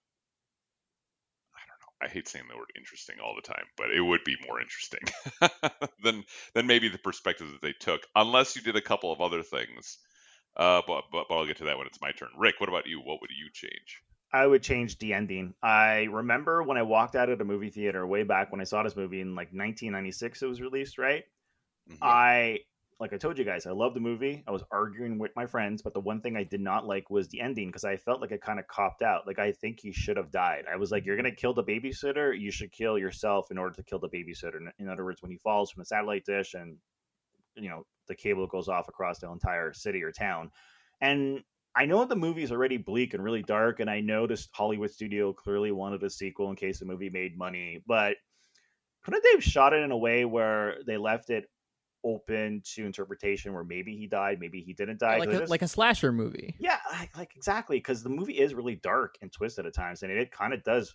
I 1.54 1.60
don't 1.68 1.80
know. 1.80 2.06
I 2.06 2.08
hate 2.08 2.26
saying 2.26 2.46
the 2.48 2.56
word 2.56 2.72
interesting 2.76 3.16
all 3.22 3.34
the 3.36 3.42
time, 3.42 3.66
but 3.76 3.90
it 3.90 4.00
would 4.00 4.24
be 4.24 4.36
more 4.48 4.60
interesting 4.60 5.00
than 6.02 6.24
than 6.54 6.66
maybe 6.66 6.88
the 6.88 6.98
perspective 6.98 7.48
that 7.52 7.60
they 7.60 7.74
took, 7.78 8.06
unless 8.16 8.56
you 8.56 8.62
did 8.62 8.76
a 8.76 8.80
couple 8.80 9.12
of 9.12 9.20
other 9.20 9.42
things. 9.42 9.98
Uh, 10.56 10.80
but, 10.86 11.04
but 11.12 11.26
but 11.28 11.36
I'll 11.36 11.46
get 11.46 11.58
to 11.58 11.64
that 11.64 11.76
when 11.76 11.86
it's 11.86 12.00
my 12.00 12.12
turn. 12.12 12.28
Rick, 12.38 12.56
what 12.58 12.68
about 12.70 12.86
you? 12.86 13.00
What 13.00 13.20
would 13.20 13.30
you 13.30 13.50
change? 13.52 14.02
I 14.32 14.46
would 14.46 14.62
change 14.62 14.98
the 14.98 15.12
ending. 15.14 15.54
I 15.62 16.04
remember 16.04 16.62
when 16.62 16.78
I 16.78 16.82
walked 16.82 17.16
out 17.16 17.28
of 17.28 17.38
the 17.38 17.44
movie 17.44 17.70
theater 17.70 18.06
way 18.06 18.22
back 18.22 18.50
when 18.50 18.60
I 18.60 18.64
saw 18.64 18.82
this 18.82 18.96
movie 18.96 19.20
in 19.20 19.34
like 19.34 19.52
1996, 19.52 20.42
it 20.42 20.46
was 20.46 20.60
released, 20.60 20.98
right? 20.98 21.24
Mhm. 21.86 21.98
I, 22.02 22.60
like 23.00 23.12
I 23.12 23.18
told 23.18 23.38
you 23.38 23.44
guys, 23.44 23.66
I 23.66 23.72
love 23.72 23.94
the 23.94 24.00
movie. 24.00 24.44
I 24.46 24.52
was 24.52 24.64
arguing 24.70 25.18
with 25.18 25.36
my 25.36 25.46
friends, 25.46 25.82
but 25.82 25.94
the 25.94 26.00
one 26.00 26.20
thing 26.20 26.36
I 26.36 26.44
did 26.44 26.60
not 26.60 26.86
like 26.86 27.10
was 27.10 27.28
the 27.28 27.40
ending 27.40 27.68
because 27.68 27.84
I 27.84 27.96
felt 27.96 28.20
like 28.20 28.32
it 28.32 28.42
kind 28.42 28.58
of 28.60 28.68
copped 28.68 29.02
out. 29.02 29.26
Like 29.26 29.38
I 29.38 29.52
think 29.52 29.80
he 29.80 29.92
should 29.92 30.16
have 30.16 30.30
died. 30.30 30.66
I 30.72 30.76
was 30.76 30.90
like, 30.92 31.04
you're 31.06 31.16
gonna 31.16 31.32
kill 31.34 31.54
the 31.54 31.64
babysitter, 31.64 32.38
you 32.38 32.50
should 32.50 32.72
kill 32.72 32.98
yourself 32.98 33.50
in 33.50 33.58
order 33.58 33.74
to 33.76 33.82
kill 33.84 33.98
the 34.00 34.08
babysitter. 34.10 34.56
In- 34.56 34.72
In 34.78 34.88
other 34.88 35.04
words, 35.04 35.22
when 35.22 35.30
he 35.32 35.38
falls 35.38 35.70
from 35.70 35.82
a 35.82 35.86
satellite 35.86 36.24
dish 36.24 36.54
and 36.54 36.78
you 37.56 37.68
know 37.68 37.84
the 38.08 38.14
cable 38.14 38.46
goes 38.46 38.68
off 38.68 38.88
across 38.88 39.18
the 39.18 39.30
entire 39.30 39.72
city 39.72 40.02
or 40.02 40.12
town, 40.12 40.50
and 41.00 41.42
I 41.74 41.86
know 41.86 42.04
the 42.04 42.16
movie 42.16 42.42
is 42.42 42.52
already 42.52 42.76
bleak 42.76 43.14
and 43.14 43.24
really 43.24 43.42
dark, 43.42 43.80
and 43.80 43.88
I 43.90 44.00
know 44.00 44.26
this 44.26 44.48
Hollywood 44.52 44.90
studio 44.90 45.32
clearly 45.32 45.72
wanted 45.72 46.02
a 46.02 46.10
sequel 46.10 46.50
in 46.50 46.56
case 46.56 46.78
the 46.80 46.84
movie 46.84 47.08
made 47.10 47.36
money, 47.38 47.82
but 47.86 48.18
couldn't 49.04 49.22
they 49.24 49.32
have 49.32 49.44
shot 49.44 49.74
it 49.74 49.82
in 49.82 49.92
a 49.92 49.98
way 49.98 50.24
where 50.26 50.82
they 50.86 50.98
left 50.98 51.30
it 51.30 51.46
open 52.04 52.62
to 52.74 52.86
interpretation, 52.86 53.54
where 53.54 53.64
maybe 53.64 53.96
he 53.96 54.08
died, 54.08 54.40
maybe 54.40 54.62
he 54.62 54.74
didn't 54.74 55.00
die? 55.00 55.20
like 55.20 55.30
'Cause 55.30 55.38
a, 55.38 55.40
it 55.40 55.44
is- 55.44 55.50
like 55.50 55.62
a 55.62 55.68
slasher 55.68 56.12
movie. 56.12 56.54
yeah, 56.58 56.78
like, 56.92 57.16
like 57.16 57.36
exactly, 57.36 57.78
because 57.78 58.02
the 58.02 58.08
movie 58.10 58.38
is 58.38 58.54
really 58.54 58.76
dark 58.76 59.16
and 59.20 59.32
twisted 59.32 59.66
at 59.66 59.74
times, 59.74 60.02
and 60.02 60.12
it, 60.12 60.30
kind 60.30 60.54
of 60.54 60.62
does, 60.62 60.94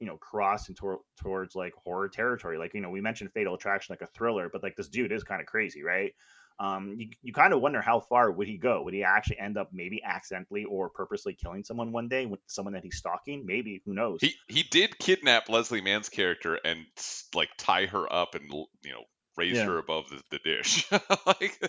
you 0.00 0.06
know, 0.06 0.16
cross 0.18 0.68
into 0.68 0.98
towards 1.16 1.54
like 1.54 1.72
horror 1.74 2.08
territory. 2.08 2.58
Like 2.58 2.74
you 2.74 2.80
know, 2.80 2.90
we 2.90 3.00
mentioned 3.00 3.32
Fatal 3.32 3.54
Attraction, 3.54 3.92
like 3.92 4.02
a 4.02 4.06
thriller, 4.12 4.48
but 4.52 4.62
like 4.62 4.76
this 4.76 4.88
dude 4.88 5.12
is 5.12 5.22
kind 5.24 5.40
of 5.40 5.46
crazy, 5.46 5.82
right? 5.84 6.12
Um, 6.60 6.94
you 6.98 7.08
you 7.22 7.32
kind 7.32 7.52
of 7.52 7.60
wonder 7.60 7.80
how 7.80 8.00
far 8.00 8.30
would 8.30 8.46
he 8.46 8.56
go? 8.56 8.82
Would 8.82 8.94
he 8.94 9.02
actually 9.02 9.38
end 9.40 9.58
up 9.58 9.70
maybe 9.72 10.02
accidentally 10.04 10.64
or 10.64 10.88
purposely 10.88 11.34
killing 11.34 11.64
someone 11.64 11.90
one 11.90 12.08
day 12.08 12.26
with 12.26 12.40
someone 12.46 12.74
that 12.74 12.84
he's 12.84 12.96
stalking? 12.96 13.44
Maybe 13.44 13.82
who 13.84 13.94
knows? 13.94 14.18
He 14.20 14.34
he 14.48 14.62
did 14.62 14.98
kidnap 14.98 15.48
Leslie 15.48 15.80
Mann's 15.80 16.08
character 16.08 16.58
and 16.64 16.86
like 17.34 17.50
tie 17.58 17.86
her 17.86 18.10
up 18.12 18.36
and 18.36 18.44
you 18.50 18.92
know 18.92 19.04
raise 19.36 19.56
Yeah. 19.56 19.66
her 19.66 19.78
above 19.78 20.08
the, 20.10 20.20
the 20.30 20.38
dish. 20.38 20.90
like, 21.26 21.60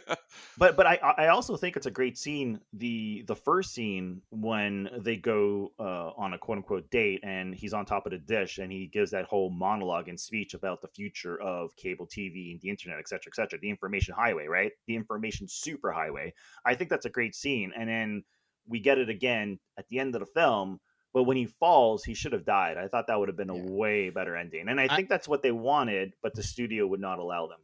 but 0.57 0.75
but 0.75 0.85
I 0.85 0.95
I 0.95 1.27
also 1.27 1.57
think 1.57 1.75
it's 1.75 1.85
a 1.85 1.91
great 1.91 2.17
scene. 2.17 2.59
The 2.73 3.23
the 3.27 3.35
first 3.35 3.73
scene 3.73 4.21
when 4.29 4.89
they 4.99 5.17
go 5.17 5.71
uh, 5.79 6.11
on 6.17 6.33
a 6.33 6.37
quote 6.37 6.57
unquote 6.57 6.89
date 6.89 7.21
and 7.23 7.53
he's 7.55 7.73
on 7.73 7.85
top 7.85 8.05
of 8.05 8.11
the 8.11 8.17
dish 8.17 8.57
and 8.57 8.71
he 8.71 8.87
gives 8.87 9.11
that 9.11 9.25
whole 9.25 9.49
monologue 9.49 10.07
and 10.09 10.19
speech 10.19 10.53
about 10.53 10.81
the 10.81 10.87
future 10.89 11.39
of 11.41 11.75
cable 11.75 12.07
TV 12.07 12.51
and 12.51 12.61
the 12.61 12.69
internet, 12.69 12.99
et 12.99 13.07
cetera, 13.09 13.31
et 13.31 13.35
cetera. 13.35 13.59
The 13.59 13.69
information 13.69 14.15
highway, 14.17 14.47
right? 14.47 14.71
The 14.87 14.95
information 14.95 15.47
super 15.49 15.91
highway. 15.91 16.33
I 16.65 16.75
think 16.75 16.89
that's 16.89 17.05
a 17.05 17.09
great 17.09 17.35
scene. 17.35 17.71
And 17.77 17.89
then 17.89 18.23
we 18.67 18.79
get 18.79 18.97
it 18.97 19.09
again 19.09 19.59
at 19.77 19.87
the 19.89 19.99
end 19.99 20.15
of 20.15 20.21
the 20.21 20.25
film. 20.27 20.79
But 21.15 21.23
when 21.23 21.37
he 21.37 21.45
falls, 21.45 22.03
he 22.03 22.13
should 22.13 22.33
have 22.33 22.43
died. 22.43 22.75
I 22.75 22.89
thought 22.89 23.07
that 23.07 23.17
would 23.17 23.29
have 23.29 23.37
been 23.37 23.49
a 23.49 23.55
way 23.55 24.09
better 24.09 24.35
ending. 24.35 24.67
And 24.67 24.81
I 24.81 24.93
think 24.93 25.07
that's 25.07 25.29
what 25.29 25.41
they 25.41 25.53
wanted, 25.53 26.11
but 26.21 26.35
the 26.35 26.43
studio 26.43 26.85
would 26.87 26.99
not 26.99 27.19
allow 27.19 27.47
them. 27.47 27.59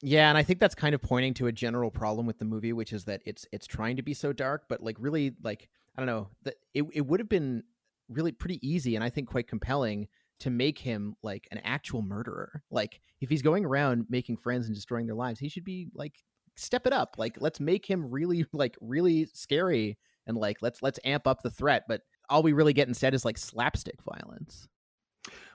Yeah, 0.00 0.30
and 0.30 0.38
I 0.38 0.42
think 0.42 0.58
that's 0.58 0.74
kind 0.74 0.94
of 0.94 1.02
pointing 1.02 1.34
to 1.34 1.46
a 1.46 1.52
general 1.52 1.90
problem 1.90 2.26
with 2.26 2.38
the 2.38 2.46
movie, 2.46 2.72
which 2.72 2.94
is 2.94 3.04
that 3.04 3.20
it's 3.26 3.46
it's 3.52 3.66
trying 3.66 3.96
to 3.96 4.02
be 4.02 4.14
so 4.14 4.32
dark, 4.32 4.62
but 4.70 4.82
like 4.82 4.96
really 4.98 5.34
like 5.42 5.68
I 5.94 6.00
don't 6.00 6.06
know 6.06 6.30
that 6.44 6.54
it 6.72 6.84
it 6.94 7.06
would 7.06 7.20
have 7.20 7.28
been 7.28 7.64
really 8.08 8.32
pretty 8.32 8.58
easy 8.66 8.94
and 8.94 9.04
I 9.04 9.10
think 9.10 9.28
quite 9.28 9.48
compelling 9.48 10.08
to 10.40 10.48
make 10.48 10.78
him 10.78 11.14
like 11.22 11.46
an 11.52 11.58
actual 11.58 12.00
murderer. 12.00 12.62
Like 12.70 13.02
if 13.20 13.28
he's 13.28 13.42
going 13.42 13.66
around 13.66 14.06
making 14.08 14.38
friends 14.38 14.64
and 14.64 14.74
destroying 14.74 15.04
their 15.04 15.14
lives, 15.14 15.38
he 15.38 15.50
should 15.50 15.64
be 15.64 15.88
like 15.94 16.14
step 16.56 16.86
it 16.86 16.94
up. 16.94 17.16
Like 17.18 17.36
let's 17.38 17.60
make 17.60 17.84
him 17.84 18.10
really 18.10 18.46
like 18.54 18.78
really 18.80 19.26
scary 19.34 19.98
and 20.26 20.38
like 20.38 20.56
let's 20.62 20.82
let's 20.82 20.98
amp 21.04 21.26
up 21.26 21.42
the 21.42 21.50
threat. 21.50 21.84
But 21.86 22.00
all 22.28 22.42
we 22.42 22.52
really 22.52 22.72
get 22.72 22.88
instead 22.88 23.14
is 23.14 23.24
like 23.24 23.38
slapstick 23.38 24.00
violence. 24.02 24.68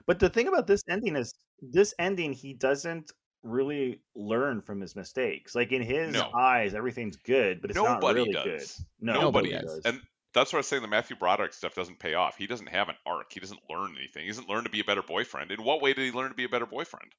But 0.06 0.18
the 0.18 0.30
thing 0.30 0.48
about 0.48 0.66
this 0.66 0.82
ending 0.88 1.16
is 1.16 1.34
this 1.60 1.94
ending 1.98 2.32
he 2.32 2.54
doesn't 2.54 3.12
really 3.42 4.02
learn 4.14 4.60
from 4.60 4.80
his 4.80 4.96
mistakes. 4.96 5.54
Like 5.54 5.72
in 5.72 5.82
his 5.82 6.12
No. 6.12 6.30
eyes, 6.34 6.74
everything's 6.74 7.16
good, 7.16 7.60
but 7.60 7.70
it's 7.70 7.76
nobody 7.76 8.00
not 8.00 8.14
really 8.14 8.32
does. 8.32 8.44
good. 8.76 8.86
No, 9.00 9.12
nobody, 9.14 9.50
nobody 9.50 9.66
does. 9.66 9.74
does. 9.76 9.84
And 9.84 10.00
that's 10.34 10.52
what 10.52 10.58
I 10.58 10.60
was 10.60 10.66
saying. 10.68 10.82
The 10.82 10.88
Matthew 10.88 11.16
Broderick 11.16 11.52
stuff 11.52 11.74
doesn't 11.74 11.98
pay 11.98 12.14
off. 12.14 12.36
He 12.36 12.46
doesn't 12.46 12.68
have 12.68 12.88
an 12.88 12.96
arc. 13.06 13.32
He 13.32 13.40
doesn't 13.40 13.60
learn 13.68 13.94
anything. 13.98 14.22
He 14.22 14.28
doesn't 14.28 14.48
learn 14.48 14.64
to 14.64 14.70
be 14.70 14.80
a 14.80 14.84
better 14.84 15.02
boyfriend. 15.02 15.50
In 15.50 15.62
what 15.64 15.82
way 15.82 15.92
did 15.92 16.04
he 16.04 16.12
learn 16.12 16.28
to 16.28 16.34
be 16.34 16.44
a 16.44 16.48
better 16.48 16.66
boyfriend? 16.66 17.12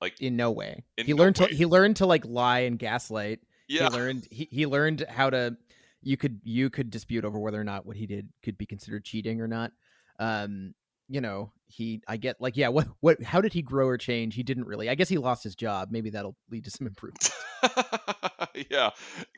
Like 0.00 0.20
in 0.20 0.36
no 0.36 0.50
way. 0.50 0.84
In 0.96 1.06
he 1.06 1.12
no 1.12 1.22
learned 1.22 1.38
way. 1.38 1.48
to 1.48 1.54
he 1.54 1.66
learned 1.66 1.96
to 1.96 2.06
like 2.06 2.24
lie 2.24 2.60
and 2.60 2.78
gaslight. 2.78 3.40
Yeah. 3.68 3.90
He 3.90 3.96
learned 3.96 4.28
he, 4.30 4.48
he 4.50 4.66
learned 4.66 5.04
how 5.08 5.30
to 5.30 5.56
you 6.02 6.16
could 6.16 6.40
you 6.44 6.70
could 6.70 6.90
dispute 6.90 7.24
over 7.24 7.38
whether 7.38 7.60
or 7.60 7.64
not 7.64 7.86
what 7.86 7.96
he 7.96 8.06
did 8.06 8.28
could 8.42 8.58
be 8.58 8.66
considered 8.66 9.04
cheating 9.04 9.40
or 9.40 9.48
not. 9.48 9.72
Um 10.18 10.74
you 11.08 11.22
know, 11.22 11.52
he 11.66 12.02
I 12.06 12.18
get 12.18 12.40
like 12.40 12.56
yeah, 12.56 12.68
what 12.68 12.86
what 13.00 13.22
how 13.22 13.40
did 13.40 13.52
he 13.52 13.62
grow 13.62 13.86
or 13.86 13.96
change? 13.96 14.34
He 14.34 14.42
didn't 14.42 14.66
really. 14.66 14.90
I 14.90 14.94
guess 14.94 15.08
he 15.08 15.18
lost 15.18 15.42
his 15.42 15.54
job. 15.54 15.88
Maybe 15.90 16.10
that'll 16.10 16.36
lead 16.50 16.64
to 16.64 16.70
some 16.70 16.86
improvement. 16.86 17.30
yeah, 18.70 18.90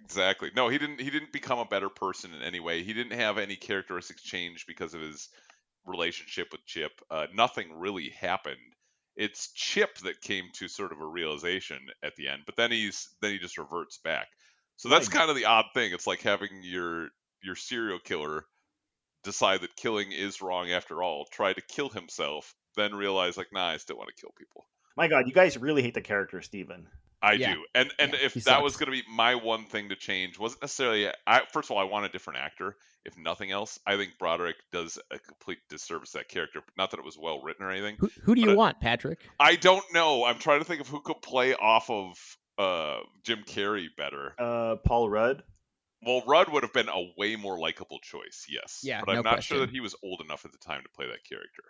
exactly. 0.02 0.50
No, 0.54 0.68
he 0.68 0.78
didn't. 0.78 1.00
He 1.00 1.10
didn't 1.10 1.32
become 1.32 1.60
a 1.60 1.64
better 1.64 1.88
person 1.88 2.34
in 2.34 2.42
any 2.42 2.60
way. 2.60 2.82
He 2.82 2.92
didn't 2.92 3.18
have 3.18 3.38
any 3.38 3.56
characteristics 3.56 4.22
change 4.22 4.66
because 4.66 4.94
of 4.94 5.00
his 5.00 5.28
relationship 5.86 6.48
with 6.52 6.66
Chip. 6.66 6.92
Uh, 7.10 7.26
nothing 7.34 7.68
really 7.72 8.10
happened. 8.10 8.56
It's 9.16 9.52
Chip 9.52 9.96
that 9.98 10.20
came 10.20 10.46
to 10.54 10.68
sort 10.68 10.92
of 10.92 11.00
a 11.00 11.06
realization 11.06 11.78
at 12.02 12.16
the 12.16 12.28
end, 12.28 12.42
but 12.46 12.56
then 12.56 12.72
he's 12.72 13.08
then 13.22 13.30
he 13.32 13.38
just 13.38 13.58
reverts 13.58 13.98
back. 13.98 14.26
So 14.80 14.88
that's 14.88 15.10
kind 15.10 15.28
of 15.28 15.36
the 15.36 15.44
odd 15.44 15.66
thing. 15.74 15.92
It's 15.92 16.06
like 16.06 16.22
having 16.22 16.62
your 16.62 17.10
your 17.42 17.54
serial 17.54 17.98
killer 17.98 18.46
decide 19.24 19.60
that 19.60 19.76
killing 19.76 20.10
is 20.10 20.40
wrong 20.40 20.70
after 20.70 21.02
all, 21.02 21.26
try 21.30 21.52
to 21.52 21.60
kill 21.60 21.90
himself, 21.90 22.54
then 22.76 22.94
realize 22.94 23.36
like, 23.36 23.52
nah, 23.52 23.68
I 23.68 23.76
still 23.76 23.98
want 23.98 24.08
to 24.08 24.18
kill 24.18 24.30
people. 24.38 24.66
My 24.96 25.06
God, 25.06 25.26
you 25.26 25.34
guys 25.34 25.58
really 25.58 25.82
hate 25.82 25.92
the 25.92 26.00
character 26.00 26.40
Steven. 26.40 26.88
I 27.20 27.34
Yeah. 27.34 27.52
do, 27.52 27.66
and 27.74 27.92
and 27.98 28.14
Yeah, 28.14 28.20
if 28.22 28.32
he 28.32 28.40
that 28.40 28.62
was 28.62 28.78
going 28.78 28.86
to 28.86 28.92
be 28.92 29.02
my 29.06 29.34
one 29.34 29.66
thing 29.66 29.90
to 29.90 29.96
change, 29.96 30.38
wasn't 30.38 30.62
necessarily. 30.62 31.10
I 31.26 31.42
first 31.52 31.66
of 31.70 31.76
all, 31.76 31.78
I 31.78 31.84
want 31.84 32.06
a 32.06 32.08
different 32.08 32.38
actor. 32.38 32.74
If 33.04 33.18
nothing 33.18 33.50
else, 33.50 33.78
I 33.86 33.98
think 33.98 34.16
Broderick 34.18 34.56
does 34.72 34.98
a 35.10 35.18
complete 35.18 35.58
disservice 35.68 36.12
to 36.12 36.18
that 36.18 36.30
character. 36.30 36.62
Not 36.78 36.90
that 36.92 37.00
it 37.00 37.04
was 37.04 37.18
well 37.18 37.42
written 37.42 37.66
or 37.66 37.70
anything. 37.70 37.96
Who, 37.98 38.10
who 38.22 38.34
do 38.34 38.40
you 38.40 38.56
want, 38.56 38.80
Patrick? 38.80 39.28
I 39.38 39.56
don't 39.56 39.84
know. 39.92 40.24
I'm 40.24 40.38
trying 40.38 40.60
to 40.60 40.64
think 40.64 40.80
of 40.80 40.88
who 40.88 41.02
could 41.02 41.20
play 41.20 41.54
off 41.54 41.90
of 41.90 42.16
uh, 42.60 43.00
Jim 43.24 43.44
Carrey 43.46 43.86
better. 43.96 44.34
Uh, 44.38 44.76
Paul 44.84 45.08
Rudd. 45.10 45.42
Well, 46.02 46.22
Rudd 46.26 46.50
would 46.52 46.62
have 46.62 46.72
been 46.72 46.88
a 46.88 47.12
way 47.18 47.36
more 47.36 47.58
likable 47.58 47.98
choice, 48.02 48.46
yes. 48.48 48.80
Yeah, 48.82 49.00
but 49.04 49.10
I'm 49.10 49.16
no 49.22 49.30
not 49.30 49.42
sure 49.42 49.58
that 49.60 49.70
he 49.70 49.80
was 49.80 49.94
old 50.02 50.22
enough 50.22 50.44
at 50.46 50.52
the 50.52 50.58
time 50.58 50.82
to 50.82 50.88
play 50.90 51.06
that 51.06 51.24
character. 51.28 51.62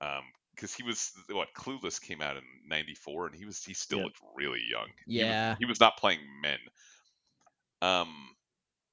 Um, 0.00 0.24
because 0.54 0.74
he 0.74 0.82
was 0.82 1.12
what 1.30 1.48
Clueless 1.56 2.00
came 2.00 2.20
out 2.20 2.36
in 2.36 2.42
'94, 2.68 3.26
and 3.28 3.36
he 3.36 3.44
was 3.44 3.62
he 3.64 3.72
still 3.74 3.98
Yeah. 3.98 4.04
looked 4.04 4.18
really 4.34 4.60
young. 4.68 4.88
He 5.06 5.18
was- 5.18 5.20
Yeah. 5.24 5.56
he 5.58 5.64
was, 5.66 5.78
not 5.80 5.96
playing 5.98 6.20
men. 6.42 6.58
Um, 7.82 8.14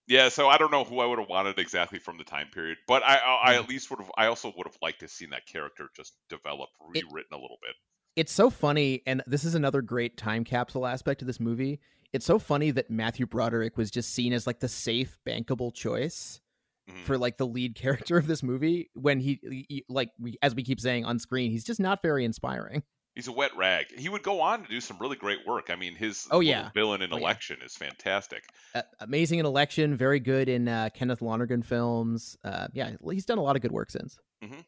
yeah, 0.07 0.29
so 0.29 0.47
I 0.47 0.57
don't 0.57 0.71
know 0.71 0.83
who 0.85 0.99
I 0.99 1.05
would 1.05 1.19
have 1.19 1.27
wanted 1.27 1.59
exactly 1.59 1.99
from 1.99 2.17
the 2.17 2.23
time 2.23 2.47
period, 2.53 2.77
but 2.87 3.03
I 3.03 3.17
I, 3.17 3.51
I 3.51 3.55
at 3.55 3.67
least 3.67 3.89
would 3.89 3.99
have. 3.99 4.11
I 4.17 4.27
also 4.27 4.53
would 4.55 4.67
have 4.67 4.77
liked 4.81 4.99
to 4.99 5.05
have 5.05 5.11
seen 5.11 5.31
that 5.31 5.45
character 5.47 5.89
just 5.95 6.13
develop, 6.29 6.69
It- 6.93 7.03
rewritten 7.05 7.33
a 7.33 7.41
little 7.41 7.57
bit. 7.61 7.75
It's 8.17 8.31
so 8.33 8.49
funny, 8.49 9.03
and 9.05 9.21
this 9.27 9.43
is 9.43 9.53
another 9.53 9.83
great 9.83 10.17
time 10.17 10.43
capsule 10.43 10.87
aspect 10.87 11.21
of 11.21 11.27
this 11.27 11.39
movie. 11.39 11.79
It's 12.13 12.25
so 12.25 12.39
funny 12.39 12.71
that 12.71 12.89
Matthew 12.89 13.27
Broderick 13.27 13.77
was 13.77 13.91
just 13.91 14.09
seen 14.11 14.33
as 14.33 14.47
like 14.47 14.59
the 14.59 14.67
safe, 14.67 15.19
bankable 15.23 15.71
choice 15.71 16.41
Mhm. 16.89 17.03
for 17.03 17.17
like 17.19 17.37
the 17.37 17.45
lead 17.45 17.75
character 18.09 18.17
of 18.17 18.25
this 18.25 18.41
movie. 18.41 18.89
When 18.95 19.19
he, 19.19 19.39
he- 19.69 19.85
like, 19.87 20.09
we, 20.19 20.35
as 20.41 20.55
we 20.55 20.63
keep 20.63 20.79
saying 20.79 21.05
on 21.05 21.19
screen, 21.19 21.51
he's 21.51 21.63
just 21.63 21.79
not 21.79 22.01
very 22.01 22.25
inspiring. 22.25 22.81
He's 23.13 23.27
a 23.27 23.31
wet 23.31 23.55
rag. 23.55 23.87
He 23.95 24.09
would 24.09 24.23
go 24.23 24.41
on 24.41 24.63
to 24.63 24.67
do 24.69 24.81
some 24.81 24.97
really 24.99 25.15
great 25.15 25.45
work. 25.45 25.69
I 25.69 25.75
mean, 25.75 25.93
his 25.95 26.27
Oh, 26.31 26.39
yeah. 26.39 26.69
villain 26.73 27.03
in 27.03 27.13
Oh, 27.13 27.17
yeah. 27.17 27.21
Election 27.23 27.57
is 27.63 27.75
fantastic. 27.75 28.43
Uh, 28.73 28.81
amazing 28.99 29.37
in 29.37 29.45
Election, 29.45 29.95
very 29.95 30.19
good 30.19 30.49
in 30.49 30.67
uh, 30.67 30.89
Kenneth 30.91 31.21
Lonergan 31.21 31.61
films. 31.61 32.35
Uh, 32.43 32.67
yeah, 32.73 32.91
he's 33.11 33.25
done 33.25 33.37
a 33.37 33.43
lot 33.43 33.55
of 33.55 33.61
good 33.61 33.71
work 33.71 33.91
since. 33.91 34.17
hmm 34.43 34.61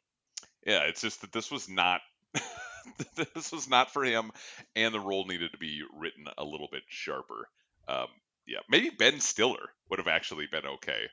Yeah, 0.67 0.81
it's 0.83 1.01
just 1.01 1.21
that 1.21 1.31
this 1.31 1.49
was 1.49 1.67
not 1.69 2.01
this 3.33 3.51
was 3.51 3.69
not 3.69 3.91
for 3.91 4.03
him, 4.03 4.31
and 4.75 4.93
the 4.93 4.99
role 4.99 5.25
needed 5.25 5.51
to 5.51 5.57
be 5.57 5.81
written 5.97 6.25
a 6.37 6.43
little 6.43 6.67
bit 6.71 6.83
sharper. 6.87 7.47
Um, 7.87 8.07
yeah, 8.47 8.59
maybe 8.69 8.89
Ben 8.89 9.19
Stiller 9.19 9.69
would 9.89 9.99
have 9.99 10.07
actually 10.07 10.47
been 10.51 10.65
okay 10.65 11.03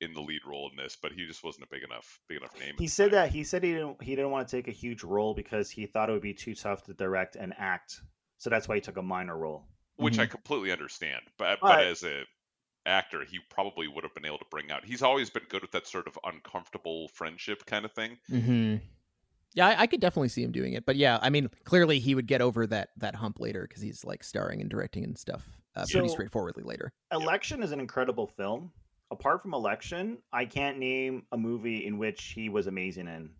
in 0.00 0.14
the 0.14 0.20
lead 0.20 0.40
role 0.46 0.68
in 0.70 0.76
this, 0.82 0.96
but 1.00 1.12
he 1.12 1.26
just 1.26 1.44
wasn't 1.44 1.64
a 1.64 1.68
big 1.70 1.82
enough 1.84 2.18
big 2.28 2.38
enough 2.38 2.58
name. 2.58 2.74
He 2.78 2.88
said 2.88 3.12
that 3.12 3.30
he 3.30 3.44
said 3.44 3.62
he 3.62 3.72
didn't 3.72 4.02
he 4.02 4.16
didn't 4.16 4.30
want 4.30 4.48
to 4.48 4.56
take 4.56 4.68
a 4.68 4.72
huge 4.72 5.04
role 5.04 5.32
because 5.34 5.70
he 5.70 5.86
thought 5.86 6.08
it 6.08 6.12
would 6.12 6.22
be 6.22 6.34
too 6.34 6.54
tough 6.54 6.82
to 6.84 6.94
direct 6.94 7.36
and 7.36 7.54
act. 7.58 8.00
So 8.38 8.50
that's 8.50 8.66
why 8.68 8.74
he 8.76 8.80
took 8.80 8.96
a 8.96 9.02
minor 9.02 9.36
role. 9.36 9.64
which 9.96 10.14
Mm-hmm. 10.14 10.22
I 10.22 10.26
completely 10.26 10.72
understand. 10.72 11.20
But 11.38 11.60
But- 11.60 11.68
but 11.68 11.86
as 11.86 12.02
a 12.02 12.24
actor, 12.84 13.24
he 13.24 13.38
probably 13.48 13.86
would 13.86 14.02
have 14.02 14.12
been 14.14 14.24
able 14.26 14.38
to 14.38 14.44
bring 14.50 14.72
out. 14.72 14.84
He's 14.84 15.02
always 15.02 15.30
been 15.30 15.44
good 15.48 15.62
with 15.62 15.70
that 15.70 15.86
sort 15.86 16.08
of 16.08 16.18
uncomfortable 16.24 17.06
friendship 17.14 17.64
kind 17.64 17.84
of 17.84 17.92
thing. 17.92 18.18
Mm 18.28 18.42
hmm 18.44 18.76
Yeah, 19.54 19.68
I, 19.68 19.82
I 19.82 19.86
could 19.86 20.00
definitely 20.00 20.28
see 20.28 20.42
him 20.42 20.52
doing 20.52 20.72
it. 20.72 20.86
But 20.86 20.96
yeah, 20.96 21.18
I 21.20 21.30
mean, 21.30 21.50
clearly 21.64 21.98
he 21.98 22.14
would 22.14 22.26
get 22.26 22.40
over 22.40 22.66
that 22.68 22.90
that 22.98 23.14
hump 23.14 23.40
later 23.40 23.66
because 23.68 23.82
he's 23.82 24.04
like 24.04 24.24
starring 24.24 24.60
and 24.60 24.70
directing 24.70 25.04
and 25.04 25.16
stuff 25.16 25.44
uh, 25.76 25.84
pretty 25.90 26.08
straightforwardly 26.08 26.62
later. 26.64 26.92
Election 27.12 27.62
is 27.62 27.72
an 27.72 27.80
incredible 27.80 28.26
film. 28.26 28.72
Apart 29.10 29.42
from 29.42 29.52
Election, 29.52 30.18
I 30.32 30.46
can't 30.46 30.78
name 30.78 31.24
a 31.32 31.36
movie 31.36 31.86
in 31.86 31.98
which 31.98 32.32
he 32.34 32.48
was 32.48 32.66
amazing 32.66 33.08
in 33.08 33.30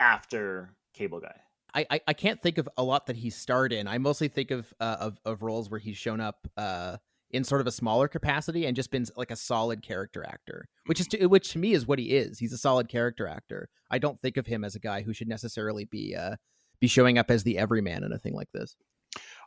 after 0.00 0.74
Cable 0.94 1.20
Guy. 1.20 1.40
I, 1.74 1.86
I, 1.90 2.00
I 2.08 2.12
can't 2.12 2.40
think 2.40 2.58
of 2.58 2.68
a 2.76 2.82
lot 2.82 3.06
that 3.06 3.16
he 3.16 3.30
starred 3.30 3.72
in. 3.72 3.88
I 3.88 3.98
mostly 3.98 4.28
think 4.28 4.50
of 4.50 4.72
uh, 4.80 4.96
of 5.00 5.20
of 5.24 5.42
roles 5.42 5.70
where 5.70 5.80
he's 5.80 5.96
shown 5.96 6.20
up 6.20 6.46
uh, 6.56 6.98
in 7.34 7.42
sort 7.42 7.60
of 7.60 7.66
a 7.66 7.72
smaller 7.72 8.06
capacity 8.06 8.64
and 8.64 8.76
just 8.76 8.90
been 8.90 9.04
like 9.16 9.32
a 9.32 9.36
solid 9.36 9.82
character 9.82 10.24
actor, 10.24 10.68
which 10.86 11.00
is 11.00 11.08
to, 11.08 11.26
which 11.26 11.50
to 11.52 11.58
me 11.58 11.72
is 11.72 11.86
what 11.86 11.98
he 11.98 12.12
is. 12.12 12.38
He's 12.38 12.52
a 12.52 12.58
solid 12.58 12.88
character 12.88 13.26
actor. 13.26 13.68
I 13.90 13.98
don't 13.98 14.20
think 14.22 14.36
of 14.36 14.46
him 14.46 14.64
as 14.64 14.76
a 14.76 14.80
guy 14.80 15.02
who 15.02 15.12
should 15.12 15.28
necessarily 15.28 15.84
be 15.84 16.14
uh, 16.14 16.36
be 16.80 16.86
showing 16.86 17.18
up 17.18 17.30
as 17.30 17.42
the 17.42 17.58
everyman 17.58 18.04
in 18.04 18.12
a 18.12 18.18
thing 18.18 18.34
like 18.34 18.50
this. 18.52 18.76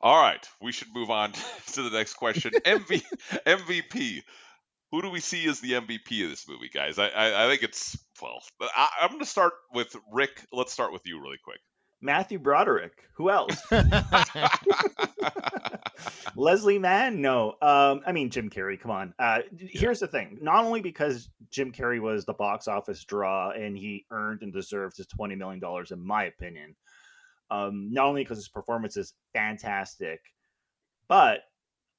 All 0.02 0.22
right, 0.22 0.46
we 0.62 0.72
should 0.72 0.90
move 0.94 1.10
on 1.10 1.32
to 1.74 1.82
the 1.82 1.90
next 1.90 2.16
question. 2.16 2.52
MV, 2.66 3.04
MVP. 3.46 4.22
Who 4.92 5.02
do 5.02 5.10
we 5.10 5.20
see 5.20 5.48
as 5.48 5.60
the 5.60 5.74
MVP 5.74 6.24
of 6.24 6.30
this 6.30 6.48
movie, 6.48 6.70
guys? 6.74 7.00
I 7.00 7.08
I, 7.08 7.46
I 7.46 7.50
think 7.50 7.64
it's 7.64 7.98
well. 8.22 8.42
I, 8.62 8.90
I'm 9.02 9.10
going 9.10 9.20
to 9.20 9.26
start 9.26 9.54
with 9.74 9.96
Rick. 10.12 10.46
Let's 10.52 10.74
start 10.74 10.92
with 10.92 11.04
you 11.06 11.22
really 11.22 11.40
quick. 11.44 11.60
Matthew 12.02 12.40
Broderick. 12.40 13.04
Who 13.16 13.30
else? 13.30 13.62
Leslie 16.36 16.80
Mann? 16.80 17.22
No. 17.22 17.56
Um, 17.62 18.02
I 18.06 18.12
mean 18.12 18.30
Jim 18.30 18.50
Carrey. 18.50 18.80
Come 18.80 18.92
on. 18.92 19.14
Uh, 19.18 19.40
here's 19.58 20.00
the 20.00 20.08
thing. 20.08 20.38
Not 20.42 20.64
only 20.64 20.82
because 20.82 21.30
Jim 21.50 21.72
Carrey 21.72 22.00
was 22.00 22.26
the 22.26 22.34
box 22.34 22.68
office 22.68 23.04
draw 23.04 23.52
and 23.52 23.78
he 23.78 24.06
earned 24.12 24.44
and 24.44 24.54
deserved 24.54 24.98
his 24.98 25.08
twenty 25.08 25.36
million 25.36 25.60
dollars, 25.60 25.92
in 25.92 26.06
my 26.06 26.26
opinion. 26.26 26.76
Um, 27.50 27.92
not 27.92 28.06
only 28.06 28.24
because 28.24 28.38
his 28.38 28.50
performance 28.50 28.98
is 28.98 29.14
fantastic, 29.34 30.20
but 31.08 31.40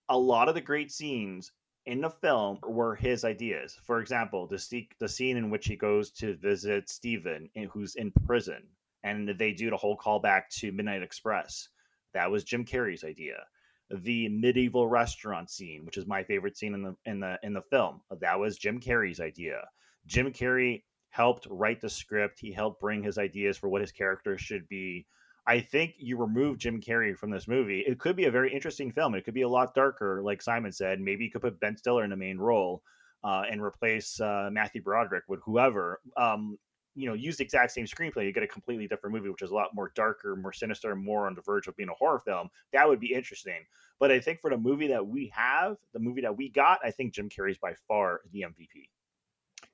a 0.09 0.19
lot 0.19 0.49
of 0.49 0.55
the 0.55 0.61
great 0.61 0.93
scenes 0.93 1.51
in 1.87 2.03
the 2.03 2.11
film 2.11 2.59
were 2.63 2.95
his 2.95 3.25
ideas. 3.25 3.77
For 3.85 4.01
example, 4.01 4.47
the 4.47 4.87
the 5.01 5.09
scene 5.09 5.37
in 5.37 5.51
which 5.51 5.67
he 5.67 5.77
goes 5.77 6.13
to 6.13 6.37
visit 6.37 6.89
Steven, 6.89 7.49
who's 7.73 7.97
in 7.97 8.13
prison, 8.27 8.63
and 9.03 9.29
they 9.39 9.53
do 9.53 9.71
the 9.71 9.77
whole 9.77 9.97
callback 9.97 10.43
to 10.59 10.73
Midnight 10.73 11.03
Express. 11.03 11.69
That 12.15 12.31
was 12.31 12.45
Jim 12.45 12.65
Carrey's 12.65 13.05
idea. 13.05 13.45
The 13.91 14.29
medieval 14.29 14.89
restaurant 14.89 15.51
scene, 15.51 15.85
which 15.85 15.97
is 15.97 16.07
my 16.07 16.23
favorite 16.23 16.57
scene 16.57 16.75
in 16.75 16.83
the 16.83 16.97
in 17.07 17.21
the 17.21 17.39
in 17.43 17.55
the 17.55 17.63
film, 17.63 18.01
that 18.11 18.39
was 18.39 18.59
Jim 18.59 18.81
Carrey's 18.81 19.21
idea. 19.21 19.63
Jim 20.07 20.33
Carrey 20.33 20.83
helped 21.11 21.47
write 21.51 21.81
the 21.81 21.89
script. 21.89 22.39
He 22.41 22.53
helped 22.53 22.81
bring 22.81 23.03
his 23.03 23.19
ideas 23.19 23.57
for 23.57 23.69
what 23.69 23.81
his 23.81 23.93
character 23.93 24.37
should 24.37 24.69
be. 24.69 25.07
I 25.47 25.61
think 25.61 25.95
you 25.97 26.19
remove 26.19 26.59
Jim 26.59 26.79
Carrey 26.79 27.17
from 27.17 27.31
this 27.31 27.49
movie, 27.49 27.81
it 27.81 27.99
could 27.99 28.17
be 28.17 28.27
a 28.27 28.31
very 28.31 28.53
interesting 28.53 28.93
film. 28.93 29.15
It 29.15 29.25
could 29.25 29.33
be 29.33 29.43
a 29.43 29.49
lot 29.49 29.75
darker, 29.75 30.21
like 30.23 30.43
Simon 30.43 30.73
said. 30.73 31.01
Maybe 31.01 31.25
you 31.25 31.31
could 31.31 31.41
put 31.41 31.59
Ben 31.59 31.75
Stiller 31.75 32.05
in 32.05 32.11
the 32.11 32.17
main 32.17 32.37
role 32.37 32.83
uh, 33.25 33.45
and 33.51 33.63
replace 33.63 34.21
uh, 34.21 34.51
Matthew 34.53 34.83
Broderick 34.83 35.25
with 35.27 35.41
whoever. 35.45 36.01
Um, 36.19 36.59
you 36.99 37.09
know, 37.09 37.15
use 37.15 37.37
the 37.37 37.45
exact 37.45 37.71
same 37.73 37.87
screenplay, 37.87 38.25
you 38.25 38.33
get 38.33 38.43
a 38.43 38.49
completely 38.49 38.89
different 38.89 39.15
movie, 39.15 39.29
which 39.31 39.43
is 39.43 39.51
a 39.51 39.55
lot 39.55 39.75
more 39.75 39.93
darker, 39.95 40.35
more 40.37 40.53
sinister, 40.53 40.93
and 40.93 41.05
more 41.05 41.27
on 41.27 41.35
the 41.35 41.43
verge 41.43 41.69
of 41.69 41.77
being 41.77 41.89
a 41.89 41.95
horror 41.95 42.19
film. 42.19 42.51
That 42.73 42.89
would 42.89 42.99
be 43.01 43.15
interesting. 43.15 43.65
But 44.01 44.11
I 44.11 44.21
think 44.21 44.41
for 44.41 44.51
the 44.51 44.59
movie 44.59 44.89
that 44.89 45.07
we 45.07 45.33
have, 45.35 45.77
the 45.93 46.01
movie 46.01 46.23
that 46.23 46.37
we 46.37 46.49
got, 46.49 46.81
I 46.83 46.91
think 46.91 47.15
Jim 47.15 47.29
Carrey's 47.29 47.59
by 47.59 47.75
far 47.87 48.21
the 48.33 48.43
MVP. 48.43 48.89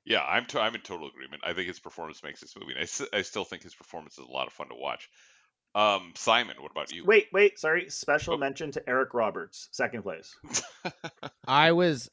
Yeah, 0.05 0.23
I'm 0.23 0.45
to, 0.47 0.59
I'm 0.59 0.75
in 0.75 0.81
total 0.81 1.07
agreement. 1.07 1.41
I 1.43 1.53
think 1.53 1.67
his 1.67 1.79
performance 1.79 2.21
makes 2.23 2.39
this 2.41 2.55
movie, 2.55 2.73
and 2.73 2.79
I, 2.79 2.83
s- 2.83 3.01
I 3.11 3.23
still 3.23 3.43
think 3.43 3.63
his 3.63 3.73
performance 3.73 4.17
is 4.19 4.25
a 4.27 4.31
lot 4.31 4.45
of 4.47 4.53
fun 4.53 4.69
to 4.69 4.75
watch. 4.75 5.09
Um, 5.73 6.13
Simon, 6.15 6.55
what 6.59 6.71
about 6.71 6.91
you? 6.93 7.03
Wait, 7.05 7.27
wait, 7.33 7.59
sorry. 7.59 7.89
Special 7.89 8.37
mention 8.37 8.71
to 8.71 8.89
Eric 8.89 9.13
Roberts, 9.13 9.67
second 9.71 10.03
place. 10.03 10.33
I 11.47 11.71
was 11.71 12.09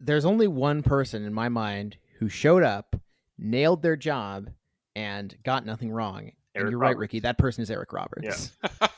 there's 0.00 0.24
only 0.24 0.48
one 0.48 0.82
person 0.82 1.24
in 1.24 1.32
my 1.32 1.48
mind 1.48 1.96
who 2.18 2.28
showed 2.28 2.62
up, 2.62 2.96
nailed 3.40 3.82
their 3.82 3.96
job, 3.96 4.50
and 4.94 5.34
got 5.42 5.64
nothing 5.66 5.90
wrong. 5.90 6.30
And 6.54 6.62
Eric 6.62 6.70
you're 6.70 6.78
right, 6.78 6.96
Ricky. 6.96 7.20
That 7.20 7.38
person 7.38 7.62
is 7.62 7.70
Eric 7.70 7.92
Roberts. 7.92 8.52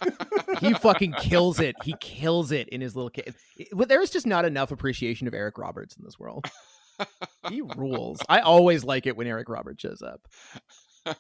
he 0.61 0.73
fucking 0.75 1.13
kills 1.15 1.61
it. 1.61 1.77
He 1.83 1.95
kills 2.01 2.51
it 2.51 2.69
in 2.69 2.81
his 2.81 2.97
little 2.97 3.11
kid. 3.11 3.35
But 3.73 3.89
there 3.89 4.01
is 4.01 4.11
just 4.11 4.27
not 4.27 4.45
enough 4.45 4.73
appreciation 4.73 5.27
of 5.29 5.35
Eric 5.35 5.59
Roberts 5.59 5.97
in 5.97 6.05
this 6.05 6.19
world. 6.19 6.47
he 7.49 7.61
rules. 7.61 8.21
I 8.29 8.41
always 8.41 8.85
like 8.85 9.07
it 9.07 9.17
when 9.17 9.27
Eric 9.27 9.49
Roberts 9.49 9.83
shows 9.83 10.03
up. 10.03 10.27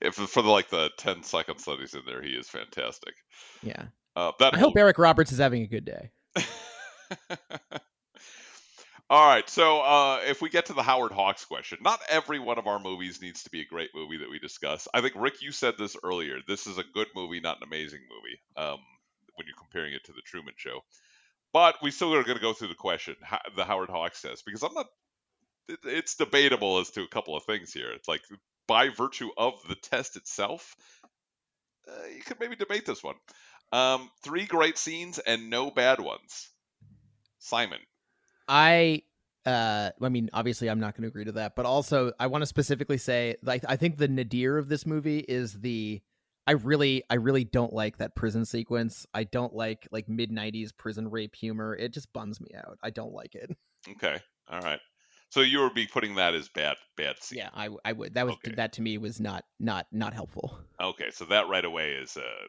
if 0.00 0.14
for 0.14 0.42
the 0.42 0.50
like 0.50 0.68
the 0.68 0.90
10 0.98 1.22
seconds 1.22 1.64
that 1.64 1.78
he's 1.78 1.94
in 1.94 2.02
there, 2.06 2.22
he 2.22 2.30
is 2.30 2.48
fantastic. 2.48 3.14
Yeah. 3.62 3.86
Uh, 4.16 4.32
I 4.40 4.50
whole- 4.58 4.70
hope 4.70 4.76
Eric 4.76 4.98
Roberts 4.98 5.30
is 5.30 5.38
having 5.38 5.62
a 5.62 5.66
good 5.66 5.84
day. 5.84 6.10
All 9.08 9.24
right, 9.24 9.48
so 9.48 9.82
uh, 9.82 10.20
if 10.26 10.42
we 10.42 10.50
get 10.50 10.66
to 10.66 10.72
the 10.72 10.82
Howard 10.82 11.12
Hawks 11.12 11.44
question, 11.44 11.78
not 11.80 12.00
every 12.08 12.40
one 12.40 12.58
of 12.58 12.66
our 12.66 12.80
movies 12.80 13.22
needs 13.22 13.44
to 13.44 13.50
be 13.50 13.60
a 13.60 13.64
great 13.64 13.90
movie 13.94 14.18
that 14.18 14.30
we 14.30 14.40
discuss. 14.40 14.88
I 14.92 15.00
think 15.00 15.14
Rick, 15.16 15.42
you 15.42 15.52
said 15.52 15.74
this 15.78 15.96
earlier. 16.02 16.38
This 16.48 16.66
is 16.66 16.78
a 16.78 16.84
good 16.92 17.06
movie, 17.14 17.38
not 17.38 17.58
an 17.58 17.68
amazing 17.68 18.00
movie. 18.10 18.40
Um, 18.56 18.80
when 19.36 19.46
you're 19.46 19.56
comparing 19.56 19.92
it 19.92 20.02
to 20.06 20.12
the 20.12 20.22
Truman 20.22 20.54
Show, 20.56 20.80
but 21.52 21.76
we 21.82 21.90
still 21.90 22.14
are 22.14 22.24
going 22.24 22.36
to 22.36 22.42
go 22.42 22.52
through 22.52 22.68
the 22.68 22.74
question, 22.74 23.14
the 23.54 23.64
Howard 23.64 23.90
Hawks 23.90 24.22
test, 24.22 24.44
because 24.44 24.62
I'm 24.62 24.74
not. 24.74 24.86
It, 25.68 25.78
it's 25.84 26.16
debatable 26.16 26.78
as 26.78 26.90
to 26.90 27.02
a 27.02 27.08
couple 27.08 27.36
of 27.36 27.44
things 27.44 27.72
here. 27.72 27.90
It's 27.92 28.08
like 28.08 28.22
by 28.66 28.88
virtue 28.88 29.30
of 29.36 29.54
the 29.68 29.76
test 29.76 30.16
itself, 30.16 30.74
uh, 31.88 32.06
you 32.14 32.22
could 32.22 32.40
maybe 32.40 32.56
debate 32.56 32.86
this 32.86 33.04
one. 33.04 33.16
Um, 33.72 34.10
three 34.22 34.46
great 34.46 34.78
scenes 34.78 35.18
and 35.18 35.50
no 35.50 35.70
bad 35.70 36.00
ones. 36.00 36.48
Simon. 37.38 37.78
I 38.48 39.02
uh 39.44 39.90
I 40.02 40.08
mean 40.08 40.30
obviously 40.32 40.68
I'm 40.68 40.80
not 40.80 40.94
going 40.94 41.02
to 41.02 41.08
agree 41.08 41.24
to 41.24 41.32
that, 41.32 41.56
but 41.56 41.66
also 41.66 42.12
I 42.18 42.26
want 42.26 42.42
to 42.42 42.46
specifically 42.46 42.98
say 42.98 43.36
like 43.42 43.64
I 43.68 43.76
think 43.76 43.96
the 43.96 44.08
nadir 44.08 44.58
of 44.58 44.68
this 44.68 44.86
movie 44.86 45.20
is 45.20 45.52
the 45.54 46.00
I 46.46 46.52
really 46.52 47.02
I 47.10 47.14
really 47.16 47.44
don't 47.44 47.72
like 47.72 47.98
that 47.98 48.14
prison 48.14 48.44
sequence. 48.44 49.06
I 49.12 49.24
don't 49.24 49.54
like 49.54 49.88
like 49.90 50.08
mid 50.08 50.30
90s 50.30 50.70
prison 50.76 51.10
rape 51.10 51.34
humor. 51.34 51.74
It 51.74 51.92
just 51.92 52.12
bums 52.12 52.40
me 52.40 52.50
out. 52.56 52.78
I 52.82 52.90
don't 52.90 53.12
like 53.12 53.34
it. 53.34 53.50
Okay. 53.88 54.18
All 54.50 54.60
right. 54.62 54.80
So 55.28 55.42
you 55.42 55.60
would 55.60 55.74
be 55.74 55.86
putting 55.86 56.16
that 56.16 56.34
as 56.34 56.48
bad 56.48 56.76
bad 56.96 57.22
scene. 57.22 57.38
Yeah, 57.38 57.50
I 57.54 57.68
I 57.84 57.92
would. 57.92 58.14
That 58.14 58.26
was 58.26 58.34
Okay. 58.44 58.56
that 58.56 58.72
to 58.74 58.82
me 58.82 58.98
was 58.98 59.20
not 59.20 59.44
not 59.60 59.86
not 59.92 60.12
helpful. 60.12 60.58
Okay, 60.80 61.10
so 61.12 61.24
that 61.26 61.48
right 61.48 61.64
away 61.64 61.92
is 61.92 62.16
uh, 62.16 62.46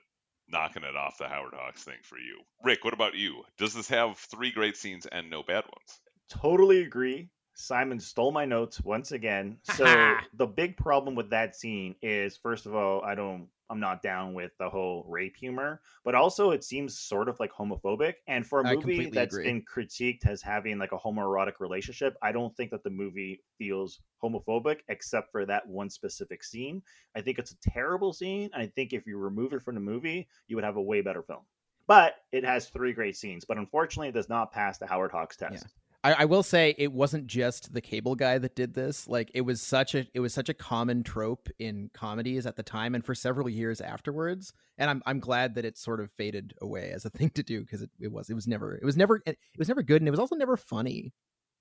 knocking 0.49 0.83
it 0.83 0.95
off 0.95 1.17
the 1.17 1.27
Howard 1.27 1.53
Hawks 1.53 1.83
thing 1.83 1.97
for 2.03 2.17
you. 2.17 2.39
Rick, 2.63 2.83
what 2.83 2.93
about 2.93 3.15
you? 3.15 3.43
Does 3.57 3.73
this 3.73 3.87
have 3.89 4.17
three 4.17 4.51
great 4.51 4.77
scenes 4.77 5.05
and 5.05 5.29
no 5.29 5.43
bad 5.43 5.63
ones? 5.65 5.99
Totally 6.29 6.81
agree. 6.81 7.29
Simon 7.53 7.99
stole 7.99 8.31
my 8.31 8.45
notes 8.45 8.81
once 8.81 9.11
again. 9.11 9.57
So 9.75 10.15
the 10.33 10.45
big 10.45 10.77
problem 10.77 11.15
with 11.15 11.29
that 11.31 11.55
scene 11.55 11.95
is, 12.01 12.37
first 12.37 12.65
of 12.65 12.75
all, 12.75 13.01
I 13.03 13.15
don't, 13.15 13.47
I'm 13.69 13.79
not 13.79 14.01
down 14.01 14.33
with 14.33 14.51
the 14.57 14.69
whole 14.69 15.05
rape 15.07 15.35
humor, 15.35 15.81
but 16.03 16.15
also 16.15 16.51
it 16.51 16.63
seems 16.63 16.97
sort 16.97 17.27
of 17.27 17.39
like 17.39 17.51
homophobic. 17.51 18.15
And 18.27 18.45
for 18.45 18.61
a 18.61 18.75
movie 18.75 19.09
that's 19.09 19.35
agree. 19.35 19.45
been 19.45 19.63
critiqued 19.63 20.25
as 20.25 20.41
having 20.41 20.77
like 20.77 20.91
a 20.91 20.97
homoerotic 20.97 21.59
relationship, 21.59 22.15
I 22.21 22.31
don't 22.31 22.55
think 22.55 22.71
that 22.71 22.83
the 22.83 22.89
movie 22.89 23.41
feels 23.57 23.99
homophobic 24.23 24.79
except 24.87 25.31
for 25.31 25.45
that 25.45 25.67
one 25.67 25.89
specific 25.89 26.43
scene. 26.43 26.81
I 27.15 27.21
think 27.21 27.39
it's 27.39 27.51
a 27.51 27.69
terrible 27.69 28.13
scene. 28.13 28.49
And 28.53 28.63
I 28.63 28.67
think 28.67 28.93
if 28.93 29.05
you 29.05 29.17
remove 29.17 29.53
it 29.53 29.61
from 29.61 29.75
the 29.75 29.81
movie, 29.81 30.27
you 30.47 30.55
would 30.55 30.65
have 30.65 30.77
a 30.77 30.81
way 30.81 31.01
better 31.01 31.21
film. 31.21 31.41
But 31.87 32.15
it 32.31 32.43
has 32.43 32.67
three 32.67 32.91
great 32.91 33.15
scenes, 33.15 33.45
but 33.45 33.57
unfortunately, 33.57 34.09
it 34.09 34.13
does 34.13 34.27
not 34.27 34.51
pass 34.51 34.77
the 34.77 34.87
Howard 34.87 35.11
Hawks 35.11 35.37
test. 35.37 35.67
I, 36.07 36.13
I 36.19 36.25
will 36.25 36.43
say 36.43 36.73
it 36.77 36.93
wasn't 36.93 37.27
just 37.27 37.73
the 37.73 37.81
cable 37.81 38.15
guy 38.15 38.37
that 38.37 38.55
did 38.55 38.73
this. 38.73 39.09
Like 39.09 39.29
it 39.33 39.41
was 39.41 39.61
such 39.61 39.93
a 39.93 40.07
it 40.13 40.21
was 40.21 40.33
such 40.33 40.47
a 40.47 40.53
common 40.53 41.03
trope 41.03 41.49
in 41.59 41.89
comedies 41.93 42.45
at 42.45 42.55
the 42.55 42.63
time 42.63 42.95
and 42.95 43.03
for 43.03 43.13
several 43.13 43.49
years 43.49 43.81
afterwards. 43.81 44.53
And 44.77 44.89
I'm 44.89 45.03
I'm 45.05 45.19
glad 45.19 45.55
that 45.55 45.65
it 45.65 45.77
sort 45.77 45.99
of 45.99 46.09
faded 46.09 46.53
away 46.61 46.91
as 46.91 47.03
a 47.03 47.09
thing 47.17 47.29
to 47.31 47.43
do 47.43 47.59
because 47.59 47.81
it, 47.81 47.89
it 47.99 48.09
was 48.09 48.29
it 48.29 48.35
was 48.35 48.47
never 48.47 48.75
it 48.75 48.85
was 48.85 48.95
never 48.95 49.21
it 49.25 49.37
was 49.57 49.67
never 49.67 49.83
good 49.83 50.01
and 50.01 50.07
it 50.07 50.11
was 50.11 50.19
also 50.19 50.37
never 50.37 50.55
funny. 50.55 51.13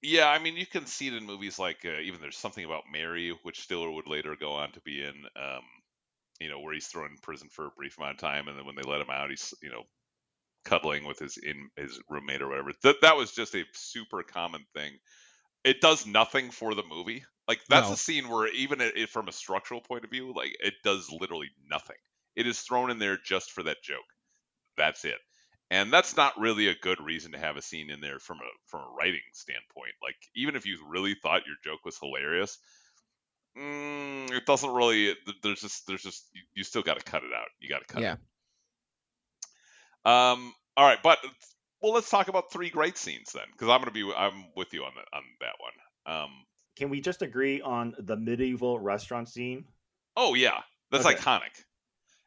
Yeah, 0.02 0.28
I 0.28 0.38
mean, 0.38 0.56
you 0.56 0.66
can 0.66 0.86
see 0.86 1.08
it 1.08 1.14
in 1.14 1.24
movies 1.24 1.58
like 1.58 1.78
uh, 1.84 2.00
even 2.00 2.20
there's 2.20 2.36
something 2.36 2.64
about 2.64 2.84
Mary, 2.92 3.36
which 3.42 3.62
Stiller 3.62 3.90
would 3.90 4.06
later 4.06 4.36
go 4.38 4.52
on 4.52 4.70
to 4.72 4.80
be 4.82 5.02
in. 5.02 5.14
Um, 5.34 5.62
you 6.38 6.50
know, 6.50 6.60
where 6.60 6.74
he's 6.74 6.86
thrown 6.86 7.10
in 7.10 7.16
prison 7.16 7.48
for 7.50 7.66
a 7.66 7.70
brief 7.70 7.96
amount 7.96 8.12
of 8.12 8.20
time, 8.20 8.46
and 8.46 8.58
then 8.58 8.66
when 8.66 8.76
they 8.76 8.82
let 8.82 9.00
him 9.00 9.10
out, 9.10 9.30
he's 9.30 9.54
you 9.62 9.70
know 9.70 9.84
cuddling 10.66 11.06
with 11.06 11.20
his 11.20 11.38
in 11.38 11.70
his 11.78 12.02
roommate 12.10 12.42
or 12.42 12.50
whatever. 12.50 12.72
That 12.84 12.98
that 13.02 13.16
was 13.16 13.32
just 13.32 13.56
a 13.56 13.64
super 13.74 14.24
common 14.24 14.66
thing. 14.74 14.98
It 15.64 15.80
does 15.82 16.06
nothing 16.06 16.50
for 16.50 16.74
the 16.74 16.84
movie. 16.84 17.24
Like 17.48 17.60
that's 17.68 17.90
No. 17.90 17.92
a 17.92 17.98
scene 17.98 18.28
where 18.28 18.48
even 18.48 18.80
it, 18.80 19.10
from 19.10 19.28
a 19.28 19.32
structural 19.32 19.80
point 19.82 20.04
of 20.04 20.10
view, 20.10 20.32
like 20.34 20.56
it 20.60 20.74
does 20.84 21.10
literally 21.10 21.50
nothing. 21.70 21.96
It 22.36 22.46
is 22.46 22.60
thrown 22.62 22.90
in 22.90 22.98
there 23.00 23.18
just 23.18 23.52
for 23.52 23.62
that 23.64 23.82
joke. 23.82 24.04
That's 24.76 25.04
it. 25.04 25.18
And 25.70 25.92
that's 25.92 26.16
not 26.16 26.38
really 26.38 26.68
a 26.68 26.76
good 26.76 27.00
reason 27.00 27.32
to 27.32 27.38
have 27.38 27.56
a 27.56 27.62
scene 27.62 27.90
in 27.90 28.00
there 28.00 28.20
from 28.20 28.38
a 28.38 28.50
from 28.66 28.82
a 28.82 28.90
writing 28.94 29.22
standpoint. 29.34 29.94
Like 30.02 30.16
even 30.36 30.56
if 30.56 30.66
you 30.66 30.86
really 30.88 31.14
thought 31.14 31.46
your 31.46 31.56
joke 31.64 31.84
was 31.84 31.98
hilarious, 31.98 32.58
mm, 33.56 34.30
it 34.32 34.46
doesn't 34.46 34.72
really. 34.72 35.14
There's 35.42 35.60
just 35.60 35.86
there's 35.86 36.02
just 36.02 36.30
you, 36.34 36.42
you 36.54 36.64
still 36.64 36.82
got 36.82 36.98
to 36.98 37.04
cut 37.04 37.24
it 37.24 37.32
out. 37.34 37.48
You 37.58 37.68
got 37.68 37.80
to 37.80 37.92
cut 37.92 38.02
Yeah. 38.02 38.16
it. 38.16 38.18
Um. 40.06 40.54
All 40.76 40.86
right, 40.86 40.98
but 41.02 41.18
well, 41.82 41.92
let's 41.92 42.10
talk 42.10 42.28
about 42.28 42.52
three 42.52 42.70
great 42.70 42.96
scenes 42.98 43.32
then, 43.32 43.44
because 43.52 43.68
I'm 43.68 43.80
gonna 43.80 43.90
be 43.90 44.10
I'm 44.16 44.44
with 44.56 44.72
you 44.72 44.84
on 44.84 44.92
that 44.96 45.06
on 45.16 45.22
that 45.40 45.54
one. 45.58 46.16
Um. 46.22 46.30
Can 46.76 46.90
we 46.90 47.00
just 47.00 47.22
agree 47.22 47.62
on 47.62 47.94
the 47.98 48.16
medieval 48.16 48.78
restaurant 48.78 49.28
scene? 49.28 49.64
Oh 50.16 50.34
yeah, 50.34 50.60
that's 50.90 51.06
Okay. 51.06 51.16
iconic. 51.16 51.64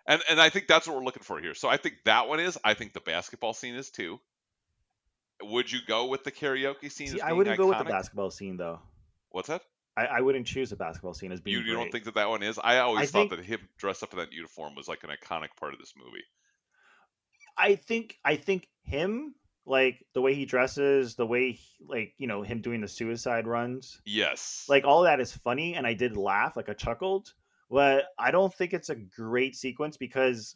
And 0.08 0.22
and 0.30 0.42
I 0.42 0.50
think 0.50 0.68
that's 0.68 0.88
what 0.88 0.98
we're 0.98 1.04
looking 1.04 1.24
for 1.24 1.40
here. 1.40 1.54
So 1.54 1.70
I 1.70 1.78
think 1.78 1.96
that 2.06 2.28
one 2.28 2.40
is. 2.40 2.58
I 2.64 2.74
think 2.74 2.94
the 2.94 3.00
basketball 3.00 3.54
scene 3.54 3.76
is 3.76 3.92
too. 3.92 4.20
Would 5.42 5.72
you 5.72 5.80
go 5.88 6.08
with 6.08 6.24
the 6.24 6.32
karaoke 6.32 6.92
scene? 6.92 7.08
See, 7.08 7.22
I 7.22 7.32
wouldn't 7.32 7.58
go 7.58 7.68
with 7.68 7.78
the 7.78 7.86
basketball 7.86 8.32
scene 8.32 8.58
though. 8.58 8.80
What's 9.30 9.48
that? 9.48 9.62
I, 9.96 10.06
I 10.06 10.22
wouldn't 10.22 10.48
choose 10.48 10.72
the 10.72 10.76
basketball 10.76 11.14
scene 11.14 11.32
as 11.32 11.40
being. 11.40 11.58
You, 11.58 11.64
you 11.64 11.74
don't 11.74 11.92
think 11.92 12.06
that 12.06 12.16
that 12.16 12.30
one 12.30 12.42
is? 12.42 12.60
I 12.62 12.80
always 12.80 13.04
I 13.04 13.06
thought 13.06 13.30
think- 13.30 13.42
that 13.42 13.46
him 13.46 13.60
dressed 13.78 14.02
up 14.02 14.12
in 14.14 14.20
that 14.20 14.34
uniform 14.34 14.74
was 14.76 14.88
like 14.88 15.04
an 15.04 15.10
iconic 15.12 15.50
part 15.60 15.74
of 15.74 15.80
this 15.80 15.94
movie. 15.96 16.24
I 17.60 17.76
think 17.76 18.18
I 18.24 18.36
think 18.38 18.68
him 18.84 19.36
like 19.66 20.04
the 20.14 20.22
way 20.22 20.34
he 20.34 20.46
dresses, 20.46 21.16
the 21.16 21.26
way 21.28 21.52
he, 21.52 21.86
like 21.88 22.14
you 22.18 22.28
know 22.28 22.42
him 22.42 22.62
doing 22.62 22.82
the 22.82 22.88
suicide 22.88 23.46
runs, 23.46 24.02
Yes. 24.06 24.66
like 24.70 24.86
all 24.86 25.04
that 25.04 25.20
is 25.20 25.32
funny, 25.32 25.76
and 25.76 25.86
I 25.86 25.94
did 25.94 26.18
laugh, 26.18 26.56
like 26.56 26.70
I 26.70 26.74
chuckled, 26.74 27.34
but 27.70 28.06
I 28.18 28.32
don't 28.32 28.54
think 28.54 28.74
it's 28.74 28.90
a 28.90 28.96
great 28.96 29.56
sequence 29.56 29.98
because. 29.98 30.56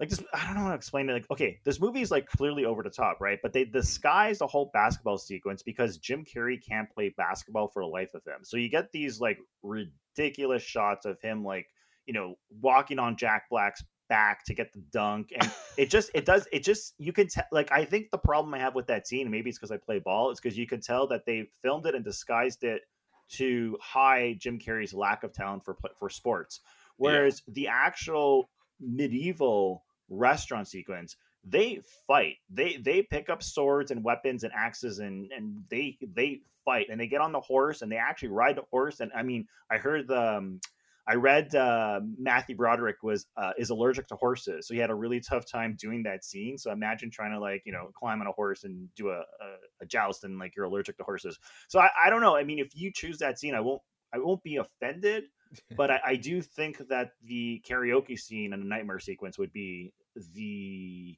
Like 0.00 0.08
this, 0.08 0.24
I 0.34 0.46
don't 0.46 0.54
know 0.56 0.62
how 0.62 0.68
to 0.70 0.74
explain 0.74 1.08
it. 1.08 1.12
Like, 1.12 1.30
okay, 1.30 1.60
this 1.64 1.78
movie 1.80 2.00
is 2.00 2.10
like 2.10 2.26
clearly 2.26 2.64
over 2.64 2.82
the 2.82 2.90
top, 2.90 3.20
right? 3.20 3.38
But 3.40 3.52
they 3.52 3.64
disguise 3.64 4.38
the 4.40 4.48
whole 4.48 4.68
basketball 4.74 5.16
sequence 5.16 5.62
because 5.62 5.98
Jim 5.98 6.24
Carrey 6.24 6.58
can't 6.60 6.90
play 6.90 7.14
basketball 7.16 7.68
for 7.68 7.84
the 7.84 7.88
life 7.88 8.08
of 8.14 8.24
him. 8.26 8.38
So 8.42 8.56
you 8.56 8.68
get 8.68 8.90
these 8.90 9.20
like 9.20 9.38
ridiculous 9.62 10.62
shots 10.64 11.06
of 11.06 11.20
him, 11.20 11.44
like 11.44 11.66
you 12.06 12.14
know, 12.14 12.34
walking 12.60 12.98
on 12.98 13.16
Jack 13.16 13.44
Black's 13.48 13.84
back 14.08 14.44
to 14.44 14.54
get 14.54 14.72
the 14.72 14.80
dunk, 14.92 15.32
and 15.38 15.50
it 15.76 15.90
just 15.90 16.10
it 16.14 16.24
does 16.24 16.46
it 16.52 16.62
just 16.62 16.94
you 16.98 17.12
can 17.12 17.28
tell. 17.28 17.44
Like, 17.50 17.72
I 17.72 17.84
think 17.84 18.10
the 18.10 18.18
problem 18.18 18.54
I 18.54 18.58
have 18.58 18.74
with 18.74 18.86
that 18.88 19.06
scene, 19.06 19.30
maybe 19.30 19.50
it's 19.50 19.58
because 19.58 19.70
I 19.70 19.76
play 19.76 19.98
ball, 19.98 20.30
is 20.30 20.40
because 20.40 20.56
you 20.56 20.66
can 20.66 20.80
tell 20.80 21.06
that 21.08 21.26
they 21.26 21.48
filmed 21.62 21.86
it 21.86 21.94
and 21.94 22.04
disguised 22.04 22.64
it 22.64 22.82
to 23.30 23.78
hide 23.80 24.38
Jim 24.40 24.58
Carrey's 24.58 24.94
lack 24.94 25.24
of 25.24 25.32
talent 25.32 25.64
for 25.64 25.76
for 25.98 26.10
sports. 26.10 26.60
Whereas 26.96 27.42
the 27.48 27.68
actual 27.68 28.50
medieval 28.80 29.84
restaurant 30.08 30.68
sequence, 30.68 31.16
they 31.44 31.80
fight. 32.06 32.36
They 32.50 32.76
they 32.76 33.02
pick 33.02 33.30
up 33.30 33.42
swords 33.42 33.90
and 33.90 34.04
weapons 34.04 34.44
and 34.44 34.52
axes 34.54 34.98
and 34.98 35.32
and 35.32 35.64
they 35.68 35.98
they 36.14 36.40
fight 36.64 36.88
and 36.90 37.00
they 37.00 37.06
get 37.06 37.20
on 37.20 37.32
the 37.32 37.40
horse 37.40 37.82
and 37.82 37.90
they 37.90 37.96
actually 37.96 38.28
ride 38.28 38.56
the 38.56 38.64
horse. 38.70 39.00
And 39.00 39.10
I 39.14 39.22
mean, 39.22 39.46
I 39.70 39.78
heard 39.78 40.08
the. 40.08 40.36
Um, 40.36 40.60
I 41.06 41.14
read 41.14 41.54
uh, 41.54 42.00
Matthew 42.16 42.54
Broderick 42.54 43.02
was 43.02 43.26
uh, 43.36 43.52
is 43.58 43.70
allergic 43.70 44.06
to 44.08 44.16
horses, 44.16 44.68
so 44.68 44.74
he 44.74 44.78
had 44.78 44.90
a 44.90 44.94
really 44.94 45.20
tough 45.20 45.50
time 45.50 45.76
doing 45.78 46.04
that 46.04 46.24
scene. 46.24 46.56
So 46.58 46.70
imagine 46.70 47.10
trying 47.10 47.32
to 47.32 47.40
like 47.40 47.62
you 47.64 47.72
know 47.72 47.90
climb 47.98 48.20
on 48.20 48.28
a 48.28 48.32
horse 48.32 48.62
and 48.64 48.88
do 48.94 49.08
a, 49.10 49.18
a, 49.18 49.56
a 49.82 49.86
joust 49.86 50.22
and 50.22 50.38
like 50.38 50.54
you're 50.54 50.64
allergic 50.64 50.96
to 50.98 51.04
horses. 51.04 51.38
So 51.68 51.80
I, 51.80 51.88
I 52.04 52.10
don't 52.10 52.20
know. 52.20 52.36
I 52.36 52.44
mean, 52.44 52.60
if 52.60 52.70
you 52.74 52.92
choose 52.94 53.18
that 53.18 53.38
scene, 53.38 53.54
I 53.54 53.60
won't 53.60 53.82
I 54.12 54.18
won't 54.18 54.42
be 54.44 54.56
offended, 54.56 55.24
but 55.76 55.90
I, 55.90 56.00
I 56.06 56.16
do 56.16 56.40
think 56.40 56.78
that 56.88 57.10
the 57.24 57.62
karaoke 57.68 58.18
scene 58.18 58.52
and 58.52 58.62
the 58.62 58.68
nightmare 58.68 59.00
sequence 59.00 59.38
would 59.38 59.52
be 59.52 59.92
the 60.34 61.16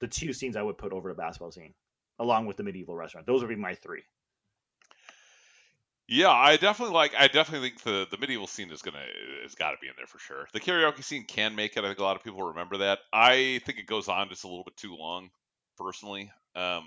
the 0.00 0.08
two 0.08 0.32
scenes 0.32 0.56
I 0.56 0.62
would 0.62 0.78
put 0.78 0.92
over 0.92 1.10
the 1.10 1.14
basketball 1.14 1.52
scene, 1.52 1.74
along 2.18 2.46
with 2.46 2.56
the 2.56 2.62
medieval 2.62 2.96
restaurant. 2.96 3.26
Those 3.26 3.42
would 3.42 3.48
be 3.48 3.56
my 3.56 3.74
three. 3.74 4.02
Yeah, 6.08 6.30
I 6.30 6.56
definitely 6.56 6.94
like. 6.94 7.14
I 7.18 7.26
definitely 7.26 7.70
think 7.70 7.82
the 7.82 8.06
the 8.08 8.16
medieval 8.18 8.46
scene 8.46 8.70
is 8.70 8.80
gonna 8.80 9.04
has 9.42 9.56
got 9.56 9.72
to 9.72 9.76
be 9.80 9.88
in 9.88 9.94
there 9.96 10.06
for 10.06 10.18
sure. 10.20 10.46
The 10.52 10.60
karaoke 10.60 11.02
scene 11.02 11.24
can 11.24 11.56
make 11.56 11.76
it. 11.76 11.84
I 11.84 11.88
think 11.88 11.98
a 11.98 12.04
lot 12.04 12.16
of 12.16 12.22
people 12.22 12.42
remember 12.44 12.76
that. 12.78 13.00
I 13.12 13.60
think 13.66 13.78
it 13.78 13.86
goes 13.86 14.06
on 14.08 14.28
just 14.28 14.44
a 14.44 14.48
little 14.48 14.62
bit 14.62 14.76
too 14.76 14.94
long, 14.94 15.30
personally. 15.76 16.30
Um, 16.54 16.84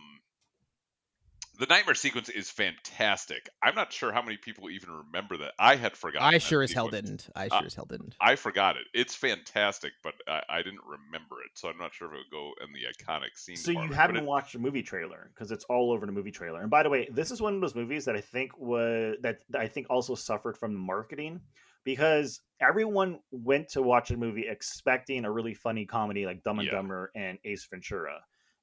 the 1.59 1.65
nightmare 1.65 1.93
sequence 1.95 2.29
is 2.29 2.49
fantastic. 2.49 3.49
I'm 3.61 3.75
not 3.75 3.91
sure 3.91 4.11
how 4.13 4.21
many 4.21 4.37
people 4.37 4.69
even 4.69 4.89
remember 4.91 5.37
that. 5.37 5.51
I 5.59 5.75
had 5.75 5.95
forgotten. 5.97 6.25
I 6.27 6.31
that 6.33 6.41
sure 6.41 6.63
as 6.63 6.71
hell 6.71 6.87
didn't. 6.87 7.29
I 7.35 7.47
Uh, 7.47 7.57
sure 7.59 7.65
as 7.67 7.75
hell 7.75 7.85
didn't. 7.85 8.15
I 8.21 8.35
forgot 8.35 8.77
it. 8.77 8.83
It's 8.93 9.13
fantastic, 9.15 9.91
but 10.03 10.13
I, 10.27 10.41
I 10.49 10.57
didn't 10.61 10.81
remember 10.85 11.35
it, 11.45 11.51
so 11.55 11.69
I'm 11.69 11.77
not 11.77 11.93
sure 11.93 12.07
if 12.07 12.13
it 12.13 12.17
would 12.17 12.31
go 12.31 12.53
in 12.63 12.71
the 12.73 12.81
iconic 12.87 13.37
scene. 13.37 13.57
So 13.57 13.71
you 13.71 13.75
department, 13.77 13.89
but 13.91 14.01
haven't 14.01 14.17
it- 14.17 14.23
watched 14.25 14.53
the 14.53 14.59
movie 14.59 14.83
trailer 14.83 15.29
because 15.33 15.51
it's 15.51 15.65
all 15.65 15.91
over 15.91 16.05
the 16.05 16.11
movie 16.11 16.31
trailer. 16.31 16.61
And 16.61 16.69
by 16.71 16.83
the 16.83 16.89
way, 16.89 17.09
this 17.11 17.29
is 17.31 17.41
one 17.41 17.53
of 17.55 17.61
those 17.61 17.75
movies 17.75 18.05
that 18.05 18.15
I 18.15 18.21
think 18.21 18.57
was 18.57 19.17
that 19.21 19.39
that 19.49 19.61
I 19.61 19.67
think 19.67 19.87
also 19.89 20.15
suffered 20.15 20.57
from 20.57 20.73
marketing 20.73 21.41
because 21.83 22.41
everyone 22.61 23.19
went 23.31 23.69
to 23.69 23.81
watch 23.81 24.11
a 24.11 24.17
movie 24.17 24.45
expecting 24.47 25.25
a 25.25 25.31
really 25.31 25.53
funny 25.53 25.85
comedy 25.85 26.25
like 26.25 26.43
Dumb 26.43 26.59
and 26.59 26.67
Yeah. 26.67 26.73
Dumber 26.73 27.11
and 27.15 27.37
Ace 27.45 27.65
Ventura. 27.69 28.19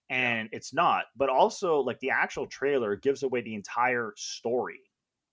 And 0.08 0.48
it's 0.52 0.72
not, 0.72 1.06
but 1.16 1.28
also 1.28 1.80
like 1.80 1.98
the 2.00 2.10
actual 2.10 2.46
trailer 2.46 2.94
gives 2.96 3.22
away 3.24 3.40
the 3.40 3.54
entire 3.54 4.12
story. 4.16 4.80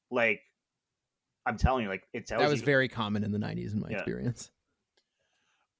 Like 0.10 0.42
I'm 1.46 1.58
telling 1.58 1.84
you, 1.84 1.90
like 1.90 2.08
it 2.14 2.26
tells 2.28 2.42
That 2.42 2.50
was 2.50 2.62
you 2.62 2.66
very 2.66 2.88
common 2.88 3.24
in 3.24 3.32
the 3.32 3.40
90s 3.40 3.74
in 3.74 3.80
my 3.80 3.90
Yeah. 3.90 3.96
experience. 3.96 4.52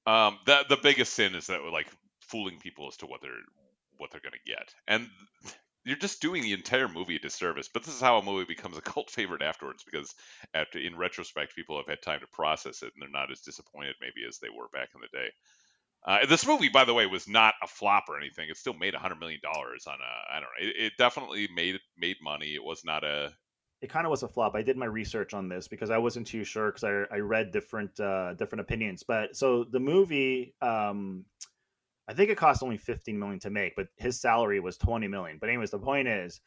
Um, 0.06 0.38
that 0.46 0.68
the 0.68 0.76
biggest 0.76 1.14
sin 1.14 1.34
is 1.34 1.46
that 1.46 1.62
like 1.64 1.88
fooling 2.20 2.58
people 2.58 2.88
as 2.88 2.96
to 2.98 3.06
what 3.06 3.20
they're 3.22 3.40
what 3.96 4.10
they're 4.10 4.20
gonna 4.20 4.36
get, 4.44 4.74
and 4.86 5.08
you're 5.84 5.96
just 5.96 6.20
doing 6.20 6.42
the 6.42 6.52
entire 6.52 6.88
movie 6.88 7.16
a 7.16 7.18
disservice. 7.18 7.68
But 7.68 7.84
this 7.84 7.94
is 7.94 8.00
how 8.00 8.18
a 8.18 8.22
movie 8.22 8.44
becomes 8.44 8.76
a 8.76 8.82
cult 8.82 9.10
favorite 9.10 9.42
afterwards, 9.42 9.82
because 9.84 10.14
after 10.52 10.78
in 10.78 10.96
retrospect, 10.96 11.54
people 11.54 11.76
have 11.78 11.86
had 11.86 12.02
time 12.02 12.20
to 12.20 12.26
process 12.26 12.82
it, 12.82 12.92
and 12.94 13.02
they're 13.02 13.08
not 13.08 13.30
as 13.32 13.40
disappointed 13.40 13.96
maybe 14.00 14.26
as 14.28 14.38
they 14.38 14.50
were 14.50 14.68
back 14.68 14.90
in 14.94 15.00
the 15.00 15.08
day. 15.08 15.30
Uh, 16.06 16.26
this 16.26 16.46
movie, 16.46 16.68
by 16.68 16.84
the 16.84 16.92
way, 16.92 17.06
was 17.06 17.26
not 17.26 17.54
a 17.62 17.66
flop 17.66 18.04
or 18.08 18.18
anything. 18.18 18.48
It 18.50 18.58
still 18.58 18.74
made 18.74 18.94
hundred 18.94 19.18
million 19.20 19.40
dollars 19.42 19.86
on 19.86 19.94
a. 19.94 20.36
I 20.36 20.40
don't 20.40 20.42
know. 20.42 20.68
It, 20.68 20.76
it 20.76 20.92
definitely 20.98 21.48
made 21.54 21.78
made 21.96 22.16
money. 22.22 22.54
It 22.54 22.62
was 22.62 22.84
not 22.84 23.04
a. 23.04 23.32
it 23.80 23.88
kind 23.88 24.06
of 24.06 24.10
was 24.10 24.22
a 24.22 24.28
flop. 24.28 24.54
I 24.54 24.62
did 24.62 24.76
my 24.76 24.86
research 24.86 25.32
on 25.32 25.48
this 25.48 25.66
because 25.66 25.90
I 25.90 25.96
wasn't 25.96 26.26
too 26.26 26.44
sure 26.44 26.70
because 26.70 26.84
I, 26.84 27.14
I 27.14 27.18
read 27.20 27.52
different 27.52 27.98
uh, 27.98 28.34
different 28.34 28.60
opinions. 28.60 29.02
But 29.02 29.34
so 29.34 29.64
the 29.64 29.80
movie, 29.80 30.54
um, 30.60 31.24
I 32.06 32.12
think 32.12 32.28
it 32.28 32.36
cost 32.36 32.62
only 32.62 32.76
15 32.76 33.18
million 33.18 33.40
to 33.40 33.50
make, 33.50 33.74
but 33.74 33.88
his 33.96 34.20
salary 34.20 34.60
was 34.60 34.76
20 34.76 35.08
million. 35.08 35.38
But 35.40 35.48
anyways, 35.48 35.70
the 35.70 35.78
point 35.78 36.06
is, 36.06 36.38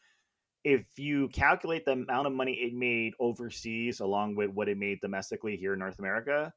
if 0.62 0.86
you 0.96 1.28
calculate 1.30 1.84
the 1.84 1.92
amount 1.92 2.28
of 2.28 2.32
money 2.32 2.52
it 2.52 2.74
made 2.74 3.14
overseas 3.18 3.98
along 3.98 4.36
with 4.36 4.50
what 4.50 4.68
it 4.68 4.78
made 4.78 5.00
domestically 5.00 5.56
here 5.56 5.72
in 5.72 5.80
North 5.80 5.98
America, 5.98 6.52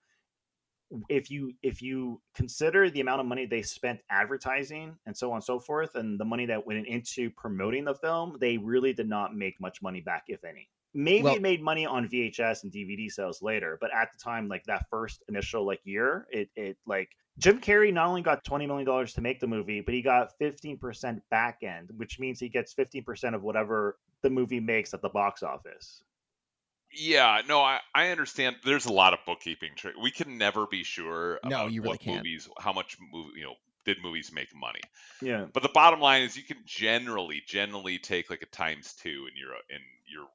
if 1.09 1.31
you 1.31 1.53
if 1.63 1.81
you 1.81 2.21
consider 2.35 2.89
the 2.89 3.01
amount 3.01 3.21
of 3.21 3.25
money 3.25 3.45
they 3.45 3.61
spent 3.61 3.99
advertising 4.09 4.95
and 5.05 5.15
so 5.15 5.31
on 5.31 5.35
and 5.37 5.43
so 5.43 5.59
forth 5.59 5.95
and 5.95 6.19
the 6.19 6.25
money 6.25 6.45
that 6.45 6.65
went 6.65 6.85
into 6.87 7.29
promoting 7.31 7.85
the 7.85 7.95
film 7.95 8.37
they 8.39 8.57
really 8.57 8.93
did 8.93 9.07
not 9.07 9.35
make 9.35 9.59
much 9.59 9.81
money 9.81 10.01
back 10.01 10.23
if 10.27 10.43
any. 10.43 10.67
Maybe 10.93 11.23
Well- 11.23 11.35
it 11.35 11.41
made 11.41 11.61
money 11.61 11.85
on 11.85 12.07
vhs 12.09 12.63
and 12.63 12.71
dvd 12.71 13.11
sales 13.11 13.41
later 13.41 13.77
but 13.79 13.91
at 13.93 14.11
the 14.11 14.17
time 14.17 14.47
like 14.47 14.63
that 14.65 14.85
first 14.89 15.23
initial 15.29 15.65
like 15.65 15.79
year 15.85 16.27
it 16.31 16.49
it 16.55 16.77
like 16.85 17.09
jim 17.37 17.61
carrey 17.61 17.93
not 17.93 18.07
only 18.07 18.21
got 18.21 18.43
20 18.43 18.67
million 18.67 18.85
dollars 18.85 19.13
to 19.13 19.21
make 19.21 19.39
the 19.39 19.47
movie 19.47 19.79
but 19.79 19.93
he 19.93 20.01
got 20.01 20.37
15% 20.41 21.21
back 21.29 21.59
end 21.63 21.89
which 21.95 22.19
means 22.19 22.39
he 22.39 22.49
gets 22.49 22.73
15% 22.73 23.33
of 23.33 23.41
whatever 23.41 23.97
the 24.21 24.29
movie 24.29 24.59
makes 24.59 24.93
at 24.93 25.01
the 25.01 25.09
box 25.09 25.43
office 25.43 26.03
Yeah, 26.93 27.41
no, 27.47 27.61
I, 27.61 27.79
I 27.95 28.09
understand. 28.09 28.57
There's 28.65 28.85
a 28.85 28.93
lot 28.93 29.13
of 29.13 29.19
bookkeeping 29.25 29.71
trick. 29.75 29.95
We 30.01 30.11
can 30.11 30.37
never 30.37 30.67
be 30.67 30.83
sure 30.83 31.39
No, 31.43 31.57
about 31.57 31.71
you 31.71 31.81
really 31.81 31.93
what 31.93 31.99
can't. 32.01 32.17
movies, 32.17 32.49
how 32.59 32.73
much 32.73 32.97
movie, 33.11 33.39
you 33.39 33.43
know, 33.43 33.55
did 33.85 33.97
movies 34.03 34.31
make 34.33 34.49
money. 34.55 34.81
yeah 35.21 35.45
But 35.53 35.63
the 35.63 35.69
bottom 35.73 35.99
line 35.99 36.23
is, 36.23 36.37
you 36.37 36.43
can 36.43 36.57
generally, 36.65 37.41
generally 37.47 37.97
take 37.97 38.29
like 38.29 38.41
a 38.41 38.45
times 38.47 38.93
two, 38.93 39.25
and 39.27 39.37
you're, 39.37 39.53
and 39.53 39.83
you're, 40.07 40.27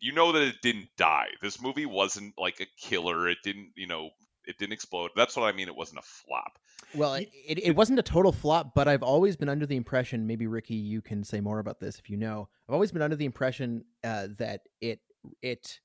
you 0.00 0.12
know 0.12 0.32
that 0.32 0.42
it 0.42 0.62
didn't 0.62 0.88
die. 0.96 1.28
This 1.42 1.60
movie 1.60 1.86
wasn't 1.86 2.34
like 2.38 2.60
a 2.60 2.66
killer. 2.78 3.28
It 3.28 3.38
didn't, 3.42 3.72
you 3.76 3.86
know, 3.86 4.10
it 4.46 4.58
didn't 4.58 4.72
explode. 4.72 5.10
That's 5.16 5.36
what 5.36 5.46
I 5.46 5.52
mean. 5.56 5.68
It 5.68 5.76
wasn't 5.76 5.98
a 5.98 6.02
flop. 6.02 6.58
Well, 6.94 7.14
it, 7.14 7.28
it, 7.46 7.58
it 7.64 7.76
wasn't 7.76 7.98
a 7.98 8.02
total 8.02 8.32
flop, 8.32 8.74
but 8.74 8.86
I've 8.88 9.02
always 9.02 9.36
been 9.36 9.48
under 9.48 9.66
the 9.66 9.76
impression. 9.76 10.26
Maybe 10.26 10.46
Ricky, 10.46 10.74
you 10.76 11.02
can 11.02 11.24
say 11.24 11.40
more 11.40 11.58
about 11.58 11.80
this 11.80 11.98
if 11.98 12.08
you 12.08 12.16
know. 12.16 12.48
I've 12.68 12.74
always 12.74 12.92
been 12.92 13.02
under 13.02 13.16
the 13.16 13.24
impression 13.24 13.84
uh, 14.04 14.28
that 14.38 14.62
it 14.80 15.00
it 15.42 15.80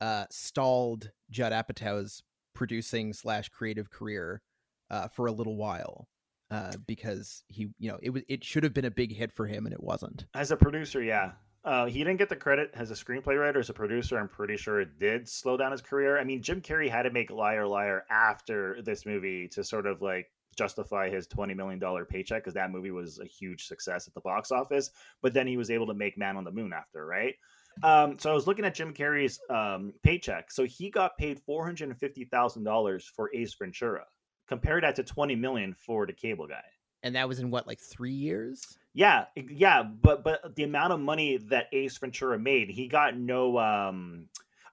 uh, 0.00 0.24
stalled 0.30 1.10
Judd 1.30 1.52
Apatow's 1.52 2.22
producing 2.54 3.12
slash 3.12 3.48
creative 3.48 3.90
career 3.90 4.42
uh, 4.90 5.08
for 5.08 5.26
a 5.26 5.32
little 5.32 5.56
while 5.56 6.08
uh, 6.50 6.72
because 6.86 7.42
he, 7.48 7.68
you 7.78 7.90
know, 7.90 7.98
it 8.02 8.10
was 8.10 8.22
it 8.28 8.44
should 8.44 8.64
have 8.64 8.74
been 8.74 8.84
a 8.84 8.90
big 8.90 9.14
hit 9.14 9.32
for 9.32 9.46
him 9.46 9.66
and 9.66 9.72
it 9.72 9.82
wasn't. 9.82 10.26
As 10.34 10.50
a 10.50 10.56
producer, 10.56 11.02
yeah. 11.02 11.32
Uh, 11.64 11.86
he 11.86 11.98
didn't 11.98 12.18
get 12.18 12.28
the 12.28 12.36
credit 12.36 12.70
as 12.74 12.92
a 12.92 12.94
screenplay 12.94 13.38
writer. 13.38 13.58
As 13.58 13.70
a 13.70 13.74
producer, 13.74 14.16
I'm 14.16 14.28
pretty 14.28 14.56
sure 14.56 14.80
it 14.80 15.00
did 15.00 15.28
slow 15.28 15.56
down 15.56 15.72
his 15.72 15.82
career. 15.82 16.16
I 16.16 16.22
mean, 16.22 16.40
Jim 16.40 16.60
Carrey 16.60 16.88
had 16.88 17.02
to 17.02 17.10
make 17.10 17.30
Liar 17.30 17.66
Liar 17.66 18.04
after 18.08 18.80
this 18.82 19.04
movie 19.04 19.48
to 19.48 19.64
sort 19.64 19.86
of 19.86 20.00
like 20.00 20.30
justify 20.56 21.10
his 21.10 21.26
$20 21.26 21.56
million 21.56 21.80
paycheck 22.06 22.42
because 22.42 22.54
that 22.54 22.70
movie 22.70 22.92
was 22.92 23.18
a 23.18 23.26
huge 23.26 23.66
success 23.66 24.06
at 24.06 24.14
the 24.14 24.20
box 24.20 24.52
office. 24.52 24.90
But 25.22 25.34
then 25.34 25.48
he 25.48 25.56
was 25.56 25.70
able 25.70 25.88
to 25.88 25.94
make 25.94 26.16
Man 26.16 26.36
on 26.36 26.44
the 26.44 26.52
Moon 26.52 26.72
after, 26.72 27.04
right? 27.04 27.34
Um, 27.82 28.18
so 28.18 28.30
I 28.30 28.34
was 28.34 28.46
looking 28.46 28.64
at 28.64 28.74
Jim 28.74 28.92
Carrey's 28.94 29.38
um, 29.50 29.92
paycheck. 30.02 30.50
So 30.50 30.64
he 30.64 30.90
got 30.90 31.16
paid 31.18 31.40
$450,000 31.48 33.02
for 33.14 33.30
Ace 33.34 33.54
Ventura. 33.54 34.04
Compare 34.48 34.80
that 34.80 34.96
to 34.96 35.02
20 35.02 35.34
million 35.36 35.74
for 35.74 36.06
the 36.06 36.12
cable 36.12 36.46
guy. 36.46 36.64
And 37.02 37.14
that 37.14 37.28
was 37.28 37.38
in 37.38 37.50
what, 37.50 37.66
like 37.66 37.80
three 37.80 38.12
years? 38.12 38.78
Yeah, 38.94 39.26
yeah, 39.36 39.82
but 39.82 40.24
but 40.24 40.56
the 40.56 40.64
amount 40.64 40.94
of 40.94 41.00
money 41.00 41.36
that 41.50 41.66
Ace 41.72 41.98
Ventura 41.98 42.38
made, 42.38 42.70
he 42.70 42.88
got 42.88 43.16
no. 43.16 43.58
um 43.58 44.25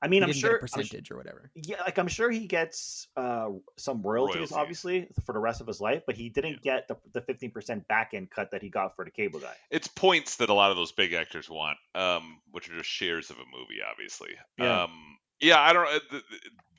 I 0.04 0.08
mean, 0.10 0.22
He 0.22 0.24
I'm 0.24 0.28
didn't 0.30 0.42
sure 0.42 0.50
get 0.52 0.60
a 0.60 0.62
I'm 0.64 0.68
su- 0.68 0.78
percentage 0.78 1.12
or 1.12 1.18
whatever. 1.18 1.52
yeah, 1.56 1.82
like 1.82 1.98
I'm 1.98 2.08
sure 2.10 2.30
he 2.30 2.46
gets 2.46 3.08
uh 3.16 3.50
some 3.78 4.02
royalties, 4.02 4.36
Royalties. 4.36 4.52
obviously, 4.52 5.08
for 5.26 5.32
the 5.34 5.40
rest 5.40 5.62
of 5.62 5.68
his 5.68 5.80
life, 5.80 6.04
but 6.06 6.18
he 6.18 6.30
didn't 6.30 6.62
get 6.62 6.88
the 6.90 6.98
the 7.14 7.22
15% 7.22 7.88
back 7.88 8.12
end 8.14 8.30
cut 8.30 8.52
that 8.52 8.62
he 8.62 8.70
got 8.70 8.96
for 8.96 9.06
the 9.06 9.12
cable 9.12 9.40
guy. 9.40 9.56
It's 9.72 9.88
points 9.88 10.36
that 10.38 10.50
a 10.50 10.54
lot 10.54 10.72
of 10.72 10.78
those 10.78 10.92
big 10.92 11.14
actors 11.14 11.50
want, 11.50 11.78
um, 11.96 12.40
which 12.52 12.70
are 12.70 12.78
just 12.78 12.90
shares 12.90 13.30
of 13.30 13.38
a 13.38 13.46
movie, 13.58 13.80
obviously. 13.90 14.32
Yeah. 14.58 14.84
Um, 14.84 15.18
yeah, 15.40 15.60
I 15.60 15.74
don't. 15.74 15.88
uh, 15.88 16.00
The, 16.12 16.24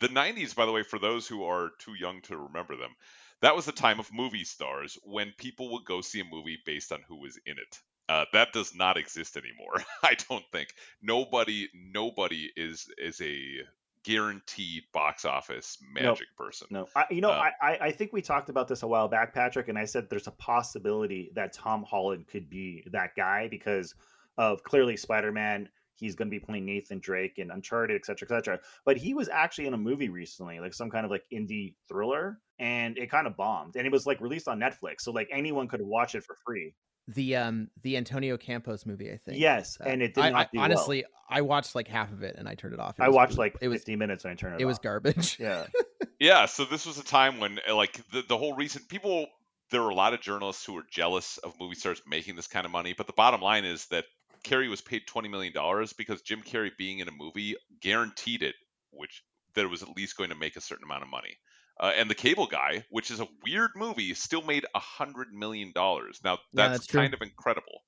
the 0.01 0.09
'90s, 0.09 0.55
by 0.55 0.67
the 0.67 0.73
way, 0.73 0.83
for 0.83 0.99
those 0.99 1.27
who 1.27 1.45
are 1.45 1.71
too 1.79 1.95
young 1.95 2.21
to 2.23 2.37
remember 2.37 2.77
them, 2.77 2.95
that 3.41 3.57
was 3.57 3.65
the 3.67 3.73
time 3.73 4.01
of 4.01 4.13
movie 4.13 4.45
stars 4.45 4.99
when 5.03 5.33
people 5.39 5.73
would 5.73 5.85
go 5.85 6.01
see 6.01 6.21
a 6.21 6.25
movie 6.25 6.59
based 6.65 6.93
on 6.93 7.01
who 7.09 7.21
was 7.21 7.39
in 7.47 7.57
it. 7.59 7.79
Uh, 8.09 8.25
that 8.33 8.53
does 8.53 8.75
not 8.75 8.97
exist 8.97 9.37
anymore. 9.37 9.83
I 10.03 10.15
don't 10.29 10.45
think 10.53 10.75
nobody, 11.03 11.69
nobody 11.75 12.51
is 12.57 12.87
is 12.99 13.21
a 13.21 13.63
guaranteed 14.05 14.83
box 14.93 15.25
office 15.25 15.79
magic 15.93 16.27
person. 16.37 16.67
No, 16.71 16.87
I, 16.95 17.07
you 17.11 17.23
know, 17.23 17.31
Uh, 17.31 17.51
I, 17.63 17.79
I 17.81 17.91
think 17.91 18.13
we 18.13 18.21
talked 18.21 18.51
about 18.51 18.69
this 18.69 18.83
a 18.83 18.87
while 18.87 19.09
back, 19.09 19.33
Patrick, 19.35 19.69
and 19.69 19.79
I 19.79 19.87
said 19.87 20.09
there's 20.11 20.27
a 20.27 20.33
possibility 20.33 21.33
that 21.35 21.55
Tom 21.55 21.83
Holland 21.83 22.27
could 22.29 22.51
be 22.51 22.85
that 22.93 23.17
guy 23.17 23.49
because 23.49 23.95
of 24.37 24.63
clearly 24.63 24.97
Spider-Man. 24.97 25.71
He's 25.97 26.15
going 26.15 26.29
to 26.29 26.31
be 26.31 26.41
playing 26.41 26.67
Nathan 26.67 26.99
Drake 26.99 27.39
in 27.39 27.51
Uncharted, 27.51 27.97
et 27.97 28.05
cetera, 28.05 28.27
et 28.27 28.29
cetera. 28.29 28.61
But 28.85 28.99
he 28.99 29.15
was 29.15 29.29
actually 29.31 29.69
in 29.69 29.75
a 29.75 29.79
movie 29.79 30.11
recently, 30.11 30.61
like 30.61 30.75
some 30.75 30.91
kind 30.91 31.07
of 31.07 31.11
like 31.11 31.25
indie 31.33 31.77
thriller, 31.89 32.41
and 32.59 32.99
it 32.99 33.11
kind 33.11 33.27
of 33.27 33.37
bombed. 33.37 33.77
And 33.77 33.87
it 33.87 33.93
was 33.93 34.05
like 34.05 34.21
released 34.21 34.49
on 34.49 34.61
Netflix, 34.61 35.01
so 35.01 35.13
like 35.13 35.29
anyone 35.33 35.67
could 35.69 35.81
watch 35.81 36.15
it 36.15 36.25
for 36.25 36.37
free. 36.45 36.75
The 37.09 37.37
um 37.37 37.69
the 37.83 37.97
Antonio 37.97 38.37
Campos 38.37 38.87
movie, 38.87 39.13
I 39.13 39.17
think. 39.19 39.39
Yes, 39.39 39.77
Uh, 39.81 39.89
and 39.89 40.03
it 40.03 40.15
did 40.15 40.25
I, 40.25 40.31
not 40.31 40.39
I- 40.39 40.45
do 40.45 40.49
well. 40.55 40.65
honestly, 40.65 41.05
I 41.29 41.41
watched 41.43 41.75
like 41.75 41.89
half 41.89 42.11
of 42.13 42.23
it 42.23 42.37
and 42.39 42.49
I 42.49 42.55
turned 42.55 42.75
it 42.75 42.81
off. 42.81 42.99
It 42.99 43.03
I 43.03 43.09
was- 43.09 43.17
watched 43.17 43.39
like 43.39 43.57
it 43.61 43.69
was 43.69 43.81
50 43.81 43.97
minutes 43.97 44.25
and 44.25 44.33
I 44.33 44.35
turned 44.37 44.55
it. 44.55 44.57
Off. 44.57 44.61
It 44.63 44.67
was 44.67 44.79
garbage. 44.79 45.39
Yeah. 45.41 45.67
Yeah, 46.21 46.47
so 46.47 46.65
this 46.65 46.87
was 46.87 46.97
a 46.97 47.05
time 47.05 47.41
when 47.41 47.59
uh, 47.69 47.75
like 47.75 48.01
the, 48.13 48.23
the 48.27 48.39
whole 48.39 48.55
reason 48.55 48.83
people 48.89 49.27
there 49.71 49.83
were 49.83 49.91
a 49.91 49.95
lot 49.95 50.15
of 50.15 50.21
journalists 50.21 50.65
who 50.65 50.73
were 50.75 50.85
jealous 50.91 51.39
of 51.39 51.53
movie 51.61 51.75
stars 51.75 52.01
making 52.07 52.37
this 52.37 52.47
kind 52.47 52.65
of 52.65 52.71
money, 52.73 52.95
but 52.97 53.07
the 53.09 53.13
bottom 53.13 53.41
line 53.41 53.65
is 53.65 53.87
that 53.87 54.05
Carrey 54.45 54.71
was 54.71 54.81
paid 54.81 55.03
20 55.09 55.29
million 55.29 55.53
dollars 55.53 55.93
because 55.93 56.23
Jim 56.23 56.41
Carrey 56.41 56.71
being 56.79 57.01
in 57.01 57.09
a 57.09 57.13
movie 57.13 57.57
guaranteed 57.81 58.43
it 58.43 58.55
which 58.93 59.25
that 59.55 59.63
it 59.65 59.69
was 59.71 59.83
at 59.83 59.89
least 59.97 60.17
going 60.17 60.31
to 60.31 60.37
make 60.37 60.55
a 60.57 60.61
certain 60.61 60.85
amount 60.85 61.03
of 61.03 61.09
money. 61.09 61.37
Uh, 61.81 61.93
and 61.97 62.09
the 62.09 62.15
Cable 62.15 62.47
Guy, 62.47 62.85
which 62.91 63.11
is 63.11 63.21
a 63.21 63.29
weird 63.45 63.71
movie, 63.75 64.15
still 64.15 64.43
made 64.43 64.65
a 64.75 64.79
hundred 64.79 65.33
million 65.33 65.73
dollars. 65.73 66.21
Now 66.23 66.39
Yeah, 66.53 66.69
that's, 66.69 66.73
that's 66.73 66.87
true. 66.87 67.01
kind 67.01 67.15
of 67.15 67.23
incredible. 67.23 67.83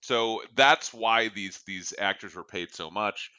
So 0.00 0.42
that's 0.54 0.94
why 0.94 1.28
these 1.28 1.60
these 1.66 1.92
actors 1.98 2.34
were 2.34 2.44
paid 2.44 2.72
so 2.72 2.90
much. 2.90 3.30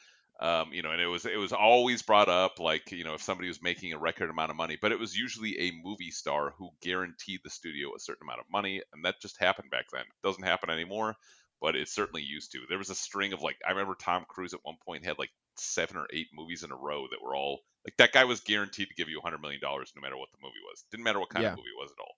Um, 0.42 0.72
you 0.72 0.82
know, 0.82 0.92
and 0.92 1.02
it 1.02 1.08
was 1.08 1.26
it 1.26 1.38
was 1.38 1.52
always 1.52 2.02
brought 2.02 2.30
up 2.30 2.60
like 2.60 2.92
you 2.92 3.04
know 3.04 3.14
if 3.14 3.22
somebody 3.22 3.48
was 3.48 3.62
making 3.62 3.94
a 3.94 3.98
record 3.98 4.30
amount 4.30 4.52
of 4.52 4.58
money, 4.58 4.78
but 4.82 4.92
it 4.92 5.00
was 5.00 5.16
usually 5.16 5.60
a 5.60 5.72
movie 5.84 6.12
star 6.12 6.54
who 6.58 6.70
guaranteed 6.82 7.42
the 7.44 7.50
studio 7.50 7.90
a 7.96 8.00
certain 8.00 8.26
amount 8.26 8.40
of 8.40 8.46
money, 8.52 8.82
and 8.94 9.04
that 9.04 9.22
just 9.22 9.38
happened 9.40 9.70
back 9.70 9.86
then. 9.92 10.02
It 10.02 10.28
doesn't 10.28 10.44
happen 10.44 10.70
anymore, 10.70 11.16
but 11.62 11.76
it 11.76 11.90
certainly 11.90 12.24
used 12.24 12.54
to. 12.54 12.60
There 12.70 12.78
was 12.78 12.90
a 12.90 12.96
string 12.96 13.34
of 13.34 13.42
like 13.42 13.58
I 13.68 13.72
remember 13.72 13.96
Tom 13.96 14.26
Cruise 14.30 14.54
at 14.54 14.64
one 14.64 14.78
point 14.86 15.06
had 15.06 15.20
like 15.20 15.32
seven 15.60 15.98
or 15.98 16.08
eight 16.14 16.28
movies 16.34 16.64
in 16.64 16.72
a 16.72 16.76
row 16.76 17.08
that 17.12 17.22
were 17.24 17.36
all 17.36 17.60
like 17.86 17.96
that 17.98 18.12
guy 18.12 18.26
was 18.26 18.40
guaranteed 18.42 18.90
to 18.90 18.96
give 18.96 19.10
you 19.10 19.20
a 19.20 19.22
hundred 19.22 19.42
million 19.42 19.62
dollars 19.62 19.94
no 19.96 20.02
matter 20.02 20.18
what 20.18 20.30
the 20.32 20.38
movie 20.42 20.60
was. 20.70 20.84
Didn't 20.92 21.04
matter 21.04 21.20
what 21.20 21.30
kind 21.30 21.44
Yeah. 21.44 21.52
of 21.52 21.58
movie 21.58 21.70
it 21.70 21.82
was 21.82 21.92
at 21.92 22.00
all. 22.02 22.16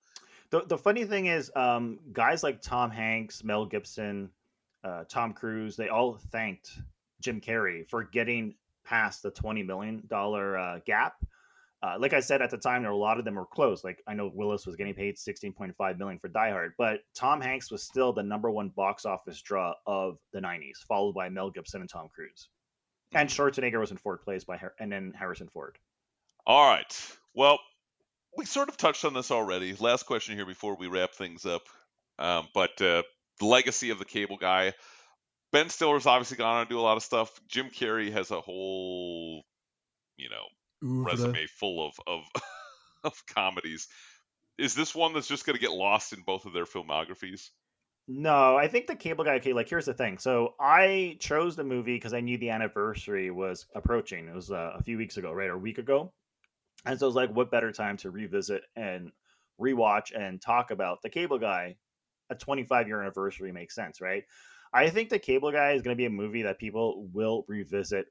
The 0.50 0.68
the 0.68 0.78
funny 0.78 1.06
thing 1.06 1.28
is, 1.28 1.52
um, 1.56 2.00
guys 2.12 2.44
like 2.44 2.62
Tom 2.62 2.92
Hanks, 2.92 3.44
Mel 3.44 3.66
Gibson, 3.66 4.30
uh, 4.84 5.04
Tom 5.08 5.34
Cruise, 5.34 5.76
they 5.76 5.90
all 5.90 6.18
thanked 6.32 6.72
Jim 7.22 7.40
Carrey 7.40 7.88
for 7.90 8.04
getting 8.04 8.56
past 8.84 9.22
the 9.24 9.32
twenty 9.32 9.64
million 9.64 10.04
dollar 10.08 10.58
uh, 10.58 10.80
gap. 10.86 11.14
Uh, 11.84 11.96
like 12.00 12.14
I 12.14 12.20
said 12.20 12.44
at 12.44 12.52
the 12.52 12.58
time, 12.58 12.84
there 12.84 12.92
were 12.92 12.96
a 12.98 13.00
lot 13.00 13.18
of 13.18 13.26
them 13.26 13.36
were 13.36 13.46
close. 13.46 13.84
Like 13.84 14.04
I 14.08 14.14
know 14.14 14.30
Willis 14.34 14.68
was 14.68 14.76
getting 14.76 14.94
paid 14.94 15.18
sixteen 15.18 15.54
point 15.54 15.76
five 15.78 15.98
million 15.98 16.20
for 16.20 16.28
Die 16.28 16.50
Hard, 16.52 16.74
but 16.78 17.00
Tom 17.16 17.40
Hanks 17.42 17.72
was 17.72 17.82
still 17.84 18.12
the 18.14 18.22
number 18.24 18.52
one 18.52 18.70
box 18.70 19.06
office 19.06 19.42
draw 19.42 19.74
of 19.88 20.18
the 20.34 20.40
'90s, 20.40 20.78
followed 20.88 21.14
by 21.14 21.30
Mel 21.30 21.50
Gibson 21.50 21.82
and 21.82 21.90
Tom 21.90 22.10
Cruise. 22.14 22.50
And 23.14 23.30
Schwarzenegger 23.30 23.80
was 23.80 23.92
in 23.92 23.98
fourth 23.98 24.24
place 24.24 24.44
by 24.44 24.58
Har- 24.58 24.74
and 24.80 24.92
then 24.92 25.14
Harrison 25.18 25.50
Ford. 25.50 25.78
All 26.46 26.70
right. 26.70 27.18
Well, 27.34 27.60
we 28.38 28.46
sort 28.46 28.70
of 28.70 28.78
touched 28.78 29.06
on 29.06 29.14
this 29.14 29.32
already. 29.32 29.76
Last 29.76 30.04
question 30.04 30.36
here 30.36 30.46
before 30.46 30.76
we 30.76 30.88
wrap 30.88 31.14
things 31.14 31.46
up. 31.46 31.64
Um, 32.18 32.48
but 32.54 32.82
uh, 32.82 33.04
the 33.40 33.46
legacy 33.46 33.90
of 33.90 34.00
the 34.00 34.06
cable 34.06 34.38
guy. 34.38 34.74
Ben 35.52 35.70
Stiller's 35.70 36.06
obviously 36.06 36.38
gone 36.38 36.58
on 36.58 36.66
to 36.66 36.70
do 36.70 36.80
a 36.80 36.82
lot 36.82 36.96
of 36.96 37.04
stuff. 37.04 37.30
Jim 37.50 37.70
Carrey 37.70 38.12
has 38.14 38.32
a 38.32 38.40
whole, 38.40 39.44
you 40.16 40.30
know, 40.30 40.46
Oeuvre. 40.88 41.12
resume 41.12 41.46
full 41.60 41.86
of 41.86 41.94
of, 42.08 42.24
of 43.04 43.26
comedies. 43.28 43.88
Is 44.58 44.76
this 44.76 44.96
one 44.96 45.14
that's 45.14 45.28
just 45.28 45.46
going 45.46 45.56
to 45.56 45.62
get 45.62 45.72
lost 45.72 46.14
in 46.14 46.22
both 46.22 46.46
of 46.46 46.54
their 46.54 46.66
filmographies? 46.66 47.50
No, 48.08 48.58
I 48.58 48.68
think 48.68 48.88
the 48.88 48.96
cable 48.96 49.24
guy. 49.24 49.36
Okay, 49.36 49.54
like 49.54 49.70
here's 49.70 49.86
the 49.86 49.94
thing. 49.94 50.18
So 50.18 50.56
I 50.60 51.18
chose 51.20 51.56
the 51.56 51.64
movie 51.64 51.96
because 51.96 52.14
I 52.14 52.20
knew 52.20 52.38
the 52.38 52.50
anniversary 52.50 53.32
was 53.32 53.68
approaching. 53.76 54.28
It 54.28 54.36
was 54.36 54.52
uh, 54.52 54.74
a 54.78 54.84
few 54.84 54.98
weeks 54.98 55.18
ago, 55.18 55.32
right, 55.32 55.50
or 55.50 55.54
a 55.54 55.60
week 55.60 55.78
ago, 55.78 56.12
and 56.86 57.00
so 57.00 57.06
I 57.06 57.10
was 57.10 57.16
like, 57.16 57.32
what 57.36 57.52
better 57.52 57.72
time 57.72 57.98
to 57.98 58.12
revisit 58.12 58.64
and 58.76 59.12
rewatch 59.62 60.18
and 60.18 60.42
talk 60.42 60.72
about 60.72 61.02
the 61.04 61.10
cable 61.10 61.40
guy? 61.40 61.78
A 62.32 62.36
25 62.36 62.88
year 62.88 63.02
anniversary 63.02 63.52
makes 63.52 63.76
sense, 63.76 64.02
right? 64.02 64.24
I 64.74 64.90
think 64.90 65.10
the 65.10 65.20
Cable 65.20 65.52
Guy 65.52 65.74
is 65.74 65.82
going 65.82 65.96
to 65.96 65.98
be 65.98 66.06
a 66.06 66.10
movie 66.10 66.44
that 66.44 66.60
people 66.60 67.08
will 67.14 67.46
revisit, 67.48 68.08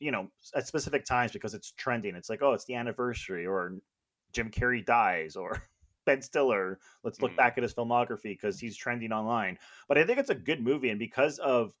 you 0.00 0.10
know, 0.10 0.28
at 0.54 0.66
specific 0.66 1.04
times 1.06 1.32
because 1.32 1.54
it's 1.54 1.72
trending. 1.72 2.14
It's 2.14 2.28
like, 2.30 2.42
oh, 2.42 2.52
it's 2.52 2.66
the 2.66 2.74
anniversary, 2.74 3.46
or 3.46 3.74
Jim 4.32 4.50
Carrey 4.50 4.84
dies, 4.84 5.36
or 5.36 5.62
Ben 6.08 6.22
Stiller. 6.22 6.78
Let's 7.04 7.20
look 7.20 7.32
mm. 7.32 7.36
back 7.36 7.58
at 7.58 7.62
his 7.62 7.74
filmography 7.74 8.32
because 8.32 8.58
he's 8.58 8.74
trending 8.74 9.12
online. 9.12 9.58
But 9.88 9.98
I 9.98 10.04
think 10.04 10.18
it's 10.18 10.30
a 10.30 10.34
good 10.34 10.62
movie, 10.62 10.88
and 10.88 10.98
because 10.98 11.38
of 11.38 11.74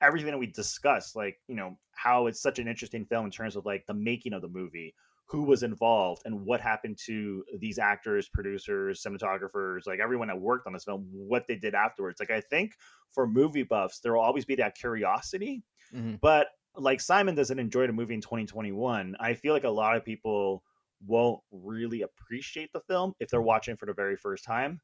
everything 0.00 0.30
that 0.30 0.38
we 0.38 0.46
discussed, 0.46 1.16
like 1.16 1.40
you 1.48 1.56
know 1.56 1.76
how 1.90 2.28
it's 2.28 2.40
such 2.40 2.60
an 2.60 2.68
interesting 2.68 3.04
film 3.04 3.26
in 3.26 3.32
terms 3.32 3.56
of 3.56 3.66
like 3.66 3.84
the 3.88 3.94
making 3.94 4.32
of 4.32 4.42
the 4.42 4.48
movie, 4.48 4.94
who 5.26 5.42
was 5.42 5.64
involved 5.64 6.22
and 6.24 6.46
what 6.46 6.60
happened 6.60 6.96
to 7.06 7.42
these 7.58 7.80
actors, 7.80 8.28
producers, 8.28 9.02
cinematographers, 9.02 9.88
like 9.88 9.98
everyone 9.98 10.28
that 10.28 10.40
worked 10.40 10.68
on 10.68 10.72
this 10.72 10.84
film, 10.84 11.08
what 11.10 11.44
they 11.48 11.56
did 11.56 11.74
afterwards. 11.74 12.20
Like 12.20 12.30
I 12.30 12.40
think 12.42 12.74
for 13.10 13.26
movie 13.26 13.64
buffs, 13.64 13.98
there 13.98 14.12
will 14.12 14.20
always 14.20 14.44
be 14.44 14.54
that 14.54 14.76
curiosity. 14.76 15.64
Mm-hmm. 15.92 16.16
But 16.22 16.46
like 16.76 17.00
Simon 17.00 17.34
doesn't 17.34 17.58
enjoy 17.58 17.88
the 17.88 17.92
movie 17.92 18.14
in 18.14 18.20
2021, 18.20 19.16
I 19.18 19.34
feel 19.34 19.52
like 19.52 19.64
a 19.64 19.68
lot 19.68 19.96
of 19.96 20.04
people 20.04 20.62
won't 21.06 21.40
really 21.50 22.02
appreciate 22.02 22.70
the 22.72 22.80
film 22.80 23.12
if 23.20 23.28
they're 23.28 23.42
watching 23.42 23.76
for 23.76 23.86
the 23.86 23.94
very 23.94 24.16
first 24.16 24.44
time. 24.44 24.80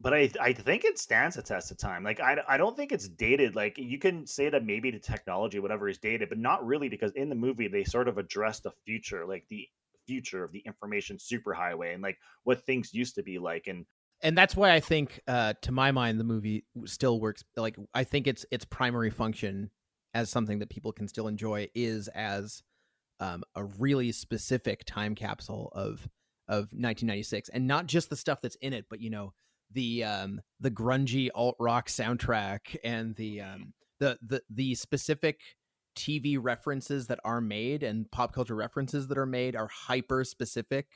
But 0.00 0.12
I 0.12 0.30
I 0.40 0.52
think 0.52 0.84
it 0.84 0.98
stands 0.98 1.36
a 1.36 1.42
test 1.42 1.70
of 1.70 1.78
time. 1.78 2.02
Like 2.02 2.20
I, 2.20 2.38
I 2.48 2.56
don't 2.56 2.76
think 2.76 2.92
it's 2.92 3.08
dated. 3.08 3.54
Like 3.54 3.78
you 3.78 3.98
can 3.98 4.26
say 4.26 4.50
that 4.50 4.64
maybe 4.64 4.90
the 4.90 4.98
technology, 4.98 5.58
whatever, 5.60 5.88
is 5.88 5.98
dated, 5.98 6.28
but 6.28 6.38
not 6.38 6.66
really 6.66 6.88
because 6.88 7.12
in 7.12 7.28
the 7.28 7.34
movie 7.34 7.68
they 7.68 7.84
sort 7.84 8.08
of 8.08 8.18
address 8.18 8.60
the 8.60 8.72
future, 8.84 9.24
like 9.26 9.46
the 9.48 9.66
future 10.06 10.44
of 10.44 10.52
the 10.52 10.62
information 10.66 11.16
superhighway 11.16 11.94
and 11.94 12.02
like 12.02 12.18
what 12.42 12.62
things 12.66 12.92
used 12.92 13.14
to 13.14 13.22
be 13.22 13.38
like 13.38 13.66
and 13.66 13.86
and 14.24 14.38
that's 14.38 14.56
why 14.56 14.72
I 14.72 14.80
think, 14.80 15.20
uh, 15.28 15.52
to 15.62 15.70
my 15.72 15.92
mind, 15.92 16.18
the 16.18 16.24
movie 16.24 16.64
still 16.86 17.20
works. 17.20 17.44
Like, 17.56 17.76
I 17.92 18.04
think 18.04 18.26
its 18.26 18.46
its 18.50 18.64
primary 18.64 19.10
function 19.10 19.70
as 20.14 20.30
something 20.30 20.60
that 20.60 20.70
people 20.70 20.92
can 20.92 21.08
still 21.08 21.28
enjoy 21.28 21.68
is 21.74 22.08
as 22.08 22.62
um, 23.20 23.42
a 23.54 23.64
really 23.64 24.12
specific 24.12 24.84
time 24.84 25.14
capsule 25.14 25.70
of 25.74 26.08
of 26.46 26.64
1996, 26.72 27.48
and 27.50 27.66
not 27.66 27.86
just 27.86 28.10
the 28.10 28.16
stuff 28.16 28.40
that's 28.42 28.56
in 28.56 28.72
it, 28.72 28.86
but 28.90 29.00
you 29.00 29.10
know 29.10 29.32
the 29.72 30.04
um, 30.04 30.40
the 30.60 30.70
grungy 30.70 31.28
alt 31.34 31.56
rock 31.58 31.88
soundtrack 31.88 32.76
and 32.84 33.14
the 33.16 33.40
um, 33.40 33.72
the 34.00 34.18
the 34.22 34.42
the 34.50 34.74
specific 34.74 35.40
TV 35.96 36.38
references 36.40 37.06
that 37.06 37.20
are 37.24 37.40
made 37.40 37.82
and 37.82 38.10
pop 38.10 38.32
culture 38.34 38.56
references 38.56 39.06
that 39.08 39.18
are 39.18 39.26
made 39.26 39.54
are 39.54 39.68
hyper 39.68 40.24
specific 40.24 40.86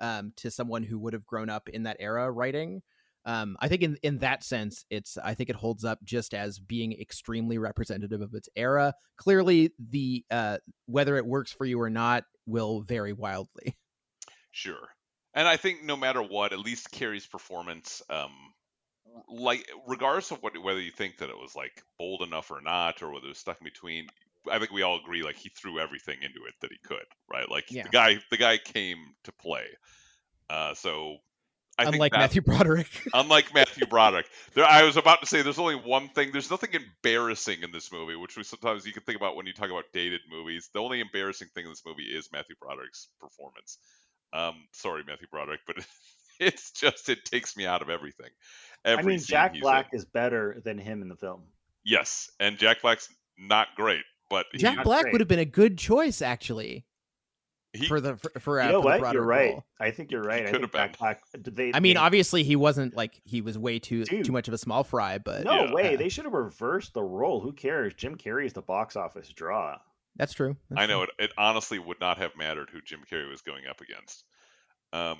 um, 0.00 0.32
to 0.36 0.50
someone 0.50 0.82
who 0.82 0.98
would 0.98 1.12
have 1.12 1.26
grown 1.26 1.50
up 1.50 1.68
in 1.68 1.82
that 1.84 1.98
era 2.00 2.30
writing. 2.30 2.82
Um, 3.24 3.56
I 3.60 3.68
think 3.68 3.82
in 3.82 3.96
in 4.02 4.18
that 4.18 4.42
sense, 4.42 4.84
it's 4.90 5.18
I 5.18 5.34
think 5.34 5.50
it 5.50 5.56
holds 5.56 5.84
up 5.84 5.98
just 6.04 6.32
as 6.34 6.58
being 6.58 6.92
extremely 6.92 7.58
representative 7.58 8.20
of 8.20 8.34
its 8.34 8.48
era. 8.56 8.94
Clearly, 9.16 9.72
the 9.78 10.24
uh, 10.30 10.58
whether 10.86 11.16
it 11.16 11.26
works 11.26 11.52
for 11.52 11.64
you 11.64 11.80
or 11.80 11.90
not 11.90 12.24
will 12.46 12.80
vary 12.80 13.12
wildly. 13.12 13.76
Sure, 14.52 14.88
and 15.32 15.46
I 15.46 15.56
think 15.56 15.84
no 15.84 15.96
matter 15.96 16.20
what, 16.20 16.52
at 16.52 16.58
least 16.58 16.90
Carrey's 16.90 17.24
performance, 17.24 18.02
um, 18.10 18.32
like 19.28 19.64
regardless 19.86 20.32
of 20.32 20.42
what 20.42 20.60
whether 20.60 20.80
you 20.80 20.90
think 20.90 21.18
that 21.18 21.30
it 21.30 21.38
was 21.38 21.54
like 21.54 21.84
bold 22.00 22.22
enough 22.22 22.50
or 22.50 22.60
not, 22.60 23.00
or 23.00 23.12
whether 23.12 23.26
it 23.26 23.28
was 23.28 23.38
stuck 23.38 23.60
in 23.60 23.64
between, 23.64 24.08
I 24.50 24.58
think 24.58 24.72
we 24.72 24.82
all 24.82 24.98
agree 24.98 25.22
like 25.22 25.36
he 25.36 25.48
threw 25.50 25.78
everything 25.78 26.16
into 26.22 26.40
it 26.46 26.54
that 26.60 26.72
he 26.72 26.78
could, 26.78 27.06
right? 27.30 27.48
Like 27.48 27.70
yeah. 27.70 27.84
the 27.84 27.90
guy 27.90 28.18
the 28.30 28.36
guy 28.36 28.58
came 28.58 29.14
to 29.22 29.32
play. 29.32 29.66
Uh, 30.48 30.74
so 30.74 31.18
I 31.80 31.88
unlike 31.88 32.12
Matthew 32.12 32.42
Broderick. 32.42 32.88
unlike 33.14 33.54
Matthew 33.54 33.86
Broderick. 33.86 34.26
There 34.54 34.64
I 34.64 34.82
was 34.82 34.96
about 34.96 35.20
to 35.20 35.26
say 35.26 35.42
there's 35.42 35.58
only 35.58 35.76
one 35.76 36.08
thing. 36.08 36.30
There's 36.32 36.50
nothing 36.50 36.70
embarrassing 36.72 37.62
in 37.62 37.72
this 37.72 37.90
movie, 37.90 38.16
which 38.16 38.36
we 38.36 38.42
sometimes 38.42 38.86
you 38.86 38.92
can 38.92 39.02
think 39.02 39.16
about 39.16 39.36
when 39.36 39.46
you 39.46 39.52
talk 39.52 39.70
about 39.70 39.84
dated 39.92 40.20
movies. 40.30 40.68
The 40.72 40.80
only 40.80 41.00
embarrassing 41.00 41.48
thing 41.54 41.64
in 41.64 41.70
this 41.70 41.82
movie 41.86 42.04
is 42.04 42.28
Matthew 42.32 42.56
Broderick's 42.60 43.08
performance. 43.20 43.78
Um, 44.32 44.56
sorry, 44.72 45.02
Matthew 45.06 45.28
Broderick, 45.30 45.60
but 45.66 45.76
it's 46.40 46.72
just 46.72 47.08
it 47.08 47.24
takes 47.24 47.56
me 47.56 47.66
out 47.66 47.82
of 47.82 47.88
everything. 47.88 48.30
Every 48.84 49.14
I 49.14 49.16
mean, 49.16 49.24
Jack 49.24 49.54
Black 49.60 49.88
in. 49.92 49.98
is 49.98 50.04
better 50.04 50.60
than 50.64 50.78
him 50.78 51.02
in 51.02 51.08
the 51.08 51.16
film. 51.16 51.42
Yes, 51.84 52.30
and 52.38 52.58
Jack 52.58 52.82
Black's 52.82 53.08
not 53.38 53.68
great. 53.74 54.02
But 54.28 54.46
Jack 54.54 54.84
Black 54.84 55.02
great. 55.02 55.12
would 55.12 55.20
have 55.20 55.28
been 55.28 55.40
a 55.40 55.44
good 55.44 55.76
choice, 55.76 56.22
actually. 56.22 56.84
He, 57.72 57.86
for 57.86 58.00
the 58.00 58.16
for, 58.16 58.30
for, 58.40 58.60
uh, 58.60 58.66
you 58.66 58.72
know 58.72 58.80
what? 58.80 59.12
You're 59.12 59.22
right. 59.22 59.52
Role. 59.52 59.64
I 59.78 59.92
think 59.92 60.10
you're 60.10 60.22
right. 60.22 60.46
I 60.46 60.50
think 60.50 60.72
Jack 60.72 60.98
Black. 60.98 61.22
They, 61.32 61.72
I 61.72 61.78
mean, 61.80 61.94
they, 61.94 62.00
obviously, 62.00 62.42
he 62.42 62.56
wasn't 62.56 62.96
like 62.96 63.20
he 63.24 63.40
was 63.40 63.56
way 63.56 63.78
too 63.78 64.04
dude, 64.04 64.24
too 64.24 64.32
much 64.32 64.48
of 64.48 64.54
a 64.54 64.58
small 64.58 64.82
fry, 64.82 65.18
but 65.18 65.44
no 65.44 65.66
yeah. 65.66 65.72
way. 65.72 65.96
They 65.96 66.08
should 66.08 66.24
have 66.24 66.34
reversed 66.34 66.94
the 66.94 67.02
role. 67.02 67.40
Who 67.40 67.52
cares? 67.52 67.94
Jim 67.94 68.16
Carrey 68.16 68.46
is 68.46 68.52
the 68.52 68.62
box 68.62 68.96
office 68.96 69.28
draw. 69.28 69.78
That's 70.16 70.32
true. 70.32 70.56
That's 70.68 70.82
I 70.82 70.86
know 70.86 71.04
true. 71.04 71.12
It, 71.18 71.24
it. 71.26 71.30
honestly 71.38 71.78
would 71.78 72.00
not 72.00 72.18
have 72.18 72.32
mattered 72.36 72.70
who 72.72 72.80
Jim 72.80 73.00
Carrey 73.10 73.30
was 73.30 73.42
going 73.42 73.66
up 73.70 73.80
against. 73.80 74.24
Um, 74.92 75.18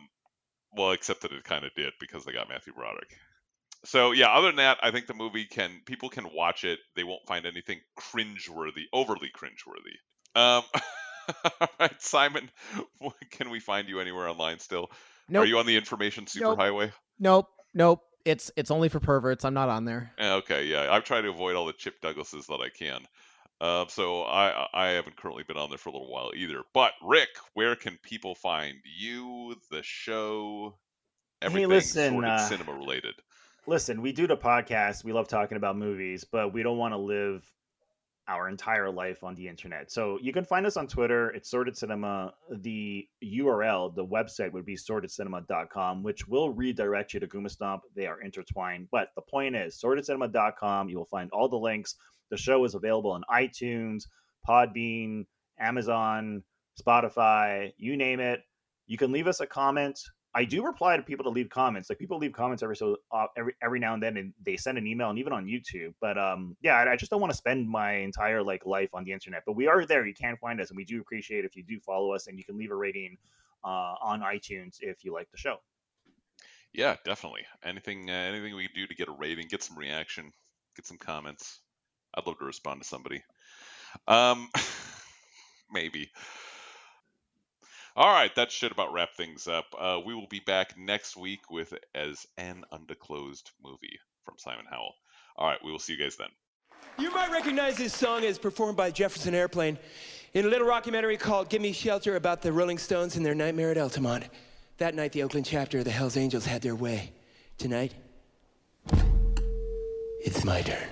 well, 0.76 0.90
except 0.90 1.22
that 1.22 1.32
it 1.32 1.44
kind 1.44 1.64
of 1.64 1.72
did 1.74 1.92
because 2.00 2.24
they 2.24 2.32
got 2.32 2.48
Matthew 2.48 2.72
Broderick 2.72 3.16
so 3.84 4.12
yeah, 4.12 4.28
other 4.28 4.48
than 4.48 4.56
that, 4.56 4.78
I 4.82 4.90
think 4.90 5.06
the 5.06 5.14
movie 5.14 5.46
can 5.46 5.80
people 5.86 6.08
can 6.08 6.28
watch 6.34 6.64
it. 6.64 6.80
They 6.96 7.04
won't 7.04 7.26
find 7.26 7.46
anything 7.46 7.80
cringeworthy, 7.98 8.84
overly 8.92 9.30
cringeworthy. 9.34 10.40
Um, 10.40 10.64
all 11.60 11.68
right, 11.78 12.02
Simon, 12.02 12.50
can 13.30 13.50
we 13.50 13.60
find 13.60 13.88
you 13.88 14.00
anywhere 14.00 14.28
online 14.28 14.58
still? 14.58 14.90
Nope. 15.28 15.44
Are 15.44 15.46
you 15.46 15.58
on 15.58 15.66
the 15.66 15.76
information 15.76 16.24
superhighway? 16.24 16.92
Nope. 17.18 17.48
nope. 17.48 17.48
Nope. 17.74 18.00
It's 18.24 18.50
it's 18.56 18.70
only 18.70 18.90
for 18.90 19.00
perverts. 19.00 19.44
I'm 19.44 19.54
not 19.54 19.70
on 19.70 19.86
there. 19.86 20.12
Okay, 20.20 20.66
yeah, 20.66 20.88
I've 20.90 21.04
tried 21.04 21.22
to 21.22 21.30
avoid 21.30 21.56
all 21.56 21.64
the 21.64 21.72
Chip 21.72 22.00
Douglases 22.02 22.46
that 22.48 22.60
I 22.60 22.68
can. 22.68 23.00
Uh, 23.60 23.86
so 23.88 24.22
I 24.24 24.66
I 24.74 24.88
haven't 24.88 25.16
currently 25.16 25.42
been 25.42 25.56
on 25.56 25.70
there 25.70 25.78
for 25.78 25.88
a 25.88 25.92
little 25.92 26.12
while 26.12 26.32
either. 26.36 26.62
But 26.74 26.92
Rick, 27.02 27.30
where 27.54 27.76
can 27.76 27.98
people 28.02 28.34
find 28.34 28.74
you, 28.98 29.56
the 29.70 29.82
show, 29.82 30.76
everything 31.40 31.70
hey, 31.70 31.76
listen, 31.76 32.12
sort 32.12 32.24
of 32.24 32.30
uh, 32.30 32.38
cinema 32.48 32.72
related? 32.74 33.14
listen, 33.66 34.02
we 34.02 34.12
do 34.12 34.26
the 34.26 34.36
podcast. 34.36 35.04
We 35.04 35.12
love 35.12 35.28
talking 35.28 35.56
about 35.56 35.76
movies, 35.76 36.24
but 36.24 36.52
we 36.52 36.62
don't 36.62 36.78
want 36.78 36.92
to 36.92 36.98
live 36.98 37.42
our 38.28 38.48
entire 38.48 38.90
life 38.90 39.24
on 39.24 39.34
the 39.34 39.48
internet. 39.48 39.90
So 39.90 40.18
you 40.22 40.32
can 40.32 40.44
find 40.44 40.66
us 40.66 40.76
on 40.76 40.86
Twitter. 40.86 41.30
It's 41.30 41.50
Sordid 41.50 41.76
Cinema. 41.76 42.34
The 42.50 43.06
URL, 43.24 43.94
the 43.94 44.06
website 44.06 44.52
would 44.52 44.64
be 44.64 44.76
sordidcinema.com, 44.76 46.02
which 46.02 46.28
will 46.28 46.50
redirect 46.50 47.12
you 47.12 47.20
to 47.20 47.26
Goomba 47.26 47.50
Stomp. 47.50 47.82
They 47.96 48.06
are 48.06 48.20
intertwined. 48.20 48.88
But 48.92 49.08
the 49.16 49.22
point 49.22 49.56
is, 49.56 49.80
sordidcinema.com. 49.82 50.88
You 50.88 50.98
will 50.98 51.06
find 51.06 51.30
all 51.32 51.48
the 51.48 51.56
links. 51.56 51.96
The 52.30 52.36
show 52.36 52.64
is 52.64 52.74
available 52.74 53.10
on 53.10 53.24
iTunes, 53.32 54.04
Podbean, 54.48 55.26
Amazon, 55.58 56.42
Spotify, 56.80 57.72
you 57.76 57.96
name 57.96 58.20
it. 58.20 58.42
You 58.86 58.96
can 58.96 59.12
leave 59.12 59.26
us 59.26 59.40
a 59.40 59.46
comment 59.46 60.00
I 60.34 60.44
do 60.44 60.64
reply 60.64 60.96
to 60.96 61.02
people 61.02 61.24
to 61.24 61.30
leave 61.30 61.48
comments. 61.48 61.90
Like 61.90 61.98
people 61.98 62.18
leave 62.18 62.32
comments 62.32 62.62
every 62.62 62.76
so 62.76 62.96
uh, 63.10 63.26
every 63.36 63.54
every 63.62 63.80
now 63.80 63.94
and 63.94 64.02
then, 64.02 64.16
and 64.16 64.32
they 64.44 64.56
send 64.56 64.78
an 64.78 64.86
email, 64.86 65.10
and 65.10 65.18
even 65.18 65.32
on 65.32 65.46
YouTube. 65.46 65.94
But 66.00 66.18
um, 66.18 66.56
yeah, 66.62 66.74
I, 66.74 66.92
I 66.92 66.96
just 66.96 67.10
don't 67.10 67.20
want 67.20 67.32
to 67.32 67.36
spend 67.36 67.68
my 67.68 67.94
entire 67.94 68.42
like 68.42 68.64
life 68.64 68.90
on 68.94 69.04
the 69.04 69.12
internet. 69.12 69.42
But 69.44 69.56
we 69.56 69.66
are 69.66 69.84
there. 69.84 70.06
You 70.06 70.14
can 70.14 70.36
find 70.36 70.60
us, 70.60 70.70
and 70.70 70.76
we 70.76 70.84
do 70.84 71.00
appreciate 71.00 71.44
if 71.44 71.56
you 71.56 71.64
do 71.64 71.80
follow 71.80 72.12
us, 72.12 72.28
and 72.28 72.38
you 72.38 72.44
can 72.44 72.56
leave 72.56 72.70
a 72.70 72.76
rating 72.76 73.18
uh, 73.64 73.94
on 74.02 74.20
iTunes 74.20 74.76
if 74.80 75.04
you 75.04 75.12
like 75.12 75.30
the 75.32 75.38
show. 75.38 75.56
Yeah, 76.72 76.96
definitely. 77.04 77.42
Anything 77.64 78.08
uh, 78.08 78.12
anything 78.12 78.54
we 78.54 78.68
do 78.74 78.86
to 78.86 78.94
get 78.94 79.08
a 79.08 79.12
rating, 79.12 79.48
get 79.48 79.64
some 79.64 79.76
reaction, 79.76 80.32
get 80.76 80.86
some 80.86 80.98
comments. 80.98 81.60
I'd 82.14 82.26
love 82.26 82.38
to 82.38 82.44
respond 82.44 82.82
to 82.82 82.88
somebody. 82.88 83.22
Um, 84.06 84.48
maybe. 85.72 86.10
All 87.96 88.12
right, 88.12 88.34
that 88.36 88.52
should 88.52 88.70
about 88.70 88.92
wrap 88.92 89.14
things 89.16 89.48
up. 89.48 89.66
Uh, 89.78 89.98
we 90.04 90.14
will 90.14 90.28
be 90.28 90.40
back 90.40 90.78
next 90.78 91.16
week 91.16 91.50
with 91.50 91.74
as 91.94 92.24
an 92.38 92.64
undisclosed 92.70 93.50
movie 93.62 93.98
from 94.24 94.34
Simon 94.38 94.64
Howell. 94.70 94.94
All 95.36 95.48
right, 95.48 95.58
we 95.64 95.72
will 95.72 95.80
see 95.80 95.94
you 95.94 95.98
guys 95.98 96.16
then. 96.16 96.28
You 96.98 97.10
might 97.10 97.30
recognize 97.32 97.76
this 97.76 97.94
song 97.94 98.24
as 98.24 98.38
performed 98.38 98.76
by 98.76 98.90
Jefferson 98.90 99.34
Airplane 99.34 99.76
in 100.34 100.44
a 100.44 100.48
little 100.48 100.68
documentary 100.68 101.16
called 101.16 101.48
Gimme 101.48 101.72
Shelter 101.72 102.14
about 102.16 102.42
the 102.42 102.52
Rolling 102.52 102.78
Stones 102.78 103.16
and 103.16 103.26
their 103.26 103.34
nightmare 103.34 103.72
at 103.72 103.78
Altamont. 103.78 104.24
That 104.78 104.94
night, 104.94 105.12
the 105.12 105.22
Oakland 105.24 105.46
chapter 105.46 105.78
of 105.78 105.84
the 105.84 105.90
Hells 105.90 106.16
Angels 106.16 106.46
had 106.46 106.62
their 106.62 106.76
way. 106.76 107.12
Tonight, 107.58 107.94
it's 110.24 110.44
my 110.44 110.62
turn. 110.62 110.88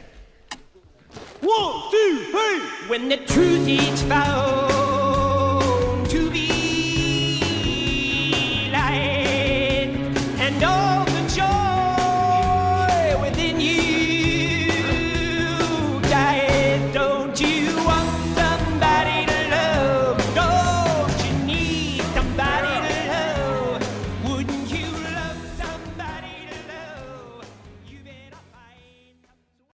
One, 1.41 1.91
two, 1.91 2.25
three! 2.31 2.89
When 2.89 3.09
the 3.09 3.19
truth 3.19 3.69
eats 3.69 4.03
foul 4.03 4.69